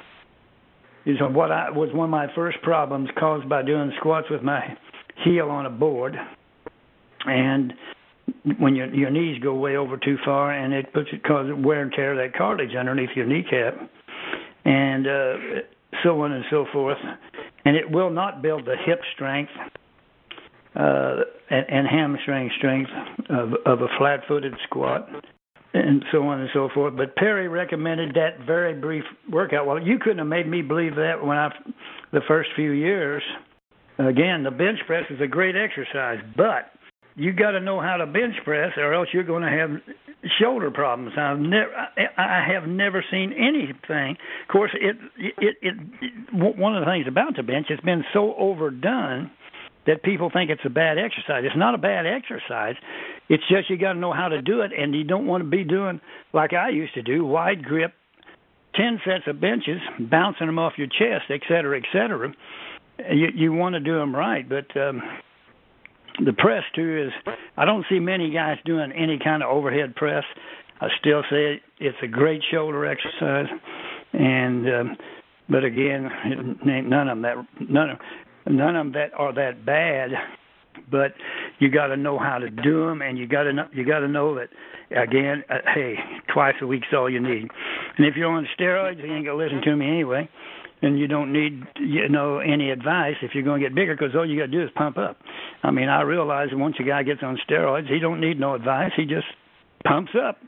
is 1.07 1.17
what 1.21 1.53
I 1.53 1.71
was 1.71 1.91
one 1.93 2.07
of 2.07 2.11
my 2.11 2.27
first 2.35 2.61
problems 2.63 3.09
caused 3.19 3.49
by 3.49 3.63
doing 3.63 3.93
squats 3.99 4.27
with 4.31 4.43
my 4.43 4.77
heel 5.25 5.49
on 5.49 5.67
a 5.67 5.71
board, 5.71 6.17
and 7.27 7.73
when 8.59 8.75
your 8.75 8.93
your 8.95 9.11
knees 9.11 9.43
go 9.43 9.55
way 9.55 9.77
over 9.77 9.97
too 9.97 10.17
far, 10.25 10.53
and 10.53 10.73
it 10.73 10.93
puts 10.93 11.09
it 11.13 11.23
causes 11.25 11.53
wear 11.57 11.83
and 11.83 11.93
tear 11.93 12.13
of 12.13 12.19
that 12.19 12.37
cartilage 12.37 12.75
underneath 12.75 13.11
your 13.17 13.27
kneecap, 13.27 13.75
and 14.65 15.07
uh, 15.07 15.35
so 16.03 16.21
on 16.23 16.33
and 16.33 16.45
so 16.51 16.67
forth, 16.73 16.99
and 17.65 17.77
it 17.77 17.91
will 17.91 18.11
not 18.11 18.43
build 18.43 18.67
the 18.67 18.77
hip 18.85 19.01
strength 19.15 19.53
uh, 20.77 21.17
and, 21.51 21.67
and 21.69 21.89
hamstring 21.89 22.51
strength 22.59 22.91
of, 23.31 23.55
of 23.65 23.81
a 23.81 23.89
flat-footed 23.99 24.55
squat 24.65 25.09
and 25.75 26.05
so 26.13 26.23
on 26.23 26.41
and 26.41 26.49
so 26.55 26.69
forth. 26.73 26.97
But 26.97 27.17
Peary 27.17 27.49
recommended 27.49 28.15
that 28.15 28.47
very 28.47 28.75
brief 28.75 29.03
workout. 29.31 29.67
Well, 29.67 29.83
you 29.83 29.99
couldn't 29.99 30.19
have 30.19 30.29
made 30.29 30.47
me 30.47 30.63
believe 30.63 30.95
that 30.95 31.25
when 31.25 31.37
I, 31.37 31.51
the 32.13 32.21
first 32.29 32.51
few 32.55 32.71
years. 32.71 33.23
Again, 33.99 34.43
the 34.43 34.51
bench 34.51 34.81
press 34.87 35.05
is 35.11 35.21
a 35.21 35.27
great 35.27 35.55
exercise, 35.57 36.19
but 36.37 36.73
you 37.17 37.33
got 37.33 37.53
to 37.53 37.61
know 37.61 37.81
how 37.81 37.97
to 37.97 38.07
bench 38.07 38.35
press, 38.45 38.73
or 38.77 38.93
else 38.95 39.09
you're 39.13 39.25
going 39.25 39.43
to 39.43 39.51
have 39.51 39.71
shoulder 40.41 40.71
problems. 40.71 41.13
I've 41.17 41.39
never, 41.39 41.73
I 42.17 42.45
have 42.53 42.69
never 42.69 43.05
seen 43.11 43.33
anything. 43.33 44.17
Of 44.43 44.49
course, 44.53 44.71
it, 44.75 44.97
it, 45.19 45.57
it, 45.63 45.77
it 46.01 46.35
one 46.35 46.75
of 46.77 46.85
the 46.85 46.91
things 46.91 47.07
about 47.07 47.37
the 47.37 47.43
bench, 47.43 47.67
it's 47.71 47.83
been 47.83 48.05
so 48.13 48.35
overdone 48.37 49.31
that 49.87 50.03
people 50.03 50.31
think 50.33 50.51
it's 50.51 50.65
a 50.65 50.71
bad 50.71 50.97
exercise. 50.99 51.45
It's 51.45 51.57
not 51.57 51.75
a 51.75 51.79
bad 51.79 52.07
exercise. 52.07 52.75
It's 53.29 53.45
just 53.49 53.69
you 53.69 53.77
got 53.79 53.93
to 53.93 53.99
know 53.99 54.13
how 54.13 54.29
to 54.29 54.41
do 54.41 54.63
it, 54.63 54.73
and 54.77 54.95
you 54.95 55.05
don't 55.05 55.27
want 55.27 55.45
to 55.45 55.49
be 55.49 55.63
doing 55.63 56.01
like 56.33 56.53
I 56.53 56.71
used 56.71 56.95
to 56.95 57.03
do, 57.03 57.25
wide 57.25 57.65
grip, 57.65 57.93
ten 58.75 58.99
sets 59.05 59.25
of 59.27 59.41
benches, 59.41 59.81
bouncing 60.01 60.47
them 60.47 60.59
off 60.59 60.73
your 60.79 60.89
chest, 60.89 61.31
et 61.31 61.41
cetera, 61.47 61.79
et 61.79 61.85
cetera. 61.93 62.35
You 63.11 63.29
you 63.35 63.53
want 63.53 63.75
to 63.75 63.81
do 63.81 63.99
them 63.99 64.17
right, 64.17 64.49
but 64.49 64.75
um, 64.77 65.03
the 66.25 66.33
press 66.33 66.63
too 66.75 67.07
is. 67.07 67.35
I 67.57 67.65
don't 67.65 67.85
see 67.89 67.99
many 67.99 68.31
guys 68.31 68.59
doing 68.65 68.93
any 68.93 69.19
kind 69.23 69.43
of 69.43 69.51
overhead 69.51 69.95
press. 69.97 70.25
I 70.81 70.89
still 70.99 71.23
say 71.31 71.63
it's 71.79 71.97
a 72.03 72.07
great 72.07 72.43
shoulder 72.51 72.85
exercise, 72.87 73.47
and 74.13 74.69
um, 74.69 74.97
but 75.49 75.65
again, 75.65 76.11
none 76.65 77.09
of 77.09 77.19
them 77.19 77.23
that 77.23 77.71
none 77.71 77.91
of 77.91 77.99
none 78.47 78.77
of 78.77 78.87
them 78.87 78.93
that 78.93 79.15
are 79.17 79.33
that 79.35 79.65
bad 79.65 80.11
but 80.91 81.15
you 81.59 81.71
got 81.71 81.89
to 81.89 81.97
know 81.97 82.19
how 82.19 82.39
to 82.39 82.51
do 82.51 82.87
them, 82.87 83.03
and 83.03 83.19
you 83.19 83.27
got 83.27 83.45
to 83.45 83.53
know, 83.53 83.67
you 83.73 83.87
got 83.87 84.01
to 84.01 84.09
know 84.09 84.35
that 84.35 84.49
again. 84.91 85.45
Uh, 85.49 85.59
hey, 85.75 85.95
twice 86.33 86.55
a 86.61 86.67
week's 86.67 86.89
all 86.93 87.09
you 87.09 87.21
need, 87.21 87.49
and 87.97 88.07
if 88.07 88.17
you're 88.17 88.31
on 88.31 88.47
steroids, 88.59 88.99
you 88.99 89.13
ain't 89.13 89.25
gonna 89.25 89.39
listen 89.39 89.61
to 89.63 89.77
me 89.77 89.87
anyway, 89.87 90.29
and 90.85 90.99
you 90.99 91.09
don't 91.09 91.33
need 91.33 91.63
you 91.77 92.09
know 92.09 92.39
any 92.39 92.71
advice 92.71 93.15
if 93.23 93.31
you're 93.35 93.43
going 93.43 93.61
to 93.61 93.67
get 93.67 93.75
bigger 93.75 93.97
because 93.97 94.15
all 94.15 94.29
you 94.29 94.39
got 94.39 94.47
to 94.47 94.53
do 94.53 94.63
is 94.63 94.71
pump 94.77 94.99
up. 94.99 95.17
I 95.63 95.71
mean, 95.71 95.89
I 95.89 96.03
realize 96.03 96.49
that 96.51 96.59
once 96.59 96.77
a 96.79 96.85
guy 96.85 97.03
gets 97.03 97.23
on 97.23 97.39
steroids, 97.49 97.89
he 97.91 97.99
don't 97.99 98.21
need 98.21 98.39
no 98.39 98.55
advice. 98.55 98.93
He 98.97 99.07
just 99.07 99.27
pumps 99.85 100.13
up. 100.15 100.39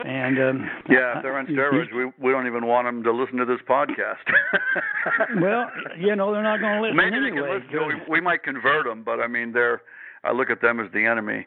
And 0.00 0.38
um, 0.38 0.70
yeah, 0.88 1.18
if 1.18 1.22
they're 1.22 1.38
on 1.38 1.46
steroids, 1.46 1.94
we 1.94 2.06
we 2.18 2.32
don't 2.32 2.46
even 2.46 2.66
want 2.66 2.88
them 2.88 3.02
to 3.04 3.12
listen 3.12 3.36
to 3.36 3.44
this 3.44 3.60
podcast. 3.68 4.24
well, 5.40 5.70
you 5.98 6.16
know, 6.16 6.32
they're 6.32 6.42
not 6.42 6.60
going 6.60 6.76
to 6.76 6.82
listen 6.82 6.96
Maybe 6.96 7.16
anyway. 7.16 7.60
they 7.60 7.68
can 7.70 7.88
listen. 7.88 8.00
We, 8.08 8.18
we 8.18 8.20
might 8.20 8.42
convert 8.42 8.86
them, 8.86 9.04
but 9.04 9.20
I 9.20 9.28
mean, 9.28 9.52
they're. 9.52 9.82
I 10.24 10.32
look 10.32 10.48
at 10.48 10.62
them 10.62 10.80
as 10.80 10.90
the 10.92 11.04
enemy. 11.04 11.46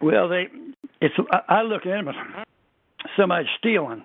Well, 0.00 0.28
they. 0.28 0.46
It's. 1.00 1.14
I 1.48 1.62
look 1.62 1.86
at 1.86 1.90
them 1.90 2.08
as 2.08 2.14
somebody 3.16 3.46
stealing. 3.58 4.04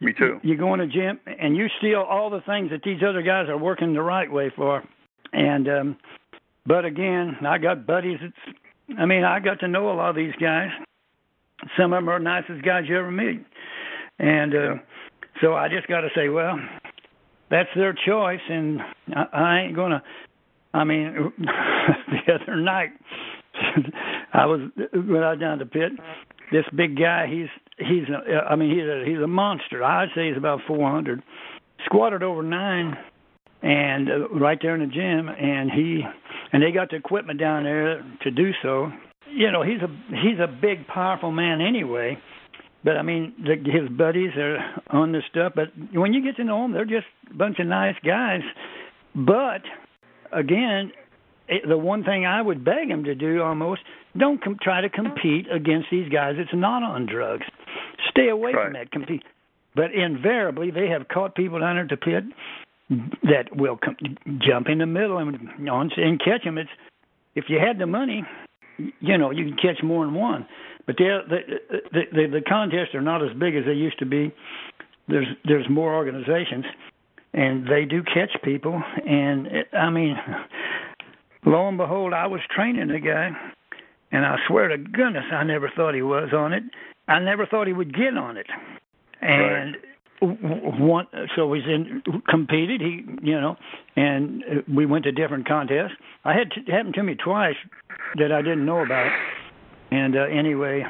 Me 0.00 0.12
too. 0.16 0.38
You 0.42 0.56
go 0.56 0.74
in 0.74 0.80
a 0.80 0.86
gym 0.86 1.18
and 1.26 1.56
you 1.56 1.66
steal 1.78 2.00
all 2.00 2.30
the 2.30 2.40
things 2.46 2.70
that 2.70 2.82
these 2.84 3.00
other 3.06 3.22
guys 3.22 3.48
are 3.48 3.58
working 3.58 3.94
the 3.94 4.02
right 4.02 4.30
way 4.30 4.52
for, 4.54 4.82
and 5.32 5.68
um, 5.68 5.96
but 6.66 6.84
again, 6.84 7.36
I 7.46 7.58
got 7.58 7.86
buddies. 7.86 8.18
It's. 8.22 8.58
I 8.98 9.04
mean, 9.04 9.22
I 9.24 9.38
got 9.40 9.60
to 9.60 9.68
know 9.68 9.92
a 9.92 9.94
lot 9.94 10.10
of 10.10 10.16
these 10.16 10.34
guys 10.40 10.70
some 11.76 11.92
of 11.92 11.98
them 11.98 12.08
are 12.08 12.18
the 12.18 12.24
nicest 12.24 12.64
guys 12.64 12.84
you 12.88 12.98
ever 12.98 13.10
meet. 13.10 13.44
And 14.18 14.54
uh, 14.54 14.74
so 15.40 15.54
I 15.54 15.68
just 15.68 15.86
got 15.88 16.02
to 16.02 16.08
say, 16.14 16.28
well, 16.28 16.58
that's 17.50 17.68
their 17.74 17.94
choice, 18.06 18.40
and 18.48 18.80
I, 19.14 19.24
I 19.32 19.60
ain't 19.60 19.76
gonna. 19.76 20.02
I 20.74 20.84
mean, 20.84 21.32
the 21.38 22.34
other 22.34 22.56
night 22.56 22.90
I 24.32 24.46
was 24.46 24.60
when 24.92 25.22
I 25.22 25.30
was 25.32 25.40
down 25.40 25.58
to 25.58 25.66
pit. 25.66 25.92
This 26.52 26.64
big 26.74 26.98
guy, 26.98 27.26
he's 27.26 27.48
he's 27.78 28.04
a, 28.08 28.50
I 28.50 28.56
mean 28.56 28.70
he's 28.70 28.88
a 28.88 29.04
he's 29.06 29.22
a 29.22 29.26
monster. 29.26 29.82
I'd 29.82 30.08
say 30.14 30.28
he's 30.28 30.36
about 30.36 30.60
400. 30.66 31.22
Squatted 31.84 32.22
over 32.22 32.42
nine, 32.42 32.96
and 33.62 34.10
uh, 34.10 34.28
right 34.30 34.58
there 34.60 34.74
in 34.74 34.80
the 34.80 34.86
gym, 34.86 35.28
and 35.28 35.70
he 35.70 36.02
and 36.52 36.62
they 36.62 36.72
got 36.72 36.90
the 36.90 36.96
equipment 36.96 37.38
down 37.38 37.64
there 37.64 38.04
to 38.22 38.30
do 38.30 38.50
so. 38.62 38.90
You 39.30 39.52
know 39.52 39.62
he's 39.62 39.80
a 39.82 39.88
he's 40.16 40.38
a 40.40 40.48
big 40.48 40.86
powerful 40.86 41.30
man 41.30 41.60
anyway 41.60 42.18
but 42.84 42.96
i 42.96 43.02
mean 43.02 43.34
the, 43.38 43.56
his 43.70 43.88
buddies 43.90 44.30
are 44.36 44.58
on 44.90 45.12
this 45.12 45.24
stuff. 45.30 45.52
But 45.54 45.68
when 45.92 46.12
you 46.12 46.22
get 46.22 46.36
to 46.36 46.44
know 46.44 46.62
them 46.62 46.72
they're 46.72 46.84
just 46.84 47.06
a 47.30 47.34
bunch 47.34 47.58
of 47.58 47.66
nice 47.66 47.96
guys. 48.04 48.40
But 49.14 49.62
again 50.32 50.92
it, 51.48 51.68
the 51.68 51.76
one 51.78 52.04
thing 52.04 52.26
i 52.26 52.40
would 52.40 52.64
beg 52.64 52.88
him 52.88 53.04
to 53.04 53.14
do 53.14 53.42
almost 53.42 53.82
don't 54.16 54.42
com- 54.42 54.58
try 54.62 54.80
to 54.80 54.88
compete 54.88 55.46
against 55.50 55.88
these 55.90 56.08
guys. 56.08 56.34
It's 56.38 56.50
not 56.54 56.82
on 56.82 57.06
drugs 57.06 57.46
stay 58.18 58.28
away 58.28 58.52
right. 58.52 58.66
from 58.66 58.72
that 58.74 58.90
compete 58.90 59.22
but 59.74 59.92
invariably 59.92 60.70
they 60.70 60.88
have 60.88 61.08
caught 61.08 61.34
people 61.34 61.60
down 61.60 61.78
at 61.78 61.88
the 61.88 61.96
pit 61.96 62.24
that 63.22 63.54
will 63.54 63.76
com- 63.76 63.96
jump 64.38 64.68
in 64.68 64.78
the 64.78 64.86
middle 64.86 65.18
and 65.18 65.36
and 65.96 66.20
catch 66.20 66.44
them 66.44 66.58
it's 66.58 66.70
if 67.34 67.44
you 67.48 67.58
had 67.58 67.78
the 67.78 67.86
money 67.86 68.24
you 69.00 69.18
know 69.18 69.30
you 69.30 69.44
can 69.44 69.56
catch 69.56 69.82
more 69.82 70.04
than 70.04 70.14
one. 70.14 70.46
But 70.86 70.96
the 70.96 71.20
the 71.28 72.02
the, 72.12 72.26
the 72.26 72.40
contests 72.48 72.94
are 72.94 73.02
not 73.02 73.22
as 73.22 73.36
big 73.38 73.54
as 73.56 73.64
they 73.66 73.72
used 73.72 73.98
to 73.98 74.06
be. 74.06 74.32
There's 75.08 75.26
there's 75.44 75.68
more 75.68 75.94
organizations, 75.94 76.64
and 77.32 77.66
they 77.66 77.84
do 77.84 78.02
catch 78.02 78.30
people. 78.42 78.80
And 79.06 79.46
it, 79.48 79.68
I 79.72 79.90
mean, 79.90 80.16
lo 81.44 81.68
and 81.68 81.78
behold, 81.78 82.12
I 82.12 82.26
was 82.26 82.40
training 82.54 82.90
a 82.90 83.00
guy, 83.00 83.30
and 84.12 84.24
I 84.24 84.36
swear 84.46 84.68
to 84.68 84.78
goodness, 84.78 85.24
I 85.32 85.44
never 85.44 85.70
thought 85.74 85.94
he 85.94 86.02
was 86.02 86.30
on 86.32 86.52
it. 86.52 86.62
I 87.08 87.18
never 87.20 87.46
thought 87.46 87.66
he 87.66 87.72
would 87.72 87.94
get 87.94 88.16
on 88.16 88.36
it, 88.36 88.46
and. 89.20 89.74
Right. 89.74 89.84
one 90.20 91.06
so 91.36 91.52
he's 91.52 91.62
in 91.64 92.02
competed 92.28 92.80
he 92.80 93.04
you 93.22 93.40
know 93.40 93.54
and 93.94 94.42
we 94.74 94.84
went 94.84 95.04
to 95.04 95.12
different 95.12 95.46
contests. 95.46 95.92
I 96.24 96.32
had 96.32 96.48
it 96.56 96.68
happened 96.68 96.94
to 96.94 97.04
me 97.04 97.14
twice 97.14 97.54
that 98.16 98.32
i 98.32 98.42
didn't 98.42 98.66
know 98.66 98.80
about. 98.80 99.12
And 99.92 100.16
uh, 100.16 100.22
anyway 100.24 100.84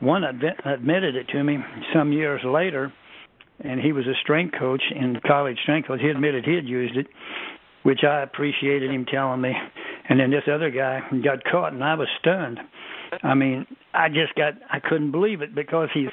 one 0.00 0.24
admitted 0.24 1.16
it 1.16 1.28
to 1.32 1.44
me 1.44 1.58
some 1.92 2.12
years 2.12 2.40
later 2.46 2.90
and 3.60 3.78
he 3.78 3.92
was 3.92 4.06
a 4.06 4.14
strength 4.22 4.54
coach 4.58 4.82
in 4.90 5.20
college 5.26 5.58
strength 5.64 5.88
coach. 5.88 6.00
He 6.00 6.08
admitted 6.08 6.46
he 6.46 6.54
had 6.54 6.66
used 6.66 6.96
it 6.96 7.08
which 7.82 8.04
i 8.08 8.22
appreciated 8.22 8.90
him 8.90 9.04
telling 9.04 9.42
me. 9.42 9.52
And 10.08 10.18
then 10.18 10.30
this 10.30 10.44
other 10.50 10.70
guy 10.70 11.00
got 11.22 11.44
caught 11.44 11.74
and 11.74 11.84
i 11.84 11.94
was 11.94 12.08
stunned 12.20 12.58
i 13.22 13.34
mean 13.34 13.66
i 13.94 14.08
just 14.08 14.34
got 14.36 14.54
i 14.70 14.78
couldn't 14.80 15.10
believe 15.10 15.42
it 15.42 15.54
because 15.54 15.88
he's 15.94 16.08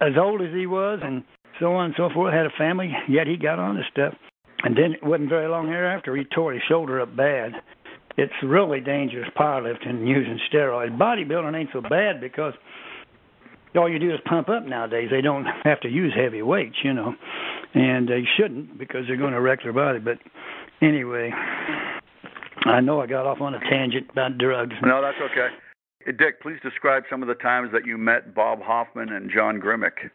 as 0.00 0.12
old 0.18 0.40
as 0.40 0.52
he 0.54 0.66
was 0.66 1.00
and 1.02 1.22
so 1.60 1.74
on 1.74 1.86
and 1.86 1.94
so 1.96 2.08
forth, 2.12 2.32
had 2.32 2.46
a 2.46 2.50
family, 2.58 2.90
yet 3.08 3.26
he 3.26 3.36
got 3.36 3.58
on 3.58 3.76
this 3.76 3.84
stuff. 3.92 4.14
And 4.62 4.76
then 4.76 4.92
it 4.92 5.04
wasn't 5.04 5.28
very 5.28 5.48
long 5.48 5.66
thereafter 5.66 6.16
he 6.16 6.24
tore 6.24 6.52
his 6.52 6.62
shoulder 6.68 7.00
up 7.00 7.14
bad. 7.14 7.52
It's 8.16 8.32
really 8.42 8.80
dangerous 8.80 9.28
powerlifting 9.38 10.06
using 10.06 10.38
steroids. 10.52 10.96
Bodybuilding 10.98 11.58
ain't 11.58 11.70
so 11.72 11.80
bad 11.80 12.20
because 12.20 12.54
all 13.76 13.88
you 13.88 13.98
do 13.98 14.12
is 14.12 14.20
pump 14.28 14.48
up 14.48 14.66
nowadays. 14.66 15.08
They 15.10 15.20
don't 15.20 15.46
have 15.64 15.80
to 15.80 15.88
use 15.88 16.12
heavy 16.14 16.42
weights, 16.42 16.76
you 16.82 16.92
know. 16.92 17.14
and 17.74 18.08
they 18.08 18.24
shouldn't 18.36 18.78
because 18.78 19.06
they're 19.06 19.16
going 19.16 19.32
to 19.32 19.40
wreck 19.40 19.60
their 19.62 19.72
body. 19.72 20.00
But 20.00 20.18
anyway, 20.82 21.30
I 22.64 22.80
know 22.80 23.00
I 23.00 23.06
got 23.06 23.26
off 23.26 23.40
on 23.40 23.54
a 23.54 23.60
tangent 23.60 24.10
about 24.10 24.36
drugs. 24.38 24.74
No, 24.82 25.00
that's 25.00 25.18
okay. 25.30 25.48
Dick, 26.06 26.40
please 26.40 26.58
describe 26.62 27.04
some 27.10 27.22
of 27.22 27.28
the 27.28 27.34
times 27.34 27.70
that 27.72 27.84
you 27.84 27.98
met 27.98 28.34
Bob 28.34 28.60
Hoffman 28.62 29.10
and 29.10 29.30
John 29.30 29.60
Grimek. 29.60 30.10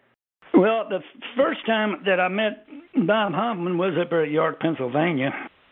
Well, 0.53 0.87
the 0.89 0.99
first 1.35 1.65
time 1.65 2.03
that 2.05 2.19
I 2.19 2.27
met 2.27 2.65
Bob 3.05 3.33
Hoffman 3.33 3.77
was 3.77 3.93
up 4.01 4.09
there 4.09 4.23
at 4.23 4.31
York, 4.31 4.59
Pennsylvania, 4.59 5.31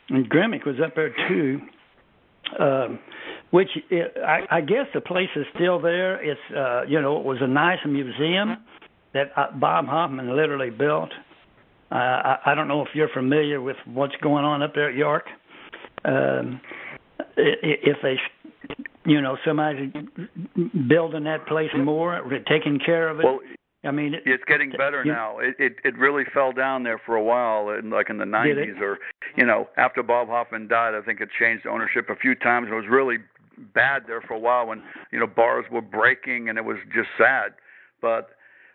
and 0.09 0.29
Grimek 0.29 0.65
was 0.65 0.75
up 0.83 0.95
there 0.95 1.13
too. 1.27 1.61
Um, 2.59 2.99
which 3.51 3.69
it, 3.89 4.15
I, 4.17 4.57
I 4.57 4.61
guess 4.61 4.87
the 4.93 5.01
place 5.01 5.29
is 5.35 5.45
still 5.55 5.79
there. 5.79 6.21
It's 6.21 6.39
uh, 6.55 6.83
you 6.87 7.01
know 7.01 7.17
it 7.19 7.25
was 7.25 7.37
a 7.41 7.47
nice 7.47 7.79
museum 7.85 8.57
that 9.13 9.31
uh, 9.37 9.51
Bob 9.59 9.85
Hoffman 9.85 10.35
literally 10.35 10.69
built. 10.69 11.11
Uh, 11.91 11.95
I, 11.95 12.37
I 12.47 12.55
don't 12.55 12.67
know 12.67 12.81
if 12.81 12.89
you're 12.93 13.09
familiar 13.13 13.61
with 13.61 13.77
what's 13.85 14.15
going 14.21 14.43
on 14.43 14.61
up 14.63 14.73
there 14.73 14.89
at 14.89 14.95
York. 14.95 15.25
Um, 16.03 16.59
if 17.37 17.97
they, 18.01 18.17
you 19.05 19.21
know, 19.21 19.37
somebody 19.45 19.91
building 20.87 21.23
that 21.25 21.45
place 21.47 21.69
more, 21.77 22.21
taking 22.47 22.79
care 22.79 23.09
of 23.09 23.19
it. 23.19 23.25
Well, 23.25 23.39
I 23.85 23.91
mean, 23.91 24.13
it, 24.13 24.23
it's 24.25 24.43
getting 24.47 24.71
better 24.71 25.03
now. 25.03 25.39
It, 25.39 25.55
it 25.59 25.75
it 25.83 25.97
really 25.97 26.23
fell 26.33 26.53
down 26.53 26.83
there 26.83 26.99
for 27.05 27.15
a 27.15 27.23
while, 27.23 27.69
in, 27.77 27.89
like 27.89 28.09
in 28.09 28.17
the 28.17 28.25
'90s, 28.25 28.79
or 28.79 28.97
you 29.35 29.45
know, 29.45 29.67
after 29.77 30.01
Bob 30.01 30.29
Hoffman 30.29 30.67
died, 30.67 30.93
I 30.95 31.01
think 31.01 31.19
it 31.19 31.29
changed 31.37 31.67
ownership 31.67 32.09
a 32.09 32.15
few 32.15 32.33
times. 32.35 32.69
It 32.71 32.75
was 32.75 32.85
really 32.89 33.17
bad 33.73 34.03
there 34.07 34.21
for 34.21 34.35
a 34.35 34.39
while 34.39 34.67
when 34.67 34.81
you 35.11 35.19
know 35.19 35.27
bars 35.27 35.65
were 35.69 35.81
breaking, 35.81 36.47
and 36.47 36.57
it 36.57 36.63
was 36.63 36.77
just 36.95 37.09
sad. 37.17 37.53
But 38.01 38.29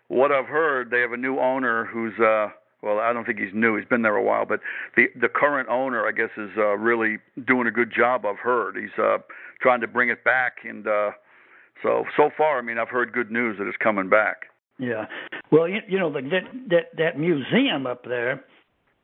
what 0.09 0.31
I've 0.31 0.45
heard, 0.45 0.91
they 0.91 1.01
have 1.01 1.11
a 1.11 1.17
new 1.17 1.39
owner 1.39 1.85
who's 1.85 2.13
uh 2.19 2.49
well, 2.81 2.99
I 2.99 3.11
don't 3.11 3.25
think 3.25 3.39
he's 3.39 3.53
new. 3.53 3.75
He's 3.75 3.87
been 3.87 4.01
there 4.01 4.15
a 4.15 4.23
while, 4.23 4.45
but 4.45 4.61
the 4.95 5.07
the 5.19 5.27
current 5.27 5.69
owner, 5.69 6.07
I 6.07 6.11
guess, 6.11 6.29
is 6.37 6.51
uh, 6.57 6.77
really 6.77 7.17
doing 7.47 7.67
a 7.67 7.71
good 7.71 7.91
job. 7.95 8.25
I've 8.25 8.39
heard 8.39 8.77
he's 8.77 8.97
uh, 8.97 9.17
trying 9.61 9.81
to 9.81 9.87
bring 9.87 10.09
it 10.09 10.23
back, 10.23 10.57
and 10.63 10.87
uh, 10.87 11.11
so 11.83 12.05
so 12.15 12.29
far, 12.37 12.57
I 12.57 12.61
mean, 12.61 12.77
I've 12.77 12.89
heard 12.89 13.11
good 13.11 13.31
news 13.31 13.57
that 13.59 13.67
it's 13.67 13.77
coming 13.77 14.09
back. 14.09 14.43
Yeah. 14.77 15.05
Well, 15.51 15.67
you, 15.67 15.79
you 15.87 15.99
know, 15.99 16.11
the, 16.11 16.21
that 16.21 16.69
that 16.69 16.97
that 16.97 17.19
museum 17.19 17.85
up 17.85 18.05
there 18.05 18.43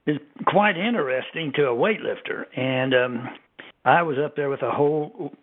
is 0.08 0.18
quite 0.48 0.78
interesting 0.78 1.52
to 1.56 1.64
a 1.64 1.76
weightlifter, 1.76 2.46
and 2.56 2.94
um, 2.94 3.30
I 3.84 4.04
was 4.04 4.18
up 4.24 4.36
there 4.36 4.50
with 4.50 4.62
a 4.62 4.72
whole 4.72 5.34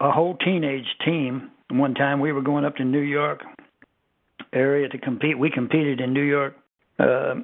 a 0.00 0.10
whole 0.10 0.36
teenage 0.36 0.96
team. 1.04 1.50
One 1.70 1.94
time 1.94 2.20
we 2.20 2.32
were 2.32 2.42
going 2.42 2.64
up 2.64 2.76
to 2.76 2.84
New 2.84 3.00
York 3.00 3.42
area 4.52 4.88
to 4.88 4.98
compete. 4.98 5.38
We 5.38 5.50
competed 5.50 6.00
in 6.00 6.12
New 6.12 6.22
York. 6.22 6.54
Uh, 6.98 7.34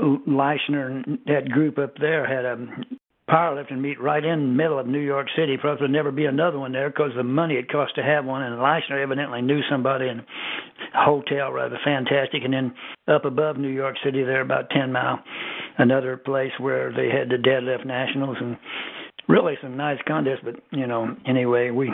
Leistner 0.00 0.90
and 0.90 1.18
that 1.26 1.50
group 1.50 1.78
up 1.78 1.94
there 1.98 2.26
had 2.26 2.44
a 2.44 2.56
powerlifting 3.28 3.80
meet 3.80 4.00
right 4.00 4.24
in 4.24 4.40
the 4.40 4.54
middle 4.54 4.78
of 4.78 4.86
New 4.86 5.00
York 5.00 5.26
City. 5.36 5.56
Probably 5.60 5.84
would 5.84 5.90
never 5.90 6.10
be 6.10 6.24
another 6.24 6.58
one 6.58 6.72
there 6.72 6.88
because 6.88 7.10
the 7.16 7.22
money 7.22 7.54
it 7.54 7.70
cost 7.70 7.94
to 7.96 8.02
have 8.02 8.24
one. 8.24 8.42
And 8.42 8.56
Leistner 8.56 9.02
evidently 9.02 9.42
knew 9.42 9.60
somebody 9.70 10.08
in 10.08 10.20
a 10.20 11.04
hotel, 11.04 11.52
rather 11.52 11.78
fantastic. 11.84 12.42
And 12.44 12.54
then 12.54 12.74
up 13.06 13.24
above 13.24 13.58
New 13.58 13.68
York 13.68 13.96
City, 14.04 14.22
there 14.22 14.40
about 14.40 14.70
10 14.70 14.92
mile, 14.92 15.18
another 15.76 16.16
place 16.16 16.52
where 16.58 16.92
they 16.92 17.08
had 17.08 17.28
the 17.28 17.36
deadlift 17.36 17.84
nationals 17.84 18.36
and 18.40 18.56
really 19.28 19.54
some 19.62 19.76
nice 19.76 19.98
contests. 20.06 20.40
But 20.42 20.56
you 20.70 20.86
know, 20.86 21.14
anyway, 21.26 21.70
we 21.70 21.92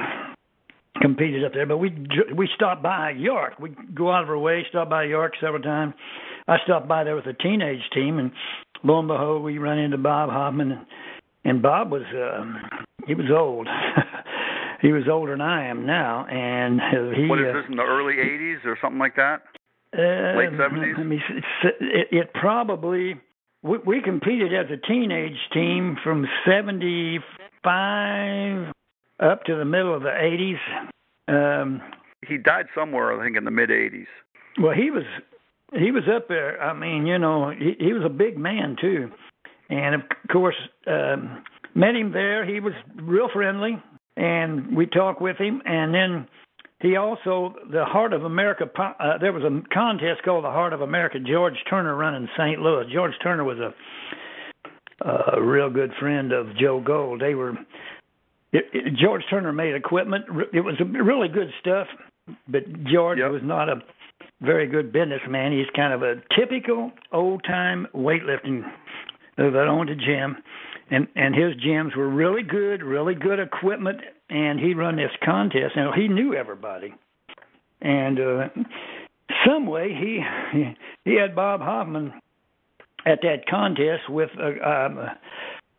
competed 1.01 1.45
up 1.45 1.53
there. 1.53 1.67
But 1.67 1.79
we 1.79 1.91
we 2.35 2.49
stopped 2.55 2.83
by 2.83 3.11
York. 3.11 3.59
We 3.59 3.75
go 3.95 4.13
out 4.13 4.23
of 4.23 4.31
our 4.31 4.39
way, 4.39 4.65
stop 4.69 4.89
by 4.89 5.05
York 5.05 5.35
several 5.41 5.63
times. 5.63 5.95
I 6.47 6.59
stopped 6.65 6.87
by 6.89 7.05
there 7.05 7.17
with 7.17 7.27
a 7.27 7.33
teenage 7.33 7.89
team, 7.93 8.19
and 8.19 8.31
lo 8.83 8.99
and 8.99 9.09
behold, 9.09 9.43
we 9.43 9.57
run 9.59 9.79
into 9.79 9.97
Bob 9.99 10.31
Hoffman. 10.31 10.73
And, 10.73 10.87
and 11.45 11.63
Bob 11.63 11.91
was 11.91 12.03
uh, 12.03 12.45
he 13.07 13.15
was 13.15 13.31
old. 13.31 13.69
he 14.83 14.93
was 14.93 15.05
older 15.11 15.33
than 15.33 15.41
I 15.41 15.69
am 15.69 15.87
now, 15.87 16.27
and 16.27 16.83
he. 17.17 17.27
What 17.27 17.41
is 17.41 17.55
this 17.55 17.65
in 17.69 17.77
the 17.77 17.83
early 17.83 18.17
'80s 18.17 18.63
or 18.65 18.77
something 18.81 18.99
like 18.99 19.17
that? 19.17 19.43
Uh, 19.97 20.37
Late 20.37 20.51
'70s. 20.53 20.99
Let 20.99 21.07
me. 21.07 21.23
It, 21.81 22.09
it 22.11 22.35
probably 22.35 23.15
we, 23.63 23.79
we 23.87 24.03
competed 24.03 24.53
as 24.53 24.67
a 24.71 24.77
teenage 24.87 25.39
team 25.53 25.97
from 26.05 26.27
'75 26.47 28.75
up 29.21 29.45
to 29.45 29.57
the 29.57 29.65
middle 29.65 29.95
of 29.95 30.03
the 30.03 30.11
'80s. 30.11 30.59
Um, 31.27 31.81
he 32.27 32.37
died 32.37 32.67
somewhere, 32.75 33.19
I 33.19 33.25
think, 33.25 33.39
in 33.39 33.45
the 33.45 33.51
mid 33.51 33.71
'80s. 33.71 34.09
Well, 34.61 34.75
he 34.75 34.91
was 34.91 35.05
he 35.73 35.91
was 35.91 36.05
up 36.15 36.29
there. 36.29 36.61
I 36.63 36.73
mean, 36.73 37.07
you 37.07 37.19
know, 37.19 37.51
he, 37.51 37.75
he 37.79 37.93
was 37.93 38.03
a 38.05 38.11
big 38.11 38.37
man 38.39 38.77
too, 38.81 39.11
and 39.69 39.95
of 39.95 40.03
course, 40.31 40.57
um, 40.87 41.43
met 41.75 41.97
him 41.97 42.13
there. 42.13 42.45
He 42.47 42.61
was 42.61 42.75
real 42.97 43.29
friendly, 43.33 43.83
and 44.17 44.77
we 44.77 44.87
talked 44.87 45.21
with 45.21 45.37
him. 45.37 45.63
And 45.65 45.95
then 45.95 46.29
he 46.81 46.97
also 46.97 47.55
the 47.71 47.85
Heart 47.85 48.13
of 48.13 48.25
America. 48.25 48.65
Uh, 48.79 49.19
there 49.19 49.33
was 49.33 49.43
a 49.43 49.63
contest 49.73 50.23
called 50.25 50.45
the 50.45 50.51
Heart 50.51 50.73
of 50.73 50.81
America. 50.81 51.19
George 51.19 51.57
Turner 51.69 51.97
run 51.97 52.15
in 52.15 52.29
St. 52.37 52.61
Louis. 52.61 52.85
George 52.93 53.15
Turner 53.23 53.45
was 53.45 53.59
a 53.59 53.75
a 55.01 55.43
real 55.43 55.71
good 55.71 55.93
friend 55.99 56.33
of 56.33 56.57
Joe 56.57 56.81
Gold. 56.81 57.21
They 57.21 57.35
were. 57.35 57.53
It, 58.53 58.67
it, 58.73 58.95
George 59.01 59.23
Turner 59.29 59.53
made 59.53 59.75
equipment. 59.75 60.25
It 60.53 60.61
was 60.61 60.77
really 60.81 61.29
good 61.29 61.49
stuff, 61.61 61.89
but 62.49 62.63
George 62.85 63.19
yep. 63.19 63.31
was 63.31 63.43
not 63.43 63.69
a 63.69 63.77
very 64.41 64.67
good 64.67 64.93
businessman. 64.93 65.53
He's 65.53 65.71
kind 65.75 65.93
of 65.93 66.03
a 66.03 66.17
typical 66.39 66.93
old 67.13 67.45
time 67.45 67.87
weightlifting 67.95 68.63
that 69.37 69.67
owned 69.69 69.91
a 69.91 69.97
gym, 69.97 70.37
and 70.91 71.09
and 71.17 71.35
his 71.35 71.55
gyms 71.57 71.97
were 71.97 72.09
really 72.09 72.43
good, 72.43 72.83
really 72.83 73.15
good 73.15 73.41
equipment, 73.41 74.01
and 74.31 74.61
he 74.61 74.75
run 74.75 74.97
this 74.97 75.11
contest, 75.25 75.75
and 75.77 75.95
he 75.95 76.09
knew 76.09 76.35
everybody, 76.35 76.95
and 77.81 78.21
uh, 78.21 78.49
some 79.47 79.67
way 79.67 79.89
he 79.89 80.21
he 81.05 81.15
had 81.15 81.35
Bob 81.35 81.61
Hoffman 81.61 82.13
at 83.07 83.21
that 83.23 83.47
contest 83.49 84.09
with 84.09 84.31
uh, 84.39 84.67
um, 84.67 85.07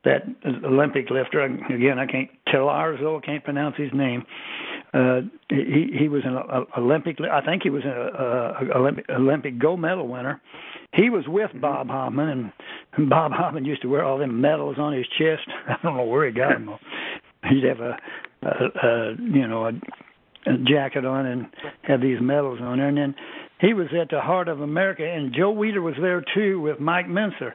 that 0.04 0.24
Olympic 0.64 1.10
lifter. 1.10 1.42
Again, 1.44 1.98
I 2.00 2.06
can't 2.06 2.30
tell 2.48 2.68
Arzo, 2.68 3.22
I 3.22 3.26
can't 3.26 3.44
pronounce 3.44 3.76
his 3.78 3.92
name. 3.94 4.24
Uh, 4.94 5.22
he 5.50 5.90
he 6.00 6.08
was 6.08 6.24
an 6.26 6.38
Olympic. 6.78 7.18
I 7.20 7.42
think 7.42 7.64
he 7.64 7.70
was 7.70 7.84
an 7.84 8.72
Olympic, 8.76 9.06
Olympic 9.10 9.60
gold 9.60 9.80
medal 9.80 10.08
winner. 10.08 10.42
He 10.94 11.10
was 11.10 11.26
with 11.28 11.52
Bob 11.60 11.88
Hoffman, 11.88 12.52
and 12.94 13.10
Bob 13.10 13.32
Hoffman 13.34 13.66
used 13.66 13.82
to 13.82 13.90
wear 13.90 14.04
all 14.04 14.18
them 14.18 14.40
medals 14.40 14.78
on 14.80 14.94
his 14.94 15.06
chest. 15.18 15.48
I 15.68 15.76
don't 15.84 15.98
know 15.98 16.06
where 16.06 16.28
he 16.28 16.34
got 16.34 16.54
them. 16.54 16.70
He'd 17.50 17.64
have 17.66 17.80
a, 17.80 17.98
a, 18.44 18.88
a 18.88 19.16
you 19.20 19.48
know 19.48 19.66
a, 19.66 19.72
a 20.50 20.58
jacket 20.66 21.06
on 21.06 21.26
and 21.26 21.48
have 21.84 22.02
these 22.02 22.20
medals 22.22 22.60
on 22.62 22.78
there, 22.78 22.88
and 22.88 22.98
then 22.98 23.16
he 23.60 23.74
was 23.74 23.88
at 24.00 24.10
the 24.10 24.22
Heart 24.22 24.48
of 24.48 24.62
America, 24.62 25.04
and 25.04 25.34
Joe 25.34 25.54
Weider 25.54 25.82
was 25.82 25.96
there 26.00 26.24
too 26.34 26.60
with 26.62 26.80
Mike 26.80 27.08
Mentzer, 27.08 27.54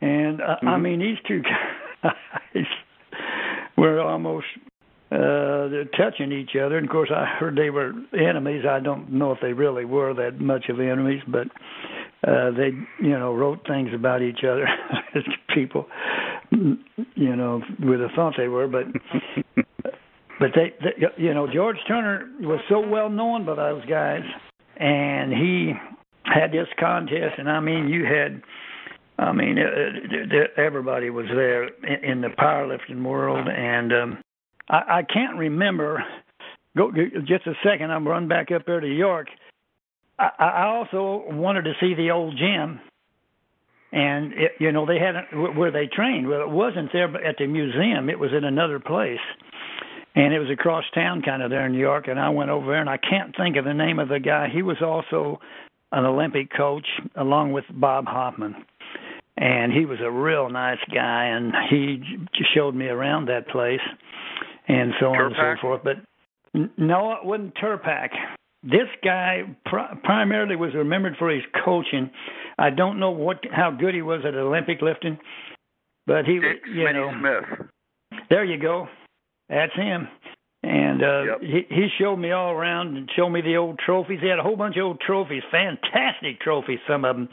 and 0.00 0.40
uh, 0.40 0.56
mm-hmm. 0.56 0.68
I 0.68 0.78
mean 0.78 1.00
these 1.00 1.18
two 1.26 1.42
guys 2.02 2.64
were 3.76 4.00
almost 4.00 4.46
uh 5.10 5.68
they're 5.68 5.84
touching 5.96 6.32
each 6.32 6.56
other. 6.56 6.78
And 6.78 6.86
of 6.86 6.92
course 6.92 7.10
i 7.14 7.24
heard 7.24 7.56
they 7.56 7.70
were 7.70 7.92
enemies. 8.12 8.64
I 8.68 8.80
don't 8.80 9.12
know 9.12 9.32
if 9.32 9.38
they 9.40 9.52
really 9.52 9.84
were 9.84 10.14
that 10.14 10.40
much 10.40 10.68
of 10.68 10.80
enemies 10.80 11.22
but 11.26 11.46
uh 12.26 12.50
they 12.50 12.70
you 13.00 13.18
know 13.18 13.34
wrote 13.34 13.66
things 13.66 13.90
about 13.94 14.22
each 14.22 14.40
other 14.44 14.66
as 15.14 15.22
people 15.54 15.86
you 16.50 17.36
know 17.36 17.62
would 17.80 18.00
have 18.00 18.10
thought 18.16 18.34
they 18.36 18.48
were. 18.48 18.68
But 18.68 18.86
but 20.40 20.50
they, 20.54 20.74
they 20.80 21.06
you 21.16 21.34
know 21.34 21.46
george 21.52 21.78
turner 21.86 22.28
was 22.40 22.60
so 22.68 22.80
well 22.80 23.08
known 23.08 23.46
by 23.46 23.54
those 23.54 23.84
guys 23.86 24.22
and 24.76 25.32
he 25.32 25.72
had 26.24 26.50
this 26.50 26.68
contest. 26.78 27.38
And 27.38 27.48
i 27.48 27.60
mean 27.60 27.88
you 27.88 28.04
had 28.04 28.42
I 29.18 29.32
mean, 29.32 29.58
uh, 29.58 30.60
everybody 30.60 31.08
was 31.10 31.26
there 31.34 31.64
in 31.64 32.20
the 32.20 32.28
powerlifting 32.28 33.02
world, 33.02 33.48
and 33.48 33.92
um, 33.92 34.18
I, 34.68 34.98
I 34.98 35.02
can't 35.02 35.38
remember. 35.38 36.04
Go 36.76 36.90
just 36.92 37.46
a 37.46 37.54
second. 37.64 37.90
I'm 37.90 38.06
run 38.06 38.28
back 38.28 38.50
up 38.50 38.66
there 38.66 38.80
to 38.80 38.86
York. 38.86 39.28
I, 40.18 40.30
I 40.38 40.66
also 40.66 41.24
wanted 41.30 41.62
to 41.62 41.72
see 41.80 41.94
the 41.94 42.10
old 42.10 42.36
gym, 42.36 42.80
and 43.92 44.32
it, 44.32 44.52
you 44.58 44.72
know 44.72 44.86
they 44.86 44.98
hadn't 44.98 45.56
where 45.56 45.70
they 45.70 45.86
trained. 45.86 46.28
Well, 46.28 46.42
it 46.42 46.50
wasn't 46.50 46.90
there 46.92 47.08
at 47.24 47.36
the 47.38 47.46
museum. 47.46 48.10
It 48.10 48.18
was 48.18 48.30
in 48.36 48.44
another 48.44 48.78
place, 48.78 49.20
and 50.14 50.34
it 50.34 50.38
was 50.38 50.50
across 50.50 50.84
town, 50.94 51.22
kind 51.22 51.42
of 51.42 51.50
there 51.50 51.66
in 51.66 51.72
New 51.72 51.78
York. 51.78 52.08
And 52.08 52.20
I 52.20 52.28
went 52.30 52.50
over 52.50 52.66
there, 52.66 52.80
and 52.80 52.90
I 52.90 52.98
can't 52.98 53.34
think 53.36 53.56
of 53.56 53.64
the 53.64 53.74
name 53.74 53.98
of 53.98 54.08
the 54.08 54.20
guy. 54.20 54.48
He 54.52 54.62
was 54.62 54.78
also 54.82 55.40
an 55.92 56.04
Olympic 56.04 56.50
coach, 56.54 56.86
along 57.14 57.52
with 57.52 57.64
Bob 57.70 58.06
Hoffman 58.06 58.54
and 59.38 59.72
he 59.72 59.84
was 59.84 59.98
a 60.00 60.10
real 60.10 60.48
nice 60.48 60.78
guy 60.92 61.26
and 61.26 61.52
he 61.68 62.02
showed 62.54 62.74
me 62.74 62.86
around 62.86 63.28
that 63.28 63.48
place 63.48 63.80
and 64.68 64.92
so 65.00 65.06
on 65.06 65.20
and 65.26 65.34
so 65.38 65.54
forth. 65.60 65.80
But 65.84 65.96
no, 66.78 67.12
it 67.12 67.24
wasn't 67.24 67.54
Terpak. 67.56 68.10
this 68.62 68.88
guy 69.04 69.42
pr- 69.66 69.96
primarily 70.04 70.56
was 70.56 70.74
remembered 70.74 71.16
for 71.18 71.30
his 71.30 71.42
coaching. 71.64 72.10
I 72.58 72.70
don't 72.70 72.98
know 72.98 73.10
what 73.10 73.38
how 73.52 73.70
good 73.70 73.94
he 73.94 74.02
was 74.02 74.22
at 74.26 74.34
Olympic 74.34 74.80
lifting, 74.82 75.18
but 76.06 76.24
he 76.24 76.38
Dick 76.40 76.62
you 76.66 76.84
Smitty 76.84 76.94
know 76.94 77.12
Smith. 77.20 77.68
there 78.30 78.44
you 78.44 78.58
go. 78.58 78.88
That's 79.48 79.74
him. 79.74 80.08
And 80.62 81.02
uh 81.02 81.22
Yep. 81.24 81.40
he 81.42 81.66
he 81.68 81.88
showed 81.98 82.16
me 82.16 82.32
all 82.32 82.50
around 82.52 82.96
and 82.96 83.08
showed 83.14 83.28
me 83.30 83.40
the 83.42 83.56
old 83.56 83.78
trophies. 83.78 84.20
He 84.22 84.28
had 84.28 84.38
a 84.38 84.42
whole 84.42 84.56
bunch 84.56 84.76
of 84.76 84.84
old 84.84 85.00
trophies, 85.00 85.42
fantastic 85.50 86.40
trophies, 86.40 86.80
some 86.88 87.04
of 87.04 87.14
them 87.16 87.28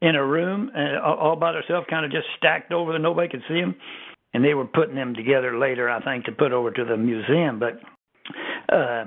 in 0.00 0.14
a 0.14 0.24
room 0.24 0.70
uh, 0.74 0.98
all 1.04 1.16
all 1.16 1.36
by 1.36 1.52
themselves, 1.52 1.86
kind 1.90 2.06
of 2.06 2.12
just 2.12 2.26
stacked 2.38 2.72
over 2.72 2.92
that 2.92 3.00
nobody 3.00 3.28
could 3.28 3.42
see 3.48 3.60
them. 3.60 3.74
And 4.32 4.44
they 4.44 4.54
were 4.54 4.66
putting 4.66 4.94
them 4.94 5.14
together 5.14 5.58
later, 5.58 5.90
I 5.90 6.02
think, 6.02 6.24
to 6.26 6.32
put 6.32 6.52
over 6.52 6.70
to 6.70 6.84
the 6.84 6.96
museum. 6.96 7.58
But 7.58 7.80
uh 8.72 9.04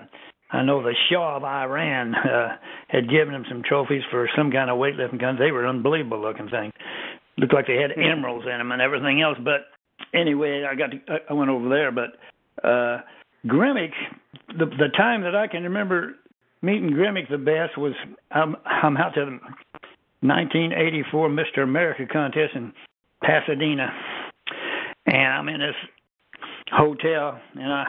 I 0.52 0.62
know 0.62 0.84
the 0.84 0.94
Shah 1.10 1.38
of 1.38 1.44
Iran 1.44 2.14
uh, 2.14 2.58
had 2.88 3.10
given 3.10 3.34
him 3.34 3.44
some 3.50 3.64
trophies 3.68 4.04
for 4.12 4.30
some 4.38 4.52
kind 4.52 4.70
of 4.70 4.78
weightlifting 4.78 5.20
guns. 5.20 5.40
They 5.40 5.50
were 5.52 5.66
unbelievable 5.68 6.22
looking 6.22 6.48
things. 6.48 6.72
Looked 7.40 7.56
like 7.56 7.66
they 7.66 7.78
had 7.78 7.90
emeralds 7.98 8.46
in 8.46 8.60
them 8.60 8.72
and 8.72 8.80
everything 8.80 9.20
else. 9.20 9.40
But 9.44 9.62
anyway, 10.14 10.64
I 10.70 10.76
got 10.76 10.92
to, 10.92 11.00
I- 11.10 11.32
I 11.32 11.34
went 11.34 11.50
over 11.50 11.68
there. 11.70 11.92
But 11.92 12.12
uh, 12.64 13.02
Grimek, 13.48 13.94
the 14.60 14.66
the 14.66 14.90
time 14.96 15.24
that 15.24 15.36
I 15.36 15.48
can 15.48 15.64
remember 15.64 16.14
meeting 16.62 16.92
Grimek 16.92 17.30
the 17.32 17.40
best 17.40 17.76
was 17.76 17.94
I'm 18.30 18.56
I'm 18.66 18.96
out 18.98 19.16
to 19.16 19.26
the 19.26 19.40
1984 20.22 21.30
Mr. 21.30 21.64
America 21.64 22.04
contest 22.12 22.54
in 22.56 22.74
Pasadena, 23.24 23.90
and 25.06 25.34
I'm 25.34 25.50
in 25.50 25.60
this 25.60 25.76
hotel 26.72 27.40
and 27.56 27.72
I 27.72 27.86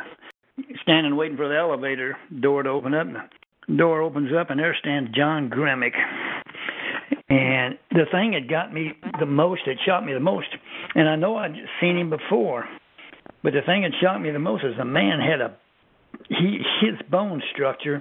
standing 0.82 1.16
waiting 1.16 1.36
for 1.36 1.48
the 1.48 1.56
elevator 1.56 2.16
door 2.40 2.62
to 2.62 2.70
open 2.70 2.94
up. 2.94 3.06
And 3.06 3.16
the 3.68 3.76
door 3.76 4.02
opens 4.02 4.30
up 4.38 4.50
and 4.50 4.60
there 4.60 4.76
stands 4.78 5.10
John 5.14 5.50
Grimek. 5.50 5.94
And 7.28 7.78
the 7.90 8.04
thing 8.12 8.32
that 8.32 8.48
got 8.48 8.72
me 8.72 8.92
the 9.18 9.26
most, 9.26 9.62
that 9.66 9.76
shocked 9.84 10.06
me 10.06 10.12
the 10.12 10.20
most, 10.20 10.48
and 10.94 11.08
I 11.08 11.16
know 11.16 11.36
I'd 11.36 11.54
seen 11.80 11.96
him 11.96 12.10
before, 12.10 12.68
but 13.42 13.52
the 13.52 13.62
thing 13.64 13.82
that 13.82 13.92
shocked 14.00 14.20
me 14.20 14.30
the 14.30 14.38
most 14.38 14.64
is 14.64 14.76
the 14.76 14.84
man 14.84 15.20
had 15.20 15.40
a 15.40 15.56
he 16.28 16.60
his 16.80 16.94
bone 17.10 17.42
structure. 17.52 18.00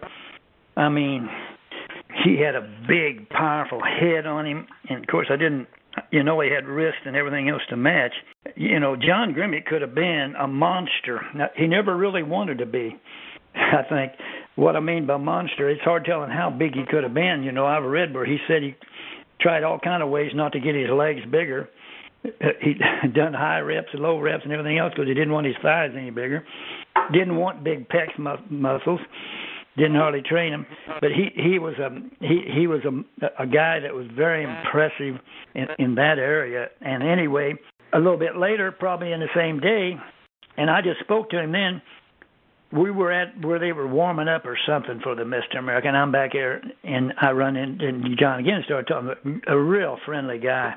I 0.77 0.89
mean, 0.89 1.29
he 2.23 2.39
had 2.39 2.55
a 2.55 2.67
big, 2.87 3.29
powerful 3.29 3.81
head 3.81 4.25
on 4.25 4.45
him, 4.45 4.67
and 4.89 4.99
of 5.03 5.07
course 5.07 5.27
I 5.29 5.35
didn't. 5.35 5.67
You 6.11 6.23
know, 6.23 6.39
he 6.41 6.49
had 6.51 6.65
wrist 6.65 6.97
and 7.05 7.15
everything 7.15 7.49
else 7.49 7.61
to 7.69 7.77
match. 7.77 8.13
You 8.55 8.79
know, 8.79 8.95
John 8.95 9.33
Grimek 9.33 9.65
could 9.65 9.81
have 9.81 9.93
been 9.93 10.33
a 10.39 10.47
monster. 10.47 11.21
Now, 11.35 11.49
he 11.55 11.67
never 11.67 11.95
really 11.95 12.23
wanted 12.23 12.59
to 12.59 12.65
be. 12.65 12.99
I 13.55 13.83
think 13.87 14.13
what 14.55 14.75
I 14.75 14.79
mean 14.79 15.05
by 15.05 15.17
monster, 15.17 15.69
it's 15.69 15.81
hard 15.81 16.05
telling 16.05 16.31
how 16.31 16.49
big 16.49 16.73
he 16.73 16.83
could 16.89 17.03
have 17.03 17.13
been. 17.13 17.43
You 17.43 17.51
know, 17.51 17.65
I've 17.65 17.83
read 17.83 18.13
where 18.13 18.25
he 18.25 18.37
said 18.47 18.63
he 18.63 18.75
tried 19.39 19.63
all 19.63 19.79
kind 19.79 20.01
of 20.01 20.09
ways 20.09 20.31
not 20.33 20.53
to 20.53 20.59
get 20.59 20.75
his 20.75 20.89
legs 20.89 21.21
bigger. 21.29 21.69
He 22.23 22.75
done 23.13 23.33
high 23.33 23.59
reps 23.59 23.89
and 23.93 24.01
low 24.01 24.19
reps 24.19 24.43
and 24.43 24.53
everything 24.53 24.77
else 24.77 24.93
because 24.93 25.07
he 25.07 25.13
didn't 25.13 25.33
want 25.33 25.45
his 25.45 25.55
thighs 25.61 25.91
any 25.95 26.09
bigger. 26.09 26.45
Didn't 27.11 27.35
want 27.35 27.63
big 27.63 27.87
pecs 27.89 28.17
mu- 28.17 28.37
muscles. 28.49 29.01
Didn't 29.75 29.95
hardly 29.95 30.21
train 30.21 30.53
him, 30.53 30.65
but 31.01 31.11
he 31.11 31.31
he 31.35 31.57
was 31.57 31.73
a 31.79 31.89
he 32.23 32.41
he 32.53 32.67
was 32.67 32.81
a 32.85 33.41
a 33.41 33.47
guy 33.47 33.79
that 33.79 33.93
was 33.93 34.05
very 34.15 34.43
impressive 34.43 35.19
in 35.55 35.67
in 35.79 35.95
that 35.95 36.19
area. 36.19 36.69
And 36.81 37.01
anyway, 37.01 37.55
a 37.91 37.97
little 37.97 38.17
bit 38.17 38.37
later, 38.37 38.71
probably 38.71 39.11
in 39.11 39.19
the 39.19 39.29
same 39.35 39.59
day, 39.59 39.97
and 40.57 40.69
I 40.69 40.81
just 40.81 40.99
spoke 40.99 41.29
to 41.31 41.39
him 41.39 41.51
then 41.51 41.81
we 42.73 42.89
were 42.89 43.11
at 43.11 43.39
where 43.45 43.59
they 43.59 43.71
were 43.71 43.87
warming 43.87 44.27
up 44.27 44.45
or 44.45 44.57
something 44.67 44.99
for 45.03 45.15
the 45.15 45.23
Mr. 45.23 45.59
America, 45.59 45.87
and 45.87 45.95
I'm 45.95 46.11
back 46.11 46.33
there, 46.33 46.61
and 46.83 47.13
I 47.21 47.31
run 47.31 47.55
in, 47.55 47.79
and 47.81 48.17
John 48.19 48.39
again 48.39 48.61
started 48.65 48.87
talking. 48.87 49.41
A 49.47 49.57
real 49.57 49.97
friendly 50.05 50.39
guy, 50.39 50.73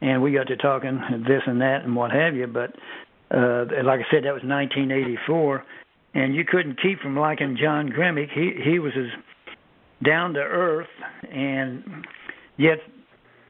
and 0.00 0.22
we 0.22 0.32
got 0.32 0.46
to 0.46 0.56
talking 0.56 1.00
this 1.26 1.42
and 1.46 1.60
that 1.60 1.82
and 1.82 1.96
what 1.96 2.12
have 2.12 2.36
you. 2.36 2.46
But 2.46 2.76
uh, 3.36 3.64
like 3.84 4.00
I 4.00 4.06
said, 4.10 4.24
that 4.24 4.32
was 4.32 4.44
1984, 4.44 5.64
and 6.14 6.34
you 6.34 6.44
couldn't 6.44 6.80
keep 6.80 7.00
from 7.00 7.16
liking 7.16 7.56
John 7.60 7.88
Grimek. 7.90 8.30
He 8.32 8.52
he 8.62 8.78
was 8.78 8.92
as 8.96 9.10
down 10.04 10.34
to 10.34 10.40
earth, 10.40 10.88
and 11.30 12.06
yet 12.56 12.78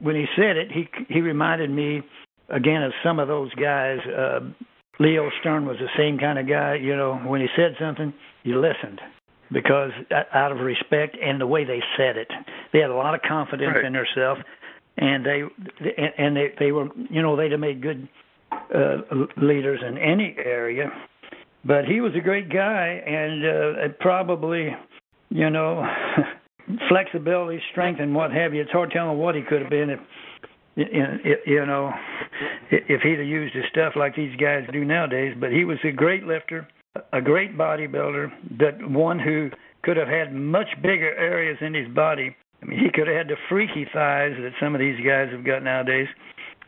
when 0.01 0.17
he 0.17 0.27
said 0.37 0.57
it, 0.57 0.71
he 0.73 0.89
he 1.09 1.21
reminded 1.21 1.71
me 1.71 2.03
again 2.49 2.83
of 2.83 2.93
some 3.03 3.19
of 3.19 3.29
those 3.29 3.53
guys. 3.55 3.99
Uh, 4.07 4.41
Leo 5.01 5.29
Stern 5.41 5.67
was 5.67 5.77
the 5.79 5.89
same 5.97 6.19
kind 6.19 6.39
of 6.39 6.49
guy. 6.49 6.75
You 6.77 6.97
know, 6.97 7.17
when 7.17 7.41
he 7.41 7.49
said 7.57 7.75
something, 7.81 8.13
you 8.45 8.61
listened 8.61 9.01
because 9.53 9.91
uh, 10.11 10.23
out 10.33 10.53
of 10.53 10.59
respect 10.61 11.17
and 11.21 11.41
the 11.41 11.47
way 11.47 11.65
they 11.65 11.83
said 11.97 12.17
it, 12.17 12.29
they 12.73 12.79
had 12.79 12.91
a 12.91 12.95
lot 12.95 13.15
of 13.15 13.21
confidence 13.23 13.75
Right. 13.77 13.85
in 13.85 13.93
themselves, 13.93 14.41
and 14.97 15.25
they 15.27 15.43
and 16.19 16.37
they 16.37 16.53
they 16.59 16.73
were 16.73 16.89
you 17.11 17.23
know 17.23 17.35
they'd 17.37 17.51
have 17.53 17.61
made 17.61 17.83
good 17.83 18.09
uh, 18.75 18.99
leaders 19.37 19.81
in 19.87 19.99
any 19.99 20.37
area. 20.39 20.91
But 21.67 21.87
he 21.87 22.01
was 22.01 22.13
a 22.15 22.21
great 22.21 22.53
guy, 22.53 23.03
and 23.07 23.45
uh, 23.45 23.95
probably, 24.01 24.69
you 25.31 25.51
know, 25.51 25.87
flexibility, 26.89 27.61
strength, 27.73 28.01
and 28.01 28.15
what 28.15 28.33
have 28.33 28.53
you. 28.53 28.63
It's 28.63 28.71
hard 28.71 28.91
telling 28.91 29.19
what 29.19 29.35
he 29.35 29.43
could 29.43 29.63
have 29.63 29.71
been 29.71 29.91
if 29.91 30.01
you 30.77 30.87
you 31.47 31.67
know, 31.67 31.93
if 32.71 33.01
he'd 33.03 33.19
have 33.19 33.27
used 33.27 33.55
his 33.55 33.65
stuff 33.71 33.95
like 33.97 34.17
these 34.17 34.35
guys 34.37 34.65
do 34.73 34.85
nowadays. 34.85 35.35
But 35.39 35.53
he 35.53 35.65
was 35.65 35.79
a 35.85 35.93
great 35.93 36.25
lifter, 36.25 36.67
a 37.13 37.21
great 37.21 37.57
bodybuilder, 37.57 38.59
that 38.59 38.91
one 38.91 39.19
who 39.19 39.51
could 39.83 39.97
have 39.97 40.09
had 40.09 40.35
much 40.35 40.69
bigger 40.83 41.15
areas 41.15 41.59
in 41.61 41.75
his 41.75 41.89
body. 41.89 42.35
I 42.63 42.67
mean, 42.67 42.79
he 42.79 42.91
could 42.93 43.07
have 43.07 43.17
had 43.17 43.29
the 43.29 43.37
freaky 43.49 43.85
thighs 43.93 44.33
that 44.39 44.53
some 44.61 44.75
of 44.75 44.81
these 44.81 44.99
guys 45.07 45.29
have 45.31 45.45
got 45.45 45.63
nowadays. 45.63 46.09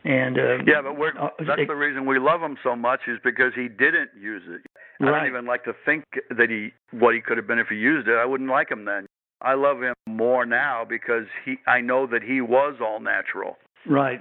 And 0.04 0.38
uh, 0.38 0.58
Yeah, 0.66 0.82
but 0.82 0.96
we're, 0.98 1.16
uh, 1.18 1.30
that's 1.38 1.62
it- 1.62 1.68
the 1.68 1.74
reason 1.74 2.06
we 2.06 2.18
love 2.18 2.40
him 2.40 2.56
so 2.62 2.76
much 2.76 3.00
is 3.08 3.18
because 3.24 3.52
he 3.54 3.68
didn't 3.68 4.10
use 4.20 4.42
it. 4.48 4.62
I 5.00 5.04
don't 5.10 5.26
even 5.26 5.44
like 5.46 5.64
to 5.64 5.74
think 5.84 6.04
that 6.30 6.48
he 6.48 6.70
what 6.96 7.14
he 7.14 7.20
could 7.20 7.36
have 7.36 7.46
been 7.46 7.58
if 7.58 7.66
he 7.68 7.76
used 7.76 8.08
it. 8.08 8.14
I 8.16 8.24
wouldn't 8.24 8.48
like 8.48 8.70
him 8.70 8.84
then. 8.86 9.06
I 9.42 9.52
love 9.54 9.82
him 9.82 9.94
more 10.08 10.46
now 10.46 10.84
because 10.88 11.24
he 11.44 11.56
I 11.66 11.80
know 11.82 12.06
that 12.06 12.22
he 12.22 12.40
was 12.40 12.76
all 12.80 13.00
natural. 13.00 13.58
Right. 13.86 14.20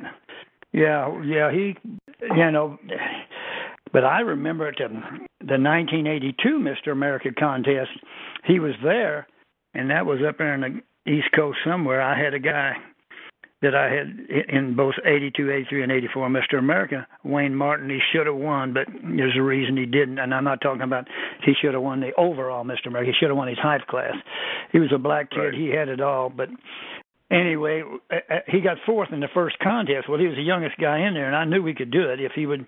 Yeah, 0.73 1.21
yeah, 1.23 1.51
he, 1.53 1.77
you 2.21 2.51
know, 2.51 2.77
but 3.93 4.03
I 4.03 4.19
remember 4.19 4.67
at 4.67 4.75
the, 4.77 4.89
the 5.39 5.57
1982 5.57 6.59
Mr. 6.59 6.91
America 6.91 7.29
contest, 7.37 7.91
he 8.43 8.59
was 8.59 8.73
there, 8.83 9.25
and 9.73 9.89
that 9.89 10.05
was 10.05 10.19
up 10.27 10.37
there 10.37 10.53
in 10.53 10.61
the 11.05 11.09
East 11.09 11.31
Coast 11.33 11.59
somewhere. 11.65 12.01
I 12.01 12.21
had 12.21 12.33
a 12.33 12.39
guy 12.39 12.73
that 13.65 13.75
I 13.75 13.89
had 13.91 14.29
in 14.47 14.75
both 14.75 14.93
82, 15.03 15.51
83, 15.51 15.83
and 15.83 15.91
84 15.91 16.29
Mr. 16.29 16.59
America, 16.59 17.07
Wayne 17.23 17.55
Martin. 17.55 17.89
He 17.89 17.99
should 18.13 18.27
have 18.27 18.35
won, 18.35 18.73
but 18.73 18.87
there's 18.87 19.35
a 19.35 19.41
reason 19.41 19.75
he 19.75 19.85
didn't. 19.85 20.19
And 20.19 20.33
I'm 20.33 20.43
not 20.43 20.61
talking 20.61 20.83
about 20.83 21.07
he 21.43 21.53
should 21.59 21.73
have 21.73 21.81
won 21.81 21.99
the 21.99 22.11
overall 22.17 22.63
Mr. 22.63 22.87
America. 22.87 23.11
He 23.11 23.17
should 23.19 23.29
have 23.29 23.37
won 23.37 23.47
his 23.47 23.57
height 23.57 23.85
class. 23.87 24.13
He 24.71 24.79
was 24.79 24.91
a 24.93 24.99
black 24.99 25.31
kid. 25.31 25.39
Right. 25.39 25.53
He 25.53 25.69
had 25.69 25.89
it 25.89 25.99
all, 25.99 26.29
but 26.29 26.49
anyway, 27.31 27.83
he 28.47 28.61
got 28.61 28.77
fourth 28.85 29.09
in 29.11 29.19
the 29.19 29.29
first 29.33 29.57
contest. 29.59 30.07
Well, 30.07 30.19
he 30.19 30.27
was 30.27 30.37
the 30.37 30.43
youngest 30.43 30.77
guy 30.79 31.07
in 31.07 31.15
there, 31.15 31.27
and 31.27 31.35
I 31.35 31.45
knew 31.45 31.63
we 31.63 31.73
could 31.73 31.91
do 31.91 32.09
it 32.09 32.21
if 32.21 32.33
he 32.33 32.45
would. 32.45 32.67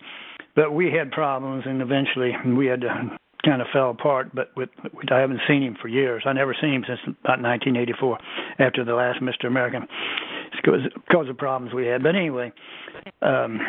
But 0.56 0.74
we 0.74 0.92
had 0.92 1.12
problems, 1.12 1.66
and 1.68 1.82
eventually 1.82 2.32
we 2.58 2.66
had 2.66 2.82
to 2.82 3.18
kind 3.48 3.62
of 3.62 3.68
fell 3.72 3.92
apart. 3.92 4.36
But 4.36 4.52
with, 4.56 4.70
with, 4.94 5.12
I 5.12 5.20
haven't 5.20 5.42
seen 5.48 5.64
him 5.64 5.78
for 5.82 5.88
years. 5.88 6.24
I 6.26 6.34
never 6.34 6.56
seen 6.60 6.74
him 6.74 6.84
since 6.86 7.00
about 7.24 7.42
1984, 7.42 8.18
after 8.60 8.84
the 8.84 8.94
last 8.94 9.22
Mr. 9.22 9.48
American, 9.48 9.88
because 10.56 10.82
because 11.08 11.30
of 11.30 11.38
problems 11.38 11.74
we 11.74 11.88
had. 11.88 12.04
But 12.04 12.16
anyway. 12.16 12.52
Um, 13.22 13.60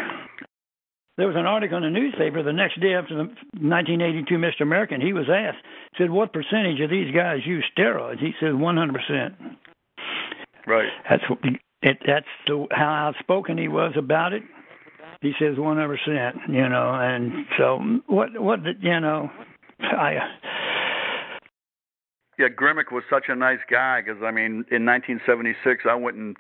there 1.17 1.27
was 1.27 1.35
an 1.37 1.47
article 1.47 1.77
in 1.79 1.83
the 1.83 1.91
newspaper 1.91 2.45
the 2.45 2.53
next 2.53 2.81
day 2.81 2.95
after 2.95 3.13
the 3.15 3.25
1982 3.59 4.37
Mr. 4.37 4.63
American. 4.63 5.01
He 5.01 5.13
was 5.13 5.27
asked, 5.29 5.59
said, 5.99 6.11
"What 6.11 6.33
percentage 6.33 6.81
of 6.81 6.91
these 6.91 7.13
guys 7.13 7.41
use 7.45 7.65
steroids?" 7.77 8.21
He 8.21 8.33
said, 8.39 8.55
"100 8.55 8.95
percent." 8.95 9.35
Right. 10.65 10.89
That's 11.11 11.25
it, 11.83 11.99
that's 12.07 12.27
the, 12.47 12.67
how 12.71 13.09
outspoken 13.09 13.59
he 13.59 13.67
was 13.67 13.95
about 13.97 14.33
it. 14.33 14.43
He 15.21 15.33
says 15.41 15.59
100 15.59 15.89
percent, 15.89 16.37
you 16.49 16.69
know, 16.69 16.95
and 16.95 17.47
so 17.59 17.81
what? 18.07 18.41
What? 18.41 18.61
You 18.81 19.01
know, 19.01 19.29
I. 19.81 20.15
Yeah, 22.39 22.49
Grimek 22.49 22.93
was 22.93 23.03
such 23.11 23.25
a 23.29 23.35
nice 23.35 23.59
guy 23.71 24.01
because 24.01 24.23
I 24.23 24.31
mean, 24.31 24.65
in 24.71 24.87
1976, 24.87 25.85
I 25.91 25.95
went 25.95 26.17
and 26.17 26.37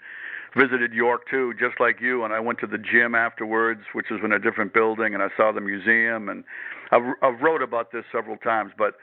visited 0.56 0.92
York 0.92 1.22
too, 1.30 1.54
just 1.58 1.80
like 1.80 2.00
you, 2.00 2.24
and 2.24 2.32
I 2.32 2.40
went 2.40 2.60
to 2.60 2.66
the 2.66 2.78
gym 2.78 3.14
afterwards, 3.14 3.82
which 3.92 4.06
was 4.10 4.20
in 4.24 4.32
a 4.32 4.38
different 4.38 4.72
building, 4.72 5.14
and 5.14 5.22
I 5.22 5.28
saw 5.36 5.52
the 5.52 5.60
museum, 5.60 6.28
and 6.28 6.44
I've, 6.92 7.02
I've 7.22 7.40
wrote 7.40 7.62
about 7.62 7.92
this 7.92 8.04
several 8.12 8.36
times, 8.36 8.72
but. 8.76 8.94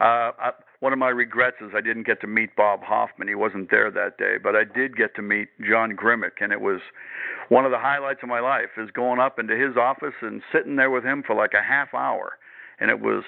Uh, 0.00 0.32
I, 0.36 0.50
one 0.80 0.92
of 0.92 0.98
my 0.98 1.10
regrets 1.10 1.58
is 1.60 1.70
I 1.76 1.80
didn't 1.80 2.06
get 2.06 2.20
to 2.22 2.26
meet 2.26 2.56
Bob 2.56 2.82
Hoffman. 2.82 3.28
He 3.28 3.36
wasn't 3.36 3.70
there 3.70 3.88
that 3.92 4.18
day, 4.18 4.34
but 4.42 4.56
I 4.56 4.64
did 4.64 4.96
get 4.96 5.14
to 5.14 5.22
meet 5.22 5.46
John 5.64 5.94
Grimek, 5.96 6.40
and 6.40 6.50
it 6.50 6.60
was 6.60 6.80
one 7.50 7.64
of 7.64 7.70
the 7.70 7.78
highlights 7.78 8.18
of 8.24 8.28
my 8.28 8.40
life. 8.40 8.70
Is 8.76 8.90
going 8.90 9.20
up 9.20 9.38
into 9.38 9.54
his 9.54 9.76
office 9.76 10.14
and 10.20 10.42
sitting 10.52 10.74
there 10.74 10.90
with 10.90 11.04
him 11.04 11.22
for 11.24 11.36
like 11.36 11.52
a 11.54 11.62
half 11.62 11.94
hour, 11.94 12.32
and 12.80 12.90
it 12.90 12.98
was 12.98 13.22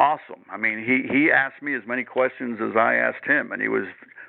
awesome. 0.00 0.44
I 0.50 0.56
mean, 0.56 0.78
he 0.78 1.12
he 1.12 1.30
asked 1.30 1.62
me 1.62 1.74
as 1.76 1.82
many 1.86 2.04
questions 2.04 2.58
as 2.60 2.76
I 2.76 2.94
asked 2.94 3.26
him, 3.26 3.52
and 3.52 3.60
he 3.60 3.68
was 3.68 3.84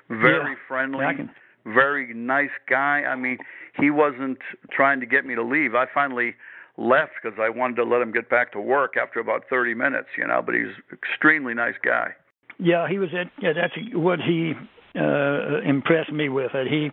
very 0.08 0.52
yeah, 0.52 0.68
friendly, 0.68 1.04
can... 1.16 1.30
very 1.64 2.12
nice 2.14 2.54
guy. 2.68 3.02
I 3.08 3.16
mean, 3.16 3.38
he 3.80 3.90
wasn't 3.90 4.38
trying 4.70 5.00
to 5.00 5.06
get 5.06 5.24
me 5.24 5.34
to 5.34 5.42
leave. 5.42 5.74
I 5.74 5.86
finally 5.92 6.34
left 6.76 7.12
because 7.22 7.38
I 7.40 7.48
wanted 7.48 7.76
to 7.76 7.84
let 7.84 8.02
him 8.02 8.12
get 8.12 8.28
back 8.28 8.52
to 8.52 8.60
work 8.60 8.94
after 9.00 9.20
about 9.20 9.44
30 9.48 9.74
minutes, 9.74 10.08
you 10.16 10.26
know. 10.26 10.42
But 10.44 10.54
he's 10.54 10.74
extremely 10.92 11.54
nice 11.54 11.74
guy. 11.84 12.10
Yeah, 12.58 12.88
he 12.88 12.98
was. 12.98 13.08
At, 13.18 13.30
yeah, 13.42 13.52
that's 13.54 13.74
what 13.94 14.18
he 14.20 14.52
uh 14.94 15.62
impressed 15.66 16.12
me 16.12 16.28
with. 16.28 16.52
That 16.52 16.66
he 16.68 16.90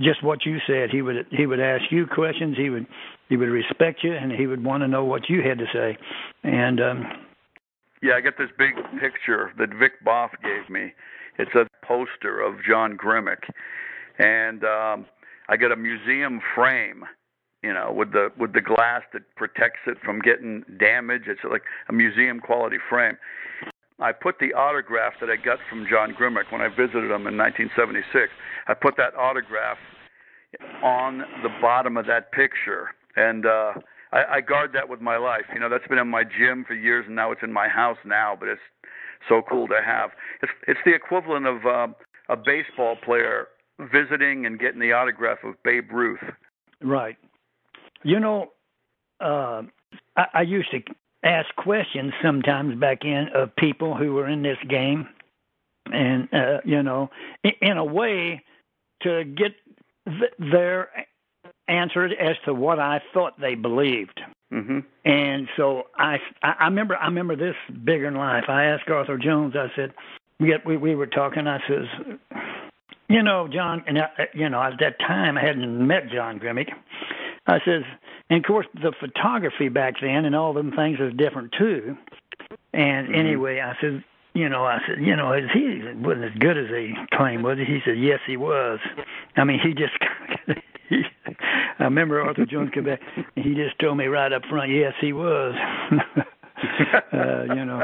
just 0.00 0.22
what 0.22 0.44
you 0.44 0.58
said. 0.66 0.90
He 0.90 1.00
would 1.02 1.26
he 1.30 1.46
would 1.46 1.60
ask 1.60 1.84
you 1.90 2.06
questions. 2.06 2.56
He 2.56 2.68
would 2.68 2.86
he 3.28 3.36
would 3.36 3.48
respect 3.48 4.00
you, 4.02 4.14
and 4.14 4.30
he 4.30 4.46
would 4.46 4.62
want 4.62 4.82
to 4.82 4.88
know 4.88 5.04
what 5.04 5.28
you 5.28 5.42
had 5.42 5.58
to 5.58 5.66
say. 5.72 5.96
And 6.42 6.80
um, 6.80 7.04
yeah, 8.02 8.14
I 8.14 8.20
got 8.20 8.36
this 8.38 8.50
big 8.58 8.74
picture 9.00 9.52
that 9.58 9.70
Vic 9.70 10.04
Boff 10.04 10.30
gave 10.42 10.68
me. 10.68 10.92
It's 11.38 11.54
a 11.54 11.66
poster 11.86 12.40
of 12.40 12.56
John 12.68 12.98
Grimek, 12.98 13.48
and 14.18 14.64
um, 14.64 15.06
I 15.48 15.56
got 15.56 15.72
a 15.72 15.76
museum 15.76 16.40
frame 16.54 17.04
you 17.62 17.72
know, 17.72 17.92
with 17.92 18.12
the 18.12 18.30
with 18.36 18.52
the 18.52 18.60
glass 18.60 19.02
that 19.12 19.22
protects 19.36 19.80
it 19.86 19.96
from 20.04 20.20
getting 20.20 20.64
damaged. 20.78 21.28
It's 21.28 21.40
like 21.48 21.62
a 21.88 21.92
museum 21.92 22.40
quality 22.40 22.78
frame. 22.90 23.16
I 24.00 24.10
put 24.10 24.40
the 24.40 24.52
autograph 24.52 25.14
that 25.20 25.30
I 25.30 25.36
got 25.36 25.58
from 25.70 25.86
John 25.88 26.12
Grimek 26.12 26.50
when 26.50 26.60
I 26.60 26.68
visited 26.68 27.10
him 27.10 27.26
in 27.28 27.38
1976. 27.38 28.32
I 28.66 28.74
put 28.74 28.96
that 28.96 29.14
autograph 29.14 29.78
on 30.82 31.18
the 31.42 31.50
bottom 31.60 31.96
of 31.96 32.06
that 32.06 32.32
picture, 32.32 32.90
and 33.14 33.46
uh, 33.46 33.74
I, 34.12 34.36
I 34.36 34.40
guard 34.40 34.72
that 34.74 34.88
with 34.88 35.00
my 35.00 35.16
life. 35.16 35.44
You 35.52 35.60
know, 35.60 35.68
that's 35.68 35.86
been 35.88 35.98
in 35.98 36.08
my 36.08 36.24
gym 36.24 36.64
for 36.66 36.74
years, 36.74 37.04
and 37.06 37.16
now 37.16 37.32
it's 37.32 37.42
in 37.42 37.52
my 37.52 37.68
house 37.68 37.98
now. 38.04 38.36
But 38.38 38.48
it's 38.48 38.60
so 39.28 39.42
cool 39.48 39.68
to 39.68 39.80
have. 39.84 40.10
It's 40.42 40.52
it's 40.68 40.80
the 40.84 40.94
equivalent 40.94 41.46
of 41.46 41.66
uh, 41.66 41.88
a 42.28 42.36
baseball 42.36 42.96
player 42.96 43.48
visiting 43.78 44.46
and 44.46 44.58
getting 44.58 44.80
the 44.80 44.92
autograph 44.92 45.38
of 45.44 45.54
Babe 45.64 45.90
Ruth. 45.90 46.20
Right. 46.82 47.16
You 48.02 48.20
know, 48.20 48.52
uh, 49.20 49.62
I, 50.16 50.24
I 50.34 50.42
used 50.42 50.70
to 50.72 50.80
ask 51.24 51.54
questions 51.56 52.12
sometimes 52.22 52.78
back 52.78 53.04
in 53.04 53.28
of 53.34 53.54
people 53.56 53.96
who 53.96 54.14
were 54.14 54.28
in 54.28 54.42
this 54.42 54.58
game, 54.68 55.08
and 55.92 56.28
uh, 56.32 56.58
you 56.64 56.82
know, 56.82 57.10
in, 57.44 57.52
in 57.62 57.76
a 57.78 57.84
way 57.84 58.42
to 59.02 59.24
get 59.24 59.52
th- 60.06 60.32
their 60.38 60.90
answer 61.68 62.04
as 62.04 62.36
to 62.44 62.54
what 62.54 62.78
I 62.78 63.02
thought 63.12 63.40
they 63.40 63.54
believed. 63.54 64.20
Mm-hmm. 64.52 64.80
And 65.04 65.48
so 65.56 65.84
I, 65.96 66.18
I 66.42 66.64
remember, 66.66 66.96
I 66.96 67.06
remember 67.06 67.36
this 67.36 67.56
bigger 67.84 68.04
than 68.04 68.18
life. 68.18 68.44
I 68.48 68.64
asked 68.64 68.88
Arthur 68.88 69.16
Jones. 69.16 69.54
I 69.56 69.68
said, 69.74 69.94
we 70.38 70.54
we, 70.66 70.76
we 70.76 70.94
were 70.94 71.06
talking. 71.06 71.46
I 71.46 71.60
says, 71.66 71.86
you 73.08 73.22
know, 73.22 73.48
John, 73.48 73.84
and 73.86 73.98
I, 73.98 74.08
you 74.34 74.48
know, 74.48 74.60
at 74.60 74.78
that 74.80 74.98
time 74.98 75.38
I 75.38 75.42
hadn't 75.42 75.86
met 75.86 76.10
John 76.10 76.38
Grimek. 76.38 76.70
I 77.46 77.58
says, 77.64 77.82
and 78.28 78.38
of 78.38 78.44
course 78.46 78.66
the 78.74 78.92
photography 79.00 79.68
back 79.68 79.94
then 80.00 80.24
and 80.24 80.34
all 80.34 80.52
them 80.52 80.72
things 80.72 80.98
was 80.98 81.12
different 81.14 81.52
too. 81.58 81.96
And 82.72 83.08
mm-hmm. 83.08 83.14
anyway, 83.14 83.60
I 83.60 83.74
said, 83.80 84.04
you 84.34 84.48
know, 84.48 84.64
I 84.64 84.78
said, 84.86 85.04
you 85.04 85.14
know, 85.16 85.32
is 85.32 85.50
he 85.52 85.82
wasn't 85.94 86.24
as 86.24 86.38
good 86.38 86.56
as 86.56 86.68
he 86.68 86.94
claimed, 87.12 87.44
was 87.44 87.58
he? 87.58 87.64
He 87.64 87.80
said, 87.84 87.98
yes, 87.98 88.20
he 88.26 88.36
was. 88.36 88.80
I 89.36 89.44
mean, 89.44 89.60
he 89.60 89.74
just. 89.74 89.92
he, 90.92 91.32
I 91.78 91.84
remember 91.84 92.20
Arthur 92.20 92.46
Jones 92.46 92.70
came 92.72 92.84
back, 92.84 93.00
and 93.16 93.44
he 93.44 93.54
just 93.54 93.78
told 93.80 93.96
me 93.98 94.06
right 94.06 94.32
up 94.32 94.42
front, 94.48 94.70
yes, 94.70 94.92
he 95.00 95.12
was. 95.12 95.54
uh, 97.12 97.42
you 97.54 97.64
know, 97.64 97.82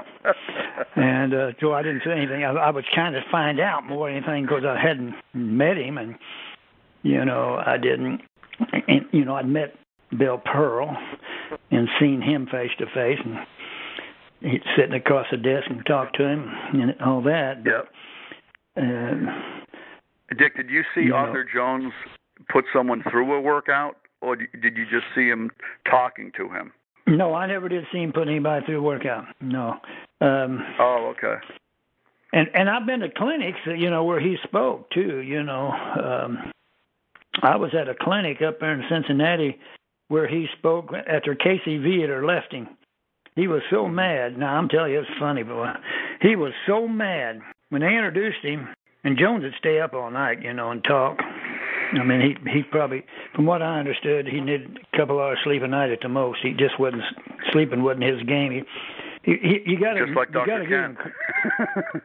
and 0.97 1.35
uh, 1.35 1.51
so 1.61 1.73
I 1.73 1.83
didn't 1.83 2.03
say 2.05 2.13
anything. 2.13 2.45
I, 2.45 2.53
I 2.53 2.71
was 2.71 2.85
trying 2.95 3.15
to 3.15 3.23
find 3.31 3.61
out 3.61 3.87
more 3.87 4.09
anything 4.09 4.45
because 4.45 4.65
I 4.65 4.81
hadn't 4.81 5.15
met 5.35 5.77
him, 5.77 5.99
and 5.99 6.15
you 7.03 7.25
know, 7.25 7.61
I 7.65 7.77
didn't 7.77 8.21
and 8.59 9.07
you 9.13 9.25
know, 9.25 9.37
I'd 9.37 9.49
met 9.49 9.75
Bill 10.17 10.39
Pearl 10.39 10.97
and 11.71 11.89
seen 12.01 12.21
him 12.23 12.47
face 12.47 12.71
to 12.79 12.87
face, 12.87 13.19
and 13.25 13.37
he'd 14.41 14.63
sitting 14.77 14.95
across 14.95 15.27
the 15.31 15.37
desk 15.37 15.67
and 15.69 15.85
talk 15.87 16.13
to 16.15 16.25
him 16.25 16.51
and 16.75 16.95
all 17.05 17.23
that. 17.23 17.63
Yep. 17.65 17.89
Uh, 18.77 20.35
Dick, 20.37 20.57
did 20.57 20.71
you 20.71 20.83
see 20.95 21.03
you 21.03 21.15
Arthur 21.15 21.45
know, 21.45 21.51
Jones 21.55 21.93
put 22.49 22.65
someone 22.73 23.03
through 23.11 23.33
a 23.35 23.41
workout, 23.41 23.97
or 24.21 24.37
did 24.37 24.77
you 24.77 24.85
just 24.85 25.07
see 25.15 25.29
him 25.29 25.51
talking 25.89 26.33
to 26.37 26.49
him? 26.49 26.73
No, 27.07 27.35
I 27.35 27.47
never 27.47 27.69
did 27.69 27.85
see 27.93 27.99
him 27.99 28.13
put 28.13 28.29
anybody 28.29 28.67
through 28.67 28.79
a 28.79 28.83
workout. 28.83 29.25
No. 29.41 29.77
Um, 30.21 30.63
oh, 30.79 31.15
okay. 31.17 31.37
And 32.33 32.49
and 32.55 32.69
I've 32.69 32.87
been 32.87 33.01
to 33.01 33.09
clinics, 33.09 33.61
you 33.67 33.89
know, 33.89 34.05
where 34.05 34.21
he 34.21 34.37
spoke 34.43 34.91
too. 34.91 35.19
You 35.21 35.43
know, 35.43 35.71
um, 35.71 36.53
I 37.43 37.57
was 37.57 37.71
at 37.75 37.89
a 37.89 37.95
clinic 37.95 38.43
up 38.43 38.61
there 38.61 38.75
in 38.75 38.85
Cincinnati 38.91 39.59
where 40.09 40.29
he 40.29 40.47
spoke 40.59 40.93
after 40.93 41.35
Casey 41.35 41.79
Viator 41.79 42.27
left 42.27 42.53
him. 42.53 42.69
He 43.37 43.47
was 43.47 43.63
so 43.71 43.87
mad. 43.87 44.37
Now 44.37 44.57
I'm 44.57 44.69
telling 44.69 44.93
you, 44.93 45.01
it's 45.01 45.09
funny, 45.19 45.43
but 45.43 45.77
he 46.21 46.37
was 46.37 46.53
so 46.67 46.89
mad 46.89 47.41
when 47.71 47.83
they 47.83 47.89
introduced 47.89 48.43
him. 48.43 48.69
And 49.05 49.17
Jones 49.17 49.45
would 49.45 49.55
stay 49.59 49.81
up 49.81 49.95
all 49.95 50.11
night, 50.11 50.43
you 50.43 50.53
know, 50.53 50.73
and 50.73 50.83
talk. 50.83 51.19
I 51.95 52.05
mean, 52.05 52.21
he 52.21 52.51
he 52.51 52.63
probably, 52.63 53.05
from 53.35 53.47
what 53.47 53.63
I 53.63 53.79
understood, 53.79 54.27
he 54.27 54.41
needed 54.41 54.79
a 54.93 54.97
couple 54.97 55.19
hours 55.19 55.39
sleep 55.45 55.63
a 55.63 55.69
night 55.69 55.91
at 55.91 56.01
the 56.01 56.09
most. 56.09 56.41
He 56.43 56.53
just 56.53 56.79
wasn't 56.79 57.03
sleeping 57.53 57.83
wasn't 57.83 58.05
his 58.05 58.23
game. 58.25 58.53
He 58.53 58.63
he, 59.23 59.37
he 59.43 59.73
you 59.73 59.81
got 59.81 59.95
to 59.95 60.07
just 60.07 60.17
like 60.17 60.29
you 60.29 60.47
got 60.47 60.59
to 60.59 60.67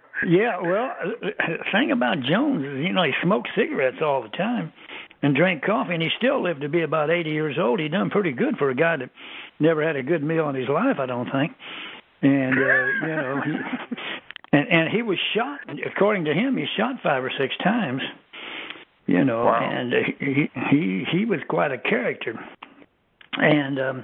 yeah, 0.28 0.60
well, 0.60 0.96
the 1.22 1.58
thing 1.72 1.92
about 1.92 2.22
Jones 2.22 2.66
is, 2.66 2.86
you 2.86 2.94
know, 2.94 3.04
he 3.04 3.14
smoked 3.22 3.50
cigarettes 3.56 3.98
all 4.02 4.22
the 4.22 4.30
time 4.30 4.74
and 5.22 5.36
drank 5.36 5.64
coffee, 5.64 5.94
and 5.94 6.04
he 6.04 6.10
still 6.18 6.44
lived 6.44 6.62
to 6.62 6.70
be 6.70 6.82
about 6.82 7.10
80 7.10 7.30
years 7.30 7.58
old. 7.58 7.80
He 7.80 7.88
done 7.88 8.10
pretty 8.10 8.34
good 8.34 8.58
for 8.58 8.70
a 8.70 8.76
guy 8.76 8.98
that 8.98 9.10
never 9.60 9.86
had 9.86 9.96
a 9.96 10.04
good 10.04 10.24
meal 10.24 10.50
in 10.50 10.56
his 10.56 10.68
life, 10.68 10.98
I 11.00 11.06
don't 11.06 11.30
think. 11.32 11.54
And 12.22 12.58
uh, 12.58 13.08
you 13.08 13.16
know, 13.16 13.42
he, 13.42 13.52
and 14.54 14.68
and 14.70 14.90
he 14.90 15.02
was 15.02 15.18
shot. 15.34 15.60
According 15.86 16.26
to 16.26 16.34
him, 16.34 16.58
he 16.58 16.66
shot 16.78 16.96
five 17.02 17.24
or 17.24 17.32
six 17.38 17.56
times. 17.64 18.02
You 19.14 19.24
know, 19.24 19.46
wow. 19.46 19.70
and 19.72 19.94
he 20.20 20.50
he 20.72 21.06
he 21.12 21.26
was 21.26 21.40
quite 21.48 21.72
a 21.72 21.78
character. 21.78 22.34
And 23.34 23.80
um 23.80 24.04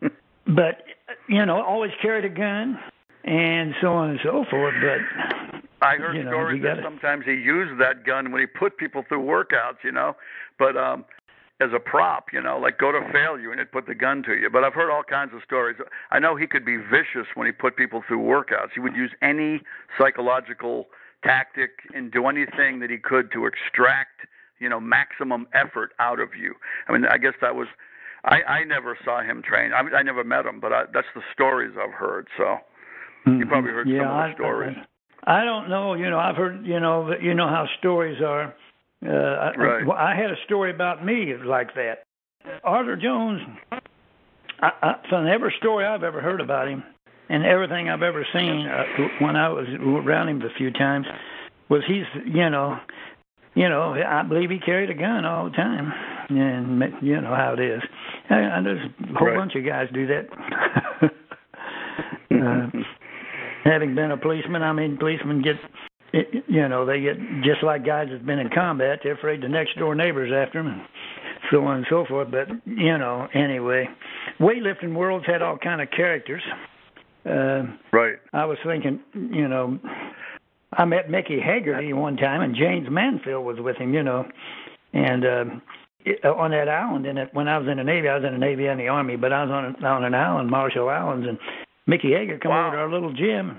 but 0.46 0.84
you 1.28 1.44
know, 1.44 1.62
always 1.62 1.90
carried 2.00 2.24
a 2.24 2.30
gun 2.30 2.78
and 3.24 3.74
so 3.82 3.88
on 3.88 4.08
and 4.08 4.20
so 4.24 4.46
forth. 4.50 4.74
But 4.80 5.66
I 5.86 5.96
heard 5.96 6.16
you 6.16 6.24
know, 6.24 6.30
stories 6.30 6.62
that 6.62 6.78
sometimes 6.82 7.26
he 7.26 7.32
used 7.32 7.78
that 7.78 8.06
gun 8.06 8.32
when 8.32 8.40
he 8.40 8.46
put 8.46 8.78
people 8.78 9.04
through 9.06 9.22
workouts, 9.22 9.84
you 9.84 9.92
know, 9.92 10.16
but 10.58 10.78
um 10.78 11.04
as 11.60 11.68
a 11.74 11.78
prop, 11.78 12.28
you 12.32 12.40
know, 12.40 12.58
like 12.58 12.78
go 12.78 12.92
to 12.92 13.00
fail 13.12 13.38
you 13.38 13.52
and 13.52 13.60
it 13.60 13.70
put 13.70 13.86
the 13.86 13.94
gun 13.94 14.22
to 14.22 14.32
you. 14.32 14.48
But 14.48 14.64
I've 14.64 14.74
heard 14.74 14.90
all 14.90 15.02
kinds 15.02 15.32
of 15.34 15.42
stories. 15.44 15.76
I 16.10 16.18
know 16.20 16.36
he 16.36 16.46
could 16.46 16.64
be 16.64 16.78
vicious 16.78 17.28
when 17.34 17.46
he 17.46 17.52
put 17.52 17.76
people 17.76 18.02
through 18.08 18.20
workouts. 18.20 18.70
He 18.74 18.80
would 18.80 18.96
use 18.96 19.10
any 19.20 19.60
psychological 19.98 20.86
tactic 21.26 21.70
and 21.94 22.12
do 22.12 22.26
anything 22.26 22.80
that 22.80 22.90
he 22.90 22.98
could 22.98 23.30
to 23.32 23.46
extract, 23.46 24.26
you 24.60 24.68
know, 24.68 24.80
maximum 24.80 25.46
effort 25.52 25.90
out 25.98 26.20
of 26.20 26.30
you. 26.38 26.54
I 26.88 26.92
mean, 26.92 27.04
I 27.10 27.18
guess 27.18 27.34
that 27.40 27.54
was 27.54 27.66
I 28.24 28.42
I 28.42 28.64
never 28.64 28.96
saw 29.04 29.22
him 29.22 29.42
train. 29.42 29.72
I 29.72 29.80
I 29.96 30.02
never 30.02 30.24
met 30.24 30.46
him, 30.46 30.60
but 30.60 30.72
I, 30.72 30.84
that's 30.92 31.06
the 31.14 31.22
stories 31.32 31.74
I've 31.80 31.94
heard. 31.94 32.26
So 32.36 32.56
you 33.26 33.46
probably 33.46 33.70
heard 33.70 33.88
yeah, 33.88 34.00
some 34.00 34.08
of 34.08 34.30
the 34.30 34.34
stories. 34.34 34.76
I, 35.24 35.40
I 35.40 35.44
don't 35.44 35.68
know. 35.68 35.94
You 35.94 36.10
know, 36.10 36.18
I've 36.18 36.36
heard. 36.36 36.64
You 36.64 36.80
know, 36.80 37.12
you 37.20 37.34
know 37.34 37.48
how 37.48 37.66
stories 37.78 38.20
are. 38.22 38.54
Uh, 39.04 39.52
right. 39.58 39.84
I, 39.88 40.12
I 40.12 40.16
had 40.16 40.30
a 40.30 40.36
story 40.44 40.72
about 40.74 41.04
me 41.04 41.34
like 41.44 41.74
that. 41.74 42.04
Arthur 42.64 42.96
Jones. 42.96 43.40
I, 44.60 44.70
I, 44.82 44.94
from 45.10 45.26
every 45.26 45.54
story 45.58 45.84
I've 45.84 46.02
ever 46.02 46.20
heard 46.20 46.40
about 46.40 46.68
him, 46.68 46.82
and 47.28 47.44
everything 47.44 47.88
I've 47.88 48.02
ever 48.02 48.26
seen 48.32 48.66
uh, 48.66 48.84
when 49.24 49.36
I 49.36 49.48
was 49.48 49.66
around 49.80 50.28
him 50.28 50.42
a 50.42 50.54
few 50.56 50.70
times, 50.72 51.06
was 51.68 51.82
he's 51.86 52.04
you 52.26 52.48
know, 52.50 52.76
you 53.54 53.68
know 53.68 53.94
I 53.94 54.22
believe 54.22 54.50
he 54.50 54.58
carried 54.58 54.90
a 54.90 54.94
gun 54.94 55.24
all 55.24 55.44
the 55.50 55.56
time, 55.56 55.92
and 56.30 56.82
you 57.02 57.20
know 57.20 57.34
how 57.34 57.54
it 57.58 57.60
is. 57.60 57.82
And 58.28 58.66
there's 58.66 58.80
a 58.80 59.18
whole 59.18 59.28
Right. 59.28 59.36
bunch 59.36 59.54
of 59.56 59.64
guys 59.64 59.88
do 59.92 60.06
that. 60.08 60.26
uh, 62.30 62.66
having 63.64 63.94
been 63.94 64.10
a 64.10 64.16
policeman, 64.16 64.62
I 64.62 64.72
mean, 64.72 64.96
policemen 64.98 65.42
get, 65.42 65.56
it, 66.12 66.44
you 66.48 66.68
know, 66.68 66.84
they 66.86 67.00
get 67.00 67.16
just 67.42 67.62
like 67.62 67.84
guys 67.84 68.08
that's 68.10 68.24
been 68.24 68.38
in 68.38 68.48
combat. 68.54 69.00
They're 69.02 69.14
afraid 69.14 69.42
the 69.42 69.48
next 69.48 69.78
door 69.78 69.94
neighbors 69.94 70.32
after 70.34 70.62
them, 70.62 70.72
and 70.72 70.82
so 71.50 71.64
on 71.64 71.78
and 71.78 71.86
so 71.90 72.04
forth. 72.08 72.30
But 72.30 72.48
you 72.64 72.98
know, 72.98 73.28
anyway, 73.34 73.88
weightlifting 74.40 74.94
worlds 74.94 75.26
had 75.26 75.42
all 75.42 75.58
kind 75.58 75.80
of 75.80 75.90
characters. 75.90 76.42
Uh, 77.26 77.64
right. 77.92 78.16
I 78.32 78.44
was 78.44 78.58
thinking, 78.64 79.00
you 79.14 79.48
know, 79.48 79.78
I 80.72 80.84
met 80.84 81.10
Mickey 81.10 81.40
Haggerty 81.40 81.92
one 81.92 82.16
time, 82.16 82.40
and 82.42 82.54
Jayne 82.54 82.92
Mansfield 82.92 83.44
was 83.44 83.58
with 83.58 83.76
him, 83.76 83.94
you 83.94 84.02
know, 84.02 84.28
and. 84.92 85.24
Uh, 85.24 85.44
on 86.24 86.52
that 86.52 86.68
island, 86.68 87.04
and 87.04 87.18
it, 87.18 87.30
when 87.32 87.48
I 87.48 87.58
was 87.58 87.66
in 87.68 87.78
the 87.78 87.82
Navy, 87.82 88.08
I 88.08 88.14
was 88.14 88.24
in 88.24 88.32
the 88.32 88.38
Navy 88.38 88.66
and 88.66 88.78
the 88.78 88.86
Army, 88.86 89.16
but 89.16 89.32
I 89.32 89.42
was 89.42 89.50
on 89.50 89.84
on 89.84 90.04
an 90.04 90.14
island, 90.14 90.48
Marshall 90.48 90.88
Islands, 90.88 91.26
and 91.26 91.36
Mickey 91.88 92.12
Hager 92.12 92.38
come 92.38 92.52
wow. 92.52 92.68
over 92.68 92.76
to 92.76 92.82
our 92.82 92.90
little 92.90 93.12
gym, 93.12 93.58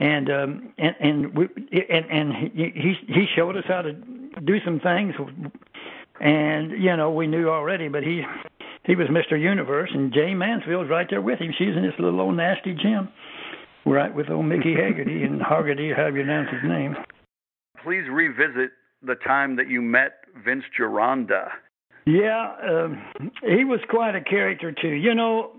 and 0.00 0.30
um, 0.30 0.72
and 0.78 0.96
and 1.00 1.36
we 1.36 1.48
and 1.72 2.06
and 2.10 2.32
he 2.54 2.96
he 3.06 3.26
showed 3.36 3.56
us 3.56 3.64
how 3.66 3.82
to 3.82 3.92
do 3.92 4.60
some 4.64 4.80
things, 4.80 5.14
and 6.20 6.70
you 6.70 6.96
know 6.96 7.10
we 7.10 7.26
knew 7.26 7.50
already, 7.50 7.88
but 7.88 8.02
he 8.02 8.22
he 8.84 8.96
was 8.96 9.08
Mr. 9.08 9.40
Universe, 9.40 9.90
and 9.92 10.12
Jayne 10.12 10.38
Mansfield's 10.38 10.90
right 10.90 11.06
there 11.08 11.22
with 11.22 11.38
him. 11.38 11.52
She's 11.56 11.76
in 11.76 11.82
this 11.82 11.98
little 11.98 12.20
old 12.20 12.36
nasty 12.36 12.74
gym, 12.74 13.08
right 13.86 14.14
with 14.14 14.30
old 14.30 14.46
Mickey 14.46 14.74
Haggerty 14.80 15.22
and 15.22 15.40
Hargady, 15.40 15.94
however 15.94 16.18
you 16.18 16.24
pronounce 16.24 16.50
his 16.50 16.68
name. 16.68 16.96
Please 17.82 18.04
revisit 18.10 18.70
the 19.02 19.14
time 19.16 19.56
that 19.56 19.68
you 19.68 19.82
met 19.82 20.24
Vince 20.44 20.64
Gironda. 20.78 21.48
Yeah, 22.06 22.54
um, 22.62 23.02
he 23.42 23.64
was 23.64 23.80
quite 23.88 24.14
a 24.14 24.20
character 24.20 24.72
too. 24.72 24.88
You 24.88 25.14
know, 25.14 25.52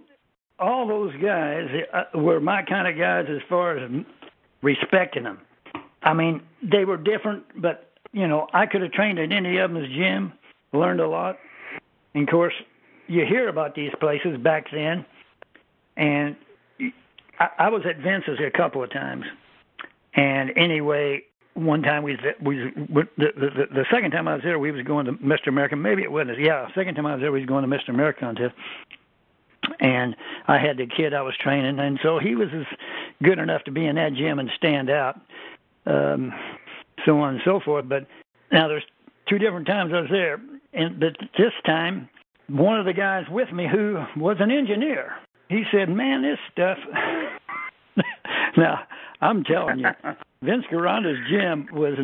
all 0.60 0.88
those 0.88 1.14
guys 1.22 1.68
uh, 1.94 2.18
were 2.18 2.40
my 2.40 2.62
kind 2.62 2.88
of 2.88 2.98
guys 3.00 3.26
as 3.30 3.42
far 3.50 3.78
as 3.78 3.90
respecting 4.62 5.24
them. 5.24 5.40
I 6.04 6.14
mean, 6.14 6.44
they 6.62 6.86
were 6.86 6.98
different, 6.98 7.44
but 7.60 7.92
you 8.12 8.28
know, 8.28 8.48
I 8.54 8.68
could 8.68 8.82
have 8.82 8.92
trained 8.92 9.20
at 9.20 9.32
any 9.32 9.58
of 9.58 9.72
them's 9.72 9.90
gym, 9.90 10.34
learned 10.72 11.00
a 11.00 11.08
lot. 11.08 11.38
And 12.14 12.28
of 12.28 12.32
course, 12.32 12.54
you 13.08 13.26
hear 13.26 13.50
about 13.50 13.76
these 13.76 13.92
places 14.00 14.38
back 14.38 14.66
then, 14.72 15.06
and 15.98 16.36
I, 17.40 17.50
I 17.60 17.70
was 17.70 17.84
at 17.86 17.98
Vince's 17.98 18.40
a 18.40 18.56
couple 18.56 18.84
of 18.84 18.92
times. 18.92 19.26
And 20.16 20.52
anyway, 20.58 21.24
one 21.54 21.82
time 21.82 22.04
we 22.04 22.18
we 22.42 22.72
the, 22.86 23.06
the 23.18 23.68
the 23.72 23.86
second 23.92 24.12
time 24.12 24.28
I 24.28 24.36
was 24.36 24.44
there, 24.44 24.60
we 24.60 24.72
was 24.72 24.84
going 24.84 25.06
to 25.06 25.14
Mr. 25.14 25.48
America. 25.48 25.76
Maybe 25.76 26.04
it 26.04 26.12
wasn't. 26.12 26.40
Yeah, 26.40 26.68
second 26.76 26.96
time 26.96 27.06
I 27.06 27.14
was 27.14 27.22
there, 27.22 27.32
we 27.32 27.40
was 27.40 27.48
going 27.48 27.70
to 27.70 27.76
Mr. 27.76 27.90
America 27.90 28.22
contest. 28.22 28.54
And 29.80 30.16
I 30.48 30.60
had 30.60 30.78
the 30.78 30.86
kid 30.86 31.14
I 31.14 31.24
was 31.24 31.36
training, 31.38 31.80
and 31.80 32.00
so 32.04 32.20
he 32.20 32.36
was 32.36 32.50
as 32.54 32.66
good 33.24 33.40
enough 33.40 33.64
to 33.64 33.72
be 33.72 33.86
in 33.86 33.96
that 33.96 34.14
gym 34.14 34.38
and 34.38 34.50
stand 34.56 34.92
out, 34.92 35.20
um, 35.88 36.32
so 37.04 37.20
on 37.20 37.36
and 37.36 37.42
so 37.44 37.60
forth. 37.60 37.90
But 37.90 38.06
now 38.52 38.68
there's 38.68 38.84
two 39.28 39.40
different 39.40 39.66
times 39.66 39.92
I 39.92 40.02
was 40.02 40.10
there, 40.12 40.40
and 40.74 41.00
but 41.00 41.18
this 41.38 41.54
time 41.66 42.10
one 42.50 42.80
of 42.80 42.86
the 42.86 42.94
guys 42.94 43.26
with 43.30 43.52
me 43.52 43.68
who 43.72 44.04
was 44.18 44.38
an 44.40 44.52
engineer. 44.52 45.14
He 45.50 45.64
said, 45.72 45.90
"Man, 45.90 46.22
this 46.22 46.40
stuff." 46.52 46.78
now, 48.58 48.80
I'm 49.22 49.44
telling 49.44 49.80
you, 49.80 49.88
Vince 50.44 50.66
Gironda's 50.72 51.18
gym 51.30 51.68
was 51.72 51.98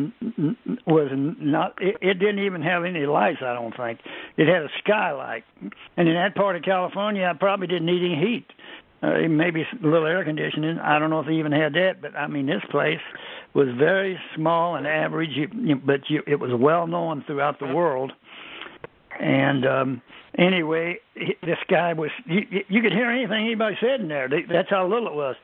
was 0.86 1.10
not. 1.12 1.80
It, 1.80 1.96
it 2.00 2.14
didn't 2.14 2.40
even 2.40 2.62
have 2.62 2.84
any 2.84 3.06
lights. 3.06 3.38
I 3.42 3.54
don't 3.54 3.76
think 3.76 4.00
it 4.36 4.46
had 4.46 4.62
a 4.62 4.68
skylight, 4.82 5.44
and 5.96 6.08
in 6.08 6.14
that 6.14 6.34
part 6.34 6.56
of 6.56 6.62
California, 6.62 7.24
I 7.24 7.36
probably 7.38 7.66
didn't 7.66 7.86
need 7.86 8.04
any 8.04 8.16
heat. 8.16 8.46
Uh, 9.02 9.26
maybe 9.28 9.62
a 9.62 9.84
little 9.84 10.06
air 10.06 10.24
conditioning. 10.24 10.78
I 10.78 11.00
don't 11.00 11.10
know 11.10 11.18
if 11.18 11.26
they 11.26 11.32
even 11.32 11.50
had 11.50 11.72
that, 11.72 12.00
but 12.00 12.14
I 12.14 12.28
mean, 12.28 12.46
this 12.46 12.62
place 12.70 13.00
was 13.52 13.66
very 13.76 14.16
small 14.36 14.76
and 14.76 14.86
average, 14.86 15.30
but 15.84 16.02
you, 16.08 16.22
it 16.24 16.38
was 16.38 16.52
well 16.54 16.86
known 16.86 17.24
throughout 17.26 17.58
the 17.58 17.66
world. 17.66 18.12
And 19.20 19.66
um, 19.66 20.02
anyway, 20.38 20.98
he, 21.14 21.36
this 21.42 21.58
guy 21.68 21.92
was, 21.92 22.10
he, 22.26 22.64
you 22.68 22.82
could 22.82 22.92
hear 22.92 23.10
anything 23.10 23.46
anybody 23.46 23.76
said 23.80 24.00
in 24.00 24.08
there. 24.08 24.28
That's 24.28 24.70
how 24.70 24.86
little 24.86 25.08
it 25.08 25.14
was. 25.14 25.36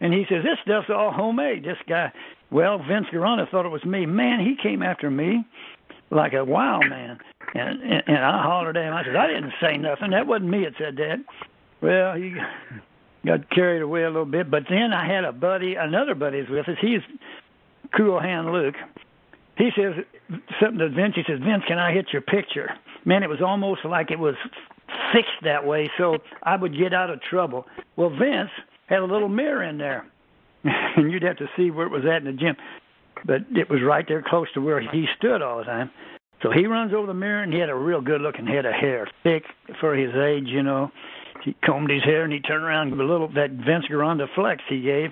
And 0.00 0.12
he 0.12 0.24
says, 0.28 0.42
This 0.42 0.58
stuff's 0.62 0.88
all 0.90 1.12
homemade. 1.12 1.64
This 1.64 1.76
guy, 1.88 2.12
well, 2.50 2.78
Vince 2.78 3.06
Gironda 3.12 3.50
thought 3.50 3.66
it 3.66 3.70
was 3.70 3.84
me. 3.84 4.06
Man, 4.06 4.40
he 4.40 4.56
came 4.60 4.82
after 4.82 5.10
me 5.10 5.44
like 6.10 6.32
a 6.32 6.44
wild 6.44 6.88
man. 6.88 7.18
And, 7.54 7.82
and, 7.82 8.02
and 8.06 8.18
I 8.18 8.42
hollered 8.42 8.76
at 8.76 8.84
him. 8.84 8.94
I 8.94 9.04
said, 9.04 9.16
I 9.16 9.26
didn't 9.26 9.52
say 9.60 9.76
nothing. 9.76 10.10
That 10.10 10.26
wasn't 10.26 10.50
me 10.50 10.64
that 10.64 10.74
said 10.78 10.96
that. 10.96 11.18
Well, 11.82 12.14
he 12.14 12.34
got 13.26 13.50
carried 13.50 13.82
away 13.82 14.04
a 14.04 14.08
little 14.08 14.24
bit. 14.24 14.50
But 14.50 14.64
then 14.68 14.92
I 14.92 15.06
had 15.06 15.24
a 15.24 15.32
buddy, 15.32 15.74
another 15.74 16.14
buddy's 16.14 16.48
with 16.48 16.68
us. 16.68 16.76
He's 16.80 17.00
Cool 17.96 18.20
Hand 18.20 18.52
Luke. 18.52 18.76
He 19.56 19.70
says 19.76 19.94
something 20.60 20.78
to 20.78 20.88
Vince. 20.88 21.14
He 21.16 21.22
says, 21.26 21.40
Vince, 21.40 21.64
can 21.66 21.78
I 21.78 21.92
hit 21.92 22.06
your 22.12 22.22
picture? 22.22 22.70
Man, 23.04 23.22
it 23.22 23.28
was 23.28 23.40
almost 23.44 23.84
like 23.84 24.10
it 24.10 24.18
was 24.18 24.34
fixed 25.12 25.42
that 25.42 25.66
way 25.66 25.90
so 25.98 26.18
I 26.42 26.56
would 26.56 26.76
get 26.76 26.92
out 26.92 27.10
of 27.10 27.20
trouble. 27.22 27.66
Well, 27.96 28.10
Vince 28.10 28.50
had 28.86 29.00
a 29.00 29.04
little 29.04 29.28
mirror 29.28 29.62
in 29.62 29.78
there, 29.78 30.06
and 30.64 31.10
you'd 31.10 31.22
have 31.22 31.38
to 31.38 31.48
see 31.56 31.70
where 31.70 31.86
it 31.86 31.92
was 31.92 32.04
at 32.04 32.18
in 32.18 32.24
the 32.24 32.32
gym, 32.32 32.56
but 33.24 33.42
it 33.52 33.70
was 33.70 33.80
right 33.82 34.04
there 34.06 34.22
close 34.26 34.48
to 34.54 34.60
where 34.60 34.80
he 34.80 35.06
stood 35.16 35.42
all 35.42 35.58
the 35.58 35.64
time. 35.64 35.90
So 36.42 36.50
he 36.50 36.66
runs 36.66 36.94
over 36.94 37.06
the 37.06 37.14
mirror, 37.14 37.42
and 37.42 37.52
he 37.52 37.58
had 37.58 37.68
a 37.68 37.74
real 37.74 38.00
good-looking 38.00 38.46
head 38.46 38.64
of 38.64 38.72
hair, 38.72 39.06
thick 39.22 39.44
for 39.78 39.94
his 39.94 40.14
age, 40.14 40.46
you 40.46 40.62
know. 40.62 40.90
He 41.44 41.54
combed 41.64 41.90
his 41.90 42.02
hair, 42.02 42.24
and 42.24 42.32
he 42.32 42.40
turned 42.40 42.64
around 42.64 42.90
with 42.92 43.00
a 43.00 43.04
little 43.04 43.28
that 43.34 43.50
Vince 43.50 43.84
Gironda 43.90 44.26
flex 44.34 44.62
he 44.68 44.80
gave 44.80 45.10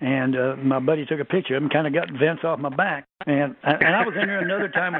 and 0.00 0.36
uh, 0.36 0.56
my 0.56 0.78
buddy 0.78 1.04
took 1.04 1.20
a 1.20 1.24
picture 1.24 1.56
of 1.56 1.62
him, 1.62 1.68
kind 1.68 1.86
of 1.86 1.92
got 1.92 2.10
Vince 2.10 2.40
off 2.44 2.58
my 2.58 2.68
back, 2.68 3.04
and 3.26 3.56
and 3.64 3.96
I 3.96 4.04
was 4.06 4.14
in 4.20 4.28
there 4.28 4.40
another 4.40 4.68
time. 4.68 4.94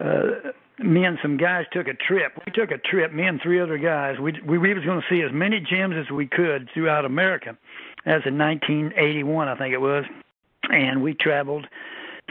Uh, 0.00 0.50
me 0.82 1.04
and 1.04 1.18
some 1.22 1.36
guys 1.36 1.66
took 1.72 1.88
a 1.88 1.94
trip. 1.94 2.32
We 2.46 2.52
took 2.52 2.70
a 2.70 2.78
trip, 2.78 3.12
me 3.12 3.24
and 3.24 3.40
three 3.42 3.60
other 3.60 3.78
guys. 3.78 4.18
We 4.18 4.32
we, 4.46 4.58
we 4.58 4.74
was 4.74 4.84
going 4.84 5.00
to 5.00 5.06
see 5.08 5.22
as 5.22 5.32
many 5.32 5.60
gyms 5.60 6.00
as 6.00 6.10
we 6.10 6.26
could 6.26 6.68
throughout 6.72 7.04
America. 7.04 7.56
As 8.06 8.22
in 8.24 8.38
1981, 8.38 9.48
I 9.48 9.58
think 9.58 9.74
it 9.74 9.80
was, 9.80 10.04
and 10.70 11.02
we 11.02 11.12
traveled 11.12 11.66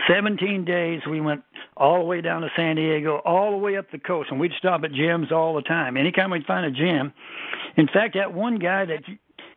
17 0.07 0.65
days. 0.65 1.01
We 1.07 1.21
went 1.21 1.43
all 1.77 1.99
the 1.99 2.05
way 2.05 2.21
down 2.21 2.41
to 2.41 2.49
San 2.55 2.75
Diego, 2.75 3.21
all 3.23 3.51
the 3.51 3.57
way 3.57 3.77
up 3.77 3.91
the 3.91 3.99
coast, 3.99 4.31
and 4.31 4.39
we'd 4.39 4.51
stop 4.57 4.83
at 4.83 4.91
gyms 4.91 5.31
all 5.31 5.55
the 5.55 5.61
time. 5.61 5.95
Anytime 5.95 6.31
we'd 6.31 6.45
find 6.45 6.65
a 6.65 6.71
gym. 6.71 7.13
In 7.77 7.87
fact, 7.87 8.15
that 8.15 8.33
one 8.33 8.57
guy 8.57 8.85
that 8.85 9.03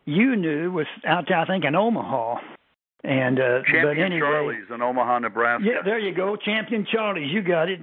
you 0.05 0.37
knew 0.37 0.71
was 0.71 0.87
out 1.07 1.25
there, 1.29 1.39
I 1.39 1.47
think, 1.47 1.65
in 1.65 1.75
Omaha. 1.75 2.37
And 3.05 3.41
uh, 3.41 3.63
Champion 3.65 3.83
but 3.83 3.99
anyway, 3.99 4.21
Charlie's 4.21 4.71
in 4.73 4.81
Omaha, 4.81 5.19
Nebraska. 5.21 5.67
Yeah, 5.67 5.83
there 5.85 5.99
you 5.99 6.15
go, 6.15 6.37
Champion 6.37 6.87
Charlie's. 6.91 7.33
You 7.33 7.43
got 7.43 7.69
it. 7.69 7.81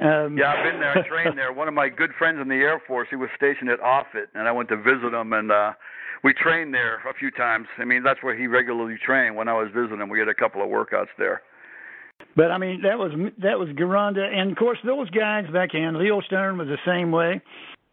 Um, 0.00 0.38
yeah, 0.38 0.54
I've 0.54 0.64
been 0.64 0.80
there. 0.80 0.96
I 0.96 1.08
trained 1.08 1.36
there. 1.36 1.52
One 1.52 1.66
of 1.66 1.74
my 1.74 1.88
good 1.88 2.10
friends 2.18 2.38
in 2.40 2.48
the 2.48 2.54
Air 2.54 2.80
Force, 2.86 3.08
he 3.10 3.16
was 3.16 3.28
stationed 3.36 3.68
at 3.68 3.80
Offutt, 3.80 4.28
and 4.34 4.46
I 4.46 4.52
went 4.52 4.68
to 4.68 4.76
visit 4.76 5.12
him, 5.12 5.32
and 5.32 5.50
uh, 5.50 5.72
we 6.22 6.32
trained 6.34 6.72
there 6.72 6.96
a 7.08 7.14
few 7.18 7.30
times. 7.32 7.66
I 7.78 7.84
mean, 7.84 8.04
that's 8.04 8.22
where 8.22 8.36
he 8.36 8.46
regularly 8.46 8.96
trained. 9.04 9.34
When 9.34 9.48
I 9.48 9.54
was 9.54 9.68
visiting 9.74 10.00
him, 10.00 10.08
we 10.08 10.20
had 10.20 10.28
a 10.28 10.34
couple 10.34 10.62
of 10.62 10.68
workouts 10.68 11.10
there. 11.18 11.42
But 12.36 12.50
I 12.50 12.58
mean, 12.58 12.82
that 12.82 12.98
was 12.98 13.12
that 13.42 13.58
was 13.58 13.68
Gironda, 13.70 14.22
and 14.22 14.50
of 14.52 14.58
course 14.58 14.78
those 14.84 15.10
guys 15.10 15.44
back 15.52 15.70
in. 15.74 15.98
Leo 15.98 16.20
Stern 16.20 16.58
was 16.58 16.68
the 16.68 16.78
same 16.86 17.10
way. 17.10 17.40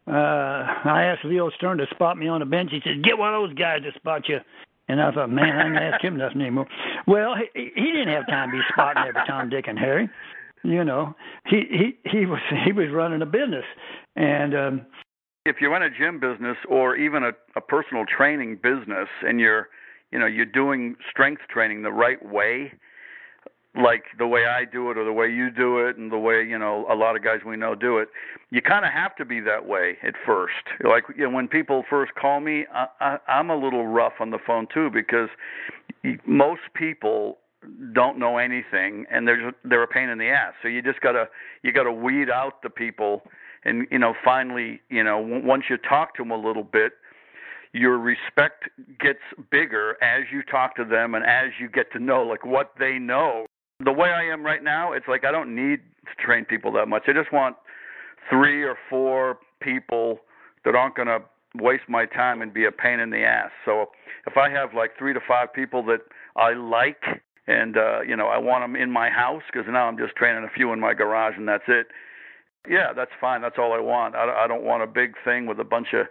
Uh, 0.08 0.12
I 0.12 1.06
asked 1.06 1.26
Leo 1.26 1.50
Stern 1.52 1.78
to 1.80 1.86
spot 1.92 2.18
me 2.18 2.28
on 2.28 2.40
the 2.40 2.46
bench. 2.46 2.70
He 2.72 2.80
said, 2.84 3.04
"Get 3.04 3.18
one 3.18 3.34
of 3.34 3.42
those 3.42 3.58
guys 3.58 3.82
to 3.82 3.92
spot 3.98 4.28
you." 4.28 4.40
And 4.88 5.02
I 5.02 5.12
thought, 5.12 5.32
man, 5.32 5.58
I 5.58 5.64
didn't 5.64 5.78
ask 5.78 6.04
him 6.04 6.18
nothing 6.18 6.42
anymore. 6.42 6.68
Well, 7.08 7.34
he, 7.56 7.72
he 7.76 7.92
didn't 7.92 8.14
have 8.14 8.28
time 8.28 8.52
to 8.52 8.58
be 8.58 8.64
spotting 8.72 9.04
every 9.08 9.22
Tom, 9.26 9.50
Dick, 9.50 9.66
and 9.68 9.80
Harry 9.80 10.08
you 10.66 10.84
know 10.84 11.16
he 11.46 11.64
he 11.70 12.10
he 12.10 12.26
was 12.26 12.42
he 12.66 12.72
was 12.72 12.88
running 12.92 13.22
a 13.22 13.26
business. 13.26 13.66
And 14.16 14.56
um 14.56 14.86
if 15.46 15.58
you 15.62 15.70
run 15.70 15.84
a 15.84 15.90
gym 15.90 16.20
business 16.20 16.58
or 16.68 16.96
even 16.96 17.24
a, 17.24 17.32
a 17.56 17.62
personal 17.62 18.04
training 18.06 18.60
business 18.62 19.08
and 19.22 19.40
you're 19.40 19.70
you 20.12 20.20
know 20.20 20.26
you're 20.26 20.46
doing 20.46 20.96
strength 21.10 21.42
training 21.50 21.84
the 21.84 21.92
right 21.92 22.24
way 22.26 22.72
like 23.78 24.06
the 24.18 24.26
way 24.26 24.46
I 24.46 24.64
do 24.64 24.90
it 24.90 24.98
or 24.98 25.04
the 25.04 25.12
way 25.12 25.28
you 25.30 25.52
do 25.52 25.80
it 25.80 25.98
and 25.98 26.12
the 26.12 26.18
way 26.18 26.44
you 26.44 26.58
know 26.58 26.86
a 26.90 26.96
lot 26.96 27.16
of 27.16 27.24
guys 27.24 27.40
we 27.46 27.58
know 27.58 27.76
do 27.76 27.98
it 27.98 28.10
you 28.50 28.62
kind 28.62 28.86
of 28.86 28.92
have 28.92 29.16
to 29.18 29.26
be 29.26 29.42
that 29.42 29.66
way 29.66 29.98
at 30.04 30.14
first. 30.26 30.54
Like 30.84 31.04
you 31.16 31.24
know, 31.24 31.36
when 31.36 31.48
people 31.48 31.84
first 31.90 32.16
call 32.16 32.40
me 32.40 32.66
I, 32.74 32.88
I 33.00 33.18
I'm 33.28 33.50
a 33.50 33.56
little 33.56 33.88
rough 33.88 34.14
on 34.20 34.32
the 34.32 34.40
phone 34.46 34.68
too 34.74 34.90
because 34.90 35.30
most 36.26 36.62
people 36.74 37.38
don't 37.94 38.18
know 38.18 38.38
anything 38.38 39.06
and 39.12 39.28
they're 39.28 39.52
just, 39.52 39.56
they're 39.64 39.84
a 39.84 39.88
pain 39.88 40.10
in 40.10 40.18
the 40.18 40.30
ass. 40.30 40.54
So 40.62 40.68
you 40.68 40.82
just 40.82 41.02
gotta 41.02 41.26
you 41.64 41.72
gotta 41.72 41.92
weed 41.92 42.30
out 42.30 42.62
the 42.62 42.70
people, 42.70 43.24
and 43.64 43.88
you 43.92 44.00
know 44.00 44.14
finally 44.24 44.82
you 44.90 45.04
know 45.04 45.20
once 45.20 45.66
you 45.70 45.78
talk 45.78 46.16
to 46.16 46.24
them 46.24 46.32
a 46.32 46.38
little 46.38 46.64
bit, 46.64 46.94
your 47.74 47.98
respect 47.98 48.70
gets 49.00 49.20
bigger 49.52 50.02
as 50.04 50.24
you 50.32 50.44
talk 50.44 50.76
to 50.78 50.86
them 50.86 51.16
and 51.16 51.26
as 51.26 51.52
you 51.60 51.68
get 51.70 51.92
to 51.92 52.00
know 52.00 52.24
like 52.24 52.46
what 52.46 52.72
they 52.80 52.98
know. 52.98 53.46
The 53.84 53.92
way 53.92 54.10
I 54.10 54.24
am 54.24 54.44
right 54.44 54.64
now, 54.64 54.94
it's 54.94 55.08
like 55.08 55.26
I 55.26 55.32
don't 55.32 55.54
need 55.54 55.82
to 56.06 56.26
train 56.26 56.46
people 56.46 56.72
that 56.74 56.88
much. 56.88 57.04
I 57.08 57.14
just 57.14 57.34
want 57.34 57.58
three 58.30 58.64
or 58.64 58.78
four 58.90 59.40
people 59.60 60.20
that 60.64 60.76
aren't 60.76 60.96
going 60.96 61.08
to 61.08 61.20
waste 61.56 61.84
my 61.88 62.06
time 62.06 62.42
and 62.42 62.54
be 62.54 62.66
a 62.66 62.72
pain 62.72 63.00
in 63.00 63.10
the 63.10 63.24
ass. 63.24 63.52
So 63.66 63.88
if 64.28 64.38
I 64.38 64.50
have 64.50 64.74
like 64.74 64.92
three 64.98 65.14
to 65.14 65.20
five 65.28 65.54
people 65.54 65.84
that 65.86 66.00
I 66.36 66.54
like 66.54 67.22
and 67.48 67.78
uh, 67.78 68.02
you 68.02 68.16
know 68.16 68.28
I 68.28 68.38
want 68.38 68.64
them 68.64 68.76
in 68.76 68.92
my 68.92 69.10
house 69.10 69.44
because 69.52 69.68
now 69.70 69.88
I'm 69.88 69.98
just 69.98 70.16
training 70.16 70.44
a 70.44 70.54
few 70.54 70.74
in 70.74 70.80
my 70.80 70.94
garage 70.94 71.36
and 71.38 71.48
that's 71.48 71.64
it. 71.68 71.88
Yeah, 72.68 72.94
that's 72.96 73.12
fine. 73.22 73.42
That's 73.42 73.58
all 73.60 73.74
I 73.74 73.80
want. 73.80 74.16
I, 74.16 74.46
I 74.46 74.48
don't 74.48 74.64
want 74.64 74.82
a 74.82 74.88
big 74.88 75.14
thing 75.24 75.46
with 75.46 75.60
a 75.60 75.64
bunch 75.64 75.90
of 75.94 76.08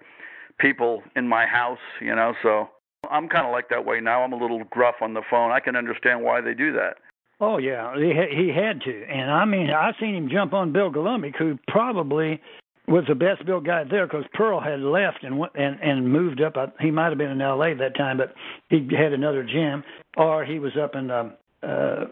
people 0.59 1.03
in 1.17 1.29
my 1.29 1.47
house, 1.47 1.81
you 2.01 2.15
know. 2.15 2.35
So 2.43 2.69
I'm 3.11 3.29
kind 3.29 3.47
of 3.47 3.53
like 3.53 3.69
that 3.71 3.85
way 3.85 4.01
now. 4.01 4.23
I'm 4.23 4.33
a 4.33 4.37
little 4.37 4.63
gruff 4.71 4.97
on 5.01 5.15
the 5.15 5.23
phone. 5.29 5.51
I 5.51 5.61
can 5.61 5.77
understand 5.77 6.23
why 6.23 6.41
they 6.41 6.55
do 6.55 6.73
that. 6.75 6.99
Oh 7.41 7.59
yeah, 7.59 7.95
he 7.97 8.13
he 8.31 8.49
had 8.55 8.81
to, 8.83 9.05
and 9.07 9.31
I 9.31 9.45
mean 9.45 9.71
I 9.71 9.93
seen 9.99 10.15
him 10.15 10.29
jump 10.31 10.53
on 10.53 10.73
Bill 10.73 10.91
Golumbik, 10.91 11.37
who 11.37 11.59
probably 11.67 12.41
was 12.87 13.05
the 13.09 13.15
best 13.15 13.45
built 13.47 13.65
guy 13.65 13.85
there 13.85 14.07
because 14.07 14.25
Pearl 14.35 14.61
had 14.61 14.81
left 14.81 15.25
and 15.25 15.39
went 15.39 15.53
and 15.55 15.79
and 15.81 16.11
moved 16.11 16.41
up. 16.41 16.57
He 16.81 16.91
might 16.91 17.09
have 17.09 17.19
been 17.19 17.31
in 17.31 17.41
L.A. 17.41 17.75
that 17.75 17.97
time, 17.97 18.19
but 18.19 18.35
he 18.69 18.89
had 18.97 19.13
another 19.13 19.43
gym, 19.43 19.85
or 20.17 20.45
he 20.45 20.59
was 20.59 20.73
up 20.77 20.95
in 20.95 21.11
um, 21.11 21.33
uh, 21.63 22.07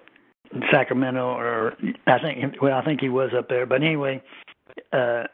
Sacramento, 0.71 1.21
or 1.21 1.75
I 2.07 2.19
think 2.19 2.61
well, 2.61 2.77
I 2.77 2.85
think 2.85 3.01
he 3.01 3.09
was 3.09 3.31
up 3.37 3.49
there. 3.49 3.67
But 3.67 3.83
anyway, 3.83 4.23
uh, 4.93 5.25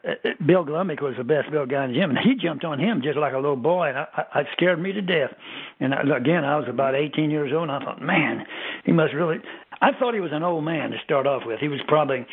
Bill 0.45 0.65
Glumick 0.65 1.01
was 1.01 1.15
the 1.17 1.23
best 1.23 1.51
built 1.51 1.69
guy 1.69 1.85
in 1.85 1.93
the 1.93 1.99
gym, 1.99 2.09
and 2.09 2.19
he 2.19 2.35
jumped 2.35 2.65
on 2.65 2.79
him 2.79 3.01
just 3.01 3.17
like 3.17 3.33
a 3.33 3.37
little 3.37 3.55
boy, 3.55 3.89
and 3.89 3.97
I, 3.97 4.07
I, 4.33 4.39
it 4.41 4.47
scared 4.53 4.81
me 4.81 4.91
to 4.91 5.01
death. 5.01 5.31
And 5.79 5.93
I, 5.93 6.01
again, 6.17 6.43
I 6.43 6.57
was 6.57 6.67
about 6.67 6.95
18 6.95 7.31
years 7.31 7.51
old, 7.53 7.69
and 7.69 7.71
I 7.71 7.79
thought, 7.83 8.01
man, 8.01 8.45
he 8.85 8.91
must 8.91 9.13
really. 9.13 9.37
I 9.81 9.91
thought 9.97 10.13
he 10.13 10.19
was 10.19 10.31
an 10.33 10.43
old 10.43 10.65
man 10.65 10.91
to 10.91 10.97
start 11.03 11.27
off 11.27 11.43
with. 11.45 11.59
He 11.59 11.69
was 11.69 11.79
probably 11.87 12.25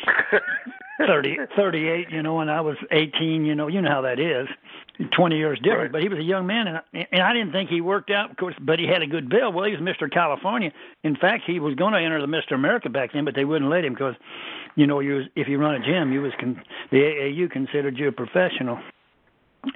thirty, 0.97 1.37
thirty-eight, 1.55 2.09
you 2.09 2.23
know, 2.23 2.39
and 2.39 2.49
I 2.49 2.61
was 2.61 2.77
18, 2.91 3.45
you 3.45 3.55
know, 3.55 3.67
you 3.67 3.81
know 3.81 3.89
how 3.89 4.01
that 4.01 4.19
is. 4.19 4.47
20 5.15 5.37
years 5.37 5.59
different, 5.59 5.79
right. 5.79 5.91
but 5.91 6.01
he 6.01 6.09
was 6.09 6.17
a 6.17 6.23
young 6.23 6.47
man, 6.47 6.67
and 6.67 6.77
I, 6.77 7.07
and 7.11 7.21
I 7.21 7.31
didn't 7.31 7.51
think 7.51 7.69
he 7.69 7.81
worked 7.81 8.09
out, 8.09 8.31
of 8.31 8.37
course, 8.37 8.55
but 8.59 8.79
he 8.79 8.87
had 8.87 9.03
a 9.03 9.07
good 9.07 9.29
bill. 9.29 9.53
Well, 9.53 9.65
he 9.65 9.71
was 9.71 9.79
Mr. 9.81 10.11
California. 10.11 10.71
In 11.03 11.15
fact, 11.15 11.43
he 11.45 11.59
was 11.59 11.75
going 11.75 11.93
to 11.93 11.99
enter 11.99 12.19
the 12.19 12.27
Mr. 12.27 12.53
America 12.53 12.89
back 12.89 13.13
then, 13.13 13.23
but 13.23 13.35
they 13.35 13.45
wouldn't 13.45 13.69
let 13.69 13.85
him 13.85 13.93
because, 13.93 14.15
you 14.75 14.87
know, 14.87 14.99
you 14.99 15.15
was, 15.15 15.25
if 15.35 15.47
you 15.47 15.59
run 15.59 15.75
a 15.75 15.85
gym, 15.85 16.11
you 16.11 16.21
was 16.21 16.33
con- 16.39 16.63
the 16.89 16.97
AAU 16.97 17.51
considered 17.51 17.97
you 17.99 18.07
a 18.07 18.11
professional, 18.11 18.79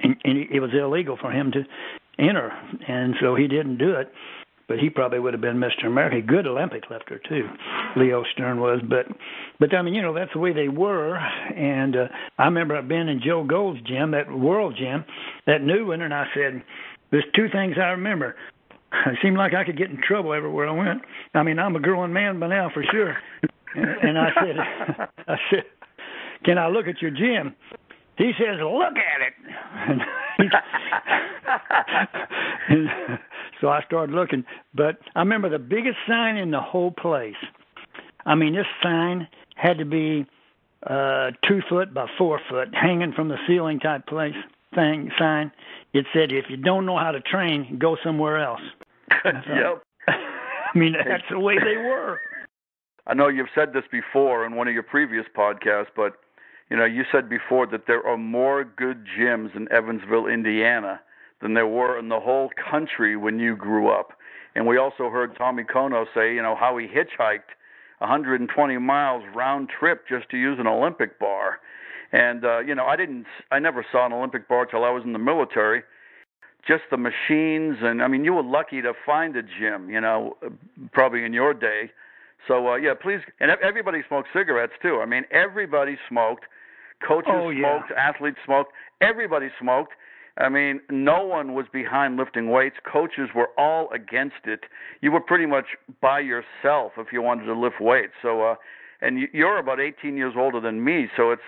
and, 0.02 0.16
and 0.24 0.38
it 0.50 0.58
was 0.58 0.70
illegal 0.74 1.16
for 1.16 1.30
him 1.30 1.52
to 1.52 1.64
enter, 2.18 2.52
and 2.88 3.14
so 3.20 3.36
he 3.36 3.46
didn't 3.46 3.78
do 3.78 3.94
it 3.94 4.12
but 4.72 4.80
he 4.80 4.88
probably 4.88 5.18
would 5.18 5.34
have 5.34 5.42
been 5.42 5.58
Mr. 5.58 5.86
America. 5.86 6.26
Good 6.26 6.46
Olympic 6.46 6.84
lifter 6.88 7.20
too, 7.28 7.46
Leo 7.94 8.24
Stern 8.32 8.58
was. 8.58 8.80
But 8.88 9.04
but 9.60 9.74
I 9.74 9.82
mean, 9.82 9.92
you 9.92 10.00
know, 10.00 10.14
that's 10.14 10.32
the 10.32 10.38
way 10.38 10.54
they 10.54 10.68
were. 10.68 11.14
And 11.14 11.94
uh, 11.94 12.08
I 12.38 12.44
remember 12.44 12.80
being 12.80 13.08
in 13.08 13.20
Joe 13.22 13.44
Gold's 13.44 13.82
gym, 13.82 14.12
that 14.12 14.32
World 14.32 14.74
Gym, 14.78 15.04
that 15.46 15.60
new 15.60 15.88
one, 15.88 16.00
and 16.00 16.14
I 16.14 16.24
said, 16.34 16.62
"There's 17.10 17.26
two 17.36 17.48
things 17.52 17.74
I 17.76 17.90
remember." 17.90 18.34
It 19.06 19.18
seemed 19.22 19.38
like 19.38 19.54
I 19.54 19.64
could 19.64 19.78
get 19.78 19.88
in 19.88 20.00
trouble 20.06 20.34
everywhere 20.34 20.68
I 20.68 20.72
went. 20.72 21.00
I 21.34 21.42
mean, 21.42 21.58
I'm 21.58 21.74
a 21.74 21.80
growing 21.80 22.12
man 22.12 22.38
by 22.38 22.48
now 22.48 22.70
for 22.74 22.84
sure. 22.92 23.16
And 23.74 24.18
I 24.18 24.28
said, 24.34 24.56
I 25.28 25.36
said, 25.50 25.64
"Can 26.44 26.58
I 26.58 26.68
look 26.68 26.86
at 26.88 27.00
your 27.00 27.10
gym?" 27.10 27.54
He 28.16 28.32
says, 28.38 28.58
"Look 28.60 28.94
at 28.96 29.20
it." 29.22 29.34
and 32.68 33.18
so 33.62 33.68
I 33.68 33.82
started 33.84 34.14
looking. 34.14 34.44
But 34.74 34.98
I 35.14 35.20
remember 35.20 35.48
the 35.48 35.58
biggest 35.58 35.96
sign 36.06 36.36
in 36.36 36.50
the 36.50 36.60
whole 36.60 36.90
place. 36.90 37.36
I 38.26 38.34
mean, 38.34 38.54
this 38.54 38.66
sign 38.82 39.28
had 39.54 39.78
to 39.78 39.86
be 39.86 40.26
uh, 40.86 41.30
two 41.48 41.62
foot 41.70 41.94
by 41.94 42.06
four 42.18 42.40
foot, 42.50 42.74
hanging 42.74 43.12
from 43.12 43.28
the 43.28 43.38
ceiling 43.46 43.80
type 43.80 44.06
place 44.06 44.34
thing 44.74 45.10
sign. 45.18 45.52
It 45.94 46.06
said, 46.12 46.32
"If 46.32 46.46
you 46.50 46.56
don't 46.56 46.84
know 46.84 46.98
how 46.98 47.12
to 47.12 47.20
train, 47.20 47.78
go 47.78 47.96
somewhere 48.04 48.38
else." 48.38 48.60
yep. 49.24 49.82
I 50.08 50.78
mean, 50.78 50.94
that's 51.06 51.24
the 51.30 51.38
way 51.38 51.58
they 51.58 51.76
were. 51.76 52.20
I 53.06 53.14
know 53.14 53.28
you've 53.28 53.48
said 53.54 53.72
this 53.72 53.84
before 53.90 54.46
in 54.46 54.54
one 54.54 54.68
of 54.68 54.74
your 54.74 54.82
previous 54.82 55.26
podcasts, 55.36 55.88
but 55.94 56.14
you 56.70 56.76
know, 56.76 56.84
you 56.84 57.04
said 57.12 57.28
before 57.28 57.66
that 57.66 57.86
there 57.86 58.04
are 58.06 58.16
more 58.16 58.64
good 58.64 59.06
gyms 59.18 59.54
in 59.54 59.70
Evansville, 59.70 60.26
Indiana 60.26 61.00
than 61.42 61.54
there 61.54 61.66
were 61.66 61.98
in 61.98 62.08
the 62.08 62.20
whole 62.20 62.50
country 62.70 63.16
when 63.16 63.38
you 63.38 63.56
grew 63.56 63.88
up. 63.88 64.12
And 64.54 64.66
we 64.66 64.78
also 64.78 65.10
heard 65.10 65.36
Tommy 65.36 65.64
Kono 65.64 66.04
say, 66.14 66.34
you 66.34 66.42
know, 66.42 66.54
how 66.54 66.78
he 66.78 66.86
hitchhiked 66.86 67.50
120 67.98 68.78
miles 68.78 69.24
round 69.34 69.68
trip 69.68 70.04
just 70.08 70.28
to 70.30 70.36
use 70.36 70.58
an 70.58 70.66
Olympic 70.66 71.18
bar. 71.18 71.58
And 72.12 72.44
uh, 72.44 72.60
you 72.60 72.74
know, 72.74 72.84
I 72.84 72.96
didn't, 72.96 73.26
I 73.50 73.58
never 73.58 73.84
saw 73.90 74.06
an 74.06 74.12
Olympic 74.12 74.46
bar 74.48 74.66
till 74.66 74.84
I 74.84 74.90
was 74.90 75.02
in 75.04 75.12
the 75.12 75.18
military. 75.18 75.82
Just 76.66 76.82
the 76.92 76.96
machines, 76.96 77.78
and 77.82 78.02
I 78.02 78.06
mean, 78.06 78.24
you 78.24 78.34
were 78.34 78.42
lucky 78.44 78.82
to 78.82 78.92
find 79.04 79.34
a 79.36 79.42
gym, 79.42 79.90
you 79.90 80.00
know, 80.00 80.36
probably 80.92 81.24
in 81.24 81.32
your 81.32 81.54
day. 81.54 81.90
So 82.46 82.68
uh, 82.68 82.76
yeah, 82.76 82.94
please, 82.94 83.18
and 83.40 83.50
everybody 83.62 84.00
smoked 84.06 84.28
cigarettes 84.32 84.74
too. 84.80 85.00
I 85.02 85.06
mean, 85.06 85.24
everybody 85.32 85.96
smoked. 86.08 86.44
Coaches 87.06 87.32
oh, 87.34 87.50
yeah. 87.50 87.62
smoked, 87.62 87.92
athletes 87.98 88.38
smoked, 88.44 88.72
everybody 89.00 89.48
smoked. 89.60 89.92
I 90.38 90.48
mean, 90.48 90.80
no 90.90 91.24
one 91.24 91.54
was 91.54 91.66
behind 91.72 92.16
lifting 92.16 92.50
weights. 92.50 92.76
Coaches 92.90 93.28
were 93.34 93.48
all 93.58 93.90
against 93.92 94.46
it. 94.46 94.60
You 95.00 95.12
were 95.12 95.20
pretty 95.20 95.46
much 95.46 95.66
by 96.00 96.20
yourself 96.20 96.92
if 96.96 97.08
you 97.12 97.20
wanted 97.20 97.44
to 97.46 97.54
lift 97.54 97.80
weights. 97.80 98.14
So, 98.22 98.42
uh, 98.42 98.54
and 99.02 99.28
you're 99.32 99.58
about 99.58 99.80
18 99.80 100.16
years 100.16 100.34
older 100.36 100.60
than 100.60 100.84
me, 100.84 101.08
so 101.16 101.32
it's 101.32 101.42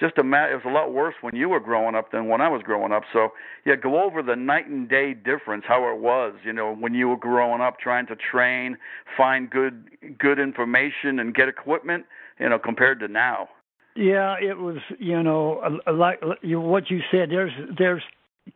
just 0.00 0.16
a 0.18 0.24
matter. 0.24 0.52
It 0.52 0.64
was 0.64 0.64
a 0.66 0.74
lot 0.74 0.92
worse 0.92 1.14
when 1.20 1.36
you 1.36 1.48
were 1.48 1.60
growing 1.60 1.94
up 1.94 2.10
than 2.12 2.28
when 2.28 2.40
I 2.40 2.48
was 2.48 2.62
growing 2.62 2.92
up. 2.92 3.02
So, 3.12 3.30
yeah, 3.66 3.74
go 3.76 4.02
over 4.02 4.22
the 4.22 4.36
night 4.36 4.66
and 4.66 4.88
day 4.88 5.12
difference, 5.12 5.64
how 5.66 5.92
it 5.92 6.00
was, 6.00 6.34
you 6.44 6.52
know, 6.52 6.74
when 6.74 6.94
you 6.94 7.08
were 7.08 7.16
growing 7.16 7.60
up, 7.60 7.78
trying 7.78 8.06
to 8.06 8.16
train, 8.16 8.78
find 9.16 9.50
good 9.50 9.90
good 10.18 10.38
information, 10.38 11.18
and 11.18 11.34
get 11.34 11.48
equipment, 11.48 12.06
you 12.40 12.48
know, 12.48 12.58
compared 12.58 13.00
to 13.00 13.08
now. 13.08 13.48
Yeah, 13.94 14.36
it 14.40 14.56
was, 14.56 14.78
you 14.98 15.22
know, 15.22 15.78
like 15.92 16.20
what 16.42 16.90
you 16.90 17.00
said. 17.10 17.28
There's 17.30 17.52
there's 17.76 18.02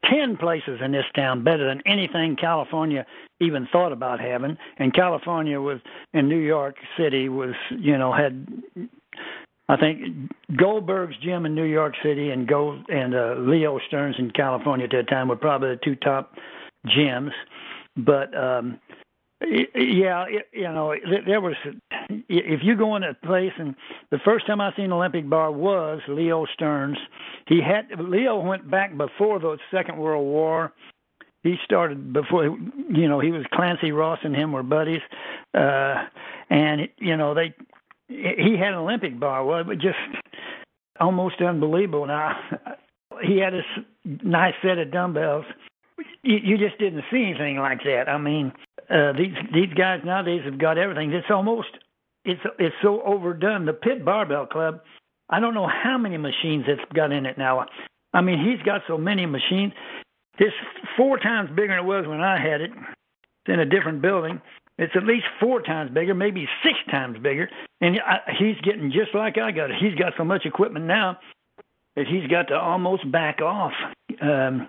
ten 0.05 0.37
places 0.37 0.81
in 0.85 0.93
this 0.93 1.05
town 1.15 1.45
better 1.45 1.67
than 1.67 1.83
anything 1.87 2.37
California 2.37 3.07
even 3.41 3.69
thought 3.71 3.93
about 3.93 4.21
having. 4.21 4.57
And 4.79 4.95
California 4.95 5.61
was 5.61 5.79
in 6.13 6.29
New 6.29 6.39
York 6.39 6.77
City 6.99 7.29
was 7.29 7.55
you 7.71 7.97
know 7.97 8.13
had 8.13 8.47
I 9.69 9.77
think 9.77 10.31
Goldberg's 10.57 11.17
gym 11.23 11.47
in 11.47 11.55
New 11.55 11.65
York 11.65 11.95
City 12.03 12.31
and 12.31 12.47
Gold 12.47 12.85
and 12.89 13.15
uh, 13.15 13.35
Leo 13.39 13.79
Stern's 13.89 14.17
in 14.19 14.31
California 14.31 14.85
at 14.85 14.93
that 14.93 15.09
time 15.09 15.29
were 15.29 15.37
probably 15.37 15.71
the 15.71 15.81
two 15.85 15.97
top 15.97 16.35
gyms. 16.87 17.33
But 17.97 18.37
um 18.37 18.81
yeah, 19.43 20.25
you 20.53 20.63
know, 20.63 20.95
there 21.27 21.41
was. 21.41 21.55
If 22.09 22.61
you 22.63 22.77
go 22.77 22.97
in 22.97 23.03
a 23.03 23.15
place, 23.15 23.53
and 23.59 23.75
the 24.11 24.19
first 24.25 24.47
time 24.47 24.61
I 24.61 24.75
seen 24.77 24.93
Olympic 24.93 25.29
bar 25.29 25.53
was 25.53 26.01
Leo 26.09 26.47
Stern's. 26.55 26.97
He 27.47 27.61
had 27.61 27.89
Leo 28.01 28.41
went 28.41 28.71
back 28.71 28.97
before 28.97 29.39
the 29.39 29.59
Second 29.71 29.99
World 29.99 30.25
War. 30.25 30.73
He 31.43 31.57
started 31.65 32.13
before, 32.13 32.45
you 32.45 33.09
know, 33.09 33.21
he 33.21 33.31
was 33.31 33.45
Clancy 33.53 33.93
Ross 33.93 34.19
and 34.25 34.35
him 34.35 34.53
were 34.53 34.65
buddies, 34.65 35.03
uh, 35.55 36.07
and 36.49 36.89
you 36.99 37.17
know 37.17 37.35
they. 37.35 37.55
He 38.09 38.57
had 38.57 38.69
an 38.69 38.79
Olympic 38.79 39.19
bar. 39.19 39.45
Well, 39.45 39.61
it 39.61 39.67
was 39.67 39.79
just 39.79 39.99
almost 40.99 41.41
unbelievable. 41.43 42.07
Now 42.07 42.39
he 43.23 43.39
had 43.39 43.53
a 43.53 43.63
nice 44.05 44.55
set 44.63 44.79
of 44.79 44.91
dumbbells. 44.91 45.45
You, 46.27 46.39
you 46.43 46.59
just 46.59 46.79
didn't 46.79 47.05
see 47.11 47.23
anything 47.23 47.59
like 47.59 47.85
that. 47.85 48.09
I 48.09 48.19
mean, 48.19 48.53
uh, 48.91 49.13
these 49.13 49.35
these 49.55 49.73
guys 49.75 50.01
nowadays 50.05 50.43
have 50.45 50.59
got 50.59 50.77
everything. 50.77 51.13
It's 51.13 51.31
almost 51.31 51.69
it's 52.25 52.41
it's 52.59 52.75
so 52.83 53.01
overdone. 53.03 53.65
The 53.65 53.73
Pit 53.73 54.05
Barbell 54.05 54.47
Club, 54.47 54.81
I 55.31 55.41
don't 55.41 55.55
know 55.55 55.69
how 55.69 55.97
many 55.97 56.17
machines 56.17 56.65
it's 56.67 56.83
got 56.93 57.13
in 57.13 57.27
it 57.27 57.39
now. 57.39 57.67
I 58.13 58.21
mean, 58.21 58.39
he's 58.45 58.63
got 58.65 58.83
so 58.89 58.99
many 58.99 59.25
machines. 59.25 59.73
It's 60.39 60.55
four 60.97 61.19
times 61.19 61.51
bigger 61.51 61.77
than 61.77 61.85
it 61.85 61.85
was 61.85 62.07
when 62.07 62.21
I 62.21 62.39
had 62.41 62.61
it. 62.61 62.71
It's 62.73 63.55
in 63.55 63.61
a 63.61 63.65
different 63.65 64.03
building. 64.03 64.41
It's 64.79 64.93
at 64.95 65.05
least 65.05 65.25
four 65.41 65.63
times 65.63 65.91
bigger, 65.93 66.15
maybe 66.15 66.47
six 66.63 66.77
times 66.91 67.19
bigger. 67.23 67.49
And 67.81 67.99
I, 68.01 68.19
he's 68.39 68.57
getting 68.63 68.91
just 68.91 69.15
like 69.15 69.39
I 69.39 69.51
got 69.53 69.71
it. 69.71 69.77
He's 69.81 69.95
got 69.95 70.13
so 70.19 70.25
much 70.25 70.45
equipment 70.45 70.87
now 70.87 71.19
that 71.95 72.07
he's 72.07 72.27
got 72.29 72.49
to 72.49 72.55
almost 72.55 73.11
back 73.11 73.41
off 73.41 73.73
um, 74.21 74.67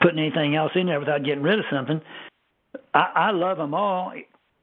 putting 0.00 0.18
anything 0.18 0.54
else 0.54 0.72
in 0.74 0.86
there 0.86 1.00
without 1.00 1.24
getting 1.24 1.42
rid 1.42 1.58
of 1.58 1.64
something. 1.70 2.00
I, 2.94 3.12
I 3.14 3.30
love 3.30 3.58
them 3.58 3.74
all. 3.74 4.12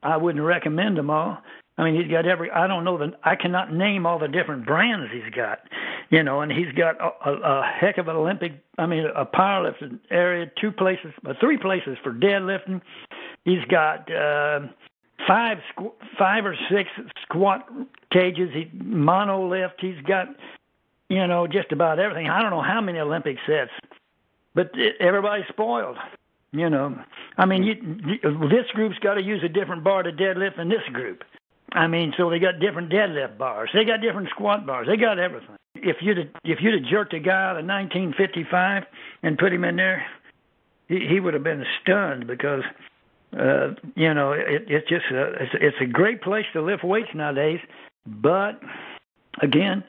I 0.03 0.17
wouldn't 0.17 0.43
recommend 0.43 0.97
them 0.97 1.09
all. 1.09 1.37
I 1.77 1.83
mean, 1.83 2.01
he's 2.01 2.09
got 2.09 2.25
every. 2.25 2.49
I 2.51 2.67
don't 2.67 2.85
know 2.85 2.97
the. 2.97 3.11
I 3.23 3.35
cannot 3.35 3.73
name 3.73 4.05
all 4.05 4.17
the 4.17 4.29
different 4.29 4.65
brands 4.65 5.11
he's 5.11 5.33
got, 5.33 5.59
you 6.09 6.23
know. 6.23 6.39
And 6.39 6.51
he's 6.51 6.71
got 6.71 6.95
a, 7.01 7.29
a, 7.29 7.33
a 7.33 7.71
heck 7.79 7.97
of 7.97 8.07
an 8.07 8.15
Olympic. 8.15 8.53
I 8.77 8.85
mean, 8.85 9.05
a 9.13 9.25
powerlifting 9.25 9.99
area, 10.09 10.49
two 10.61 10.71
places, 10.71 11.11
uh, 11.27 11.33
three 11.41 11.57
places 11.57 11.97
for 12.01 12.13
deadlifting. 12.13 12.81
He's 13.43 13.63
got 13.69 14.09
uh, 14.09 14.67
five, 15.27 15.57
squ- 15.75 15.93
five 16.17 16.45
or 16.45 16.55
six 16.71 16.89
squat 17.23 17.67
cages. 18.09 18.51
He 18.53 18.69
mono 18.81 19.49
lift. 19.49 19.75
He's 19.79 20.01
got, 20.07 20.27
you 21.09 21.27
know, 21.27 21.45
just 21.45 21.73
about 21.73 21.99
everything. 21.99 22.29
I 22.29 22.41
don't 22.41 22.51
know 22.51 22.63
how 22.63 22.79
many 22.79 22.99
Olympic 22.99 23.35
sets, 23.45 23.71
but 24.55 24.71
everybody's 24.99 25.45
spoiled. 25.49 25.97
You 26.51 26.69
know, 26.69 26.97
I 27.37 27.45
mean, 27.45 27.63
you, 27.63 27.75
this 28.49 28.65
group's 28.73 28.97
got 28.99 29.15
to 29.15 29.21
use 29.21 29.43
a 29.43 29.49
different 29.49 29.83
bar 29.83 30.03
to 30.03 30.11
deadlift 30.11 30.55
than 30.55 30.69
this 30.69 30.83
group. 30.93 31.23
I 31.73 31.87
mean, 31.87 32.13
so 32.15 32.29
they 32.29 32.39
got 32.39 32.61
different 32.61 32.89
deadlift 32.89 33.37
bars. 33.37 33.69
They 33.73 33.83
got 33.83 33.99
different 33.99 34.29
squat 34.29 34.65
bars. 34.65 34.87
They 34.87 34.95
got 34.95 35.19
everything. 35.19 35.57
If 35.75 35.97
you'd 35.99 36.17
have, 36.17 36.27
if 36.45 36.59
you'd 36.61 36.81
have 36.81 36.89
jerked 36.89 37.13
a 37.13 37.19
guy 37.19 37.49
out 37.49 37.59
of 37.59 37.65
1955 37.65 38.83
and 39.23 39.37
put 39.37 39.51
him 39.51 39.65
in 39.65 39.75
there, 39.75 40.05
he, 40.87 41.05
he 41.05 41.19
would 41.19 41.33
have 41.33 41.43
been 41.43 41.65
stunned 41.81 42.25
because, 42.25 42.63
uh, 43.37 43.71
you 43.95 44.13
know, 44.13 44.31
it, 44.31 44.63
it's 44.69 44.87
just 44.87 45.05
a, 45.11 45.33
it's, 45.33 45.51
it's 45.55 45.77
a 45.81 45.85
great 45.85 46.21
place 46.21 46.45
to 46.53 46.61
lift 46.61 46.85
weights 46.85 47.09
nowadays. 47.13 47.59
But 48.07 48.61
again, 49.41 49.83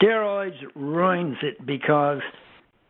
steroids 0.00 0.58
ruins 0.76 1.38
it 1.42 1.66
because 1.66 2.20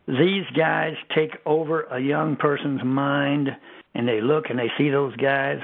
these 0.07 0.45
guys 0.55 0.93
take 1.13 1.37
over 1.45 1.83
a 1.83 1.99
young 1.99 2.35
person's 2.35 2.83
mind 2.83 3.49
and 3.93 4.07
they 4.07 4.21
look 4.21 4.45
and 4.49 4.57
they 4.57 4.71
see 4.77 4.89
those 4.89 5.15
guys 5.17 5.59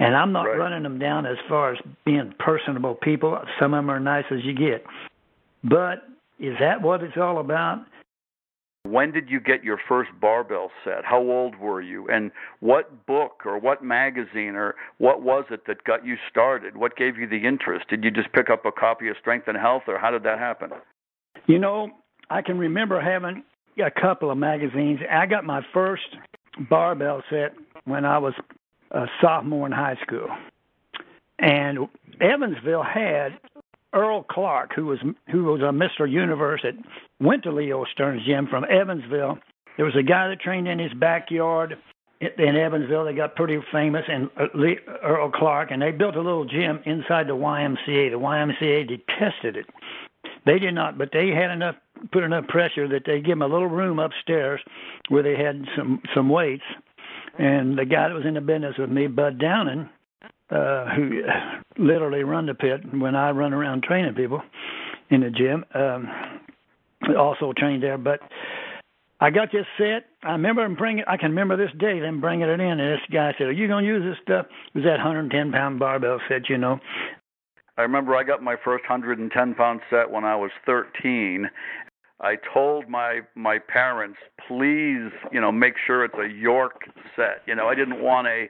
and 0.00 0.16
I'm 0.16 0.32
not 0.32 0.46
Right. 0.46 0.58
running 0.58 0.82
them 0.82 0.98
down 0.98 1.26
as 1.26 1.38
far 1.40 1.72
as 1.72 1.78
being 2.04 2.32
personable 2.38 2.94
people. 2.94 3.38
Some 3.58 3.74
of 3.74 3.78
them 3.78 3.90
are 3.90 4.00
nice 4.00 4.24
as 4.30 4.42
you 4.44 4.54
get. 4.54 4.84
But 5.62 6.08
is 6.38 6.58
that 6.58 6.80
what 6.80 7.02
it's 7.02 7.18
all 7.18 7.38
about? 7.38 7.84
When 8.84 9.12
did 9.12 9.28
you 9.28 9.40
get 9.40 9.62
your 9.62 9.76
first 9.76 10.10
barbell 10.18 10.72
set? 10.84 11.04
How 11.04 11.20
old 11.20 11.54
were 11.56 11.82
you? 11.82 12.08
And 12.08 12.32
what 12.60 13.04
book 13.04 13.42
or 13.44 13.58
what 13.58 13.84
magazine 13.84 14.56
or 14.56 14.74
what 14.96 15.20
was 15.20 15.44
it 15.50 15.66
that 15.66 15.84
got 15.84 16.04
you 16.04 16.16
started? 16.30 16.78
What 16.78 16.96
gave 16.96 17.18
you 17.18 17.26
the 17.26 17.46
interest? 17.46 17.88
Did 17.88 18.02
you 18.02 18.10
just 18.10 18.32
pick 18.32 18.48
up 18.48 18.64
a 18.64 18.72
copy 18.72 19.08
of 19.08 19.18
Strength 19.18 19.48
and 19.48 19.58
Health 19.58 19.82
or 19.86 19.98
how 19.98 20.10
did 20.10 20.22
that 20.22 20.38
happen? 20.38 20.70
You 21.46 21.58
know, 21.58 21.90
I 22.30 22.42
can 22.42 22.58
remember 22.58 23.00
having 23.00 23.42
a 23.84 23.90
couple 23.90 24.30
of 24.30 24.38
magazines. 24.38 25.00
I 25.10 25.26
got 25.26 25.44
my 25.44 25.62
first 25.74 26.16
barbell 26.68 27.22
set 27.28 27.54
when 27.84 28.04
I 28.04 28.18
was 28.18 28.34
a 28.92 29.06
sophomore 29.20 29.66
in 29.66 29.72
high 29.72 29.98
school. 30.02 30.28
And 31.38 31.88
Evansville 32.20 32.82
had 32.82 33.38
Earl 33.92 34.22
Clark, 34.22 34.72
who 34.74 34.86
was 34.86 34.98
who 35.30 35.44
was 35.44 35.60
a 35.62 35.72
Mr. 35.72 36.10
Universe 36.10 36.60
that 36.62 36.74
went 37.18 37.42
to 37.44 37.52
Leo 37.52 37.84
Stern's 37.92 38.24
gym 38.24 38.46
from 38.46 38.64
Evansville. 38.70 39.38
There 39.76 39.86
was 39.86 39.96
a 39.96 40.02
guy 40.02 40.28
that 40.28 40.40
trained 40.40 40.68
in 40.68 40.78
his 40.78 40.92
backyard 40.92 41.76
in 42.20 42.56
Evansville. 42.56 43.06
They 43.06 43.14
got 43.14 43.34
pretty 43.34 43.58
famous, 43.72 44.04
and 44.06 44.28
uh, 44.36 44.46
Earl 45.02 45.30
Clark, 45.30 45.70
and 45.70 45.80
they 45.80 45.90
built 45.90 46.16
a 46.16 46.20
little 46.20 46.44
gym 46.44 46.80
inside 46.84 47.26
the 47.26 47.36
YMCA. 47.36 48.10
The 48.10 48.18
YMCA 48.18 48.86
detested 48.86 49.56
it. 49.56 49.66
They 50.44 50.58
did 50.58 50.74
not, 50.74 50.98
but 50.98 51.10
they 51.12 51.28
had 51.28 51.50
enough 51.50 51.76
put 52.12 52.22
enough 52.22 52.46
pressure 52.48 52.88
that 52.88 53.02
they 53.06 53.20
give 53.20 53.38
them 53.38 53.42
a 53.42 53.46
little 53.46 53.68
room 53.68 53.98
upstairs 53.98 54.60
where 55.08 55.22
they 55.22 55.36
had 55.36 55.64
some 55.76 56.00
some 56.14 56.28
weights. 56.28 56.64
And 57.38 57.78
the 57.78 57.84
guy 57.84 58.08
that 58.08 58.14
was 58.14 58.26
in 58.26 58.34
the 58.34 58.40
business 58.40 58.74
with 58.78 58.90
me, 58.90 59.06
Bud 59.06 59.38
Downing, 59.38 59.88
uh, 60.50 60.86
who 60.94 61.22
literally 61.78 62.24
run 62.24 62.46
the 62.46 62.54
pit 62.54 62.80
when 62.92 63.14
I 63.14 63.30
run 63.30 63.52
around 63.52 63.82
training 63.82 64.14
people 64.14 64.42
in 65.10 65.20
the 65.20 65.30
gym, 65.30 65.64
um, 65.74 66.08
also 67.16 67.52
trained 67.56 67.82
there. 67.82 67.98
But 67.98 68.20
I 69.20 69.30
got 69.30 69.52
this 69.52 69.66
set. 69.78 70.06
I 70.22 70.32
remember 70.32 70.62
them 70.62 70.76
bringing. 70.76 71.04
I 71.06 71.16
can 71.16 71.30
remember 71.30 71.56
this 71.56 71.74
day 71.78 72.00
them 72.00 72.20
bringing 72.20 72.48
it 72.48 72.60
in, 72.60 72.60
and 72.60 72.80
this 72.80 73.00
guy 73.12 73.32
said, 73.36 73.48
"Are 73.48 73.52
you 73.52 73.68
going 73.68 73.84
to 73.84 73.88
use 73.88 74.02
this 74.02 74.22
stuff?" 74.22 74.46
It 74.74 74.78
was 74.78 74.84
that 74.84 74.96
110 74.96 75.52
pound 75.52 75.78
barbell 75.78 76.20
set, 76.28 76.48
you 76.48 76.58
know. 76.58 76.80
I 77.76 77.82
remember 77.82 78.16
I 78.16 78.24
got 78.24 78.42
my 78.42 78.56
first 78.62 78.84
110 78.88 79.54
pound 79.54 79.80
set 79.88 80.10
when 80.10 80.24
I 80.24 80.36
was 80.36 80.50
13. 80.66 81.48
I 82.20 82.36
told 82.52 82.88
my 82.88 83.20
my 83.34 83.58
parents, 83.58 84.18
please, 84.46 85.10
you 85.32 85.40
know, 85.40 85.50
make 85.50 85.74
sure 85.86 86.04
it's 86.04 86.14
a 86.18 86.28
York 86.28 86.82
set. 87.16 87.42
You 87.46 87.54
know, 87.54 87.66
I 87.66 87.74
didn't 87.74 88.02
want 88.02 88.28
a 88.28 88.48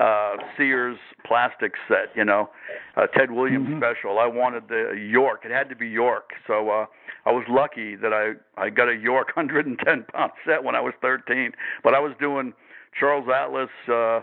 uh 0.00 0.36
Sears 0.56 0.98
plastic 1.26 1.72
set, 1.88 2.14
you 2.14 2.24
know, 2.24 2.50
a 2.96 3.06
Ted 3.16 3.30
Williams 3.30 3.68
special. 3.78 4.18
I 4.18 4.26
wanted 4.26 4.64
the 4.68 4.94
York. 5.10 5.42
It 5.44 5.50
had 5.50 5.70
to 5.70 5.76
be 5.76 5.88
York. 5.88 6.30
So 6.46 6.68
uh 6.68 6.86
I 7.24 7.32
was 7.32 7.44
lucky 7.48 7.96
that 7.96 8.12
I 8.12 8.34
I 8.60 8.68
got 8.68 8.88
a 8.88 8.96
York 8.96 9.28
110 9.36 10.04
pound 10.12 10.32
set 10.44 10.62
when 10.62 10.74
I 10.74 10.80
was 10.80 10.92
13. 11.00 11.52
But 11.82 11.94
I 11.94 12.00
was 12.00 12.12
doing 12.20 12.52
Charles 12.98 13.28
Atlas 13.34 13.70
uh 13.88 14.20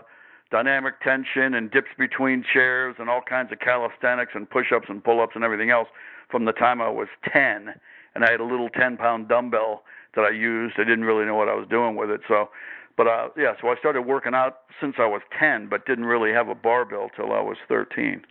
dynamic 0.52 1.00
tension 1.00 1.54
and 1.54 1.68
dips 1.72 1.90
between 1.98 2.44
chairs 2.52 2.94
and 3.00 3.10
all 3.10 3.22
kinds 3.28 3.50
of 3.50 3.58
calisthenics 3.58 4.32
and 4.36 4.48
push-ups 4.48 4.86
and 4.88 5.02
pull-ups 5.02 5.32
and 5.34 5.42
everything 5.42 5.70
else 5.70 5.88
from 6.30 6.44
the 6.44 6.52
time 6.52 6.80
I 6.80 6.88
was 6.88 7.08
10 7.32 7.74
and 8.14 8.24
I 8.24 8.30
had 8.30 8.40
a 8.40 8.44
little 8.44 8.68
10 8.68 8.96
pound 8.96 9.28
dumbbell 9.28 9.82
that 10.14 10.22
I 10.22 10.30
used. 10.30 10.74
I 10.78 10.84
didn't 10.84 11.04
really 11.04 11.24
know 11.24 11.34
what 11.34 11.48
I 11.48 11.54
was 11.54 11.66
doing 11.68 11.96
with 11.96 12.10
it. 12.10 12.20
So, 12.28 12.48
but 12.96 13.06
uh, 13.06 13.28
yeah, 13.36 13.54
so 13.60 13.68
I 13.68 13.76
started 13.76 14.02
working 14.02 14.34
out 14.34 14.60
since 14.80 14.94
I 14.98 15.06
was 15.06 15.22
10, 15.38 15.68
but 15.68 15.86
didn't 15.86 16.04
really 16.04 16.32
have 16.32 16.48
a 16.48 16.54
barbell 16.54 17.10
till 17.16 17.32
I 17.32 17.40
was 17.40 17.56
13. 17.68 18.22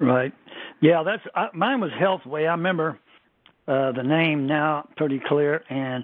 Right. 0.00 0.32
Yeah, 0.80 1.02
that's 1.04 1.22
uh, 1.34 1.48
mine 1.52 1.80
was 1.80 1.90
Healthway. 1.92 2.48
I 2.48 2.52
remember 2.52 2.98
uh 3.68 3.92
the 3.92 4.02
name 4.02 4.46
now 4.46 4.88
pretty 4.96 5.20
clear 5.28 5.62
and 5.68 6.02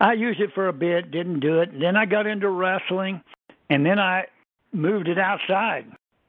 I 0.00 0.14
used 0.14 0.40
it 0.40 0.50
for 0.54 0.68
a 0.68 0.72
bit, 0.72 1.10
didn't 1.10 1.40
do 1.40 1.60
it. 1.60 1.70
Then 1.78 1.96
I 1.96 2.04
got 2.04 2.26
into 2.26 2.50
wrestling 2.50 3.22
and 3.70 3.86
then 3.86 3.98
I 3.98 4.26
moved 4.72 5.08
it 5.08 5.18
outside. 5.18 5.86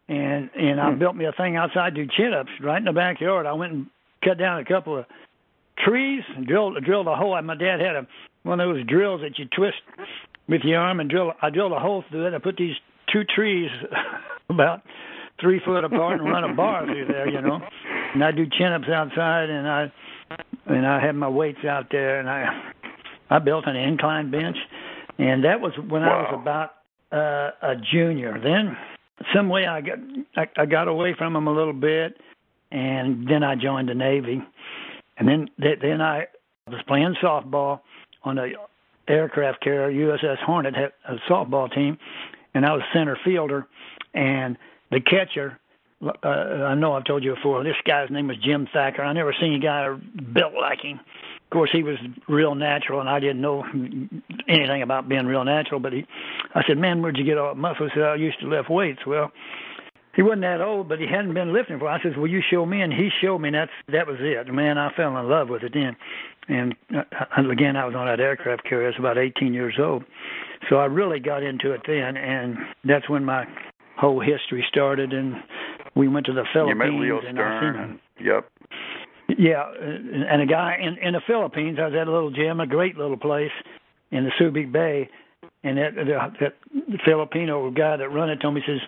And 0.07 0.49
and 0.55 0.79
I 0.79 0.91
built 0.91 1.15
me 1.15 1.25
a 1.25 1.33
thing 1.33 1.57
outside 1.57 1.95
to 1.95 2.05
do 2.05 2.11
chin-ups 2.15 2.51
right 2.61 2.77
in 2.77 2.85
the 2.85 2.93
backyard. 2.93 3.45
I 3.45 3.53
went 3.53 3.73
and 3.73 3.87
cut 4.23 4.37
down 4.37 4.59
a 4.59 4.65
couple 4.65 4.97
of 4.97 5.05
trees 5.85 6.23
and 6.35 6.45
drilled 6.45 6.83
drilled 6.83 7.07
a 7.07 7.15
hole. 7.15 7.39
My 7.41 7.55
dad 7.55 7.79
had 7.79 7.95
a 7.95 8.07
one 8.43 8.59
of 8.59 8.69
those 8.69 8.85
drills 8.87 9.21
that 9.21 9.37
you 9.37 9.45
twist 9.55 9.77
with 10.47 10.61
your 10.63 10.79
arm 10.79 10.99
and 10.99 11.09
drill. 11.09 11.33
I 11.41 11.49
drilled 11.49 11.73
a 11.73 11.79
hole 11.79 12.03
through 12.09 12.27
it. 12.27 12.33
I 12.33 12.39
put 12.39 12.55
these 12.57 12.75
two 13.11 13.23
trees 13.23 13.69
about 14.49 14.81
three 15.39 15.61
foot 15.63 15.83
apart 15.83 16.19
and 16.19 16.29
run 16.29 16.43
a 16.43 16.53
bar 16.53 16.85
through 16.85 17.05
there, 17.07 17.29
you 17.29 17.41
know. 17.41 17.59
And 18.13 18.23
I 18.23 18.31
do 18.31 18.45
chin 18.57 18.71
ups 18.71 18.87
outside, 18.93 19.49
and 19.49 19.67
I 19.67 19.91
and 20.67 20.85
I 20.85 21.03
had 21.03 21.15
my 21.15 21.29
weights 21.29 21.63
out 21.67 21.87
there, 21.91 22.19
and 22.19 22.29
I 22.29 22.73
I 23.29 23.39
built 23.39 23.65
an 23.67 23.75
incline 23.75 24.31
bench, 24.31 24.57
and 25.17 25.43
that 25.43 25.61
was 25.61 25.73
when 25.89 26.03
I 26.03 26.21
was 26.21 26.39
about 26.41 26.71
uh, 27.11 27.51
a 27.61 27.75
junior. 27.91 28.39
Then 28.41 28.77
some 29.35 29.49
way 29.49 29.67
I 29.67 29.81
got 29.81 29.97
I, 30.35 30.61
I 30.61 30.65
got 30.65 30.87
away 30.87 31.15
from 31.17 31.33
them 31.33 31.47
a 31.47 31.53
little 31.53 31.73
bit, 31.73 32.17
and 32.71 33.27
then 33.27 33.43
I 33.43 33.55
joined 33.55 33.89
the 33.89 33.95
Navy, 33.95 34.41
and 35.17 35.27
then 35.27 35.49
then 35.57 36.01
I 36.01 36.27
was 36.67 36.81
playing 36.87 37.15
softball 37.21 37.81
on 38.23 38.37
a 38.37 38.47
aircraft 39.07 39.61
carrier 39.61 40.17
USS 40.17 40.37
Hornet 40.39 40.75
had 40.75 40.91
a 41.07 41.15
softball 41.29 41.73
team, 41.73 41.97
and 42.53 42.65
I 42.65 42.73
was 42.73 42.83
center 42.93 43.17
fielder, 43.23 43.67
and 44.13 44.57
the 44.91 45.01
catcher. 45.01 45.59
Uh, 45.99 46.27
I 46.27 46.75
know 46.75 46.93
I've 46.93 47.05
told 47.05 47.23
you 47.23 47.33
before. 47.33 47.63
This 47.63 47.75
guy's 47.83 48.11
name 48.11 48.27
was 48.27 48.37
Jim 48.37 48.67
Thacker. 48.71 49.01
I 49.01 49.13
never 49.13 49.33
seen 49.41 49.55
a 49.55 49.59
guy 49.59 49.87
built 50.31 50.53
like 50.53 50.81
him. 50.81 50.99
Of 50.99 51.49
course, 51.49 51.71
he 51.73 51.81
was 51.81 51.95
real 52.27 52.53
natural, 52.53 52.99
and 52.99 53.09
I 53.09 53.19
didn't 53.19 53.41
know 53.41 53.63
anything 54.47 54.83
about 54.83 55.09
being 55.09 55.25
real 55.25 55.43
natural. 55.43 55.79
But 55.79 55.93
he, 55.93 56.05
I 56.53 56.61
said, 56.67 56.77
"Man, 56.77 57.01
where'd 57.01 57.17
you 57.17 57.23
get 57.23 57.37
all 57.37 57.47
that 57.47 57.59
muscle?" 57.59 57.87
He 57.87 57.91
said, 57.95 58.03
"I 58.03 58.15
used 58.15 58.39
to 58.41 58.47
lift 58.47 58.69
weights." 58.69 59.07
Well, 59.07 59.31
he 60.17 60.23
wasn't 60.23 60.41
that 60.41 60.61
old, 60.61 60.89
but 60.89 60.97
he 60.99 61.05
hadn't 61.05 61.35
been 61.35 61.53
lifting 61.53 61.77
for. 61.77 61.87
I 61.87 62.01
says, 62.01 62.13
"Well, 62.17 62.25
you 62.25 62.41
show 62.49 62.65
me," 62.65 62.81
and 62.81 62.91
he 62.91 63.09
showed 63.21 63.37
me. 63.37 63.49
And 63.49 63.55
that's 63.55 63.71
that 63.89 64.07
was 64.07 64.17
it. 64.19 64.51
Man, 64.51 64.79
I 64.79 64.91
fell 64.95 65.15
in 65.15 65.29
love 65.29 65.47
with 65.47 65.61
it 65.61 65.73
then. 65.75 65.95
And 66.49 66.75
uh, 66.91 67.03
again, 67.51 67.75
I 67.75 67.85
was 67.85 67.93
on 67.93 68.07
that 68.07 68.19
aircraft 68.19 68.63
carrier. 68.63 68.87
I 68.87 68.89
was 68.89 68.99
about 68.99 69.19
18 69.19 69.53
years 69.53 69.75
old, 69.79 70.03
so 70.69 70.77
I 70.77 70.85
really 70.85 71.19
got 71.19 71.43
into 71.43 71.71
it 71.71 71.81
then, 71.85 72.17
and 72.17 72.57
that's 72.83 73.07
when 73.07 73.25
my 73.25 73.45
whole 73.95 74.19
history 74.19 74.65
started. 74.67 75.13
And 75.13 75.35
we 75.95 76.07
went 76.07 76.25
to 76.25 76.33
the 76.33 76.45
Philippines. 76.51 76.81
You 76.83 76.93
met 76.93 76.99
Leo 76.99 77.19
and 77.19 77.35
Stern. 77.35 77.75
And, 77.75 77.99
yep. 78.19 78.49
Yeah, 79.37 79.71
and 79.71 80.41
a 80.41 80.47
guy 80.47 80.77
in 80.81 80.97
in 80.97 81.13
the 81.13 81.21
Philippines. 81.27 81.77
I 81.79 81.85
was 81.85 81.93
at 81.93 82.07
a 82.07 82.11
little 82.11 82.31
gym, 82.31 82.59
a 82.59 82.65
great 82.65 82.97
little 82.97 83.17
place 83.17 83.51
in 84.09 84.23
the 84.23 84.31
Subic 84.41 84.71
Bay, 84.71 85.09
and 85.63 85.77
that, 85.77 85.93
that, 85.95 86.31
that 86.39 87.01
Filipino 87.05 87.69
guy 87.69 87.97
that 87.97 88.09
run 88.09 88.31
it 88.31 88.41
told 88.41 88.55
me 88.55 88.63
says 88.65 88.79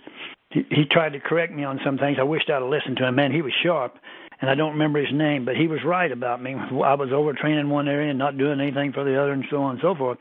he, 0.51 0.61
he 0.69 0.85
tried 0.89 1.13
to 1.13 1.19
correct 1.19 1.53
me 1.53 1.63
on 1.63 1.79
some 1.85 1.97
things. 1.97 2.17
I 2.19 2.23
wished 2.23 2.49
I'd 2.49 2.61
have 2.61 2.69
listened 2.69 2.97
to 2.97 3.07
him. 3.07 3.15
Man, 3.15 3.31
he 3.31 3.41
was 3.41 3.53
sharp, 3.63 3.95
and 4.41 4.49
I 4.49 4.55
don't 4.55 4.73
remember 4.73 4.99
his 4.99 5.13
name, 5.13 5.45
but 5.45 5.55
he 5.55 5.67
was 5.67 5.79
right 5.85 6.11
about 6.11 6.41
me. 6.41 6.55
I 6.55 6.95
was 6.95 7.09
overtraining 7.09 7.69
one 7.69 7.87
area 7.87 8.09
and 8.09 8.19
not 8.19 8.37
doing 8.37 8.59
anything 8.59 8.93
for 8.93 9.03
the 9.03 9.19
other, 9.19 9.31
and 9.31 9.45
so 9.49 9.57
on 9.57 9.71
and 9.71 9.79
so 9.81 9.95
forth. 9.95 10.17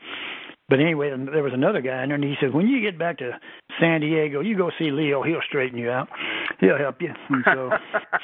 But 0.69 0.79
anyway, 0.79 1.09
there 1.09 1.41
was 1.41 1.53
another 1.53 1.81
guy 1.81 2.03
in 2.03 2.09
there, 2.09 2.15
and 2.15 2.23
he 2.23 2.35
said, 2.39 2.53
when 2.53 2.67
you 2.67 2.79
get 2.79 2.99
back 2.99 3.17
to 3.17 3.31
San 3.79 4.01
Diego, 4.01 4.41
you 4.41 4.55
go 4.55 4.69
see 4.77 4.91
Leo. 4.91 5.23
He'll 5.23 5.41
straighten 5.47 5.79
you 5.79 5.89
out. 5.89 6.07
He'll 6.59 6.77
help 6.77 7.01
you. 7.01 7.09
And 7.29 7.43
so, 7.43 7.71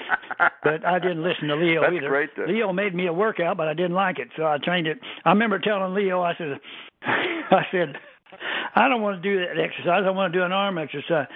but 0.63 0.85
I 0.85 0.99
didn't 0.99 1.23
listen 1.23 1.47
to 1.47 1.55
Leo 1.55 1.81
That's 1.81 1.93
either. 1.93 2.07
great. 2.07 2.29
Leo 2.47 2.71
made 2.71 2.93
me 2.93 3.07
a 3.07 3.13
workout, 3.13 3.57
but 3.57 3.67
I 3.67 3.73
didn't 3.73 3.95
like 3.95 4.19
it, 4.19 4.27
so 4.37 4.43
I 4.43 4.57
trained 4.63 4.85
it. 4.85 4.99
I 5.25 5.29
remember 5.29 5.57
telling 5.57 5.95
Leo, 5.95 6.21
I 6.21 6.35
said, 6.37 6.59
I 7.01 7.63
said, 7.71 7.95
I 8.75 8.89
don't 8.89 9.01
want 9.01 9.23
to 9.23 9.27
do 9.27 9.39
that 9.39 9.59
exercise. 9.59 10.03
I 10.05 10.11
want 10.11 10.31
to 10.31 10.39
do 10.39 10.45
an 10.45 10.51
arm 10.51 10.77
exercise. 10.77 11.27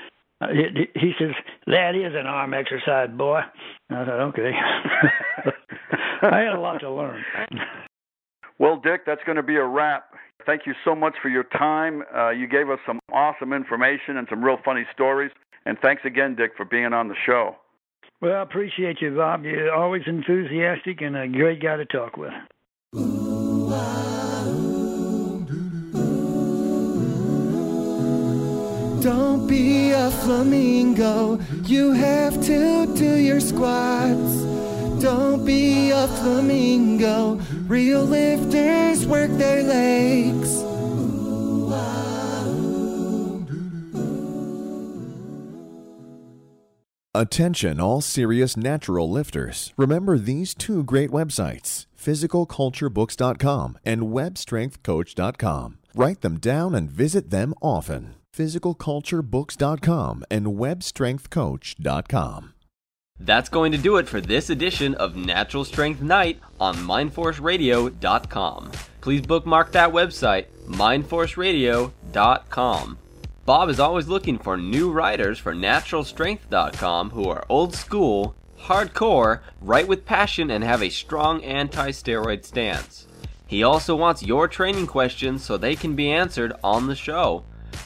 Uh, 0.41 0.47
He 0.49 0.87
he 0.99 1.11
says, 1.19 1.31
that 1.67 1.95
is 1.95 2.13
an 2.15 2.25
arm 2.25 2.53
exercise, 2.53 3.09
boy. 3.09 3.41
And 3.89 3.99
I 3.99 4.05
said, 4.05 4.19
okay. 4.29 4.51
I 6.21 6.39
had 6.39 6.53
a 6.53 6.59
lot 6.59 6.79
to 6.79 6.91
learn. 6.91 7.23
Well, 8.57 8.79
Dick, 8.83 9.01
that's 9.05 9.21
going 9.25 9.37
to 9.37 9.43
be 9.43 9.55
a 9.55 9.63
wrap. 9.65 10.13
Thank 10.45 10.65
you 10.65 10.73
so 10.83 10.95
much 10.95 11.15
for 11.21 11.29
your 11.29 11.43
time. 11.43 12.03
Uh, 12.15 12.29
you 12.31 12.47
gave 12.47 12.69
us 12.69 12.79
some 12.85 12.99
awesome 13.13 13.53
information 13.53 14.17
and 14.17 14.27
some 14.29 14.43
real 14.43 14.57
funny 14.63 14.85
stories. 14.93 15.31
And 15.65 15.77
thanks 15.81 16.03
again, 16.05 16.35
Dick, 16.35 16.51
for 16.57 16.65
being 16.65 16.93
on 16.93 17.07
the 17.07 17.15
show. 17.25 17.55
Well, 18.21 18.35
I 18.35 18.41
appreciate 18.41 19.01
you, 19.01 19.15
Bob. 19.15 19.43
You're 19.45 19.73
always 19.73 20.01
enthusiastic 20.05 21.01
and 21.01 21.15
a 21.15 21.27
great 21.27 21.61
guy 21.61 21.77
to 21.77 21.85
talk 21.85 22.17
with. 22.17 22.33
Don't 29.01 29.47
be 29.47 29.91
a 29.91 30.11
flamingo. 30.11 31.39
You 31.65 31.93
have 31.93 32.33
to 32.45 32.85
do 32.95 33.15
your 33.15 33.39
squats. 33.39 34.43
Don't 35.01 35.45
be 35.45 35.91
a 35.91 36.07
flamingo. 36.07 37.35
Real 37.67 38.03
lifters 38.03 39.07
work 39.07 39.31
their 39.31 39.63
legs. 39.63 40.63
Attention, 47.15 47.79
all 47.81 48.01
serious 48.01 48.55
natural 48.55 49.09
lifters. 49.09 49.73
Remember 49.77 50.17
these 50.17 50.53
two 50.53 50.83
great 50.83 51.09
websites 51.09 51.85
physicalculturebooks.com 51.97 53.77
and 53.83 54.01
webstrengthcoach.com. 54.03 55.77
Write 55.95 56.21
them 56.21 56.39
down 56.39 56.75
and 56.75 56.89
visit 56.89 57.29
them 57.29 57.53
often. 57.61 58.15
physicalculturebooks.com 58.39 60.23
and 60.31 60.47
webstrengthcoach.com. 60.47 62.53
That's 63.21 63.49
going 63.49 63.73
to 63.73 63.77
do 63.77 63.97
it 63.97 64.07
for 64.07 64.21
this 64.21 64.49
edition 64.49 64.95
of 64.95 65.17
Natural 65.17 65.65
Strength 65.65 66.01
Night 66.01 66.39
on 66.57 66.77
mindforceradio.com. 66.77 68.71
Please 69.01 69.27
bookmark 69.27 69.73
that 69.73 69.91
website, 69.91 70.45
mindforceradio.com. 70.67 72.97
Bob 73.45 73.69
is 73.69 73.79
always 73.79 74.07
looking 74.07 74.37
for 74.37 74.55
new 74.55 74.89
writers 74.89 75.37
for 75.37 75.53
naturalstrength.com 75.53 77.09
who 77.09 77.27
are 77.27 77.43
old 77.49 77.75
school, 77.75 78.35
hardcore, 78.57 79.41
write 79.59 79.89
with 79.89 80.05
passion, 80.05 80.49
and 80.49 80.63
have 80.63 80.81
a 80.81 80.89
strong 80.89 81.43
anti 81.43 81.89
steroid 81.89 82.45
stance. 82.45 83.05
He 83.47 83.63
also 83.63 83.95
wants 83.95 84.23
your 84.23 84.47
training 84.47 84.87
questions 84.87 85.43
so 85.43 85.57
they 85.57 85.75
can 85.75 85.95
be 85.95 86.09
answered 86.11 86.53
on 86.63 86.87
the 86.87 86.95
show. 86.95 87.43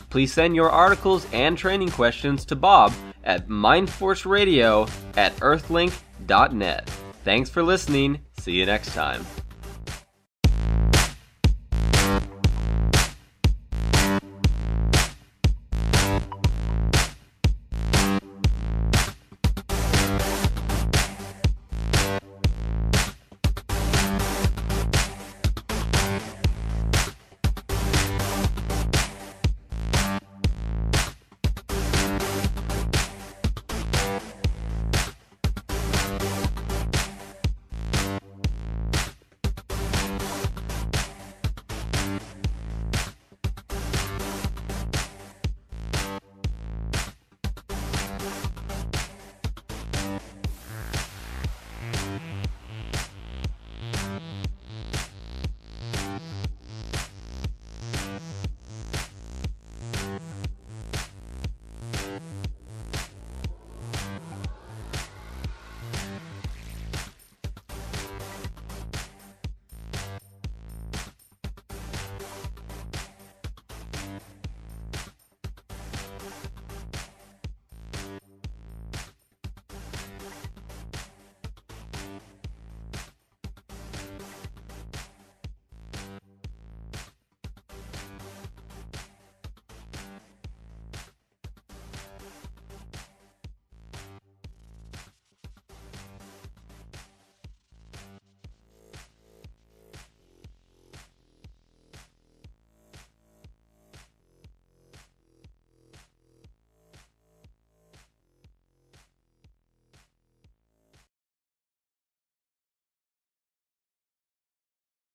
Please 0.09 0.33
send 0.33 0.55
your 0.55 0.69
articles 0.69 1.27
and 1.33 1.57
training 1.57 1.89
questions 1.89 2.45
to 2.45 2.55
Bob 2.55 2.93
at 3.23 3.47
mindforceradio 3.47 4.89
at 5.17 5.35
earthlink.net. 5.37 6.89
Thanks 7.23 7.49
for 7.49 7.63
listening. 7.63 8.19
See 8.37 8.53
you 8.53 8.65
next 8.65 8.93
time. 8.93 9.25